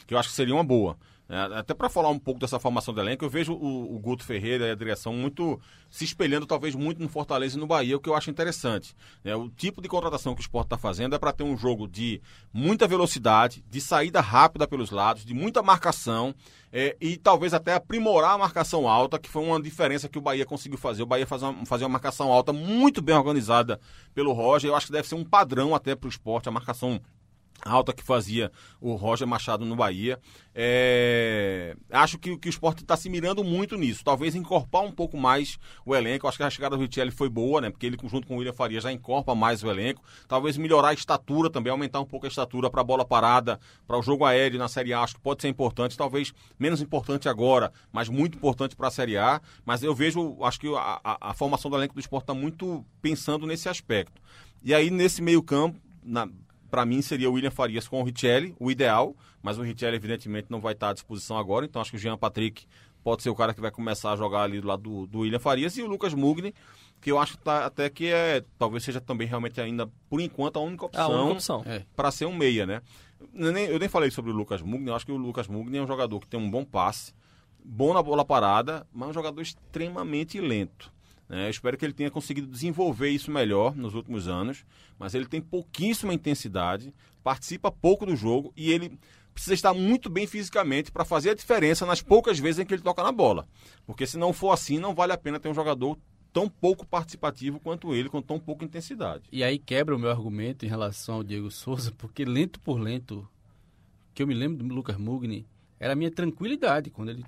que 0.06 0.14
eu 0.14 0.18
acho 0.18 0.30
que 0.30 0.34
seria 0.34 0.54
uma 0.54 0.64
boa. 0.64 0.96
É, 1.28 1.58
até 1.58 1.74
para 1.74 1.90
falar 1.90 2.08
um 2.08 2.18
pouco 2.18 2.40
dessa 2.40 2.58
formação 2.58 2.94
do 2.94 3.00
elenco, 3.00 3.22
eu 3.22 3.28
vejo 3.28 3.52
o, 3.52 3.94
o 3.94 3.98
Guto 3.98 4.24
Ferreira 4.24 4.66
e 4.66 4.70
a 4.70 4.74
direção 4.74 5.12
muito 5.12 5.60
se 5.90 6.04
espelhando, 6.04 6.46
talvez, 6.46 6.74
muito 6.74 7.02
no 7.02 7.08
Fortaleza 7.08 7.56
e 7.56 7.60
no 7.60 7.66
Bahia, 7.66 7.96
o 7.96 8.00
que 8.00 8.08
eu 8.08 8.14
acho 8.14 8.30
interessante. 8.30 8.96
né? 9.22 9.36
o 9.36 9.50
tipo 9.50 9.82
de 9.82 9.88
contratação 9.88 10.34
que 10.34 10.40
o 10.40 10.42
Sport 10.42 10.64
está 10.64 10.78
fazendo 10.78 11.14
é 11.14 11.18
para 11.18 11.32
ter 11.32 11.44
um 11.44 11.56
jogo 11.56 11.86
de 11.86 12.22
muita 12.50 12.88
velocidade, 12.88 13.62
de 13.68 13.78
saída 13.78 14.22
rápida 14.22 14.66
pelos 14.66 14.90
lados, 14.90 15.22
de 15.22 15.34
muita 15.34 15.62
marcação 15.62 16.34
é, 16.72 16.96
e 16.98 17.18
talvez 17.18 17.52
até 17.52 17.74
aprimorar 17.74 18.32
a 18.32 18.38
marcação 18.38 18.88
alta, 18.88 19.18
que 19.18 19.28
foi 19.28 19.42
uma 19.42 19.60
diferença 19.60 20.08
que 20.08 20.18
o 20.18 20.22
Bahia 20.22 20.46
conseguiu 20.46 20.78
fazer. 20.78 21.02
O 21.02 21.06
Bahia 21.06 21.26
faz 21.26 21.42
uma, 21.42 21.66
fazer 21.66 21.84
uma 21.84 21.90
marcação 21.90 22.32
alta 22.32 22.54
muito 22.54 23.02
bem 23.02 23.14
organizada 23.14 23.78
pelo 24.14 24.32
Roger. 24.32 24.70
Eu 24.70 24.76
acho 24.76 24.86
que 24.86 24.92
deve 24.92 25.08
ser 25.08 25.14
um 25.14 25.24
padrão 25.24 25.74
até 25.74 25.94
para 25.94 26.06
o 26.06 26.10
esporte, 26.10 26.48
a 26.48 26.52
marcação 26.52 27.00
alta 27.64 27.92
que 27.92 28.02
fazia 28.02 28.50
o 28.80 28.94
Roger 28.94 29.26
Machado 29.26 29.64
no 29.64 29.74
Bahia. 29.76 30.18
É, 30.54 31.76
Acho 31.90 32.18
que, 32.18 32.36
que 32.36 32.48
o 32.48 32.50
esporte 32.50 32.82
está 32.82 32.96
se 32.96 33.08
mirando 33.08 33.42
muito 33.42 33.76
nisso. 33.76 34.04
Talvez 34.04 34.34
encorpar 34.34 34.82
um 34.82 34.92
pouco 34.92 35.16
mais 35.16 35.58
o 35.84 35.94
elenco. 35.94 36.26
Acho 36.28 36.36
que 36.38 36.42
a 36.44 36.50
chegada 36.50 36.76
do 36.76 36.82
Richelli 36.82 37.10
foi 37.10 37.28
boa, 37.28 37.60
né? 37.60 37.70
Porque 37.70 37.86
ele, 37.86 37.96
junto 38.04 38.26
com 38.26 38.34
o 38.34 38.38
William 38.38 38.52
Faria, 38.52 38.80
já 38.80 38.92
encorpa 38.92 39.34
mais 39.34 39.62
o 39.62 39.70
elenco. 39.70 40.02
Talvez 40.26 40.56
melhorar 40.56 40.88
a 40.88 40.94
estatura 40.94 41.50
também, 41.50 41.70
aumentar 41.70 42.00
um 42.00 42.04
pouco 42.04 42.26
a 42.26 42.28
estatura 42.28 42.70
para 42.70 42.80
a 42.80 42.84
bola 42.84 43.04
parada, 43.04 43.58
para 43.86 43.98
o 43.98 44.02
jogo 44.02 44.24
aéreo 44.24 44.58
na 44.58 44.68
Série 44.68 44.92
A. 44.92 45.00
Acho 45.02 45.14
que 45.16 45.20
pode 45.20 45.42
ser 45.42 45.48
importante. 45.48 45.96
Talvez 45.96 46.32
menos 46.58 46.80
importante 46.80 47.28
agora, 47.28 47.72
mas 47.92 48.08
muito 48.08 48.36
importante 48.36 48.76
para 48.76 48.88
a 48.88 48.90
Série 48.90 49.16
A. 49.16 49.40
Mas 49.64 49.82
eu 49.82 49.94
vejo, 49.94 50.36
acho 50.42 50.60
que 50.60 50.68
a, 50.74 51.00
a- 51.02 51.18
a 51.30 51.34
formação 51.34 51.70
do 51.70 51.76
elenco 51.76 51.94
do 51.94 52.00
esporte 52.00 52.24
está 52.24 52.34
muito 52.34 52.84
pensando 53.02 53.46
nesse 53.46 53.68
aspecto. 53.68 54.20
E 54.62 54.74
aí, 54.74 54.90
nesse 54.90 55.22
meio-campo, 55.22 55.78
na, 56.02 56.28
para 56.70 56.84
mim 56.84 57.00
seria 57.02 57.28
o 57.30 57.32
William 57.34 57.50
Farias 57.50 57.86
com 57.88 58.00
o 58.00 58.04
Richelli, 58.04 58.54
o 58.58 58.70
ideal, 58.70 59.16
mas 59.42 59.58
o 59.58 59.62
Richelli 59.62 59.96
evidentemente 59.96 60.48
não 60.50 60.60
vai 60.60 60.72
estar 60.74 60.90
à 60.90 60.92
disposição 60.92 61.36
agora, 61.38 61.64
então 61.64 61.80
acho 61.80 61.90
que 61.90 61.96
o 61.96 62.00
Jean 62.00 62.16
Patrick 62.16 62.66
pode 63.02 63.22
ser 63.22 63.30
o 63.30 63.34
cara 63.34 63.54
que 63.54 63.60
vai 63.60 63.70
começar 63.70 64.12
a 64.12 64.16
jogar 64.16 64.42
ali 64.42 64.60
do 64.60 64.66
lado 64.68 64.82
do, 64.82 65.06
do 65.06 65.18
William 65.20 65.38
Farias 65.38 65.76
e 65.78 65.82
o 65.82 65.86
Lucas 65.86 66.12
Mugni, 66.12 66.54
que 67.00 67.10
eu 67.10 67.18
acho 67.18 67.38
que 67.38 67.44
tá- 67.44 67.64
até 67.64 67.88
que 67.88 68.06
é, 68.12 68.44
talvez 68.58 68.82
seja 68.84 69.00
também 69.00 69.26
realmente 69.26 69.60
ainda, 69.60 69.88
por 70.10 70.20
enquanto, 70.20 70.58
a 70.58 70.60
única 70.62 70.84
a 70.84 70.86
opção, 70.86 71.10
única 71.22 71.32
opção. 71.34 71.62
É. 71.64 71.84
para 71.96 72.10
ser 72.10 72.26
um 72.26 72.34
meia, 72.34 72.66
né? 72.66 72.82
Eu 73.34 73.52
nem, 73.52 73.64
eu 73.66 73.78
nem 73.78 73.88
falei 73.88 74.10
sobre 74.10 74.30
o 74.30 74.34
Lucas 74.34 74.60
Mugni, 74.62 74.88
eu 74.88 74.94
acho 74.94 75.06
que 75.06 75.12
o 75.12 75.16
Lucas 75.16 75.46
Mugni 75.48 75.78
é 75.78 75.82
um 75.82 75.86
jogador 75.86 76.20
que 76.20 76.28
tem 76.28 76.38
um 76.38 76.50
bom 76.50 76.64
passe, 76.64 77.12
bom 77.64 77.94
na 77.94 78.02
bola 78.02 78.24
parada, 78.24 78.86
mas 78.92 79.08
é 79.08 79.10
um 79.10 79.14
jogador 79.14 79.40
extremamente 79.40 80.40
lento. 80.40 80.92
Né? 81.28 81.46
Eu 81.46 81.50
espero 81.50 81.76
que 81.76 81.84
ele 81.84 81.92
tenha 81.92 82.10
conseguido 82.10 82.46
desenvolver 82.46 83.10
isso 83.10 83.30
melhor 83.30 83.76
nos 83.76 83.94
últimos 83.94 84.26
anos, 84.26 84.64
mas 84.98 85.14
ele 85.14 85.26
tem 85.26 85.40
pouquíssima 85.40 86.14
intensidade, 86.14 86.94
participa 87.22 87.70
pouco 87.70 88.06
do 88.06 88.16
jogo 88.16 88.52
e 88.56 88.72
ele 88.72 88.98
precisa 89.34 89.54
estar 89.54 89.74
muito 89.74 90.08
bem 90.08 90.26
fisicamente 90.26 90.90
para 90.90 91.04
fazer 91.04 91.30
a 91.30 91.34
diferença 91.34 91.86
nas 91.86 92.02
poucas 92.02 92.38
vezes 92.38 92.60
em 92.60 92.66
que 92.66 92.74
ele 92.74 92.82
toca 92.82 93.02
na 93.02 93.12
bola. 93.12 93.46
Porque 93.86 94.06
se 94.06 94.16
não 94.16 94.32
for 94.32 94.50
assim, 94.50 94.78
não 94.78 94.94
vale 94.94 95.12
a 95.12 95.18
pena 95.18 95.38
ter 95.38 95.48
um 95.48 95.54
jogador 95.54 95.98
tão 96.32 96.48
pouco 96.48 96.86
participativo 96.86 97.60
quanto 97.60 97.94
ele, 97.94 98.08
com 98.08 98.20
tão 98.20 98.38
pouca 98.38 98.64
intensidade. 98.64 99.24
E 99.30 99.44
aí 99.44 99.58
quebra 99.58 99.94
o 99.94 99.98
meu 99.98 100.10
argumento 100.10 100.64
em 100.64 100.68
relação 100.68 101.16
ao 101.16 101.24
Diego 101.24 101.50
Souza, 101.50 101.92
porque 101.96 102.24
lento 102.24 102.60
por 102.60 102.80
lento, 102.80 103.28
que 104.14 104.22
eu 104.22 104.26
me 104.26 104.34
lembro 104.34 104.64
do 104.64 104.74
Lucas 104.74 104.96
Mugni, 104.96 105.46
era 105.78 105.92
a 105.92 105.96
minha 105.96 106.10
tranquilidade 106.10 106.90
quando 106.90 107.10
ele 107.10 107.22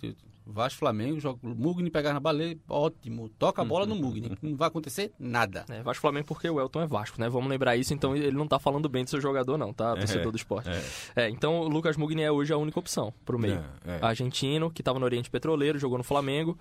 Vasco 0.46 0.78
Flamengo, 0.80 1.20
joga 1.20 1.38
o 1.42 1.48
Mugni 1.48 1.90
pegar 1.90 2.12
na 2.12 2.20
baleia, 2.20 2.58
ótimo, 2.68 3.28
toca 3.38 3.62
a 3.62 3.64
bola 3.64 3.86
no 3.86 3.94
Mugni, 3.94 4.32
não 4.42 4.56
vai 4.56 4.68
acontecer 4.68 5.12
nada. 5.18 5.64
É, 5.68 5.82
Vasco 5.82 6.00
Flamengo 6.00 6.26
porque 6.26 6.48
o 6.50 6.58
Elton 6.60 6.82
é 6.82 6.86
Vasco, 6.86 7.20
né? 7.20 7.28
Vamos 7.28 7.48
lembrar 7.48 7.76
isso, 7.76 7.94
então 7.94 8.16
ele 8.16 8.32
não 8.36 8.46
tá 8.48 8.58
falando 8.58 8.88
bem 8.88 9.04
do 9.04 9.10
seu 9.10 9.20
jogador, 9.20 9.56
não, 9.56 9.72
tá? 9.72 9.94
Torcedor 9.96 10.32
do 10.32 10.36
esporte. 10.36 10.68
É. 11.14 11.28
então 11.28 11.60
o 11.60 11.68
Lucas 11.68 11.96
Mugni 11.96 12.22
é 12.22 12.32
hoje 12.32 12.52
a 12.52 12.56
única 12.56 12.78
opção 12.78 13.12
pro 13.24 13.38
meio. 13.38 13.62
É, 13.86 13.96
é. 13.96 13.98
Argentino, 14.02 14.70
que 14.70 14.82
tava 14.82 14.98
no 14.98 15.04
Oriente 15.04 15.30
Petroleiro, 15.30 15.78
jogou 15.78 15.98
no 15.98 16.04
Flamengo. 16.04 16.58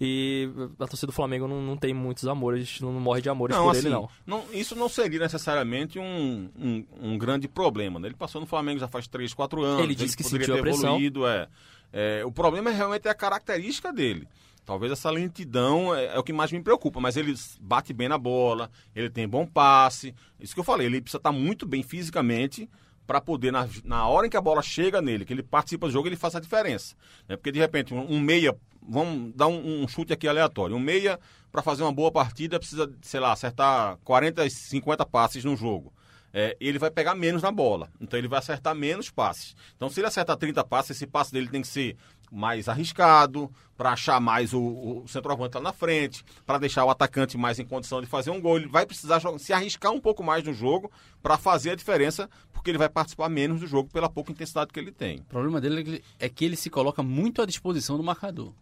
E 0.00 0.48
a 0.78 0.86
torcida 0.86 1.08
do 1.08 1.12
Flamengo 1.12 1.48
não, 1.48 1.60
não 1.60 1.76
tem 1.76 1.92
muitos 1.92 2.24
amores, 2.28 2.80
não 2.80 2.92
morre 2.92 3.20
de 3.20 3.28
amores 3.28 3.56
por 3.56 3.74
ele, 3.74 3.88
não. 3.88 4.08
não- 4.24 4.44
Isso 4.52 4.76
não 4.76 4.88
seria 4.88 5.18
necessariamente 5.18 5.98
um, 5.98 6.48
um, 6.56 6.84
um 7.00 7.18
grande 7.18 7.48
problema. 7.48 7.98
né? 7.98 8.06
Ele 8.06 8.14
passou 8.14 8.40
no 8.40 8.46
Flamengo 8.46 8.78
já 8.78 8.86
faz 8.86 9.08
3, 9.08 9.34
4 9.34 9.60
anos. 9.64 9.82
Ele 9.82 9.96
disse 9.96 10.16
que 10.16 10.22
poderia 10.22 10.46
sentiu 10.46 10.58
a 10.60 10.62
pressão. 10.62 10.84
evoluído, 10.90 11.26
é. 11.26 11.48
É, 11.92 12.22
o 12.24 12.32
problema 12.32 12.70
é 12.70 12.72
realmente 12.74 13.08
a 13.08 13.14
característica 13.14 13.92
dele. 13.92 14.28
Talvez 14.64 14.92
essa 14.92 15.10
lentidão 15.10 15.94
é, 15.94 16.06
é 16.06 16.18
o 16.18 16.22
que 16.22 16.32
mais 16.32 16.52
me 16.52 16.62
preocupa, 16.62 17.00
mas 17.00 17.16
ele 17.16 17.34
bate 17.58 17.92
bem 17.94 18.08
na 18.08 18.18
bola, 18.18 18.70
ele 18.94 19.08
tem 19.08 19.26
bom 19.26 19.46
passe. 19.46 20.14
Isso 20.38 20.52
que 20.52 20.60
eu 20.60 20.64
falei, 20.64 20.86
ele 20.86 21.00
precisa 21.00 21.16
estar 21.18 21.32
muito 21.32 21.66
bem 21.66 21.82
fisicamente 21.82 22.68
para 23.06 23.22
poder, 23.22 23.50
na, 23.50 23.66
na 23.84 24.06
hora 24.06 24.26
em 24.26 24.30
que 24.30 24.36
a 24.36 24.40
bola 24.42 24.60
chega 24.60 25.00
nele, 25.00 25.24
que 25.24 25.32
ele 25.32 25.42
participa 25.42 25.86
do 25.86 25.92
jogo, 25.92 26.06
ele 26.06 26.16
faça 26.16 26.36
a 26.36 26.40
diferença. 26.42 26.94
né? 27.26 27.36
Porque 27.36 27.50
de 27.50 27.58
repente, 27.58 27.94
um, 27.94 28.12
um 28.12 28.20
meia, 28.20 28.54
vamos 28.86 29.32
dar 29.34 29.46
um, 29.46 29.82
um 29.82 29.88
chute 29.88 30.12
aqui 30.12 30.28
aleatório. 30.28 30.76
Um 30.76 30.80
meia, 30.80 31.18
para 31.50 31.62
fazer 31.62 31.82
uma 31.82 31.92
boa 31.92 32.12
partida, 32.12 32.58
precisa, 32.58 32.92
sei 33.00 33.18
lá, 33.18 33.32
acertar 33.32 33.96
40, 34.04 34.50
50 34.50 35.06
passes 35.06 35.42
no 35.42 35.56
jogo. 35.56 35.90
É, 36.32 36.56
ele 36.60 36.78
vai 36.78 36.90
pegar 36.90 37.14
menos 37.14 37.42
na 37.42 37.50
bola. 37.50 37.90
Então 38.00 38.18
ele 38.18 38.28
vai 38.28 38.38
acertar 38.38 38.74
menos 38.74 39.10
passes. 39.10 39.56
Então, 39.76 39.88
se 39.88 40.00
ele 40.00 40.06
acertar 40.06 40.36
30 40.36 40.62
passes, 40.64 40.90
esse 40.92 41.06
passe 41.06 41.32
dele 41.32 41.48
tem 41.48 41.62
que 41.62 41.68
ser 41.68 41.96
mais 42.30 42.68
arriscado, 42.68 43.50
para 43.76 43.92
achar 43.92 44.20
mais 44.20 44.52
o, 44.52 44.60
o 44.60 45.08
centroavante 45.08 45.56
lá 45.56 45.62
na 45.62 45.72
frente, 45.72 46.24
para 46.44 46.58
deixar 46.58 46.84
o 46.84 46.90
atacante 46.90 47.38
mais 47.38 47.58
em 47.58 47.64
condição 47.64 48.00
de 48.00 48.06
fazer 48.06 48.30
um 48.30 48.40
gol. 48.40 48.56
Ele 48.56 48.66
vai 48.66 48.84
precisar 48.84 49.20
se 49.38 49.52
arriscar 49.52 49.92
um 49.92 50.00
pouco 50.00 50.22
mais 50.22 50.44
no 50.44 50.52
jogo 50.52 50.90
para 51.22 51.38
fazer 51.38 51.70
a 51.70 51.74
diferença, 51.76 52.28
porque 52.52 52.70
ele 52.70 52.78
vai 52.78 52.88
participar 52.88 53.28
menos 53.28 53.60
do 53.60 53.66
jogo 53.66 53.88
pela 53.90 54.08
pouca 54.10 54.32
intensidade 54.32 54.72
que 54.72 54.80
ele 54.80 54.92
tem. 54.92 55.20
O 55.20 55.24
problema 55.24 55.60
dele 55.60 56.02
é 56.18 56.26
é 56.26 56.28
que 56.28 56.44
ele 56.44 56.56
se 56.56 56.68
coloca 56.68 57.02
muito 57.02 57.40
à 57.40 57.46
disposição 57.46 57.96
do 57.96 58.02
marcador. 58.02 58.52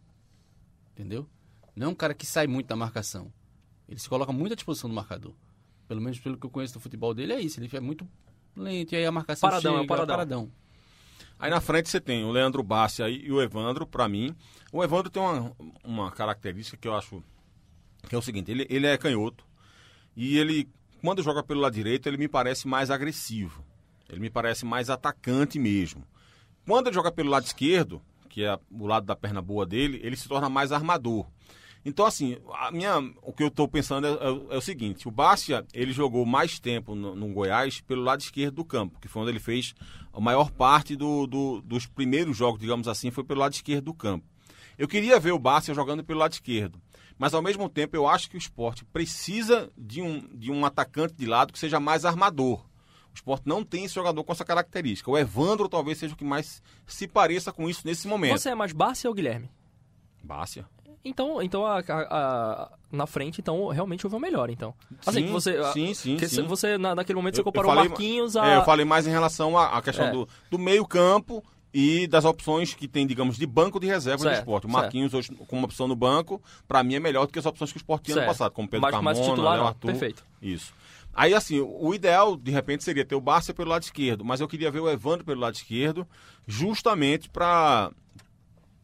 Entendeu? 0.93 1.27
Não 1.75 1.89
é 1.89 1.91
um 1.91 1.95
cara 1.95 2.15
que 2.15 2.27
sai 2.27 2.47
muito 2.47 2.67
da 2.67 2.77
marcação. 2.77 3.33
Ele 3.89 3.99
se 3.99 4.09
coloca 4.09 4.33
muito 4.33 4.53
à 4.53 4.55
disposição 4.55 4.89
do 4.89 4.95
marcador. 4.95 5.35
Pelo 5.89 6.01
menos 6.01 6.19
pelo 6.19 6.37
que 6.37 6.47
eu 6.47 6.51
conheço 6.51 6.75
do 6.75 6.81
futebol 6.81 7.15
dele, 7.15 7.33
é 7.33 7.41
isso. 7.41 7.61
Ele 7.61 7.69
é 7.73 7.81
muito 7.81 8.09
lento 8.57 8.93
e 8.93 8.97
aí 8.97 9.07
a 9.07 9.13
marcação 9.13 9.49
Paradão, 9.49 9.75
é 9.75 9.81
chega, 9.83 10.07
paradão. 10.07 10.51
Aí 11.39 11.51
na 11.51 11.61
frente 11.61 11.89
você 11.89 12.01
tem 12.01 12.25
o 12.25 12.31
Leandro 12.31 12.63
Bassi 12.63 13.03
aí 13.03 13.23
e 13.25 13.33
o 13.33 13.43
Evandro, 13.43 13.87
para 13.87 14.09
mim. 14.09 14.35
O 14.73 14.83
Evandro 14.83 15.11
tem 15.11 15.23
uma, 15.23 15.53
uma 15.85 16.11
característica 16.11 16.77
que 16.77 16.89
eu 16.89 16.95
acho 16.95 17.23
que 18.09 18.15
é 18.15 18.19
o 18.19 18.23
seguinte, 18.23 18.51
ele, 18.51 18.67
ele 18.71 18.87
é 18.87 18.97
canhoto 18.97 19.45
e 20.17 20.39
ele, 20.39 20.69
quando 21.03 21.23
joga 21.23 21.43
pelo 21.43 21.61
lado 21.61 21.75
direito, 21.75 22.09
ele 22.09 22.17
me 22.17 22.29
parece 22.29 22.67
mais 22.67 22.91
agressivo. 22.91 23.65
Ele 24.09 24.21
me 24.21 24.31
parece 24.31 24.65
mais 24.65 24.89
atacante 24.89 25.59
mesmo. 25.59 26.05
Quando 26.65 26.87
ele 26.87 26.95
joga 26.95 27.13
pelo 27.13 27.31
lado 27.31 27.45
esquerdo, 27.45 28.01
que 28.29 28.45
é 28.45 28.59
o 28.71 28.87
lado 28.87 29.05
da 29.05 29.15
perna 29.15 29.43
boa 29.43 29.67
dele, 29.67 30.01
ele 30.03 30.17
se 30.17 30.29
torna 30.29 30.49
mais 30.49 30.73
armador. 30.73 31.27
Então, 31.89 32.05
assim, 32.05 32.37
a 32.53 32.73
minha, 32.73 32.99
o 33.23 33.33
que 33.33 33.45
eu 33.45 33.47
estou 33.47 33.69
pensando 33.69 34.07
é, 34.09 34.11
é- 34.11 34.55
é 34.55 34.59
o 34.59 34.61
seguinte: 34.61 35.07
o 35.07 35.11
Bárcia, 35.11 35.65
ele 35.73 35.93
jogou 35.93 36.27
mais 36.27 36.59
tempo 36.59 36.97
no, 36.97 37.15
no 37.15 37.29
Goiás 37.33 37.81
pelo 37.81 38.03
lado 38.03 38.21
esquerdo 38.21 38.57
do 38.57 38.65
campo, 38.65 38.99
que 39.01 39.07
foi 39.07 39.23
onde 39.23 39.31
ele 39.31 39.39
fez 39.39 39.73
a 40.13 40.21
maior 40.21 40.51
parte 40.51 40.97
do- 40.97 41.29
do- 41.29 41.61
dos 41.63 41.87
primeiros 41.87 42.37
jogos, 42.37 42.59
digamos 42.61 42.89
assim, 42.89 43.13
foi 43.13 43.23
pelo 43.23 43.39
lado 43.41 43.53
esquerdo 43.55 43.85
do 43.85 43.95
campo. 43.95 44.27
Eu 44.77 44.89
queria 44.89 45.21
ver 45.21 45.31
o 45.31 45.39
Bárcia 45.39 45.73
jogando 45.75 46.03
pelo 46.03 46.19
lado 46.19 46.33
esquerdo, 46.33 46.83
mas 47.17 47.33
ao 47.35 47.41
mesmo 47.41 47.69
tempo 47.69 47.95
eu 47.97 48.09
acho 48.09 48.29
que 48.29 48.37
o 48.37 48.39
esporte 48.39 48.85
precisa 48.85 49.71
de 49.79 50.03
um, 50.03 50.19
de 50.37 50.51
um 50.51 50.65
atacante 50.67 51.15
de 51.15 51.25
lado 51.25 51.53
que 51.53 51.59
seja 51.59 51.79
mais 51.79 52.05
armador. 52.05 52.67
O 53.13 53.15
esporte 53.15 53.45
não 53.47 53.63
tem 53.65 53.85
esse 53.85 53.95
jogador 53.95 54.25
com 54.25 54.33
essa 54.33 54.45
característica. 54.45 55.11
O 55.11 55.17
Evandro 55.17 55.69
talvez 55.69 55.97
seja 55.99 56.13
o 56.15 56.17
que 56.17 56.25
mais 56.25 56.61
se 56.85 57.07
pareça 57.07 57.53
com 57.53 57.71
isso 57.71 57.83
nesse 57.87 58.07
momento. 58.09 58.39
Você 58.39 58.51
é 58.51 58.55
mais 58.57 58.73
Barça 58.73 59.09
ou 59.09 59.15
Guilherme? 59.15 59.49
Bárcia. 60.23 60.67
Então, 61.09 61.41
então 61.43 61.65
a, 61.65 61.79
a- 61.79 61.83
a- 62.11 62.69
na 62.93 63.07
frente, 63.07 63.41
então, 63.41 63.69
realmente 63.69 64.07
houve 64.07 64.17
uma 64.17 64.21
melhora, 64.21 64.51
então. 64.53 64.75
Assim, 65.07 65.21
Sim, 65.21 65.27
que 65.27 65.33
você, 65.33 65.73
sim, 65.73 65.95
sim, 65.95 66.17
que 66.17 66.29
sim. 66.29 66.43
você 66.43 66.77
na- 66.79 66.95
naquele 66.95 67.17
momento, 67.17 67.35
você 67.35 67.41
eu 67.41 67.45
comparou 67.45 67.71
falei- 67.73 67.89
Marquinhos 67.89 68.37
a... 68.37 68.47
É, 68.49 68.57
eu 68.57 68.65
falei 68.65 68.85
mais 68.85 69.07
em 69.07 69.11
relação 69.11 69.57
à, 69.57 69.81
questão 69.83 70.07
É. 70.07 70.11
do, 70.13 70.29
do 70.51 70.59
meio 70.59 70.85
campo 70.87 71.43
e 71.75 72.07
das 72.07 72.25
opções 72.25 72.75
que 72.75 72.89
tem, 72.89 73.07
digamos, 73.07 73.37
de 73.37 73.47
banco 73.47 73.79
de 73.79 73.87
reserva 73.87 74.19
do 74.19 74.23
Certo, 74.29 74.39
esporte. 74.39 74.67
O 74.67 74.71
certo. 74.71 74.83
Marquinhos 74.83 75.13
hoje 75.15 75.31
com 75.33 75.57
uma 75.57 75.67
opção 75.67 75.87
no 75.87 75.95
banco, 75.97 76.41
pra 76.67 76.83
mim 76.83 76.95
é 76.95 77.01
melhor 77.01 77.27
do 77.27 77.33
que 77.33 77.39
as 77.39 77.45
opções 77.47 77.71
que 77.71 77.77
o 77.77 77.81
esporte 77.81 78.05
tinha 78.05 78.15
no 78.17 78.21
Certo. 78.23 78.29
passado, 78.33 78.53
como 78.53 78.67
Pedro 78.69 78.83
Mas- 78.83 78.93
Carmona, 78.93 79.17
mas 79.19 79.27
titular 79.29 79.57
Léo. 79.59 79.67
Arthur. 79.67 79.87
Perfeito. 79.91 80.25
Isso. 80.41 80.73
Aí, 81.13 81.33
assim, 81.35 81.61
o 81.61 81.95
ideal, 81.95 82.37
de 82.37 82.51
repente, 82.51 82.85
seria 82.85 83.05
ter 83.05 83.15
o 83.15 83.21
Barça 83.21 83.53
pelo 83.55 83.71
lado 83.71 83.83
esquerdo, 83.83 84.23
mas 84.25 84.41
eu 84.41 84.47
queria 84.49 84.71
ver 84.71 84.81
o 84.81 84.89
Evandro 84.91 85.25
pelo 85.25 85.41
lado 85.41 85.55
esquerdo, 85.55 86.07
justamente 86.47 87.29
para 87.29 87.91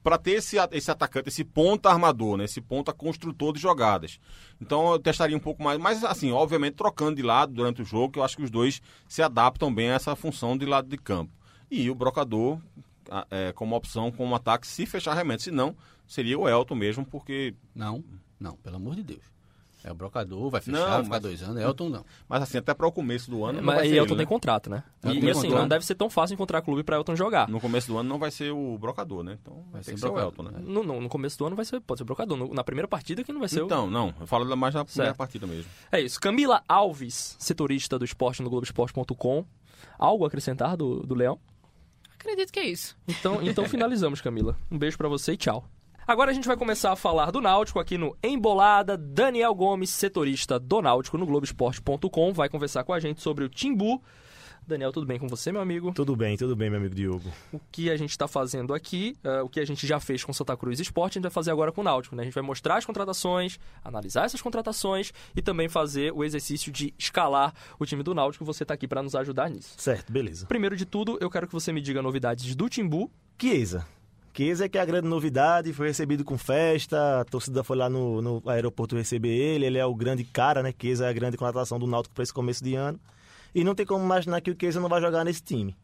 para 0.03 0.19
ter 0.19 0.33
esse, 0.33 0.57
esse 0.73 0.91
atacante, 0.91 1.29
esse 1.29 1.45
ponta 1.45 1.89
armador, 1.89 2.37
né? 2.37 2.45
esse 2.45 2.61
ponta 2.61 2.93
construtor 2.93 3.53
de 3.53 3.61
jogadas. 3.61 4.19
Então 4.61 4.93
eu 4.93 4.99
testaria 4.99 5.37
um 5.37 5.41
pouco 5.41 5.63
mais, 5.63 5.79
mas 5.79 6.03
assim, 6.05 6.33
obviamente 6.33 6.75
trocando 6.75 7.17
de 7.17 7.23
lado 7.23 7.53
durante 7.53 7.83
o 7.83 7.85
jogo, 7.85 8.13
que 8.13 8.19
eu 8.19 8.25
acho 8.25 8.37
que 8.37 8.43
os 8.43 8.51
dois 8.51 8.83
se 9.09 9.23
adaptam 9.23 9.73
bem 9.73 9.91
a 9.91 9.95
essa 9.95 10.17
função 10.17 10.57
de 10.57 10.67
lado 10.67 10.89
de 10.89 10.97
campo. 10.97 11.33
E 11.71 11.89
o 11.91 11.95
brocador 11.95 12.59
é, 13.31 13.53
como 13.53 13.77
opção, 13.77 14.11
como 14.11 14.35
ataque, 14.35 14.67
se 14.67 14.87
fechar 14.87 15.15
realmente, 15.15 15.45
se 15.45 15.51
não, 15.51 15.77
seria 16.07 16.39
o 16.39 16.49
Elton 16.49 16.75
mesmo, 16.75 17.05
porque 17.05 17.55
Não, 17.75 18.03
não, 18.39 18.57
pelo 18.57 18.77
amor 18.77 18.95
de 18.95 19.03
Deus. 19.03 19.33
É 19.85 19.91
o 19.91 19.95
brocador, 19.95 20.49
vai 20.49 20.61
fechar, 20.61 20.79
Não, 20.79 20.87
vai 20.89 20.99
ficar 21.03 21.09
mas- 21.17 21.23
dois 21.23 21.43
anos. 21.43 21.61
Elton 21.63 21.89
não. 21.89 22.05
Mas 22.29 22.43
assim, 22.43 22.59
até 22.59 22.73
para 22.73 22.87
o 22.87 22.93
começo 22.93 23.31
do 23.31 23.45
ano. 23.45 23.59
não 23.59 23.65
Mas 23.67 23.77
vai 23.77 23.87
e 23.87 23.91
ser 23.91 23.97
Elton 23.97 24.15
ele, 24.15 24.17
tem 24.19 24.27
né? 24.27 24.29
contrato, 24.29 24.71
né? 24.71 24.85
Elton 25.05 25.15
E, 25.19 25.25
e 25.25 25.31
assim, 25.31 25.41
contrato. 25.43 25.61
não 25.61 25.69
deve 25.69 25.85
ser 25.85 25.95
tão 25.97 26.09
fácil 26.09 26.35
encontrar 26.35 26.63
clube 26.63 26.83
pra 26.85 26.97
Elton 26.97 27.17
jogar. 27.17 27.49
No 27.49 27.61
começo 27.61 27.89
do 27.89 27.99
ano 27.99 28.09
não 28.09 28.19
vai 28.19 28.31
ser 28.31 28.53
o 28.53 28.79
brocador, 28.79 29.25
né? 29.25 29.39
Então 29.43 29.65
vai, 29.73 29.83
ser 29.83 29.95
que 29.95 30.01
ser 30.01 30.07
o 30.09 30.19
Elton, 30.21 30.43
né? 30.45 30.51
No, 30.61 30.85
no- 30.85 31.01
no 31.01 31.09
começo 31.09 31.37
do 31.39 31.47
ano 31.47 31.57
vai 31.57 31.65
ser, 31.65 31.81
pode 31.81 31.99
ser 31.99 32.03
o 32.03 32.07
brocador. 32.07 32.37
No- 32.39 32.55
na 32.55 32.63
primeira 32.63 32.87
partida 32.87 33.25
que 33.25 33.33
não 33.33 33.41
vai 33.41 33.49
ser 33.49 33.63
o... 33.63 33.67
Então, 33.67 33.91
não, 33.91 34.15
eu 34.21 34.27
falo 34.27 34.45
mais 34.57 34.75
na 34.75 34.85
primeira 34.85 35.09
Certo. 35.11 35.17
partida 35.19 35.47
mesmo. 35.47 35.69
É 35.91 36.01
isso. 36.01 36.21
Camila 36.21 36.63
Alves, 36.69 37.37
setorista 37.39 37.99
do 37.99 38.05
esporte 38.05 38.41
no 38.43 38.49
Globoesporte.com. 38.51 39.45
Algo 39.99 40.25
a 40.25 40.29
acrescentar 40.29 40.77
do, 40.77 41.01
do 41.01 41.15
Leão? 41.15 41.39
Acredito 42.15 42.53
que 42.53 42.61
é 42.61 42.67
isso. 42.67 42.97
Então, 43.09 43.43
então 43.43 43.65
finalizamos, 43.69 44.21
Camila. 44.21 44.57
Um 44.71 44.79
beijo 44.79 44.97
pra 44.97 45.09
você 45.09 45.33
e 45.33 45.37
tchau. 45.37 45.65
Agora 46.07 46.33
a 46.33 46.35
gente 46.35 46.49
vai 46.49 46.57
começar 46.57 46.91
a 46.91 46.97
falar 46.97 47.31
do 47.31 47.41
Náutico 47.41 47.79
aqui 47.79 47.97
no 47.97 48.17
Embolada. 48.23 48.97
Daniel 48.97 49.55
Gomes, 49.55 49.91
setorista 49.91 50.59
do 50.59 50.83
Náutico 50.83 51.17
no 51.17 51.25
Globoesporte.com, 51.25 52.33
vai 52.33 52.49
conversar 52.49 52.83
com 52.83 52.93
a 52.93 52.99
gente 52.99 53.23
sobre 53.23 53.45
o 53.45 53.49
Timbu. 53.49 54.03
Daniel, 54.67 54.93
tudo 54.93 55.07
bem 55.07 55.19
com 55.19 55.29
você, 55.29 55.53
meu 55.53 55.61
amigo? 55.61 55.93
Tudo 55.93 56.17
bem, 56.17 56.37
tudo 56.37 56.57
bem, 56.57 56.71
meu 56.71 56.79
amigo 56.81 56.95
Diogo. 56.95 57.33
O 57.53 57.61
que 57.71 57.89
a 57.89 57.97
gente 57.97 58.11
está 58.11 58.27
fazendo 58.27 58.75
aqui, 58.75 59.17
eh, 59.23 59.43
o 59.43 59.49
que 59.49 59.61
a 59.61 59.65
gente 59.65 59.87
já 59.87 59.99
fez 59.99 60.25
com 60.25 60.33
Santa 60.33 60.57
Cruz 60.57 60.79
Esporte, 60.79 61.13
a 61.13 61.19
gente 61.19 61.25
vai 61.25 61.33
fazer 61.33 61.51
agora 61.51 61.73
com 61.73 61.81
o 61.81 61.85
Náutico. 61.85 62.15
Né? 62.17 62.23
A 62.23 62.25
gente 62.25 62.35
vai 62.35 62.45
mostrar 62.45 62.77
as 62.77 62.85
contratações, 62.85 63.59
analisar 63.85 64.25
essas 64.25 64.41
contratações 64.41 65.13
e 65.37 65.43
também 65.43 65.69
fazer 65.69 66.13
o 66.13 66.25
exercício 66.25 66.73
de 66.73 66.93
escalar 66.99 67.53
o 67.79 67.87
time 67.87 68.03
do 68.03 68.15
Náutico. 68.15 68.45
Você 68.45 68.65
está 68.65 68.75
aqui 68.75 68.89
para 68.89 69.03
nos 69.03 69.15
ajudar 69.15 69.51
nisso. 69.51 69.75
Certo, 69.77 70.13
beleza. 70.13 70.47
Primeiro 70.47 70.77
de 70.77 70.85
tudo, 70.85 71.17
eu 71.21 71.31
quero 71.31 71.47
que 71.47 71.53
você 71.53 71.73
me 71.73 71.81
diga 71.81 72.03
novidades 72.03 72.55
do 72.55 72.69
Timbu. 72.69 73.11
Chiesa. 73.41 73.85
Chiesa 74.35 74.69
que 74.69 74.79
é 74.79 74.81
a 74.81 74.85
grande 74.85 75.07
novidade, 75.09 75.73
foi 75.73 75.89
recebido 75.89 76.25
com 76.25 76.39
festa, 76.39 77.21
a 77.21 77.25
torcida 77.25 77.63
foi 77.63 77.77
lá 77.77 77.89
no, 77.91 78.23
no 78.23 78.43
aeroporto 78.47 78.97
receber 78.97 79.29
ele, 79.29 79.67
ele 79.67 79.79
é 79.79 79.85
o 79.87 79.95
grande 79.95 80.25
cara, 80.25 80.63
né? 80.63 80.73
Chiesa 80.79 81.07
é 81.07 81.09
a 81.09 81.13
grande 81.13 81.37
contratação 81.37 81.79
do 81.79 81.87
Náutico 81.87 82.15
para 82.15 82.23
esse 82.23 82.33
começo 82.33 82.63
de 82.65 82.75
ano. 82.75 82.99
E 83.55 83.63
não 83.63 83.75
tem 83.75 83.85
como 83.85 84.03
imaginar 84.05 84.41
que 84.41 84.51
o 84.51 84.57
Chiesa 84.59 84.81
não 84.81 84.89
vai 84.89 85.01
jogar 85.01 85.25
nesse 85.25 85.43
time. 85.43 85.77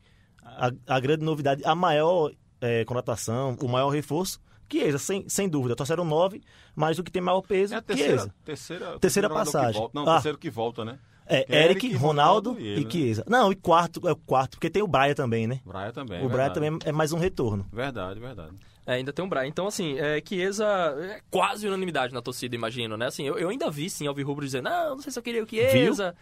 A, 0.42 0.70
a 0.86 0.98
grande 1.00 1.24
novidade, 1.24 1.62
a 1.64 1.74
maior 1.74 2.32
eh, 2.60 2.84
contratação, 2.86 3.54
o 3.60 3.68
maior 3.68 3.90
reforço, 3.90 4.40
Chiesa, 4.70 4.98
sem, 4.98 5.28
sem 5.28 5.48
dúvida. 5.48 5.76
Trouxeram 5.76 6.04
nove, 6.04 6.42
mas 6.74 6.98
o 6.98 7.02
que 7.04 7.10
tem 7.10 7.20
maior 7.22 7.42
peso, 7.42 7.74
É 7.74 7.76
a 7.78 7.82
terceira, 7.82 8.12
Chiesa. 8.18 8.34
terceira, 8.44 8.98
Terceira 8.98 9.28
que 9.28 9.34
passagem. 9.34 9.80
volta. 9.80 9.98
Não, 9.98 10.08
Ah. 10.08 10.14
terceiro 10.14 10.38
que 10.38 10.48
volta, 10.50 10.84
né? 10.84 10.98
É, 11.28 11.44
é 11.48 11.64
Eric, 11.64 11.86
Eric, 11.86 11.94
Ronaldo, 11.96 12.50
Ronaldo 12.50 12.60
e 12.60 12.64
e, 12.64 12.68
ele, 12.72 12.84
né? 12.84 12.90
Chiesa. 12.90 13.24
Não, 13.28 13.52
e 13.52 13.56
quarto, 13.56 14.06
é 14.08 14.12
o 14.12 14.16
quarto, 14.16 14.52
porque 14.52 14.70
tem 14.70 14.82
o 14.82 14.86
Braia 14.88 15.14
também, 15.14 15.46
né? 15.46 15.60
Braia 15.64 15.92
também. 15.92 16.24
o 16.24 16.28
Braia 16.28 16.50
também 16.50 16.78
é 16.84 16.92
mais 16.92 17.12
um 17.12 17.18
retorno. 17.18 17.66
Verdade, 17.72 18.18
verdade. 18.20 18.52
É, 18.86 18.94
ainda 18.94 19.12
tem 19.12 19.22
um 19.22 19.28
Brian. 19.28 19.46
Então, 19.46 19.66
assim, 19.66 19.98
é, 19.98 20.22
Chiesa 20.26 20.64
é 20.66 21.20
quase 21.30 21.66
unanimidade 21.68 22.14
na 22.14 22.22
torcida, 22.22 22.54
imagino, 22.54 22.96
né? 22.96 23.06
Assim, 23.08 23.24
eu, 23.26 23.38
eu 23.38 23.50
ainda 23.50 23.70
vi, 23.70 23.90
sim, 23.90 24.06
Alvirrubro 24.06 24.46
dizendo, 24.46 24.64
não, 24.64 24.90
não 24.96 25.02
sei 25.02 25.12
se 25.12 25.18
eu 25.18 25.22
queria 25.22 25.44
o 25.44 25.46
Chiesa. 25.46 26.14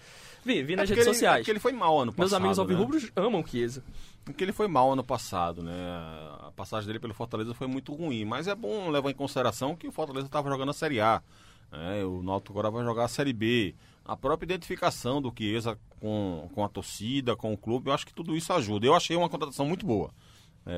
Vi, 0.44 0.62
vi 0.64 0.74
nas 0.74 0.90
É 0.90 0.94
redes 0.94 1.06
ele- 1.06 1.10
é 1.10 1.14
sociais. 1.14 1.38
porque 1.38 1.50
ele 1.52 1.60
foi 1.60 1.70
mal 1.72 2.00
ano 2.00 2.12
passado. 2.12 2.18
Meus 2.18 2.32
amigos 2.32 2.56
né? 2.58 2.62
Alvirrubros 2.62 3.12
amam 3.14 3.44
Chiesa. 3.46 3.84
Porque 4.24 4.42
ele 4.42 4.52
foi 4.52 4.66
mal 4.66 4.92
ano 4.92 5.04
passado, 5.04 5.62
né? 5.62 5.72
A 6.40 6.50
passagem 6.56 6.88
dele 6.88 6.98
pelo 6.98 7.14
Fortaleza 7.14 7.54
foi 7.54 7.68
muito 7.68 7.94
ruim. 7.94 8.24
Mas 8.24 8.48
é 8.48 8.54
bom 8.56 8.90
levar 8.90 9.10
em 9.10 9.14
consideração 9.14 9.76
que 9.76 9.86
o 9.86 9.92
Fortaleza 9.92 10.26
estava 10.26 10.48
jogando 10.50 10.70
a 10.70 10.74
Série 10.74 11.00
A. 11.00 11.22
né? 11.70 12.04
O 12.04 12.20
Náutico 12.22 12.52
agora 12.52 12.68
vai 12.70 12.84
jogar 12.84 13.04
a 13.04 13.08
Série 13.08 13.32
B. 13.32 13.74
A 14.06 14.16
própria 14.16 14.46
identificação 14.46 15.20
do 15.20 15.32
Chiesa 15.36 15.78
com, 16.00 16.48
com 16.54 16.64
a 16.64 16.68
torcida, 16.68 17.34
com 17.34 17.52
o 17.52 17.58
clube, 17.58 17.90
eu 17.90 17.94
acho 17.94 18.06
que 18.06 18.14
tudo 18.14 18.36
isso 18.36 18.52
ajuda. 18.52 18.86
Eu 18.86 18.94
achei 18.94 19.16
uma 19.16 19.28
contratação 19.28 19.66
muito 19.66 19.84
boa, 19.84 20.10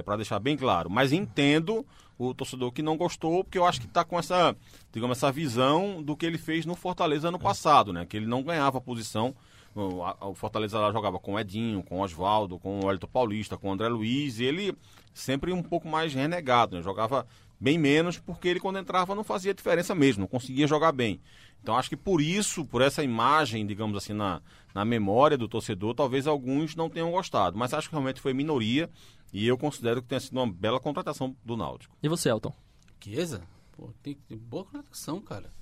para 0.04 0.16
deixar 0.16 0.38
bem 0.38 0.56
claro. 0.56 0.88
Mas 0.88 1.12
entendo 1.12 1.84
o 2.18 2.32
torcedor 2.34 2.72
que 2.72 2.82
não 2.82 2.96
gostou, 2.96 3.44
porque 3.44 3.58
eu 3.58 3.64
acho 3.64 3.80
que 3.80 3.86
está 3.86 4.04
com 4.04 4.18
essa, 4.18 4.56
digamos, 4.92 5.18
essa 5.18 5.30
visão 5.30 6.02
do 6.02 6.16
que 6.16 6.26
ele 6.26 6.38
fez 6.38 6.64
no 6.64 6.74
Fortaleza 6.74 7.28
ano 7.28 7.38
passado, 7.38 7.92
né? 7.92 8.06
Que 8.06 8.16
ele 8.16 8.26
não 8.26 8.42
ganhava 8.42 8.80
posição 8.80 9.34
o, 9.74 10.34
Fortaleza 10.34 10.78
lá 10.78 10.90
jogava 10.90 11.18
com 11.18 11.34
o 11.34 11.38
Edinho, 11.38 11.82
com 11.82 11.98
o 11.98 12.02
Oswaldo, 12.02 12.58
com 12.58 12.80
o 12.80 12.86
Wellington 12.86 13.06
Paulista, 13.06 13.56
com 13.56 13.68
o 13.68 13.72
André 13.72 13.88
Luiz, 13.88 14.40
e 14.40 14.44
ele 14.44 14.74
sempre 15.14 15.52
um 15.52 15.62
pouco 15.62 15.88
mais 15.88 16.12
renegado, 16.14 16.76
né? 16.76 16.82
Jogava 16.82 17.26
bem 17.60 17.78
menos, 17.78 18.18
porque 18.18 18.48
ele 18.48 18.60
quando 18.60 18.78
entrava 18.78 19.14
não 19.14 19.24
fazia 19.24 19.54
diferença 19.54 19.94
mesmo, 19.94 20.22
não 20.22 20.28
conseguia 20.28 20.66
jogar 20.66 20.92
bem. 20.92 21.20
Então 21.62 21.76
acho 21.76 21.88
que 21.88 21.96
por 21.96 22.20
isso, 22.20 22.64
por 22.64 22.80
essa 22.80 23.02
imagem, 23.02 23.66
digamos 23.66 23.96
assim, 23.96 24.12
na, 24.12 24.40
na 24.74 24.84
memória 24.84 25.36
do 25.36 25.48
torcedor, 25.48 25.94
talvez 25.94 26.26
alguns 26.26 26.76
não 26.76 26.88
tenham 26.88 27.10
gostado. 27.10 27.58
Mas 27.58 27.74
acho 27.74 27.88
que 27.88 27.94
realmente 27.94 28.20
foi 28.20 28.32
minoria, 28.32 28.88
e 29.32 29.46
eu 29.46 29.58
considero 29.58 30.00
que 30.00 30.08
tenha 30.08 30.20
sido 30.20 30.36
uma 30.38 30.50
bela 30.50 30.80
contratação 30.80 31.36
do 31.44 31.56
Náutico. 31.56 31.96
E 32.02 32.08
você, 32.08 32.30
Elton? 32.30 32.54
Chiesa, 33.00 33.42
pô, 33.76 33.92
tem, 34.02 34.14
tem 34.28 34.38
boa 34.38 34.64
contratação, 34.64 35.20
cara. 35.20 35.52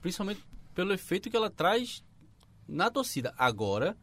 Principalmente 0.00 0.42
pelo 0.74 0.92
efeito 0.92 1.30
que 1.30 1.36
ela 1.36 1.50
traz 1.50 2.04
na 2.68 2.90
torcida. 2.90 3.34
Agora, 3.36 3.96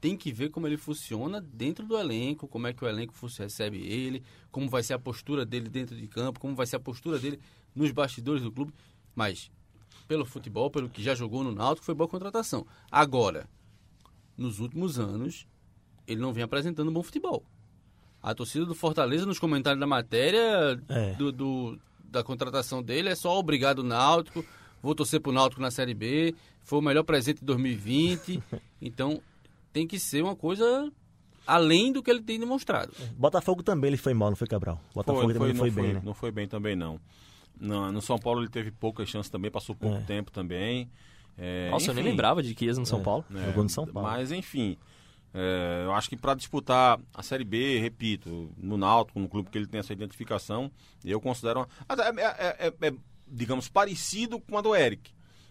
tem 0.00 0.16
que 0.16 0.32
ver 0.32 0.50
como 0.50 0.66
ele 0.66 0.76
funciona 0.76 1.40
dentro 1.40 1.86
do 1.86 1.96
elenco, 1.98 2.46
como 2.46 2.66
é 2.66 2.72
que 2.72 2.84
o 2.84 2.88
elenco 2.88 3.14
recebe 3.38 3.78
ele, 3.78 4.22
como 4.50 4.68
vai 4.68 4.82
ser 4.82 4.94
a 4.94 4.98
postura 4.98 5.44
dele 5.44 5.68
dentro 5.68 5.96
de 5.96 6.06
campo, 6.06 6.38
como 6.40 6.54
vai 6.54 6.66
ser 6.66 6.76
a 6.76 6.80
postura 6.80 7.18
dele 7.18 7.38
nos 7.74 7.90
bastidores 7.90 8.42
do 8.42 8.52
clube. 8.52 8.72
Mas, 9.14 9.50
pelo 10.06 10.24
futebol, 10.24 10.70
pelo 10.70 10.88
que 10.88 11.02
já 11.02 11.14
jogou 11.14 11.42
no 11.42 11.52
Náutico, 11.52 11.84
foi 11.86 11.94
boa 11.94 12.08
contratação. 12.08 12.66
Agora, 12.90 13.48
nos 14.36 14.60
últimos 14.60 14.98
anos, 14.98 15.46
ele 16.06 16.20
não 16.20 16.32
vem 16.32 16.44
apresentando 16.44 16.90
bom 16.90 17.02
futebol. 17.02 17.42
A 18.22 18.34
torcida 18.34 18.66
do 18.66 18.74
Fortaleza, 18.74 19.24
nos 19.26 19.38
comentários 19.38 19.80
da 19.80 19.86
matéria 19.86 20.80
É. 20.88 21.14
do, 21.14 21.32
do- 21.32 21.78
da 22.04 22.22
contratação 22.22 22.82
dele, 22.82 23.08
é 23.08 23.14
só 23.14 23.36
obrigado 23.38 23.82
Náutico, 23.82 24.44
vou 24.82 24.94
torcer 24.94 25.20
pro 25.20 25.32
Náutico 25.32 25.60
na 25.60 25.70
Série 25.70 25.94
B, 25.94 26.34
foi 26.62 26.78
o 26.78 26.82
melhor 26.82 27.02
presente 27.04 27.40
de 27.40 27.44
2020. 27.46 28.42
então, 28.80 29.20
tem 29.76 29.86
que 29.86 29.98
ser 29.98 30.22
uma 30.24 30.34
coisa 30.34 30.90
além 31.46 31.92
do 31.92 32.02
que 32.02 32.10
ele 32.10 32.22
tem 32.22 32.40
demonstrado. 32.40 32.94
Botafogo 33.18 33.62
também 33.62 33.88
ele 33.90 33.98
foi 33.98 34.14
mal, 34.14 34.30
não 34.30 34.36
foi 34.36 34.46
Cabral? 34.46 34.80
Botafogo 34.94 35.30
também 35.34 35.48
não 35.50 35.56
foi 35.56 35.70
bem, 35.70 35.92
né? 35.92 36.00
Não 36.02 36.14
foi 36.14 36.30
bem 36.32 36.48
também, 36.48 36.74
não. 36.74 36.98
No, 37.60 37.92
no 37.92 38.00
São 38.00 38.18
Paulo 38.18 38.40
ele 38.40 38.48
teve 38.48 38.70
poucas 38.70 39.06
chances 39.06 39.28
também, 39.30 39.50
passou 39.50 39.74
pouco 39.74 39.98
É. 39.98 40.00
tempo 40.00 40.30
também. 40.30 40.90
É, 41.36 41.68
Nossa, 41.70 41.90
eu 41.90 41.94
nem 41.94 42.02
enfim, 42.04 42.10
lembrava 42.12 42.42
de 42.42 42.58
Chiesa 42.58 42.80
no 42.80 42.86
São 42.86 43.00
É. 43.00 43.02
Paulo. 43.02 43.24
né, 43.28 43.44
Jogou 43.48 43.64
no 43.64 43.68
São 43.68 43.86
Paulo. 43.86 44.08
Mas, 44.08 44.32
enfim, 44.32 44.78
é, 45.34 45.82
eu 45.84 45.92
acho 45.92 46.08
que 46.08 46.16
para 46.16 46.32
disputar 46.32 46.98
a 47.12 47.22
Série 47.22 47.44
B, 47.44 47.78
repito, 47.78 48.50
no 48.56 48.78
Náutico, 48.78 49.20
no 49.20 49.28
clube 49.28 49.50
que 49.50 49.58
ele 49.58 49.66
tem 49.66 49.80
essa 49.80 49.92
identificação, 49.92 50.70
eu 51.04 51.20
considero... 51.20 51.60
Uma, 51.60 52.20
é, 52.22 52.24
é- 52.24 52.66
é- 52.68 52.88
é, 52.88 52.94
digamos, 53.28 53.68
parecido 53.68 54.40
com 54.40 54.56
a 54.56 54.62
do 54.62 54.74
Eric. 54.74 55.10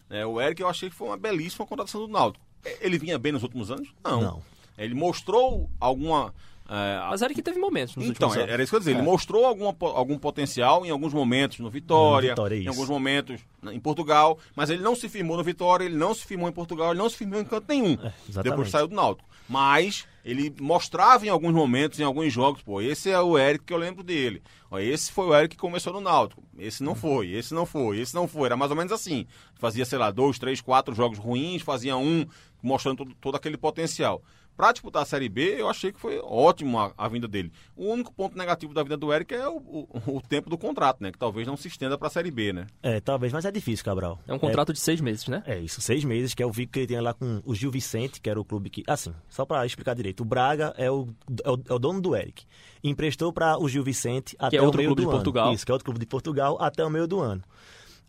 É, 0.09 0.26
o 0.26 0.41
Eric 0.41 0.59
eu 0.63 0.67
achei 0.67 0.89
que 0.89 0.95
foi 0.95 1.09
uma 1.09 1.17
belíssima 1.17 1.63
contratação 1.67 2.01
do 2.01 2.07
Náutico. 2.07 2.43
Ele 2.82 2.97
vinha 2.97 3.18
bem 3.18 3.32
nos 3.32 3.43
últimos 3.43 3.72
anos? 3.72 3.89
Não. 4.03 4.22
Não. 4.22 4.41
Ele 4.78 4.93
mostrou 4.93 5.70
alguma... 5.80 6.34
é, 6.70 6.99
Mas 7.09 7.22
era 7.22 7.34
que 7.34 7.41
teve 7.41 7.57
momentos 7.59 7.95
nos 7.95 8.07
então, 8.07 8.34
era 8.34 8.61
isso 8.61 8.72
que 8.72 8.76
eu 8.76 8.78
ia 8.78 8.80
dizer. 8.80 8.91
É. 8.91 8.93
Ele 8.95 9.01
mostrou 9.03 9.45
alguma, 9.45 9.74
algum 9.80 10.18
potencial 10.18 10.86
em 10.86 10.89
alguns 10.89 11.13
momentos 11.13 11.59
no 11.59 11.70
Vitória, 11.70 12.30
No 12.30 12.36
Vitória, 12.36 12.55
em 12.55 12.59
isso. 12.61 12.70
alguns 12.70 12.89
momentos 12.89 13.39
em 13.72 13.80
Portugal, 13.80 14.38
mas 14.55 14.70
ele 14.70 14.82
não 14.84 14.95
se 14.95 15.07
firmou 15.07 15.38
no 15.38 15.43
Vitória, 15.43 15.86
ele 15.86 15.95
não 15.95 16.13
se 16.13 16.26
firmou 16.26 16.49
em 16.49 16.51
Portugal, 16.51 16.89
ele 16.91 16.99
não 16.99 17.09
se 17.09 17.16
firmou 17.18 17.39
em 17.39 17.45
canto 17.45 17.66
nenhum. 17.70 17.93
É, 17.93 18.11
exatamente. 18.30 18.43
depois 18.51 18.70
saiu 18.70 18.88
do 18.88 18.95
Náutico. 18.95 19.30
Mas 19.47 20.05
ele 20.26 20.51
mostrava 20.59 21.23
em 21.23 21.30
alguns 21.30 21.53
momentos, 21.53 21.99
em 21.99 22.03
alguns 22.03 22.34
jogos, 22.34 22.63
pô, 22.63 22.82
esse 22.82 23.11
é 23.11 23.21
o 23.21 23.38
Eric 23.38 23.63
que 23.63 23.71
eu 23.71 23.78
lembro 23.78 24.03
dele. 24.03 24.41
Ó, 24.71 24.80
esse 24.80 25.11
foi 25.11 25.28
o 25.28 25.36
Eric 25.36 25.55
que 25.55 25.61
começou 25.61 25.93
no 25.93 26.01
Náutico. 26.01 26.43
Esse 26.57 26.84
não 26.84 26.95
foi, 26.95 27.30
esse 27.30 27.53
não 27.53 27.63
foi, 27.63 27.99
esse 27.99 28.15
não 28.15 28.28
foi. 28.28 28.47
Era 28.47 28.57
mais 28.57 28.71
ou 28.71 28.78
menos 28.78 28.91
assim. 28.91 29.28
Fazia, 29.53 29.86
sei 29.86 29.99
lá, 29.99 30.09
dois, 30.09 30.39
três, 30.39 30.59
quatro 30.59 30.95
jogos 30.95 31.19
ruins, 31.19 31.61
fazia 31.61 31.95
um 31.95 32.26
mostrando 32.59 32.97
todo, 32.97 33.13
todo 33.21 33.36
aquele 33.36 33.55
potencial. 33.55 34.23
Para 34.56 34.72
disputar 34.72 35.03
a 35.03 35.06
Série 35.06 35.28
B, 35.28 35.56
eu 35.60 35.70
achei 35.70 35.91
que 35.91 35.99
foi 35.99 36.20
ótimo 36.24 36.80
a, 36.80 36.93
a 36.97 37.08
vinda 37.10 37.28
dele. 37.28 37.51
O 37.76 37.88
único 37.91 38.14
ponto 38.14 38.38
negativo 38.38 38.74
da 38.74 38.84
vinda 38.84 38.95
do 38.95 39.12
Eric 39.12 39.34
é 39.34 39.47
o, 39.47 39.58
o, 39.58 39.88
o 40.08 40.22
tempo 40.22 40.49
do 40.49 40.58
contrato, 40.58 41.01
né? 41.01 41.12
Que 41.12 41.18
talvez 41.18 41.45
não 41.45 41.58
se 41.58 41.68
estenda 41.68 41.97
para 41.97 42.08
a 42.08 42.12
Série 42.12 42.32
B, 42.32 42.53
né? 42.53 42.68
É, 42.82 43.01
talvez, 43.01 43.34
mas 43.34 43.43
é 43.43 43.51
difícil, 43.51 43.84
Cabral. 43.84 44.20
É 44.26 44.34
um 44.34 44.39
contrato 44.39 44.72
de 44.72 44.80
seis 44.80 45.01
meses, 45.01 45.28
né? 45.28 45.43
É 45.45 45.60
isso, 45.60 45.82
seis 45.82 46.03
meses, 46.06 46.34
que 46.34 46.41
é 46.41 46.45
o 46.45 46.51
vínculo 46.51 46.72
que 46.72 46.80
ele 46.80 46.88
tem 46.88 47.01
lá 47.01 47.14
com 47.14 47.41
o 47.45 47.53
Gil 47.53 47.70
Vicente, 47.70 48.22
que 48.22 48.30
era 48.30 48.39
o 48.39 48.45
clube 48.45 48.70
que. 48.70 48.84
Assim, 48.88 49.14
só 49.28 49.45
pra 49.45 49.66
explicar 49.66 49.93
direito. 49.93 50.22
O 50.22 50.26
Braga 50.26 50.74
é 50.78 50.89
o, 50.89 51.08
é 51.43 51.51
o, 51.51 51.60
é 51.70 51.74
o 51.74 51.80
dono 51.80 51.99
do 51.99 52.16
Eric. 52.16 52.45
Emprestou 52.84 53.34
para 53.34 53.60
o 53.60 53.68
Gil 53.68 53.84
Vicente 53.84 54.36
até 54.39 54.58
é 54.58 54.62
o 54.62 54.66
outro 54.66 54.78
meio 54.78 54.89
clube 54.89 55.01
do 55.01 55.06
de 55.06 55.10
ano. 55.10 55.18
Portugal. 55.18 55.53
Isso, 55.53 55.66
que 55.66 55.72
é 55.72 55.74
outro 55.74 55.86
clube 55.86 55.99
de 55.99 56.06
Portugal, 56.06 56.58
até 56.62 56.86
o 56.86 56.89
meio 56.89 57.08
do 57.08 57.20
ano. 57.20 57.43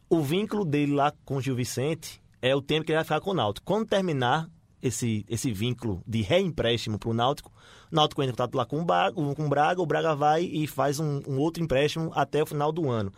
O 0.09 0.23
vínculo 0.23 0.65
dele 0.65 0.95
lá 0.95 1.13
com 1.25 1.37
o 1.37 1.41
Gil 1.41 1.57
Vicente 1.57 2.21
é 2.41 2.55
o 2.55 2.63
tempo 2.63 2.85
que 2.85 2.93
ele 2.93 2.99
vai 2.99 3.05
ficar 3.05 3.21
com 3.21 3.31
o 3.31 3.35
Náutico. 3.35 3.67
Quando 3.67 3.87
terminar 3.87 4.49
esse, 4.83 5.25
esse 5.29 5.53
vínculo 5.53 6.03
de 6.07 6.23
reempréstimo 6.23 6.99
para 6.99 7.09
o 7.11 7.15
Náutico, 7.15 7.53
o 7.91 7.95
Náutico 7.95 8.23
entra 8.23 8.33
em 8.33 8.37
contato 8.37 8.55
lá 8.55 8.65
com 8.67 8.81
o, 8.81 8.85
Braga, 8.85 9.15
com 9.15 9.47
o 9.47 9.49
Braga, 9.49 9.81
o 9.81 9.87
Braga 9.87 10.15
vai 10.15 10.43
e 10.45 10.67
faz 10.67 10.99
um, 11.01 11.23
um 11.27 11.39
outro 11.39 11.63
empréstimo 11.63 12.11
até 12.15 12.43
o 12.43 12.47
final 12.47 12.71
do 12.73 12.91
ano. 12.91 13.13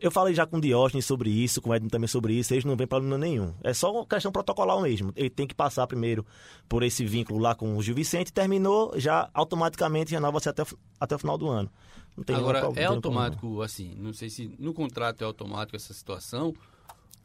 Eu 0.00 0.10
falei 0.10 0.34
já 0.34 0.44
com 0.44 0.56
o 0.56 0.60
Diógenes 0.60 1.04
sobre 1.04 1.30
isso, 1.30 1.62
com 1.62 1.70
o 1.70 1.74
Edno 1.74 1.88
também 1.88 2.08
sobre 2.08 2.34
isso, 2.34 2.52
eles 2.52 2.64
não 2.64 2.76
vêm 2.76 2.88
problema 2.88 3.16
nenhum. 3.16 3.54
É 3.62 3.72
só 3.72 3.92
uma 3.92 4.04
questão 4.04 4.32
protocolar 4.32 4.80
mesmo. 4.80 5.12
Ele 5.14 5.30
tem 5.30 5.46
que 5.46 5.54
passar 5.54 5.86
primeiro 5.86 6.26
por 6.68 6.82
esse 6.82 7.04
vínculo 7.04 7.38
lá 7.38 7.54
com 7.54 7.76
o 7.76 7.82
Gil 7.82 7.94
Vicente, 7.94 8.32
terminou, 8.32 8.98
já 8.98 9.30
automaticamente 9.32 10.10
renova-se 10.12 10.48
até, 10.48 10.64
até 10.98 11.14
o 11.14 11.18
final 11.20 11.38
do 11.38 11.48
ano. 11.48 11.70
Não 12.16 12.24
tem 12.24 12.34
Agora, 12.34 12.58
nenhuma 12.60 12.72
pro- 12.74 12.82
é 12.82 12.88
tem 12.88 13.00
problema, 13.00 13.26
automático, 13.26 13.62
assim, 13.62 13.94
não 13.96 14.12
sei 14.12 14.28
se 14.28 14.52
no 14.58 14.74
contrato 14.74 15.22
é 15.22 15.24
automático 15.24 15.76
essa 15.76 15.94
situação, 15.94 16.52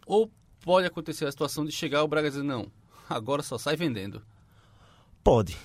ou 0.06 0.30
pode 0.62 0.86
acontecer 0.86 1.26
a 1.26 1.32
situação 1.32 1.66
de 1.66 1.72
chegar 1.72 2.04
o 2.04 2.08
Braga 2.08 2.30
dizer, 2.30 2.44
não, 2.44 2.68
agora 3.10 3.42
só 3.44 3.58
sai 3.58 3.76
vendendo. 3.76 4.22
Pode. 5.24 5.58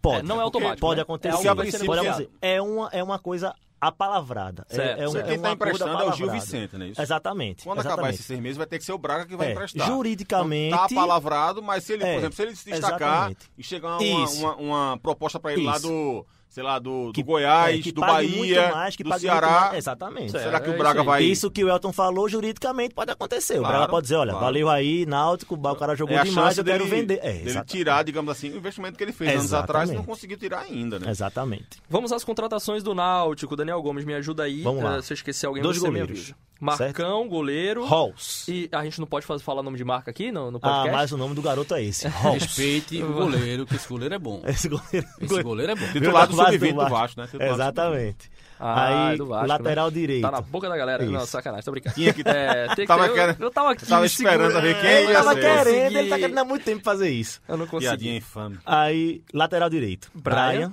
Pode. 0.00 0.20
É, 0.20 0.22
não 0.22 0.38
é 0.40 0.42
automático, 0.44 0.80
Pode 0.80 0.96
né? 0.96 1.02
acontecer. 1.02 1.48
É 1.48 1.54
pode 1.54 2.00
acontecer. 2.00 2.30
É 2.40 2.60
uma, 2.62 2.88
é 2.92 3.02
uma 3.02 3.18
coisa 3.18 3.54
apalavrada. 3.80 4.66
É- 4.70 4.74
Certo, 4.74 5.00
é, 5.00 5.08
um, 5.08 5.16
é 5.16 5.22
Quem 5.22 5.38
um 5.38 5.42
tá 5.42 5.52
acordo 5.52 5.54
emprestando 5.54 5.90
é 5.90 5.94
o 5.96 5.98
Gil 5.98 6.26
apalavrado. 6.26 6.40
Vicente, 6.40 6.76
né? 6.76 6.88
Isso? 6.88 7.00
Exatamente. 7.02 7.64
Quando 7.64 7.78
acabar 7.78 7.92
exatamente. 7.94 8.14
esses 8.14 8.26
seis 8.26 8.40
meses, 8.40 8.56
vai 8.56 8.66
ter 8.66 8.78
que 8.78 8.84
ser 8.84 8.92
o 8.92 8.98
Braga 8.98 9.26
que 9.26 9.36
vai 9.36 9.48
É, 9.48 9.52
emprestar. 9.52 9.86
juridicamente- 9.86 10.74
Então, 10.74 10.88
tá 10.88 10.94
palavrado, 10.94 11.62
mas 11.62 11.84
se 11.84 11.92
ele, 11.94 12.04
É, 12.04 12.12
por 12.12 12.18
exemplo, 12.18 12.36
se 12.36 12.42
ele 12.42 12.56
se 12.56 12.64
destacar 12.70 12.98
exatamente. 13.30 13.50
e 13.56 13.62
chegar 13.62 13.98
uma, 13.98 14.28
uma, 14.30 14.56
uma 14.56 14.98
proposta 14.98 15.38
para 15.40 15.52
ele 15.52 15.64
lá 15.64 15.76
Isso. 15.76 15.86
do, 15.88 16.26
sei 16.48 16.62
lá, 16.62 16.78
do, 16.78 17.06
do 17.08 17.12
Que- 17.12 17.22
Goiás, 17.22 17.78
é, 17.78 17.82
que 17.82 17.92
do 17.92 18.00
Bahia, 18.00 18.70
mais, 18.74 18.96
que 18.96 19.04
do 19.04 19.18
Ceará, 19.18 19.60
mais. 19.66 19.74
Exatamente. 19.78 20.32
Certo. 20.32 20.44
será 20.44 20.60
que 20.60 20.66
É 20.66 20.70
o 20.70 20.72
isso 20.72 20.78
Braga 20.78 21.02
vai... 21.02 21.22
Isso 21.24 21.50
que 21.50 21.62
o 21.64 21.68
Elton 21.68 21.92
falou, 21.92 22.28
juridicamente 22.28 22.94
pode 22.94 23.10
acontecer. 23.10 23.54
o 23.54 23.60
Claro, 23.60 23.76
Braga 23.76 23.90
pode 23.90 24.04
dizer, 24.04 24.16
olha, 24.16 24.30
claro. 24.32 24.44
valeu 24.46 24.68
aí, 24.68 25.04
Náutico, 25.06 25.54
o 25.54 25.76
cara 25.76 25.94
jogou 25.94 26.16
é 26.16 26.24
demais, 26.24 26.56
eu 26.58 26.64
quero 26.64 26.84
dele, 26.84 26.96
vender. 26.96 27.18
É, 27.22 27.32
dele 27.32 27.50
exatamente. 27.50 27.70
tirar, 27.70 28.02
digamos 28.02 28.30
assim, 28.30 28.50
o 28.50 28.56
investimento 28.56 28.96
que 28.96 29.04
ele 29.04 29.12
fez 29.12 29.30
anos 29.32 29.52
atrás 29.52 29.90
e 29.90 29.92
não 29.92 30.00
Exatamente. 30.00 30.06
conseguiu 30.06 30.38
tirar 30.38 30.60
ainda, 30.60 30.98
né? 30.98 31.10
Exatamente. 31.10 31.78
Vamos 31.88 32.12
às 32.12 32.24
contratações 32.24 32.82
do 32.82 32.94
Náutico. 32.94 33.54
Daniel 33.54 33.80
Gomes, 33.82 34.04
me 34.04 34.14
ajuda 34.14 34.44
aí. 34.44 34.62
Vamos 34.62 34.82
lá. 34.82 34.96
Eh, 34.98 35.02
se 35.02 35.12
eu 35.12 35.14
esquecer 35.14 35.46
alguém, 35.46 35.62
Dois 35.62 35.76
você 35.78 35.86
me 35.90 35.98
goleiros. 36.00 36.18
avisa. 36.18 36.34
Marcão, 36.60 37.28
goleiro. 37.28 37.84
Halls. 37.86 38.48
E 38.48 38.68
a 38.72 38.82
gente 38.82 38.98
não 38.98 39.06
pode 39.06 39.24
fazer, 39.24 39.44
falar 39.44 39.62
nome 39.62 39.76
de 39.76 39.84
marca 39.84 40.10
aqui 40.10 40.32
no, 40.32 40.50
no 40.50 40.56
Ah, 40.58 40.60
podcast? 40.60 40.90
mas 40.92 41.12
o 41.12 41.16
nome 41.16 41.32
do 41.32 41.40
garoto 41.40 41.72
é 41.72 41.84
esse. 41.84 42.08
Halls. 42.10 42.42
Respeite 42.42 43.00
o 43.00 43.12
goleiro, 43.12 43.64
que 43.64 43.76
esse 43.76 43.88
goleiro 43.88 44.12
é 44.12 44.18
bom. 44.18 44.42
Esse 44.44 44.68
goleiro. 44.68 45.06
Esse 45.20 45.42
goleiro 45.42 45.72
é 45.72 45.74
bom. 45.76 45.86
Titular 45.92 46.26
do 46.26 46.34
base 46.38 46.58
sub-20 46.58 46.70
do 46.70 46.76
Vasco. 46.76 46.94
Vasco, 46.96 47.20
né? 47.20 47.28
Do 47.32 47.42
Exatamente. 47.42 48.30
Ah, 48.60 49.08
Aí, 49.08 49.14
é 49.14 49.16
do 49.18 49.26
Vasco, 49.26 49.46
lateral 49.46 49.86
né? 49.86 49.92
direito. 49.94 50.22
Tá 50.22 50.30
na 50.32 50.40
boca 50.40 50.68
da 50.68 50.76
galera. 50.76 51.04
Não, 51.04 51.18
Isso. 51.22 51.26
sacanagem, 51.28 51.64
tô 51.64 51.70
brincando. 51.70 51.94
Tinha 51.94 52.12
que- 52.12 52.22
É, 52.26 52.66
tem 52.68 52.76
que 52.76 52.86
Tava 52.86 53.06
eu, 53.06 53.14
querendo- 53.14 53.40
eu 53.42 53.50
tava 53.50 53.70
aqui. 53.72 53.86
tava 53.86 54.06
esperando 54.06 54.50
segurando. 54.52 54.58
a 54.58 54.60
ver 54.60 54.80
quem 54.80 54.90
Ele 54.90 55.06
ia 55.12 55.14
tava 55.14 55.34
ser. 55.34 55.40
querendo, 55.40 55.96
ele 55.96 56.08
tá 56.08 56.18
querendo 56.18 56.38
há 56.38 56.44
muito 56.44 56.64
tempo 56.64 56.82
fazer 56.82 57.08
isso. 57.10 57.40
Eu 57.46 57.56
não 57.56 57.66
consegui. 57.66 57.86
Piadinha 57.90 58.16
infame. 58.16 58.58
Aí, 58.66 59.22
lateral 59.32 59.70
direito. 59.70 60.10
Brian. 60.14 60.46
Brian. 60.48 60.72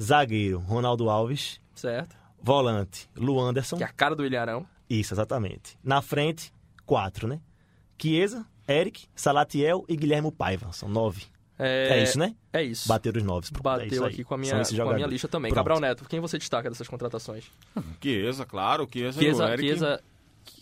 Zagueiro, 0.00 0.58
Ronaldo 0.60 1.10
Alves. 1.10 1.60
Certo. 1.74 2.16
Volante, 2.42 3.08
Luanderson. 3.16 3.76
Que 3.76 3.82
é 3.82 3.86
a 3.86 3.92
cara 3.92 4.14
do 4.14 4.24
Ilharão. 4.24 4.66
Isso, 4.88 5.12
exatamente. 5.14 5.76
Na 5.84 6.00
frente, 6.00 6.52
quatro, 6.86 7.28
né? 7.28 7.40
Chiesa, 8.00 8.46
Eric, 8.66 9.06
Salatiel 9.14 9.84
e 9.88 9.94
Guilherme 9.96 10.30
Paiva. 10.32 10.72
São 10.72 10.88
nove. 10.88 11.24
É, 11.62 12.02
isso, 12.02 12.18
né? 12.18 12.34
É 12.52 12.62
isso. 12.62 12.88
Bateram 12.88 13.18
os 13.18 13.24
nove. 13.26 13.48
É 13.54 13.62
Bateu 13.62 14.04
aí. 14.04 14.12
aqui 14.12 14.24
com 14.24 14.34
a, 14.34 14.38
minha, 14.38 14.62
com 14.64 14.90
a 14.90 14.94
minha 14.94 15.06
lista 15.06 15.28
também. 15.28 15.50
Pronto. 15.50 15.60
Cabral 15.60 15.80
Neto, 15.80 16.04
quem 16.08 16.20
você 16.20 16.38
destaca 16.38 16.68
dessas 16.68 16.88
contratações? 16.88 17.44
Chiesa, 18.02 18.44
claro, 18.46 18.88
Chiesa, 18.90 19.20
e 19.20 19.24
Chiesa, 19.24 19.44
o 19.44 19.48
Eric. 19.48 19.62
Chiesa... 19.68 20.02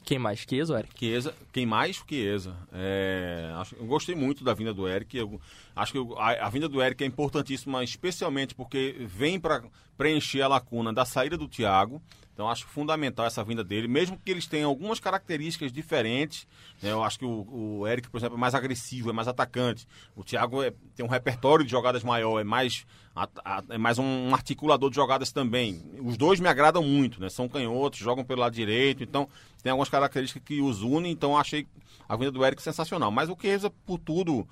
Quem 0.04 0.18
mais? 0.18 0.40
Chiesa 0.40 0.72
ou 0.72 0.78
Eric? 0.78 0.98
Chiesa, 0.98 1.34
quem 1.52 1.64
mais? 1.66 2.02
Chiesa. 2.08 2.56
É, 2.72 3.52
acho, 3.56 3.76
eu 3.76 3.86
gostei 3.86 4.14
muito 4.14 4.42
da 4.42 4.52
vinda 4.54 4.72
do 4.74 4.88
Eric. 4.88 5.16
Eu, 5.16 5.40
acho 5.76 5.92
que 5.92 5.98
eu- 5.98 6.18
a, 6.18 6.46
a 6.46 6.50
vinda 6.50 6.68
do 6.68 6.82
Eric 6.82 7.04
é 7.04 7.06
importantíssima, 7.06 7.84
especialmente 7.84 8.54
porque 8.54 8.96
vem 9.00 9.38
para 9.38 9.62
preencher 9.96 10.42
a 10.42 10.48
lacuna 10.48 10.92
da 10.92 11.04
saída 11.04 11.36
do 11.36 11.46
Thiago. 11.46 12.02
Então 12.38 12.48
acho 12.48 12.66
fundamental 12.68 13.26
essa 13.26 13.42
vinda 13.42 13.64
dele, 13.64 13.88
mesmo 13.88 14.16
que 14.16 14.30
eles 14.30 14.46
tenham 14.46 14.70
algumas 14.70 15.00
características 15.00 15.72
diferentes. 15.72 16.46
né? 16.80 16.92
eu 16.92 17.02
acho 17.02 17.18
que 17.18 17.24
o, 17.24 17.80
o 17.80 17.84
Eric, 17.88 18.08
por 18.08 18.16
exemplo, 18.18 18.36
é 18.36 18.40
mais 18.40 18.54
agressivo, 18.54 19.10
é 19.10 19.12
mais 19.12 19.26
atacante. 19.26 19.88
O 20.14 20.22
Thiago 20.22 20.62
é- 20.62 20.72
tem 20.94 21.04
um 21.04 21.08
repertório 21.08 21.64
de 21.64 21.70
jogadas 21.72 22.04
maior, 22.04 22.38
é 22.38 22.44
mais, 22.44 22.86
a- 23.12 23.28
a- 23.44 23.64
é 23.70 23.76
mais 23.76 23.98
um 23.98 24.32
articulador 24.32 24.88
de 24.88 24.94
jogadas 24.94 25.32
também. 25.32 25.82
Os 26.00 26.16
dois 26.16 26.38
me 26.38 26.46
agradam 26.48 26.80
muito, 26.80 27.20
né? 27.20 27.28
São 27.28 27.48
canhotos, 27.48 27.98
jogam 27.98 28.24
pelo 28.24 28.42
lado 28.42 28.54
direito, 28.54 29.02
então 29.02 29.28
tem 29.60 29.72
algumas 29.72 29.88
características 29.88 30.40
que 30.44 30.60
os 30.62 30.80
unem, 30.80 31.10
então 31.10 31.36
achei 31.36 31.66
a 32.08 32.14
vinda 32.14 32.30
do 32.30 32.44
Eric 32.44 32.62
sensacional. 32.62 33.10
Mas 33.10 33.28
o 33.28 33.36
Chiesa, 33.36 33.68
por 33.84 33.98
tudo, 33.98 34.46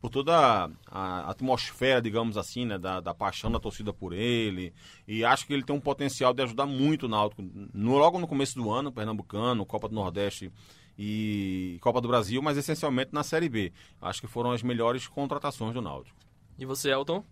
por 0.00 0.10
toda 0.10 0.70
a, 0.86 1.30
atmosfera, 1.30 2.00
digamos 2.00 2.36
assim, 2.36 2.64
né, 2.64 2.78
da, 2.78 3.00
da 3.00 3.14
paixão 3.14 3.50
da 3.50 3.60
torcida 3.60 3.92
por 3.92 4.12
ele, 4.12 4.72
e 5.06 5.24
acho 5.24 5.46
que 5.46 5.52
ele 5.52 5.62
tem 5.62 5.74
um 5.74 5.80
potencial 5.80 6.32
de 6.32 6.42
ajudar 6.42 6.66
muito 6.66 7.06
o 7.06 7.08
Náutico, 7.08 7.42
no, 7.72 7.96
logo 7.96 8.18
no 8.18 8.26
começo 8.26 8.54
do 8.54 8.70
ano, 8.70 8.92
Pernambucano, 8.92 9.66
Copa 9.66 9.88
do 9.88 9.94
Nordeste 9.94 10.52
e 10.98 11.78
Copa 11.80 12.00
do 12.00 12.08
Brasil, 12.08 12.42
mas 12.42 12.56
essencialmente 12.56 13.10
na 13.12 13.22
Série 13.22 13.48
B. 13.48 13.72
Acho 14.00 14.20
que 14.20 14.26
foram 14.26 14.52
as 14.52 14.62
melhores 14.62 15.06
contratações 15.06 15.74
do 15.74 15.80
Náutico. 15.80 16.18
E 16.58 16.66
você, 16.66 16.90
Elton? 16.90 17.24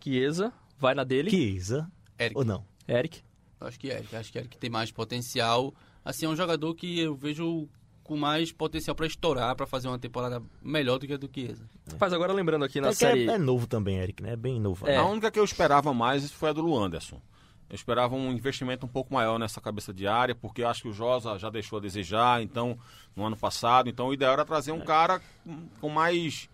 Chiesa, 0.00 0.52
vai 0.78 0.94
na 0.94 1.04
dele. 1.04 1.30
Chiesa. 1.30 1.90
Eric. 2.18 2.38
Ou 2.38 2.44
não? 2.44 2.64
Eric. 2.86 3.22
Acho 3.60 3.78
que 3.78 3.88
Eric. 3.88 4.14
Acho 4.14 4.32
que 4.32 4.38
Eric 4.38 4.56
tem 4.58 4.70
mais 4.70 4.92
potencial. 4.92 5.74
Assim, 6.04 6.26
é 6.26 6.28
um 6.28 6.36
jogador 6.36 6.74
que 6.74 7.00
eu 7.00 7.14
vejo 7.14 7.68
com 8.08 8.16
mais 8.16 8.50
potencial 8.50 8.96
para 8.96 9.06
estourar, 9.06 9.54
para 9.54 9.66
fazer 9.66 9.86
uma 9.86 9.98
temporada 9.98 10.42
melhor 10.62 10.98
do 10.98 11.06
que 11.06 11.12
a 11.12 11.16
do 11.18 11.28
Chiesa. 11.32 11.68
Faz 11.98 12.10
agora 12.12 12.32
lembrando 12.32 12.64
aqui 12.64 12.80
na 12.80 12.88
É, 12.88 12.90
que 12.90 12.96
série... 12.96 13.28
é, 13.28 13.34
é 13.34 13.38
novo 13.38 13.66
também, 13.66 13.98
Eric, 13.98 14.22
né? 14.22 14.32
É 14.32 14.36
bem 14.36 14.58
novo. 14.58 14.88
É. 14.88 14.96
A 14.96 15.04
única 15.04 15.30
que 15.30 15.38
eu 15.38 15.44
esperava 15.44 15.92
mais 15.92 16.30
foi 16.32 16.48
a 16.48 16.52
do 16.54 16.62
Luanderson. 16.62 17.20
Eu 17.68 17.74
esperava 17.74 18.14
um 18.16 18.32
investimento 18.32 18.86
um 18.86 18.88
pouco 18.88 19.12
maior 19.12 19.38
nessa 19.38 19.60
cabeça 19.60 19.92
de 19.92 20.06
área, 20.06 20.34
porque 20.34 20.62
eu 20.62 20.68
acho 20.68 20.80
que 20.82 20.88
o 20.88 20.92
Josa 20.92 21.38
já 21.38 21.50
deixou 21.50 21.78
a 21.78 21.82
desejar, 21.82 22.42
então, 22.42 22.78
no 23.14 23.26
ano 23.26 23.36
passado. 23.36 23.90
Então, 23.90 24.08
o 24.08 24.14
ideal 24.14 24.32
era 24.32 24.44
trazer 24.46 24.72
um 24.72 24.80
cara 24.80 25.20
com- 25.44 25.68
com 25.78 25.88
mais 25.90 26.48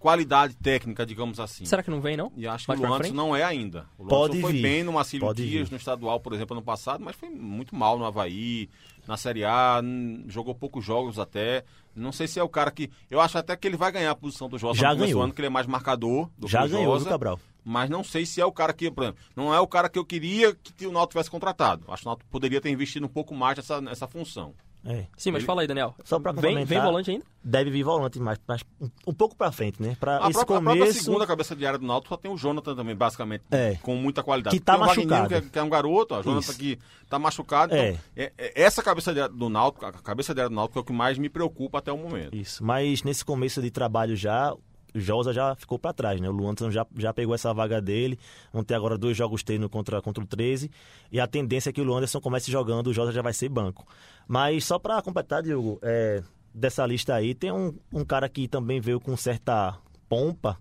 qualidade 0.00 0.56
técnica, 0.56 1.04
digamos 1.06 1.38
assim. 1.38 1.64
Será 1.64 1.82
que 1.82 1.90
não 1.90 2.00
vem, 2.00 2.16
não? 2.16 2.32
E 2.36 2.46
acho 2.48 2.64
que 2.64 2.68
Mais 2.70 2.80
o 2.80 2.82
pra 2.82 2.88
Luanderson 2.90 3.14
não 3.14 3.36
é 3.36 3.44
ainda. 3.44 3.86
O 3.98 4.04
Pode 4.06 4.12
Luanderson 4.32 4.40
foi 4.40 4.52
vir. 4.54 4.62
bem 4.62 4.82
no 4.82 4.92
Marcílio 4.94 5.26
Pode 5.26 5.46
Dias, 5.46 5.68
vir. 5.68 5.72
no 5.74 5.76
estadual, 5.78 6.18
por 6.18 6.32
exemplo, 6.32 6.56
ano 6.56 6.64
passado, 6.64 7.04
mas 7.04 7.14
foi 7.14 7.28
muito 7.30 7.76
mal 7.76 7.98
no 7.98 8.04
Havaí, 8.04 8.68
na 9.06 9.16
Série 9.16 9.44
A, 9.44 9.80
jogou 10.26 10.54
poucos 10.54 10.84
jogos 10.84 11.18
até. 11.18 11.64
Não 11.94 12.10
sei 12.12 12.26
se 12.26 12.40
é 12.40 12.42
o 12.42 12.48
cara 12.48 12.70
que. 12.70 12.90
Eu 13.10 13.20
acho 13.20 13.36
até 13.36 13.54
que 13.56 13.68
ele 13.68 13.76
vai 13.76 13.92
ganhar 13.92 14.10
a 14.10 14.16
posição 14.16 14.48
do 14.48 14.58
Josa 14.58 14.78
Já 14.80 14.88
no 14.88 14.94
começo 14.96 15.06
do 15.10 15.14
ganhou. 15.14 15.22
ano, 15.24 15.32
que 15.34 15.40
ele 15.40 15.46
é 15.46 15.50
mais 15.50 15.66
marcador 15.66 16.28
do 16.38 16.48
Já 16.48 16.60
que 16.62 16.66
o 16.68 16.70
ganhou, 16.70 16.92
Josa. 16.94 17.04
viu, 17.04 17.10
Cabral? 17.12 17.40
Mas 17.62 17.90
não 17.90 18.02
sei 18.02 18.24
se 18.24 18.40
é 18.40 18.44
o 18.44 18.52
cara 18.52 18.72
que, 18.72 18.90
por 18.90 19.04
exemplo, 19.04 19.20
não 19.36 19.52
é 19.54 19.60
o 19.60 19.66
cara 19.66 19.88
que 19.90 19.98
eu 19.98 20.04
queria 20.04 20.54
que 20.54 20.86
o 20.86 20.92
Náutico 20.92 21.12
tivesse 21.12 21.30
contratado. 21.30 21.84
Acho 21.88 22.02
que 22.02 22.08
o 22.08 22.10
Náutico 22.10 22.30
poderia 22.30 22.58
ter 22.60 22.70
investido 22.70 23.04
um 23.04 23.08
pouco 23.08 23.34
mais 23.34 23.58
nessa, 23.58 23.80
nessa 23.82 24.06
função. 24.06 24.54
É. 24.84 25.04
Sim, 25.16 25.30
mas 25.30 25.40
Ele- 25.40 25.46
fala 25.46 25.60
aí, 25.60 25.66
Daniel. 25.66 25.94
Só 26.04 26.18
pra 26.18 26.32
vem, 26.32 26.64
vem 26.64 26.80
volante 26.80 27.10
ainda? 27.10 27.24
Deve 27.44 27.70
vir 27.70 27.82
volante 27.82 28.18
mais, 28.18 28.38
mais 28.48 28.62
um, 29.06 29.12
pouco 29.12 29.36
pra 29.36 29.52
frente, 29.52 29.80
né? 29.82 29.96
Pra 30.00 30.16
A 30.24 30.30
esse 30.30 30.32
própria, 30.32 30.56
a 30.56 30.60
própria 30.60 30.80
começo. 30.84 31.04
segunda 31.04 31.26
cabeça 31.26 31.54
de 31.56 31.66
área 31.66 31.78
do 31.78 31.86
Náutico 31.86 32.14
só 32.14 32.16
tem 32.16 32.30
o 32.30 32.36
Jonathan 32.36 32.74
também, 32.74 32.94
basicamente, 32.96 33.44
É. 33.50 33.76
com 33.82 33.94
muita 33.96 34.22
qualidade. 34.22 34.56
Que 34.56 34.62
tá 34.62 34.76
tem 34.78 34.86
machucado. 34.86 35.28
que 35.28 35.34
é, 35.34 35.40
que 35.42 35.58
é 35.58 35.62
um 35.62 35.68
garoto, 35.68 36.14
ó, 36.14 36.22
Jonathan 36.22 36.40
Isso. 36.50 36.58
que 36.58 36.78
tá 37.08 37.18
machucado. 37.18 37.74
É. 37.74 37.90
Então, 37.90 38.00
é- 38.16 38.32
é- 38.38 38.62
essa 38.62 38.82
cabeça 38.82 39.12
de 39.12 39.20
área 39.20 39.34
do 39.34 39.48
Náutico, 39.50 39.84
a 39.84 39.92
cabeça 39.92 40.34
de 40.34 40.40
área 40.40 40.48
do 40.50 40.54
Náutico 40.56 40.78
é 40.78 40.82
o 40.82 40.84
que 40.84 40.92
mais 40.92 41.18
me 41.18 41.28
preocupa 41.28 41.78
até 41.78 41.92
o 41.92 41.98
momento. 41.98 42.34
Isso, 42.34 42.64
mas 42.64 43.02
nesse 43.02 43.24
começo 43.24 43.60
de 43.60 43.70
trabalho 43.70 44.16
já, 44.16 44.54
Josa 44.94 45.32
já 45.32 45.54
ficou 45.54 45.78
pra 45.78 45.92
trás, 45.92 46.20
né? 46.20 46.28
O 46.28 46.32
Luanderson 46.32 46.70
já, 46.70 46.86
já 46.96 47.12
pegou 47.12 47.34
essa 47.34 47.52
vaga 47.54 47.80
dele. 47.80 48.18
Vão 48.52 48.62
ter 48.64 48.74
agora 48.74 48.96
dois 48.98 49.16
jogos 49.16 49.42
treino 49.42 49.68
contra, 49.68 50.00
contra 50.02 50.22
o 50.22 50.26
13. 50.26 50.70
E 51.12 51.20
a 51.20 51.26
tendência 51.26 51.70
é 51.70 51.72
que 51.72 51.80
o 51.80 51.84
Luanderson 51.84 52.20
comece 52.20 52.50
jogando, 52.50 52.88
o 52.88 52.92
Josa 52.92 53.12
já 53.12 53.22
vai 53.22 53.32
ser 53.32 53.48
banco. 53.48 53.86
Mas 54.26 54.64
só 54.64 54.78
pra 54.78 55.00
completar, 55.02 55.42
Diogo, 55.42 55.78
é, 55.82 56.22
dessa 56.54 56.84
lista 56.86 57.14
aí, 57.14 57.34
tem 57.34 57.52
um, 57.52 57.74
um 57.92 58.04
cara 58.04 58.28
que 58.28 58.46
também 58.48 58.80
veio 58.80 59.00
com 59.00 59.16
certa 59.16 59.76
pompa, 60.08 60.56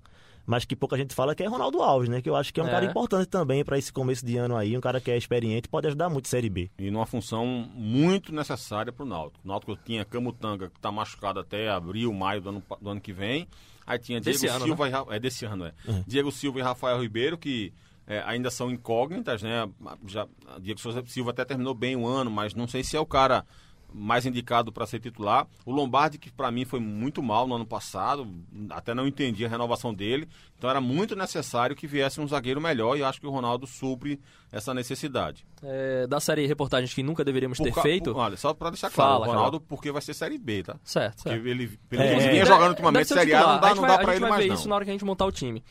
mas 0.46 0.66
que 0.66 0.76
pouca 0.76 0.98
gente 0.98 1.14
fala, 1.14 1.36
que 1.36 1.44
é 1.44 1.48
Ronaldo 1.48 1.80
Alves, 1.80 2.10
né? 2.10 2.22
Que 2.24 2.30
eu 2.30 2.36
acho 2.36 2.52
que 2.52 2.60
é 2.60 2.64
um 2.64 2.68
É. 2.68 2.72
cara 2.72 2.84
importante 2.86 3.28
também 3.28 3.64
pra 3.64 3.78
esse 3.78 3.94
começo 3.94 4.26
de 4.26 4.36
ano 4.36 4.58
aí, 4.58 4.76
um 4.76 4.82
cara 4.82 5.00
que 5.00 5.12
é 5.12 5.16
experiente, 5.18 5.68
pode 5.70 5.86
ajudar 5.86 6.10
muito 6.10 6.26
a 6.26 6.30
Série 6.30 6.50
B. 6.50 6.72
E 6.80 6.90
numa 6.90 7.06
função 7.06 7.46
muito 7.46 8.34
necessária 8.34 8.92
para 8.92 9.04
o 9.04 9.08
Náutico. 9.08 9.42
O 9.46 9.48
Náutico 9.48 9.76
tinha 9.86 10.04
Camutanga, 10.04 10.68
que 10.70 10.78
está 10.78 10.92
machucado 10.92 11.40
até 11.40 11.70
abril, 11.70 12.12
maio 12.14 12.42
do 12.42 12.50
ano, 12.50 12.64
do 12.82 12.90
ano 12.90 13.00
que 13.00 13.14
vem. 13.14 13.48
Aí 13.90 14.00
tinha 14.00 14.22
Desse 14.22 14.42
Diego 14.42 14.56
ano, 14.56 14.66
Silva 14.66 14.88
e 14.88 14.92
Ra- 14.92 15.06
é 15.10 15.20
desse 15.20 15.46
ano, 15.46 15.66
é. 15.66 15.74
Diego 16.08 16.32
Silva 16.32 16.60
e 16.60 16.62
Rafael 16.62 17.02
Ribeiro 17.02 17.38
que 17.38 17.74
é, 18.08 18.24
ainda 18.26 18.50
são 18.50 18.72
incógnitas, 18.72 19.42
né? 19.44 19.68
Já 20.08 20.28
Diego 20.62 20.80
Silva 21.08 21.32
até 21.32 21.44
terminou 21.44 21.74
bem 21.74 21.96
o 21.96 22.08
ano, 22.08 22.32
mas 22.32 22.54
não 22.54 22.68
sei 22.68 22.84
se 22.84 22.96
é 22.96 23.00
o 23.00 23.06
cara 23.06 23.46
mais 23.94 24.26
indicado 24.26 24.72
para 24.72 24.86
ser 24.86 25.00
titular. 25.00 25.48
O 25.66 25.72
Lombardi 25.72 26.18
que 26.18 26.32
para 26.32 26.52
mim 26.52 26.66
foi 26.66 26.80
muito 26.80 27.22
mal 27.24 27.48
no 27.48 27.56
ano 27.56 27.66
passado, 27.66 28.28
até 28.70 28.94
não 28.94 29.08
entendi 29.08 29.46
a 29.46 29.50
renovação 29.50 29.94
dele. 29.94 30.28
Então 30.58 30.70
era 30.70 30.80
muito 30.82 31.16
necessário 31.16 31.76
que 31.76 31.88
viesse 31.88 32.20
um 32.22 32.28
zagueiro 32.28 32.60
melhor 32.62 32.98
e 32.98 33.04
acho 33.04 33.20
que 33.20 33.28
o 33.28 33.30
Ronaldo 33.30 33.66
supre 33.66 34.20
essa 34.52 34.74
necessidade. 34.74 35.46
É, 35.64 36.06
da 36.08 36.20
série 36.20 36.46
reportagens 36.46 36.94
que 36.94 37.02
nunca 37.04 37.24
deveríamos 37.24 37.58
ter 37.58 37.70
Por 37.70 37.76
ca- 37.76 37.82
feito. 37.82 38.14
por- 38.14 38.20
olha, 38.20 38.38
só 38.38 38.54
para 38.54 38.70
deixar 38.72 38.90
claro, 38.92 39.12
Fala, 39.20 39.26
o 39.28 39.30
Ronaldo 39.32 39.62
porque 39.62 39.92
vai 39.92 40.02
ser 40.02 40.14
série 40.14 40.38
B, 40.38 40.64
tá? 40.64 40.76
Certo, 40.84 41.24
Porque 41.24 41.30
certo. 41.30 41.48
ele, 41.48 41.80
É, 41.92 41.98
que 41.98 42.04
é. 42.24 42.30
vinha 42.32 42.46
jogando 42.46 42.60
Deve 42.60 42.70
ultimamente 42.72 43.08
Série 43.08 43.34
A, 43.34 43.40
não 43.42 43.60
dá, 43.60 43.68
a 43.68 43.70
gente 43.70 43.76
não 43.76 43.88
vai, 43.88 43.90
dá 43.90 43.96
a 43.96 44.00
gente 44.06 44.10
ele 44.12 44.20
vai 44.22 44.30
mais 44.30 44.44
ver 44.44 44.48
não. 44.50 44.56
isso 44.56 44.70
na 44.70 44.76
hora 44.76 44.86
que 44.86 44.92
a 44.92 44.94
gente 44.94 45.06
montar 45.06 45.26
o 45.26 45.32
time. 45.32 45.64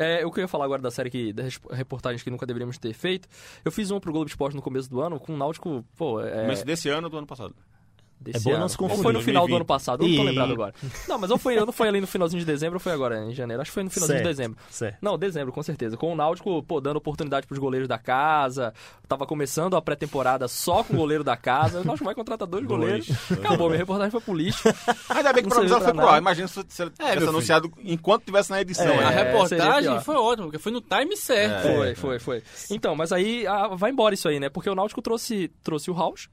É, 0.00 0.24
eu 0.24 0.32
ia 0.34 0.48
falar 0.48 0.64
agora 0.64 0.80
da 0.80 0.90
série 0.90 1.10
que, 1.10 1.30
das 1.30 1.60
reportagens 1.70 2.22
que 2.22 2.30
nunca 2.30 2.46
deveríamos 2.46 2.78
ter 2.78 2.94
feito. 2.94 3.28
Eu 3.62 3.70
fiz 3.70 3.90
um 3.90 4.00
pro 4.00 4.10
Globo 4.10 4.26
Esporte 4.26 4.56
no 4.56 4.62
começo 4.62 4.88
do 4.88 4.98
ano 5.02 5.20
com 5.20 5.34
o 5.34 5.36
Náutico, 5.36 5.84
pô, 5.94 6.22
é, 6.22 6.40
Começo 6.40 6.64
desse 6.64 6.88
ano 6.88 7.08
ou 7.08 7.10
do 7.10 7.18
ano 7.18 7.26
passado? 7.26 7.54
Desse 8.20 8.38
É 8.38 8.40
bom 8.40 8.50
ano. 8.50 8.60
não 8.60 8.68
se 8.68 8.74
ou 8.74 8.78
confundir. 8.88 9.02
foi 9.02 9.12
no 9.12 9.20
final 9.22 9.42
do 9.44 9.48
2020. 9.50 9.56
ano 9.56 9.64
passado, 9.64 10.04
eu 10.04 10.08
não 10.08 10.16
tô 10.16 10.22
lembrado 10.22 10.52
agora. 10.52 10.74
Não, 11.08 11.18
mas 11.18 11.30
ou 11.30 11.38
foi, 11.38 11.56
não 11.56 11.72
foi 11.72 11.88
ali 11.88 12.00
no 12.00 12.06
finalzinho 12.06 12.40
de 12.40 12.46
dezembro 12.46 12.76
ou 12.76 12.80
foi 12.80 12.92
agora 12.92 13.24
em 13.24 13.32
janeiro. 13.32 13.60
Acho 13.62 13.70
que 13.70 13.74
foi 13.74 13.82
no 13.84 13.90
finalzinho 13.90 14.18
de 14.18 14.24
Certo. 14.24 14.36
dezembro. 14.36 14.58
Certo. 14.70 14.98
Não, 15.00 15.18
dezembro, 15.18 15.52
com 15.52 15.62
certeza. 15.62 15.96
Com 15.96 16.12
o 16.12 16.16
Náutico, 16.16 16.62
pô, 16.62 16.80
dando 16.80 16.96
oportunidade 16.96 17.46
pros 17.46 17.58
goleiros 17.58 17.88
da 17.88 17.98
casa. 17.98 18.72
Tava 19.08 19.26
começando 19.26 19.74
a 19.76 19.82
pré-temporada 19.82 20.46
só 20.48 20.84
com 20.84 20.94
o 20.94 20.96
goleiro 20.98 21.24
da 21.24 21.36
casa. 21.36 21.80
O 21.80 21.84
Náutico 21.84 22.04
vai 22.04 22.14
contratar 22.14 22.46
dois, 22.46 22.64
goleiros. 22.66 23.08
Acabou, 23.30 23.68
minha 23.68 23.78
reportagem 23.78 24.10
foi 24.10 24.20
pro 24.20 24.34
lixo. 24.34 24.68
Ainda 25.08 25.32
bem 25.32 25.42
que 25.42 25.48
Não 25.50 25.56
o 25.56 25.60
serviu 25.60 25.80
foi 25.80 25.94
pro 25.94 26.08
ar. 26.08 26.18
Imagina 26.20 26.46
se, 26.48 26.62
tivesse 26.64 26.92
filho. 27.14 27.28
anunciado 27.28 27.70
enquanto 27.84 28.24
tivesse 28.24 28.50
na 28.50 28.60
edição. 28.60 28.86
É, 28.86 29.04
a 29.04 29.10
reportagem 29.10 30.00
foi 30.00 30.16
ótima, 30.16 30.44
porque 30.46 30.58
foi 30.58 30.72
no 30.72 30.80
time 30.80 31.16
certo. 31.16 31.66
É. 31.68 31.74
Foi, 31.74 31.94
foi, 31.94 32.18
foi. 32.18 32.42
Então, 32.70 32.94
mas 32.94 33.12
aí 33.12 33.46
ah, 33.46 33.68
vai 33.68 33.90
embora 33.90 34.14
isso 34.14 34.28
aí, 34.28 34.38
né? 34.38 34.48
Porque 34.48 34.68
o 34.68 34.74
Náutico 34.74 35.00
trouxe, 35.02 35.50
trouxe 35.62 35.90
o 35.90 35.94
Raus 35.94 36.28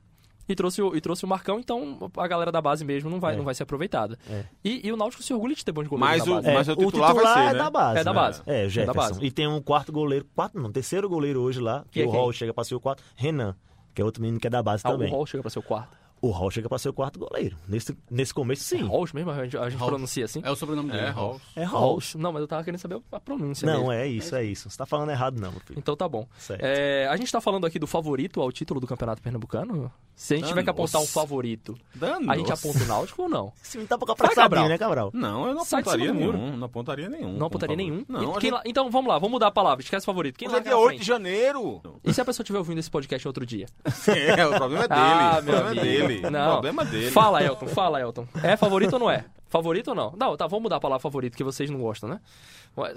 e 0.48 0.56
trouxe 0.56 0.82
o, 0.82 0.96
e 0.96 1.02
trouxe 1.02 1.26
o 1.26 1.28
Marcão, 1.28 1.60
então 1.60 2.10
a 2.18 2.28
galera 2.28 2.52
da 2.52 2.62
base 2.62 2.84
mesmo 2.86 3.10
não 3.10 3.20
vai, 3.20 3.34
É. 3.34 3.38
não 3.38 3.44
vai 3.46 3.54
ser 3.56 3.64
aproveitada. 3.64 4.18
É. 4.30 4.44
E, 4.64 4.88
e 4.88 4.92
o 4.92 4.98
Náutico 4.98 5.22
se 5.24 5.34
orgulha 5.34 5.56
de 5.56 5.64
ter 5.66 5.72
bons 5.72 5.88
goleiros 5.88 6.18
Mas 6.18 6.26
na 6.26 6.32
o- 6.32 6.36
base. 6.36 6.48
É, 6.50 6.54
Mas 6.54 6.68
o 6.68 6.72
o 6.72 6.76
titular 6.76 7.10
titular, 7.12 7.14
vai 7.14 7.44
ser, 7.44 7.50
é 7.50 7.54
né? 7.54 7.60
da 7.60 7.70
base. 7.70 8.00
É 8.00 8.04
da 8.04 8.14
né? 8.14 8.20
base. 8.20 8.42
É, 8.46 8.52
o 8.52 8.54
É 8.54 8.62
da 8.64 8.68
Jefferson. 8.70 8.94
base. 9.00 9.26
E 9.26 9.32
tem 9.32 9.48
um 9.48 9.62
quarto 9.62 9.92
goleiro, 9.92 10.26
quarto 10.36 10.60
não, 10.60 10.72
terceiro 10.72 11.10
goleiro 11.10 11.42
hoje 11.42 11.60
lá, 11.60 11.84
que 11.92 12.00
Que 12.00 12.02
é 12.02 12.06
o 12.08 12.12
quem? 12.12 12.20
Hall 12.20 12.32
chega 12.34 12.54
pra 12.54 12.64
ser 12.64 12.76
o 12.76 12.80
quarto, 12.80 13.04
Renan, 13.16 13.56
que 13.94 14.02
é 14.02 14.06
outro 14.06 14.22
menino 14.22 14.40
que 14.40 14.48
é 14.48 14.50
da 14.50 14.62
base 14.64 14.84
Ah, 14.86 14.90
o 14.90 14.94
também. 14.94 15.10
Hall 15.12 15.26
chega 15.26 15.42
pra 15.42 15.50
ser 15.50 15.60
o 15.60 15.64
quarto. 15.64 15.98
O 16.22 16.32
Hall 16.32 16.50
chega 16.50 16.68
pra 16.68 16.80
ser 16.80 16.90
o 16.90 16.94
quarto 16.94 17.20
goleiro. 17.20 17.56
Nesse, 17.68 17.96
nesse 18.10 18.34
começo, 18.34 18.64
sim. 18.64 18.82
Halls 18.88 19.14
mesmo? 19.14 19.30
A 19.32 19.44
gente, 19.44 19.56
a 19.58 19.70
gente 19.70 19.80
Halls. 19.80 19.88
pronuncia 19.92 20.26
assim? 20.26 20.42
É 20.44 20.50
o 20.50 20.56
sobrenome 20.56 20.90
dele. 20.92 21.04
É, 21.06 21.10
Hall. 21.10 21.28
Rolls. 21.30 21.44
É 21.56 21.64
Hall. 21.64 21.80
Halls. 21.82 22.16
Não, 22.18 22.32
mas 22.34 22.42
eu 22.42 22.48
tava 22.48 22.64
querendo 22.64 22.80
saber 22.80 23.00
a 23.12 23.20
pronúncia 23.20 23.66
Não, 23.66 23.78
mesmo. 23.80 23.92
é 23.92 24.08
isso, 24.08 24.36
é 24.36 24.44
isso. 24.44 24.70
Você 24.70 24.78
tá 24.78 24.86
falando 24.86 25.12
errado 25.12 25.40
não, 25.40 25.52
meu 25.52 25.60
filho. 25.62 25.78
Então 25.78 25.96
tá 25.96 26.08
bom. 26.10 26.28
Certo. 26.38 26.62
É, 26.64 27.08
a 27.08 27.16
gente 27.18 27.32
tá 27.32 27.40
falando 27.40 27.66
aqui 27.68 27.78
do 27.78 27.86
favorito 27.88 28.42
ao 28.42 28.52
título 28.52 28.80
do 28.80 28.88
Campeonato 28.88 29.22
Pernambucano? 29.22 29.92
Se 30.16 30.34
a 30.34 30.38
gente 30.38 30.48
tiver 30.48 30.64
que 30.64 30.70
apontar 30.72 31.00
um 31.00 31.06
favorito, 31.06 31.78
Dano. 31.94 32.32
a 32.32 32.36
gente 32.36 32.52
aponta 32.52 32.84
o 32.84 32.88
Náutico 32.88 33.22
ou 33.22 33.30
não? 33.30 33.54
Esse 33.64 33.78
menino 33.78 33.88
tá 33.88 34.00
pouco 34.00 34.16
Vai, 34.18 34.34
Cabral. 34.34 34.68
né, 34.68 34.76
Cabral? 34.76 35.12
Não, 35.14 35.46
eu 35.48 35.54
não 35.54 35.64
Sai 35.64 35.82
apontaria 35.82 36.12
nenhum. 36.12 36.58
Não 36.58 36.66
apontaria 36.66 37.08
nenhum. 37.08 37.34
Não 37.38 37.46
apontaria 37.46 37.76
nenhum? 37.76 38.04
Não, 38.10 38.34
gente- 38.42 38.50
la- 38.50 38.64
Então 38.66 38.90
vamos 38.90 39.10
lá, 39.10 39.20
vamos 39.20 39.34
mudar 39.34 39.48
a 39.48 39.52
palavra. 39.52 39.84
Esquece 39.84 40.04
o 40.04 40.08
favorito. 40.08 40.36
Quem 40.40 40.48
Hoje 40.48 40.58
é 40.58 40.62
dia 40.62 40.72
na 40.72 40.78
8 40.78 40.88
frente? 40.88 41.00
de 41.02 41.06
janeiro. 41.06 41.82
E 42.04 42.12
se 42.12 42.20
a 42.20 42.26
pessoa 42.26 42.44
estiver 42.44 42.58
ouvindo 42.58 42.80
esse 42.80 42.90
podcast 42.90 43.28
outro 43.28 43.46
dia? 43.46 43.68
É, 44.08 44.46
o 44.46 44.56
problema 44.56 44.86
é 44.86 44.88
dele. 44.88 45.00
Ah, 45.02 45.38
o 45.40 45.44
meu 45.44 45.54
problema 45.56 45.82
é 45.88 45.96
amigo. 46.02 46.07
Dele. 46.08 46.30
Não. 46.30 46.50
O 46.50 46.52
problema 46.54 46.86
dele. 46.86 47.12
Fala, 47.12 47.44
Elton, 47.44 47.68
fala, 47.68 48.02
Elton. 48.02 48.28
É 48.44 48.56
favorito 48.58 48.94
ou 48.94 49.00
não 49.00 49.12
é? 49.12 49.26
Favorito 49.50 49.88
ou 49.90 49.96
não? 49.96 50.14
Não, 50.18 50.36
tá, 50.36 50.46
vamos 50.46 50.64
mudar 50.64 50.76
a 50.76 50.80
palavra 50.80 51.02
favorito, 51.02 51.38
que 51.38 51.44
vocês 51.44 51.70
não 51.70 51.80
gostam, 51.80 52.10
né? 52.10 52.20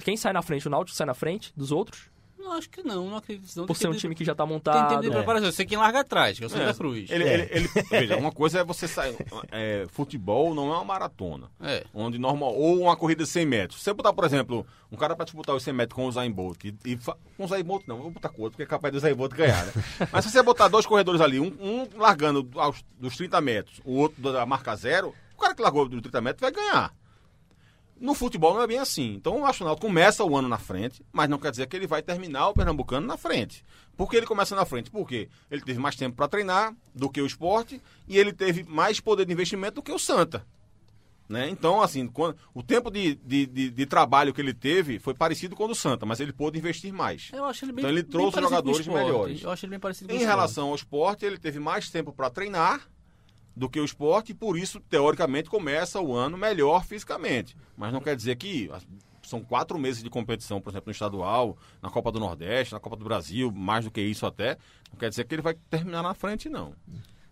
Quem 0.03 0.17
sai 0.17 0.33
na 0.33 0.43
frente? 0.43 0.67
O 0.67 0.71
Náutico 0.71 0.97
sai 0.97 1.07
na 1.07 1.15
frente 1.15 1.53
dos 1.57 1.71
outros? 1.71 2.11
Não, 2.41 2.53
acho 2.53 2.69
que 2.71 2.83
não, 2.83 3.09
não 3.11 3.17
acredito. 3.19 3.55
Não. 3.57 3.67
Por 3.67 3.75
Tem 3.77 3.83
ser 3.83 3.89
um 3.89 3.99
time 3.99 4.15
que 4.15 4.25
já 4.25 4.35
tá 4.35 4.45
Tem 4.45 4.53
montado. 4.53 4.89
tempo 4.89 5.01
de 5.03 5.09
É. 5.09 5.11
preparação. 5.11 5.47
Eu 5.49 5.53
sei 5.53 5.67
quem 5.67 5.77
larga 5.79 6.01
atrás, 6.01 6.37
que 6.39 6.45
é 6.45 6.47
o 6.47 6.51
Santa 6.51 6.71
É, 6.71 6.75
Cruz. 6.75 7.11
Ele, 7.11 7.25
É. 7.25 7.35
ele, 7.35 7.49
ele- 7.53 7.69
veja, 7.91 8.17
uma 8.17 8.33
coisa 8.33 8.61
é 8.61 8.65
você 8.65 8.89
sair. 8.89 9.17
é, 9.53 9.87
futebol 9.93 10.55
não 10.55 10.73
é 10.73 10.77
uma 10.77 10.85
maratona. 10.85 11.49
É. 11.61 11.85
Onde 11.95 12.19
normal, 12.19 12.55
ou 12.55 12.81
uma 12.81 12.97
corrida 12.97 13.23
de 13.25 13.29
100 13.31 13.47
metros. 13.47 13.79
Se 13.81 13.85
você 13.85 13.93
botar, 13.93 14.13
por 14.13 14.25
exemplo, 14.25 14.67
um 14.91 14.97
cara 14.97 15.15
pra 15.15 15.25
disputar 15.25 15.55
os 15.55 15.63
100 15.63 15.75
metros 15.75 15.95
com 15.95 16.07
o 16.07 16.13
Zayn 16.13 16.31
Bolt, 16.33 16.65
e, 16.65 16.75
e 16.85 16.97
fa- 16.97 17.17
com 17.37 17.45
o 17.45 17.49
Zayn 17.49 17.63
Bolt 17.63 17.85
não, 17.87 17.99
vou 17.99 18.11
botar 18.11 18.29
com 18.31 18.43
outro, 18.43 18.53
porque 18.53 18.63
é 18.63 18.67
capaz 18.67 18.93
do 18.93 19.01
Zayn 19.01 19.15
Bolt 19.15 19.33
ganhar, 19.35 19.67
né? 19.67 19.73
Mas 20.11 20.25
se 20.25 20.31
você 20.31 20.43
botar 20.43 20.69
dois 20.69 20.87
corredores 20.87 21.21
ali, 21.21 21.39
um, 21.39 21.55
um 21.61 21.89
largando 21.99 22.49
aos, 22.57 22.83
dos 22.99 23.17
30 23.17 23.41
metros, 23.41 23.81
o 23.85 23.97
outro 23.97 24.21
da 24.33 24.45
marca 24.47 24.75
zero, 24.77 25.15
o 25.37 25.41
cara 25.41 25.55
que 25.55 25.63
largou 25.63 25.87
dos 25.89 26.01
30 26.03 26.21
metros 26.21 26.41
vai 26.41 26.51
ganhar. 26.51 26.93
No 28.01 28.15
futebol 28.15 28.55
não 28.55 28.63
é 28.63 28.67
bem 28.67 28.79
assim. 28.79 29.13
Então 29.15 29.43
o 29.43 29.45
astronauta 29.47 29.81
começa 29.83 30.25
o 30.25 30.37
ano 30.37 30.49
na 30.49 30.57
frente, 30.59 31.05
mas 31.13 31.29
não 31.29 31.39
quer 31.39 31.51
dizer 31.51 31.67
que 31.67 31.77
ele 31.77 31.87
vai 31.87 32.03
terminar 32.03 32.49
o 32.49 32.55
Pernambucano 32.55 33.07
na 33.07 33.17
frente. 33.19 33.63
Por 33.97 34.09
que 34.11 34.17
ele 34.17 34.27
começa 34.27 34.57
na 34.57 34.65
frente? 34.65 34.91
Porque 34.91 35.29
ele 35.51 35.61
teve 35.61 35.79
mais 35.79 35.95
tempo 35.97 36.17
para 36.17 36.27
treinar 36.27 36.75
do 36.95 37.11
que 37.11 37.21
o 37.21 37.27
esporte 37.27 37.81
e 38.09 38.17
ele 38.19 38.33
teve 38.33 38.65
mais 38.65 38.99
poder 39.01 39.27
de 39.27 39.33
investimento 39.33 39.75
do 39.77 39.83
que 39.83 39.93
o 39.93 39.99
Santa. 39.99 40.47
Né? 41.29 41.49
Então, 41.49 41.81
assim, 41.81 42.09
quando- 42.09 42.37
o 42.53 42.61
tempo 42.61 42.91
de, 42.91 43.15
de, 43.17 43.47
de- 43.47 43.71
de 43.71 43.87
trabalho 43.87 44.35
que 44.35 44.41
ele 44.41 44.53
teve 44.53 44.99
foi 44.99 45.15
parecido 45.15 45.55
com 45.55 45.65
o 45.65 45.69
do 45.69 45.75
Santa, 45.77 46.05
mas 46.05 46.19
ele 46.19 46.33
pôde 46.33 46.59
investir 46.59 46.93
mais. 46.93 47.29
Eu 47.33 47.45
acho 47.45 47.65
ele 47.65 47.71
bem 47.73 47.83
Então 47.85 47.91
ele 47.91 48.03
trouxe 48.03 48.41
jogadores 48.41 48.87
melhores. 48.89 49.43
Eu 49.43 49.51
acho 49.51 49.65
ele 49.65 49.71
bem 49.71 49.79
parecido 49.79 50.09
com 50.09 50.17
Em 50.17 50.25
relação 50.25 50.71
ao 50.71 50.75
esporte, 50.75 51.25
ele 51.25 51.39
teve 51.39 51.61
mais 51.61 51.89
tempo 51.89 52.13
para 52.13 52.31
treinar 52.31 52.81
do 53.55 53.69
que 53.69 53.81
o 53.81 53.85
esporte 53.85 54.33
e 54.33 54.35
por 54.35 54.57
isso, 54.57 54.81
teoricamente, 54.81 55.51
começa 55.51 56.01
o 56.01 56.15
ano 56.15 56.37
melhor 56.37 56.85
fisicamente. 56.85 57.57
Mas 57.77 57.93
não 57.93 58.01
quer 58.01 58.17
dizer 58.17 58.37
que 58.37 58.71
são 59.23 59.41
quatro 59.41 59.79
meses 59.79 60.03
de 60.03 60.11
competição, 60.11 60.61
por 60.61 60.71
exemplo, 60.71 60.87
no 60.87 60.93
estadual, 60.93 61.57
na 61.81 61.91
Copa 61.91 62.11
do 62.11 62.19
Nordeste, 62.19 62.75
na 62.75 62.81
Copa 62.81 62.97
do 62.97 63.05
Brasil, 63.05 63.51
mais 63.53 63.85
do 63.85 63.91
que 63.91 64.01
isso 64.01 64.27
até. 64.27 64.57
Não 64.91 64.99
quer 64.99 65.09
dizer 65.09 65.25
que 65.25 65.35
ele 65.35 65.43
vai 65.43 65.55
terminar 65.69 66.03
na 66.03 66.15
frente, 66.15 66.49
não. 66.49 66.75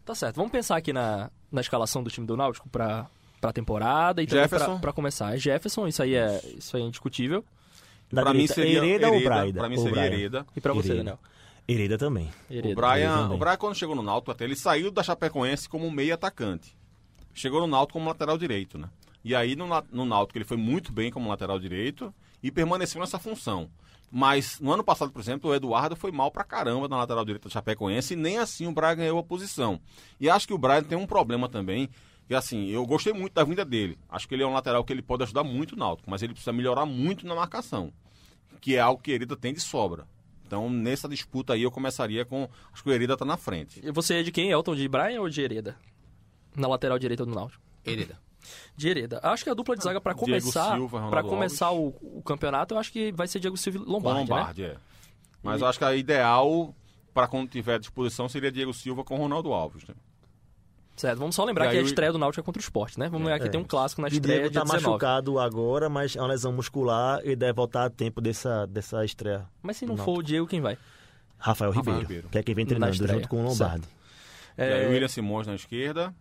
Tá 0.05 0.15
certo. 0.15 0.37
Vamos 0.37 0.53
pensar 0.53 0.77
aqui 0.77 0.93
na, 0.93 1.31
na 1.51 1.61
escalação 1.61 2.03
do 2.03 2.11
time 2.11 2.27
do 2.27 2.37
Náutico 2.37 2.69
pra, 2.69 3.09
pra 3.41 3.53
temporada 3.53 4.23
e 4.23 4.27
também 4.27 4.45
Jefferson. 4.45 4.73
pra, 4.73 4.79
pra 4.79 4.93
começar. 4.93 5.35
É 5.35 5.39
Jefferson, 5.39 5.87
isso 5.89 6.03
aí 6.03 6.15
é, 6.15 6.41
isso 6.57 6.77
aí 6.77 6.83
é 6.83 6.87
indiscutível. 6.87 7.45
Para 8.11 8.33
mim 8.33 8.47
seria 8.47 8.85
Hereda 8.85 9.11
ou 9.11 9.23
Braida? 9.23 9.61
Para 9.61 9.69
mim 9.69 9.77
seria? 9.79 10.07
Hereda. 10.07 10.47
E 10.57 10.61
pra 10.61 10.73
você. 10.73 10.95
Daniel? 10.95 11.19
Hereda 11.69 11.99
também. 11.99 12.31
Hereda. 12.51 12.73
O 12.73 12.75
Brian, 12.75 13.17
também. 13.23 13.37
o 13.37 13.39
Brian, 13.39 13.57
quando 13.59 13.75
chegou 13.75 13.95
no 13.95 14.03
Náutico, 14.03 14.31
até 14.31 14.45
ele 14.45 14.57
saiu 14.57 14.91
da 14.91 15.03
Chapecoense 15.03 15.69
como 15.69 15.91
meio 15.91 16.15
atacante. 16.15 16.75
Chegou 17.35 17.61
no 17.61 17.67
Náutico 17.67 17.99
como 17.99 18.09
lateral 18.09 18.39
direito, 18.39 18.79
né? 18.79 18.89
E 19.23 19.35
aí 19.35 19.55
no, 19.55 19.67
no 19.93 20.07
Náutico 20.07 20.39
ele 20.39 20.47
foi 20.47 20.57
muito 20.57 20.91
bem 20.91 21.11
como 21.11 21.29
lateral 21.29 21.59
direito 21.59 22.13
e 22.43 22.51
permaneceu 22.51 23.01
nessa 23.01 23.19
função. 23.19 23.69
Mas 24.11 24.59
no 24.59 24.73
ano 24.73 24.83
passado, 24.83 25.13
por 25.13 25.21
exemplo, 25.21 25.51
o 25.51 25.55
Eduardo 25.55 25.95
foi 25.95 26.11
mal 26.11 26.31
pra 26.31 26.43
caramba 26.43 26.89
na 26.89 26.97
lateral 26.97 27.25
direita 27.27 27.49
da 27.49 27.53
Chapecoense 27.53 28.15
e 28.15 28.17
nem 28.17 28.39
assim 28.39 28.67
o 28.67 28.73
Brian 28.73 28.97
ganhou 28.97 29.19
a 29.19 29.23
posição. 29.23 29.79
E 30.19 30.31
acho 30.31 30.47
que 30.47 30.55
o 30.55 30.59
Brian 30.59 30.83
tem 30.83 30.97
um 30.97 31.07
problema 31.07 31.51
também, 31.51 31.91
que 32.27 32.35
assim, 32.35 32.69
eu 32.69 32.87
gostei 32.87 33.13
muito 33.13 33.35
da 33.35 33.45
vinda 33.45 33.67
dele. 33.67 33.99
Acho 34.09 34.27
que 34.27 34.35
ele 34.35 34.43
é 34.43 34.47
um 34.47 34.55
lateral 34.55 34.83
que 34.83 34.93
ele 34.93 35.03
pode 35.03 35.25
ajudar 35.25 35.45
muito 35.45 35.73
o 35.73 35.79
Náutico, 35.79 36.11
mas 36.11 36.23
ele 36.23 36.33
precisa 36.33 36.53
melhorar 36.53 36.87
muito 36.87 37.27
na 37.27 37.35
marcação, 37.35 37.93
que 38.59 38.77
é 38.77 38.81
algo 38.81 39.03
que 39.03 39.11
Hereda 39.11 39.37
tem 39.37 39.53
de 39.53 39.61
sobra. 39.61 40.07
Então, 40.49 40.71
nessa 40.71 41.07
disputa 41.07 41.53
aí, 41.53 41.63
eu 41.63 41.71
começaria 41.71 42.25
com. 42.25 42.49
Acho 42.73 42.83
que 42.83 42.89
o 42.89 42.93
Hereda 42.93 43.19
tá 43.19 43.25
na 43.27 43.37
frente. 43.37 43.81
E 43.87 43.93
você 43.93 44.15
é 44.15 44.23
de 44.23 44.33
quem? 44.33 44.51
Elton? 44.51 44.75
De 44.75 44.89
Brian 44.89 45.21
ou 45.21 45.29
de 45.29 45.43
Hereda? 45.43 45.77
Na 46.57 46.67
lateral 46.67 46.99
direita 46.99 47.27
do 47.27 47.35
Náutico. 47.35 47.63
Hereda. 47.85 48.19
De 48.75 48.89
Hereda. 48.89 49.21
Acho 49.23 49.45
que 49.45 49.51
a 49.51 49.55
dupla 49.55 49.77
de 49.77 49.85
zaga 49.85 50.01
Diego 50.01 50.19
começar, 50.19 50.79
pra 51.11 51.23
começar 51.23 51.71
o, 51.71 51.89
o 52.01 52.23
campeonato, 52.23 52.73
eu 52.75 52.79
acho 52.79 52.91
que 52.91 53.13
vai 53.13 53.29
ser 53.29 53.41
Diego 53.41 53.59
Silva 53.59 53.79
e 53.79 53.83
Com 53.85 53.91
Lombardi, 53.93 54.31
né? 54.31 54.37
Lombardi, 54.37 54.65
é. 54.65 54.77
Mas 55.43 55.61
E- 55.61 55.65
eu 55.65 55.69
acho 55.69 55.79
que 55.79 55.85
a 55.85 55.95
ideal, 55.95 56.75
para 57.13 57.29
quando 57.29 57.47
tiver 57.51 57.79
disposição, 57.79 58.27
seria 58.27 58.51
Diego 58.51 58.73
Silva 58.73 59.05
com 59.05 59.17
Ronaldo 59.19 59.53
Alves. 59.53 59.87
Né? 59.87 59.95
Certo, 60.99 61.19
vamos 61.19 61.35
só 61.35 61.45
lembrar 61.45 61.67
E 61.67 61.71
que 61.71 61.77
aí 61.77 61.83
a 61.83 61.87
estreia 61.87 62.11
do 62.13 62.19
Náutico 62.19 62.41
é 62.41 62.45
contra 62.45 62.59
o 62.61 62.63
esporte, 62.63 62.99
né? 62.99 63.07
Vamos 63.09 63.21
lembrar 63.27 63.39
que 63.39 63.47
É. 63.47 63.51
tem 63.51 63.61
um 63.61 63.65
clássico 63.65 64.03
na 64.03 64.09
O 64.09 64.11
estreia 64.11 64.41
Diego 64.41 64.53
tá 64.55 64.63
19. 64.65 64.85
machucado 64.85 65.39
agora, 65.39 65.89
mas 65.89 66.17
é 66.17 66.21
uma 66.21 66.27
lesão 66.29 66.53
muscular 66.53 67.21
e 67.25 67.37
deve 67.37 67.53
voltar 67.53 67.85
a 67.85 67.91
tempo 67.91 68.21
dessa, 68.21 68.67
dessa 68.67 69.05
estreia. 69.05 69.47
Mas 69.63 69.77
se 69.77 69.87
não 69.87 69.97
for 69.97 70.19
o 70.19 70.23
Diego, 70.23 70.47
quem 70.47 70.61
vai? 70.61 70.77
Rafael, 71.39 71.71
Rafael 71.71 72.01
Ribeiro, 72.01 72.29
que 72.29 72.39
é 72.39 72.43
quem 72.43 72.55
vem 72.55 72.65
Na 72.65 72.69
treinando 72.91 73.07
junto 73.07 73.29
com 73.29 73.41
o 73.41 73.49
Lombardi. 73.49 73.87
E 74.59 74.63
aí 74.63 74.85
É, 74.85 74.87
o 74.89 74.91
William 74.91 75.07
Simões 75.09 75.47
na 75.47 75.55
esquerda. 75.55 76.13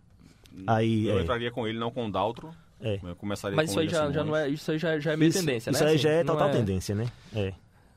Aí, 0.66 1.08
eu 1.08 1.18
é. 1.18 1.22
entraria 1.22 1.50
com 1.50 1.66
ele, 1.66 1.78
não 1.78 1.90
com 1.90 2.06
o 2.06 2.10
Daltro. 2.12 2.50
É. 2.80 3.00
Eu 3.02 3.16
começaria 3.16 3.56
Mas 3.56 3.66
com 3.66 3.70
isso 3.72 3.80
aí 3.80 3.86
o 3.88 3.90
já, 3.90 4.12
já 4.12 4.24
não 4.24 4.36
é, 4.36 4.48
isso 4.48 4.70
aí 4.70 4.78
já, 4.78 4.98
já 5.00 5.12
é 5.12 5.16
meio 5.16 5.30
isso, 5.30 5.40
tendência, 5.40 5.70
isso 5.70 5.82
né? 5.82 5.88
aí 5.90 5.94
Assim, 5.96 6.02
já 6.04 6.10
é 6.10 6.22
total 6.24 6.50
tendência, 6.52 6.94
né? 6.94 7.08
É. 7.34 7.52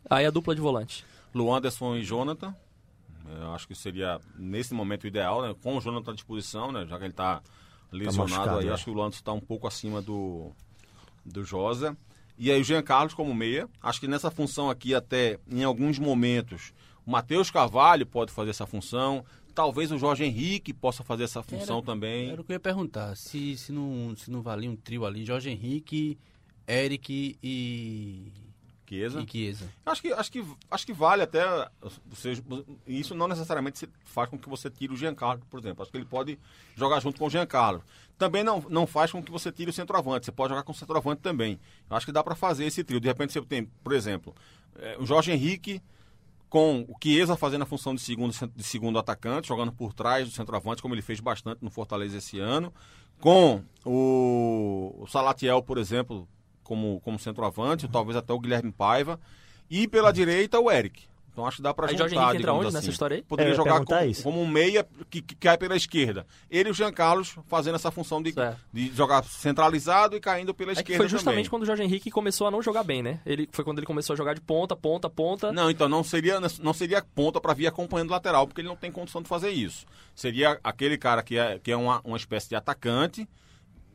Aí 0.10 0.26
a 0.26 0.32
dupla 0.32 0.56
de 0.56 0.62
volante. 0.62 1.06
Luanderson 1.34 1.96
e 1.96 2.04
Jonathan. 2.04 2.56
Eu 3.40 3.54
acho 3.54 3.68
que 3.68 3.76
seria, 3.76 4.20
nesse 4.36 4.74
momento, 4.74 5.08
ideal, 5.08 5.42
né? 5.42 5.56
Com 5.62 5.78
o 5.78 5.82
Jonathan 5.82 6.12
à 6.12 6.14
disposição, 6.14 6.72
né? 6.72 6.86
Já 6.86 6.98
que 6.98 7.04
ele 7.04 7.12
está 7.12 7.42
lesionado 7.92 8.30
machucado, 8.30 8.60
aí, 8.60 8.68
é. 8.68 8.72
acho 8.72 8.86
que 8.86 8.90
o 8.90 8.94
Luanderson 8.94 9.20
está 9.20 9.34
um 9.34 9.40
pouco 9.40 9.68
acima 9.68 10.02
do, 10.02 10.52
do 11.26 11.44
Josa. 11.44 11.98
E 12.38 12.52
aí 12.52 12.60
o 12.60 12.64
Jean 12.64 12.82
Carlos 12.82 13.14
como 13.14 13.34
meia. 13.36 13.70
Acho 13.82 14.00
que 14.00 14.08
nessa 14.08 14.32
função 14.32 14.70
aqui, 14.70 14.96
até 14.96 15.40
em 15.48 15.64
alguns 15.64 16.00
momentos, 16.00 16.74
o 17.06 17.12
Matheus 17.12 17.52
Carvalho 17.52 18.06
pode 18.06 18.32
fazer 18.32 18.52
essa 18.52 18.66
função. 18.66 19.24
Talvez 19.54 19.92
o 19.92 19.98
Jorge 19.98 20.24
Henrique 20.24 20.74
possa 20.74 21.04
fazer 21.04 21.26
essa 21.26 21.44
função 21.44 21.82
também. 21.82 22.30
Era 22.32 22.42
o 22.42 22.44
que 22.44 22.52
eu 22.52 22.56
ia 22.56 22.60
perguntar. 22.60 23.16
Se, 23.16 23.58
se, 23.58 23.72
não, 23.72 24.16
se 24.16 24.32
não 24.32 24.42
valia 24.42 24.70
um 24.70 24.76
trio 24.76 25.06
ali, 25.06 25.26
Jorge 25.26 25.50
Henrique, 25.50 26.18
Eric 26.68 27.38
e. 27.44 28.32
Chiesa. 28.92 29.22
e 29.22 29.28
Chiesa. 29.32 29.70
Acho 29.86 30.02
que, 30.02 30.12
acho, 30.12 30.32
que, 30.32 30.46
acho 30.70 30.86
que 30.86 30.94
vale 30.94 31.24
até. 31.24 31.42
Você, 32.08 32.34
isso 32.86 33.16
não 33.16 33.28
necessariamente 33.28 33.80
se- 33.80 33.90
faz 34.04 34.30
com 34.30 34.38
que 34.38 34.50
você 34.50 34.70
tire 34.70 34.94
o 34.94 34.98
Giancarlo, 34.98 35.42
por 35.50 35.60
exemplo. 35.60 35.82
Acho 35.82 35.92
que 35.92 35.98
ele 35.98 36.06
pode 36.06 36.38
jogar 36.76 37.00
junto 37.00 37.18
com 37.20 37.26
o 37.26 37.30
Giancarlo. 37.30 37.82
Também 38.18 38.44
não, 38.44 38.64
não 38.70 38.86
faz 38.86 39.12
com 39.12 39.24
que 39.24 39.32
você 39.32 39.52
tire 39.52 39.70
o 39.70 39.74
centroavante. 39.74 40.26
Você 40.26 40.32
pode 40.32 40.50
jogar 40.52 40.64
com 40.64 40.72
o 40.72 40.76
centroavante 40.76 41.22
também. 41.22 41.60
Acho 41.90 42.06
que 42.06 42.12
dá 42.12 42.24
para 42.24 42.36
fazer 42.36 42.66
esse 42.66 42.84
trio. 42.84 43.00
De 43.00 43.08
repente 43.08 43.32
você 43.34 43.42
tem, 43.42 43.66
por 43.84 43.94
exemplo, 43.94 44.36
eh, 44.78 44.98
o 45.00 45.06
Jorge 45.06 45.32
Henrique 45.32 45.82
com 46.50 46.82
o 46.82 46.96
Chiesa 47.02 47.38
fazendo 47.38 47.62
a 47.62 47.66
função 47.66 47.96
de 47.96 48.02
segundo, 48.02 48.34
de 48.54 48.64
segundo 48.64 49.00
atacante, 49.00 49.48
jogando 49.48 49.72
por 49.72 49.94
trás 49.94 50.28
do 50.28 50.34
centroavante, 50.36 50.82
como 50.82 50.94
ele 50.94 51.02
fez 51.02 51.22
bastante 51.22 51.64
no 51.64 51.72
Fortaleza 51.72 52.18
esse 52.18 52.40
ano. 52.40 52.74
Com 53.22 53.64
o, 53.86 54.96
o 55.00 55.08
Salatiel, 55.08 55.62
por 55.64 55.78
exemplo, 55.78 56.28
como, 56.72 57.02
como 57.02 57.20
centroavante, 57.20 57.86
ou 57.86 57.92
talvez 57.92 58.16
até 58.16 58.32
o 58.32 58.40
Guilherme 58.40 58.72
Paiva. 58.72 59.20
E 59.70 59.90
pela 59.90 60.14
direita, 60.14 60.58
o 60.58 60.72
Eric. 60.72 61.04
Então 61.34 61.46
acho 61.46 61.58
que 61.58 61.64
dá 61.64 61.74
para 61.74 61.88
Aí 61.88 61.92
juntar, 61.94 62.04
Jorge 62.10 62.16
Henrique 62.18 62.38
entra 62.38 62.54
onde 62.54 62.68
assim. 62.68 62.76
nessa 62.76 62.90
história 62.90 63.16
aí? 63.16 63.24
Poderia 63.24 63.54
É, 63.54 63.56
jogar 63.56 63.84
como, 63.86 64.02
isso. 64.04 64.22
como 64.24 64.42
um 64.42 64.48
meia 64.48 64.86
que, 65.10 65.22
que 65.22 65.34
cai 65.36 65.58
pela 65.58 65.76
esquerda. 65.78 66.26
Ele 66.50 66.68
e 66.68 66.72
o 66.72 66.74
Jean 66.74 66.92
Carlos 66.92 67.36
fazendo 67.48 67.76
essa 67.76 67.90
função 67.90 68.22
de, 68.22 68.34
Certo. 68.34 68.58
de 68.72 68.88
jogar 68.94 69.24
centralizado 69.24 70.16
e 70.16 70.20
caindo 70.20 70.54
pela 70.54 70.72
É 70.72 70.76
que 70.76 70.82
esquerda 70.82 70.98
foi 71.04 71.08
justamente 71.10 71.36
também. 71.46 71.50
quando 71.50 71.64
o 71.64 71.66
Jorge 71.66 71.84
Henrique 71.84 72.12
começou 72.12 72.48
a 72.48 72.52
não 72.52 72.62
jogar 72.62 72.84
bem, 72.84 73.02
né? 73.02 73.20
Ele, 73.26 73.48
foi 73.52 73.64
quando 73.64 73.80
ele 73.80 73.86
começou 73.88 74.14
a 74.14 74.18
jogar 74.18 74.34
de 74.34 74.42
ponta, 74.42 74.76
ponta, 74.76 75.10
ponta. 75.10 75.52
Não, 75.54 75.70
então 75.70 75.88
não 75.88 76.04
seria, 76.04 76.38
não 76.62 76.74
seria 76.74 77.02
ponta 77.02 77.40
para 77.40 77.54
vir 77.54 77.68
acompanhando 77.68 78.10
o 78.10 78.14
lateral, 78.14 78.46
porque 78.46 78.60
ele 78.62 78.68
não 78.68 78.76
tem 78.76 78.92
condição 78.92 79.22
de 79.22 79.30
fazer 79.30 79.52
isso. 79.52 79.86
Seria 80.14 80.60
aquele 80.64 80.98
cara 80.98 81.24
que 81.24 81.38
é, 81.38 81.60
que 81.60 81.72
é 81.72 81.78
uma, 81.78 82.02
uma 82.04 82.18
espécie 82.18 82.50
de 82.50 82.56
atacante, 82.56 83.26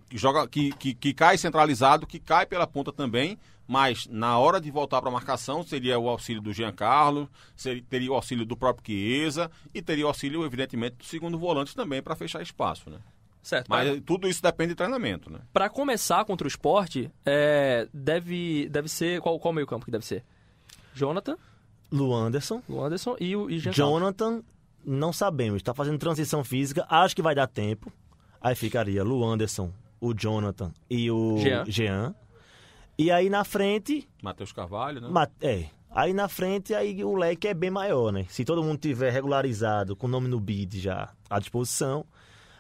que, 0.09 0.19
joga, 0.19 0.47
que, 0.49 0.73
que, 0.73 0.95
que 0.95 1.15
cai 1.15 1.39
centralizado, 1.39 2.07
que 2.07 2.19
cai 2.19 2.47
pela 2.47 2.67
ponta 2.67 2.93
também, 2.93 3.39
mas 3.67 4.07
na 4.07 4.39
hora 4.39 4.61
de 4.61 4.71
voltar 4.71 5.01
para 5.01 5.11
a 5.11 5.13
marcação 5.13 5.63
seria 5.63 5.99
o 5.99 6.09
auxílio 6.09 6.41
do 6.41 6.53
Giancarlo, 6.53 7.29
seria, 7.57 7.83
teria 7.89 8.13
o 8.13 8.15
auxílio 8.15 8.45
do 8.45 8.57
próprio 8.57 8.85
Chiesa 8.87 9.51
e 9.75 9.83
teria 9.83 10.05
o 10.05 10.09
auxílio, 10.09 10.45
evidentemente, 10.45 10.97
do 10.97 11.05
segundo 11.05 11.39
volante 11.39 11.75
também 11.75 12.03
para 12.03 12.15
fechar 12.15 12.43
espaço, 12.43 12.89
né? 12.91 12.99
Certo. 13.43 13.69
Mas 13.69 14.03
tudo 14.05 14.27
isso 14.27 14.43
depende 14.43 14.71
de 14.71 14.75
treinamento, 14.75 15.31
né? 15.31 15.39
Pra 15.53 15.69
começar 15.69 16.25
contra 16.25 16.45
o 16.45 16.49
esporte, 16.49 17.09
é, 17.25 17.87
deve, 17.95 18.69
deve 18.69 18.89
ser. 18.89 19.21
Qual, 19.21 19.39
qual 19.39 19.55
meio 19.55 19.69
campo 19.69 19.85
que 19.85 19.91
deve 19.91 20.05
ser? 20.05 20.25
Jonathan, 20.93 21.37
Lu 21.93 22.13
Anderson. 22.13 22.61
o 22.69 22.83
Anderson 22.83 23.17
e 23.21 23.37
o 23.37 23.49
e 23.49 23.61
Jean 23.61 23.73
Carlos. 23.73 23.77
Jonathan, 23.77 24.43
não 24.85 25.13
sabemos. 25.13 25.59
Está 25.59 25.73
fazendo 25.73 25.97
transição 25.97 26.43
física. 26.43 26.85
Acho 26.89 27.15
que 27.15 27.23
vai 27.23 27.37
dar 27.37 27.47
tempo. 27.47 27.93
Aí 28.41 28.55
ficaria 28.55 29.05
Lu 29.05 29.25
Anderson, 29.25 29.73
o 30.01 30.13
Jonathan 30.15 30.73
e 30.91 31.11
o 31.11 31.37
Jean. 31.39 31.65
Jean. 31.67 32.15
E 32.99 33.11
aí 33.11 33.29
na 33.29 33.45
frente, 33.45 34.09
Matheus 34.23 34.53
Carvalho, 34.53 35.01
né? 35.01 35.27
é. 35.41 35.67
Aí 35.91 36.13
na 36.13 36.29
frente 36.29 36.75
aí 36.75 37.03
o 37.05 37.15
leque 37.15 37.49
é 37.49 37.55
bem 37.55 37.71
maior, 37.71 38.13
né? 38.13 38.27
Se 38.29 38.45
todo 38.45 38.63
mundo 38.63 38.79
tiver 38.79 39.11
regularizado 39.11 39.97
com 39.97 40.07
o 40.07 40.11
nome 40.11 40.29
no 40.29 40.39
bid 40.39 40.79
já 40.79 41.11
à 41.31 41.39
disposição, 41.39 42.05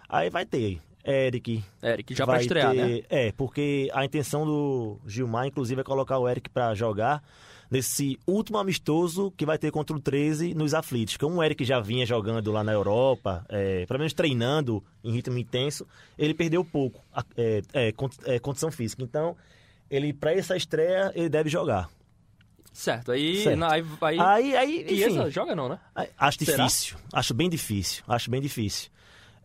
aí 0.09 0.30
vai 0.30 0.47
ter 0.47 0.80
Eric, 1.05 1.62
Eric, 1.82 2.14
já 2.14 2.24
pra 2.24 2.34
vai 2.34 2.43
estrear, 2.43 2.72
ter- 2.72 2.87
né? 2.87 3.03
É, 3.09 3.32
porque 3.32 3.89
a 3.93 4.05
intenção 4.05 4.45
do 4.47 4.99
Gilmar, 5.07 5.47
inclusive, 5.47 5.80
é 5.80 5.84
colocar 5.84 6.18
o 6.18 6.28
Eric 6.28 6.49
pra 6.51 6.74
jogar 6.74 7.22
nesse 7.71 8.19
último 8.27 8.59
amistoso 8.59 9.33
que 9.37 9.45
vai 9.47 9.59
ter 9.59 9.71
contra 9.71 9.97
o 9.97 10.01
13 10.01 10.55
nos 10.55 10.75
aflitos. 10.75 11.17
Como 11.17 11.37
o 11.37 11.43
Eric 11.43 11.64
já 11.64 11.81
vinha 11.81 12.07
jogando 12.07 12.53
lá 12.53 12.62
na 12.62 12.73
Europa, 12.73 13.45
é, 13.49 13.85
pelo 13.87 13.99
menos 13.99 14.12
treinando 14.12 14.83
em 15.03 15.12
ritmo 15.12 15.37
intenso, 15.39 15.87
ele 16.19 16.35
perdeu 16.35 16.64
pouco 16.64 17.01
é, 17.37 17.62
é, 17.73 17.95
é, 18.25 18.39
condição 18.39 18.71
física. 18.71 19.03
Então, 19.03 19.37
ele 19.91 20.12
para 20.12 20.33
essa 20.33 20.57
estreia, 20.57 21.12
ele 21.14 21.29
deve 21.29 21.49
jogar. 21.49 21.89
Certo. 22.73 23.11
Aí. 23.11 23.43
Certo. 23.43 23.57
na- 23.59 23.73
aí, 23.73 23.85
aí, 24.03 24.21
Aí, 24.21 24.57
aí 24.57 25.05
enfim, 25.05 25.31
joga 25.31 25.57
não, 25.57 25.69
né? 25.69 25.79
Acho 26.19 26.45
Será? 26.45 26.64
difícil. 26.64 26.97
Acho 27.12 27.33
bem 27.33 27.49
difícil. 27.49 28.05
Acho 28.07 28.31
bem 28.31 28.41
difícil. 28.41 28.91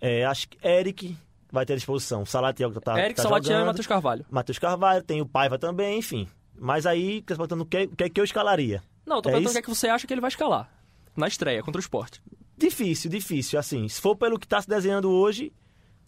É, 0.01 0.25
acho 0.25 0.49
que 0.49 0.57
Eric 0.67 1.15
vai 1.51 1.65
ter 1.65 1.73
à 1.73 1.75
disposição. 1.77 2.25
Salatiel 2.25 2.71
que 2.71 2.79
tá, 2.81 2.99
Eric, 2.99 3.15
tá 3.15 3.23
Salatiel 3.23 3.61
e. 3.61 3.65
Matheus 3.65 3.87
Carvalho. 3.87 4.25
Matheus 4.29 4.59
Carvalho, 4.59 5.03
tem 5.03 5.21
o 5.21 5.25
Paiva 5.25 5.57
também, 5.57 5.99
enfim. 5.99 6.27
Mas 6.57 6.85
aí, 6.85 7.19
você 7.21 7.35
perguntando 7.35 7.63
o 7.63 7.65
que, 7.65 7.83
o 7.83 7.95
que 7.95 8.03
é 8.03 8.09
que 8.09 8.19
eu 8.19 8.23
escalaria? 8.25 8.83
Não, 9.05 9.17
eu 9.17 9.21
tô 9.21 9.29
É 9.29 9.31
perguntando 9.33 9.49
o 9.51 9.53
que 9.53 9.59
é 9.59 9.61
que 9.63 9.69
você 9.69 9.87
acha 9.87 10.05
que 10.05 10.13
ele 10.13 10.21
vai 10.21 10.29
escalar. 10.29 10.69
Na 11.15 11.27
estreia, 11.27 11.61
contra 11.63 11.79
o 11.79 11.81
esporte. 11.81 12.21
Difícil, 12.57 13.09
difícil. 13.09 13.59
Assim, 13.59 13.87
se 13.87 13.99
for 13.99 14.15
pelo 14.15 14.37
que 14.39 14.47
tá 14.47 14.61
se 14.61 14.67
desenhando 14.69 15.09
hoje, 15.09 15.51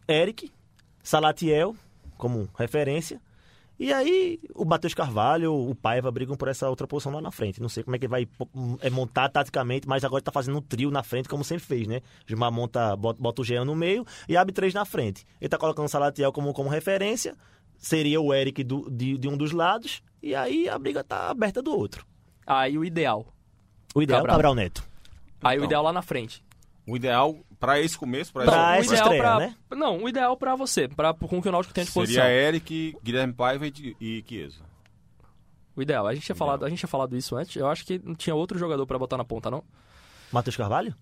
Eric, 0.07 0.51
Salatiel, 1.01 1.75
como 2.17 2.47
referência. 2.57 3.19
E 3.79 3.91
aí, 3.91 4.39
o 4.53 4.63
Matheus 4.63 4.93
Carvalho, 4.93 5.51
o 5.53 5.73
Paiva 5.73 6.11
brigam 6.11 6.37
por 6.37 6.47
essa 6.47 6.69
outra 6.69 6.87
posição 6.87 7.11
lá 7.11 7.19
na 7.19 7.31
frente. 7.31 7.59
Não 7.61 7.67
sei 7.67 7.83
como 7.83 7.95
é 7.95 7.99
que 7.99 8.07
vai 8.07 8.27
é, 8.81 8.89
montar 8.89 9.27
taticamente, 9.29 9.87
mas 9.87 10.03
agora 10.05 10.21
tá 10.21 10.31
fazendo 10.31 10.57
um 10.59 10.61
trio 10.61 10.91
na 10.91 11.01
frente, 11.03 11.27
como 11.27 11.43
sempre 11.43 11.65
fez, 11.65 11.87
né? 11.87 12.01
Gilmar 12.27 12.51
monta, 12.51 12.95
bota, 12.95 13.19
bota 13.19 13.41
o 13.41 13.43
Jean 13.43 13.65
no 13.65 13.75
meio 13.75 14.05
e 14.29 14.37
abre 14.37 14.53
três 14.53 14.73
na 14.73 14.85
frente. 14.85 15.25
Ele 15.41 15.49
tá 15.49 15.57
colocando 15.57 15.85
o 15.87 15.89
Salatiel 15.89 16.31
como, 16.31 16.53
como 16.53 16.69
referência, 16.69 17.35
seria 17.79 18.21
o 18.21 18.31
Eric 18.33 18.63
do- 18.63 18.89
de, 18.91 19.17
de 19.17 19.27
um 19.27 19.35
dos 19.35 19.51
lados, 19.51 20.03
e 20.23 20.33
aí 20.33 20.67
a 20.69 20.79
briga 20.79 21.03
tá 21.03 21.29
aberta 21.29 21.61
do 21.61 21.71
outro. 21.77 22.05
Aí 22.47 22.77
o 22.77 22.83
ideal. 22.85 23.27
O 23.93 24.01
ideal 24.01 24.19
é 24.19 24.21
o 24.21 24.23
Cabral. 24.23 24.35
Cabral 24.37 24.55
Neto. 24.55 24.83
Aí 25.43 25.57
o 25.57 25.59
Então. 25.59 25.65
ideal 25.65 25.83
lá 25.83 25.93
na 25.93 26.01
frente. 26.01 26.43
O 26.87 26.95
ideal 26.95 27.37
para 27.59 27.79
esse 27.79 27.97
começo, 27.97 28.33
para 28.33 28.41
o 28.41 28.43
essa 28.45 28.93
ideal 28.93 29.03
estreia, 29.03 29.21
pra, 29.21 29.39
né? 29.39 29.55
Não, 29.71 30.03
o 30.03 30.09
ideal 30.09 30.35
pra 30.35 30.55
você, 30.55 30.87
pra, 30.87 31.13
com 31.13 31.37
o 31.37 31.41
que 31.41 31.47
o 31.47 31.51
Náutico 31.51 31.73
tem 31.73 31.83
à 31.83 31.85
disposição. 31.85 32.23
seria 32.23 32.47
Eric, 32.47 32.97
Guilherme 33.03 33.33
Paiva 33.33 33.65
e, 33.67 34.23
Chiesa. 34.27 34.57
O 35.75 35.81
ideal. 35.81 36.05
A 36.05 36.13
gente, 36.13 36.25
tinha 36.25 36.35
falado, 36.35 36.65
a 36.65 36.69
gente 36.69 36.79
tinha 36.79 36.89
falado 36.89 37.15
isso 37.15 37.35
antes. 37.35 37.55
Eu 37.55 37.67
acho 37.67 37.85
que 37.85 37.99
não 38.03 38.13
tinha 38.15 38.35
outro 38.35 38.59
jogador 38.59 38.85
pra 38.85 38.99
botar 38.99 39.17
na 39.17 39.23
ponta, 39.23 39.49
não. 39.49 39.63
Matheus 40.33 40.57
Carvalho? 40.57 40.95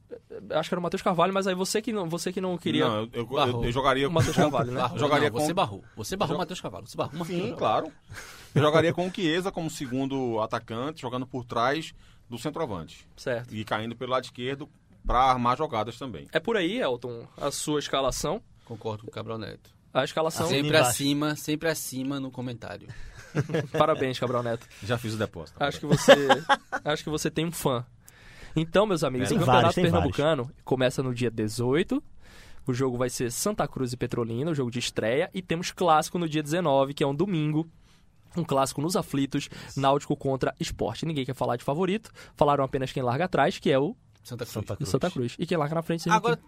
Acho 0.51 0.69
que 0.69 0.73
era 0.75 0.79
o 0.79 0.83
Matheus 0.83 1.01
Carvalho, 1.01 1.33
mas 1.33 1.47
aí 1.47 1.55
você 1.55 1.81
que 1.81 1.91
não, 1.93 2.07
você 2.09 2.31
que 2.33 2.41
não 2.41 2.57
queria. 2.57 2.87
Não, 2.87 2.95
eu, 3.03 3.09
eu, 3.13 3.25
Barrou. 3.25 3.61
eu- 3.61 3.65
eu 3.67 3.71
jogaria 3.71 4.07
O 4.07 4.11
Matheus 4.11 4.35
Carvalho, 4.35 4.71
né? 4.71 4.81
Barrou, 4.81 4.99
jogaria 4.99 5.29
não, 5.29 5.39
você 5.39 5.47
com- 5.47 5.53
barrou. 5.53 5.83
Você 5.95 6.15
barrou 6.17 6.35
o 6.35 6.39
Matheus 6.39 6.59
Carvalho. 6.61 6.85
Você 6.87 6.97
barrou 6.97 7.25
Sim, 7.25 7.39
Carvalho. 7.39 7.57
claro. 7.57 7.91
Eu 8.53 8.61
jogaria 8.61 8.93
com 8.93 9.07
o 9.07 9.11
Chiesa 9.13 9.49
como 9.49 9.69
segundo 9.69 10.41
atacante, 10.41 11.01
jogando 11.01 11.25
por 11.25 11.45
trás 11.45 11.93
do 12.29 12.37
centroavante. 12.37 13.07
Certo. 13.15 13.55
E 13.55 13.63
caindo 13.63 13.95
pelo 13.95 14.11
lado 14.11 14.25
esquerdo 14.25 14.67
para 15.07 15.19
armar 15.23 15.57
jogadas 15.57 15.97
também. 15.97 16.27
É 16.33 16.39
por 16.39 16.57
aí, 16.57 16.81
Elton, 16.81 17.25
a 17.37 17.49
sua 17.49 17.79
escalação. 17.79 18.41
Concordo 18.65 19.03
com 19.03 19.09
o 19.09 19.11
Cabral 19.13 19.37
Neto. 19.37 19.69
A 19.93 20.03
escalação. 20.03 20.45
Assim, 20.47 20.55
Sempre 20.63 20.75
acima, 20.77 21.35
sempre 21.37 21.69
acima 21.69 22.19
no 22.19 22.29
comentário. 22.29 22.89
Parabéns, 23.71 24.19
Cabral 24.19 24.43
Neto. 24.43 24.67
Já 24.83 24.97
fiz 24.97 25.13
o 25.13 25.17
depósito. 25.17 25.61
Acho 25.63 25.79
que 25.79 25.85
você. 25.85 26.13
acho 26.83 27.03
que 27.05 27.09
você 27.09 27.31
tem 27.31 27.45
um 27.45 27.51
fã. 27.51 27.85
Então, 28.55 28.85
meus 28.85 29.03
amigos, 29.03 29.29
Tem 29.29 29.37
o 29.37 29.41
vários, 29.41 29.73
Campeonato 29.73 29.75
tem 29.75 29.83
Pernambucano 29.83 30.51
começa 30.63 31.01
no 31.01 31.13
dia 31.13 31.31
18. 31.31 32.03
O 32.67 32.73
jogo 32.73 32.97
vai 32.97 33.09
ser 33.09 33.31
Santa 33.31 33.67
Cruz 33.67 33.91
e 33.93 33.97
Petrolina, 33.97 34.51
o 34.51 34.55
jogo 34.55 34.69
de 34.69 34.79
estreia. 34.79 35.29
E 35.33 35.41
temos 35.41 35.71
clássico 35.71 36.19
no 36.19 36.29
dia 36.29 36.43
19, 36.43 36.93
que 36.93 37.03
é 37.03 37.07
um 37.07 37.15
domingo. 37.15 37.67
Um 38.37 38.43
clássico 38.43 38.81
nos 38.81 38.95
aflitos, 38.95 39.49
Náutico 39.75 40.15
contra 40.15 40.55
Esporte. 40.59 41.05
Ninguém 41.05 41.25
quer 41.25 41.35
falar 41.35 41.57
de 41.57 41.63
favorito. 41.63 42.11
Falaram 42.35 42.63
apenas 42.63 42.91
quem 42.91 43.03
larga 43.03 43.25
atrás, 43.25 43.59
que 43.59 43.69
é 43.69 43.77
o 43.77 43.95
Santa 44.23 44.45
Cruz. 44.45 44.53
Santa 44.53 44.77
o 44.79 44.85
Santa 44.85 45.11
Cruz. 45.11 45.35
E 45.37 45.45
quem 45.45 45.57
larga 45.57 45.75
na 45.75 45.81
frente... 45.81 46.09
Agora, 46.09 46.39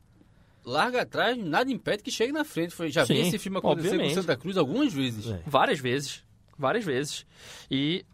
larga 0.64 1.02
atrás, 1.02 1.38
nada 1.38 1.70
impede 1.72 2.04
que 2.04 2.12
chegue 2.12 2.32
na 2.32 2.46
frente. 2.46 2.74
Já 2.90 3.04
vi 3.04 3.16
Sim, 3.16 3.28
esse 3.28 3.38
filme 3.38 3.58
acontecer 3.58 3.90
obviamente. 3.90 4.16
com 4.16 4.22
Santa 4.22 4.38
Cruz 4.38 4.56
algumas 4.56 4.94
vezes. 4.94 5.28
É. 5.28 5.42
Várias 5.46 5.80
vezes. 5.80 6.24
Várias 6.58 6.86
vezes. 6.86 7.26
E 7.70 8.06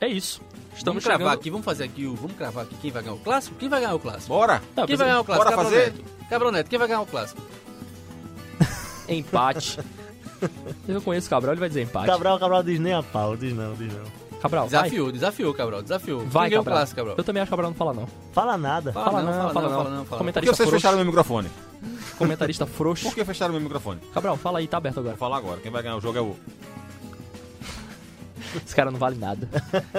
é 0.00 0.08
isso. 0.08 0.40
Estamos 0.74 0.84
Vamos 0.84 1.04
cravar 1.04 1.18
chegando... 1.20 1.34
aqui, 1.40 1.50
vamos 1.50 1.64
fazer 1.64 1.84
aqui 1.84 2.06
o. 2.06 2.14
Vamos 2.14 2.36
cravar 2.36 2.64
aqui 2.64 2.76
quem 2.80 2.90
vai 2.90 3.02
ganhar 3.02 3.14
o 3.14 3.18
clássico? 3.18 3.56
Quem 3.56 3.68
vai 3.68 3.80
ganhar 3.80 3.94
o 3.94 3.98
clássico? 3.98 4.28
Bora! 4.28 4.62
Tá, 4.74 4.86
Quem 4.86 4.96
vai 4.96 5.06
ganhar 5.08 5.20
o 5.20 5.24
clássico? 5.24 5.44
Bora 5.44 5.56
Cabral 5.56 5.72
fazer? 5.72 5.92
Neto. 5.92 6.04
Cabral 6.30 6.52
Neto, 6.52 6.70
quem 6.70 6.78
vai 6.78 6.88
ganhar 6.88 7.00
o 7.00 7.06
clássico? 7.06 7.42
Empate. 9.08 9.80
Eu 10.86 11.02
conheço 11.02 11.26
o 11.26 11.30
Cabral, 11.30 11.52
ele 11.54 11.60
vai 11.60 11.68
dizer 11.68 11.82
empate. 11.82 12.06
Cabral, 12.06 12.38
Cabral 12.38 12.62
diz 12.62 12.78
nem 12.78 12.92
a 12.94 13.02
pau, 13.02 13.36
diz 13.36 13.52
não, 13.52 13.74
diz 13.74 13.92
não. 13.92 14.04
Cabral, 14.40 14.68
vai. 14.68 14.82
Desafiou, 14.82 15.10
desafiou, 15.10 15.52
Cabral, 15.54 15.82
desafiou. 15.82 16.20
Vai, 16.20 16.48
o 16.48 16.52
Cabral. 16.52 16.76
clássico, 16.76 16.96
Cabral? 16.96 17.16
Eu 17.18 17.24
também 17.24 17.42
acho 17.42 17.48
que 17.48 17.54
o 17.54 17.56
Cabral 17.56 17.70
não 17.70 17.76
fala 17.76 17.92
não. 17.92 18.06
Fala 18.32 18.56
nada. 18.56 18.92
Fala, 18.92 19.06
Fala 19.10 19.22
não, 19.22 19.32
não, 19.32 19.38
fala, 19.38 19.52
fala 19.52 19.68
não, 19.68 19.70
não. 19.70 19.82
fala 19.82 19.90
não, 19.90 19.90
fala 19.90 19.96
não. 19.96 20.04
Por 20.04 20.10
que 20.12 20.18
Comentarista 20.18 20.54
vocês 20.56 20.68
frouxo. 20.68 20.80
fecharam 20.80 20.96
meu 20.98 21.06
microfone? 21.06 21.50
Comentarista 22.16 22.66
frouxo. 22.66 23.04
Por 23.06 23.14
que 23.16 23.24
fecharam 23.24 23.52
meu 23.52 23.60
microfone? 23.60 24.00
Cabral, 24.14 24.36
fala 24.36 24.60
aí, 24.60 24.68
tá 24.68 24.76
aberto 24.76 25.00
agora. 25.00 25.16
Vou 25.16 25.18
falar 25.28 25.38
agora. 25.38 25.60
Quem 25.60 25.72
vai 25.72 25.82
ganhar 25.82 25.96
o 25.96 26.00
jogo 26.00 26.18
é 26.18 26.20
o. 26.20 26.36
Esse 28.64 28.74
cara 28.74 28.90
não 28.90 28.98
vale 28.98 29.16
nada. 29.18 29.48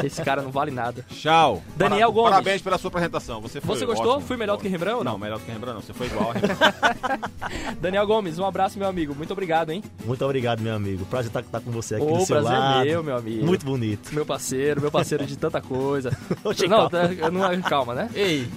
Esse 0.04 0.22
cara 0.24 0.42
não 0.42 0.52
vale 0.52 0.72
nada. 0.72 1.06
Tchau. 1.10 1.62
Daniel 1.76 2.10
Para- 2.12 2.14
Gomes. 2.22 2.30
Parabéns 2.32 2.62
pela 2.62 2.78
sua 2.78 2.88
apresentação. 2.90 3.42
Você 3.42 3.60
foi 3.62 3.76
Você 3.78 3.86
gostou? 3.86 4.14
ótimo. 4.14 4.28
Fui 4.28 4.38
melhor 4.38 4.58
do 4.58 4.62
que 4.64 4.68
Rembrandt 4.70 4.98
não? 4.98 5.04
Não, 5.04 5.18
melhor 5.18 5.40
do 5.40 5.46
que 5.46 5.52
Rembrandt 5.52 5.76
não. 5.76 5.82
Você 5.82 5.94
foi 5.94 6.08
igual. 6.08 6.32
a 6.32 6.34
Rembrandt. 6.40 7.80
Daniel 7.82 8.06
Gomes, 8.08 8.38
um 8.40 8.46
abraço, 8.46 8.78
meu 8.78 8.88
amigo. 8.88 9.14
Muito 9.16 9.32
obrigado, 9.32 9.72
hein? 9.72 9.84
Muito 10.06 10.24
obrado, 10.26 10.62
meu 10.62 10.76
amigo. 10.76 11.06
Prazer 11.06 11.28
estar, 11.30 11.42
estar 11.42 11.60
com 11.62 11.72
você 11.72 11.96
aqui 11.96 12.04
Ô, 12.06 12.18
do 12.18 12.26
seu 12.26 12.38
prazer 12.42 12.58
lado. 12.60 12.86
meu, 12.86 13.04
meu 13.04 13.18
amigo. 13.18 13.46
Muito 13.46 13.66
bonito. 13.66 14.14
Meu 14.14 14.26
parceiro, 14.26 14.82
meu 14.82 14.92
parceiro 14.92 15.26
de 15.26 15.38
tanta 15.38 15.62
coisa. 15.62 16.16
Oxe, 16.44 16.68
não, 16.68 16.90
calma. 16.90 17.16
tá- 17.16 17.32
não, 17.32 17.62
calma, 17.62 17.94
né? 17.96 18.10
Ei, 18.14 18.48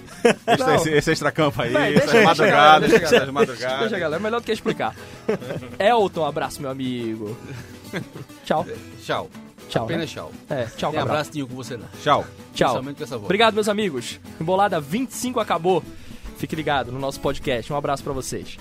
Esse, 0.46 0.70
esse, 0.74 0.90
esse 0.90 1.12
extracampo 1.12 1.60
aí, 1.62 1.70
Vai, 1.72 1.94
essas 1.94 2.10
deixa- 2.12 2.12
deixa 2.12 2.22
a 2.22 2.24
madrugadas, 2.26 2.90
galera, 2.92 3.32
deixa 3.32 3.66
galera. 3.68 3.98
galera, 3.98 4.22
melhor 4.22 4.40
do 4.40 4.44
que 4.44 4.52
explicar. 4.52 4.94
Elton, 5.78 6.20
um 6.22 6.26
abraço, 6.26 6.60
meu 6.60 6.70
amigo. 6.70 7.36
Tchau. 8.44 8.66
tchau. 9.04 9.30
Tchau. 9.72 9.86
né? 9.86 9.94
Apenas 9.94 10.10
tchau. 10.10 10.30
É, 10.48 10.64
tchau, 10.66 10.90
Tem 10.90 11.00
Cabral. 11.00 11.02
abraço 11.16 11.30
nenhum 11.34 11.46
com 11.46 11.54
você, 11.54 11.76
não. 11.76 11.86
Tchau. 12.02 12.24
Tchau. 12.54 12.82
Voz. 12.82 13.12
Obrigado, 13.14 13.54
meus 13.54 13.68
amigos. 13.68 14.20
Embolada 14.40 14.80
25 14.80 15.40
acabou. 15.40 15.82
Fique 16.36 16.54
ligado 16.56 16.90
no 16.92 16.98
nosso 16.98 17.20
podcast. 17.20 17.72
Um 17.72 17.76
abraço 17.76 18.02
pra 18.02 18.12
vocês. 18.12 18.58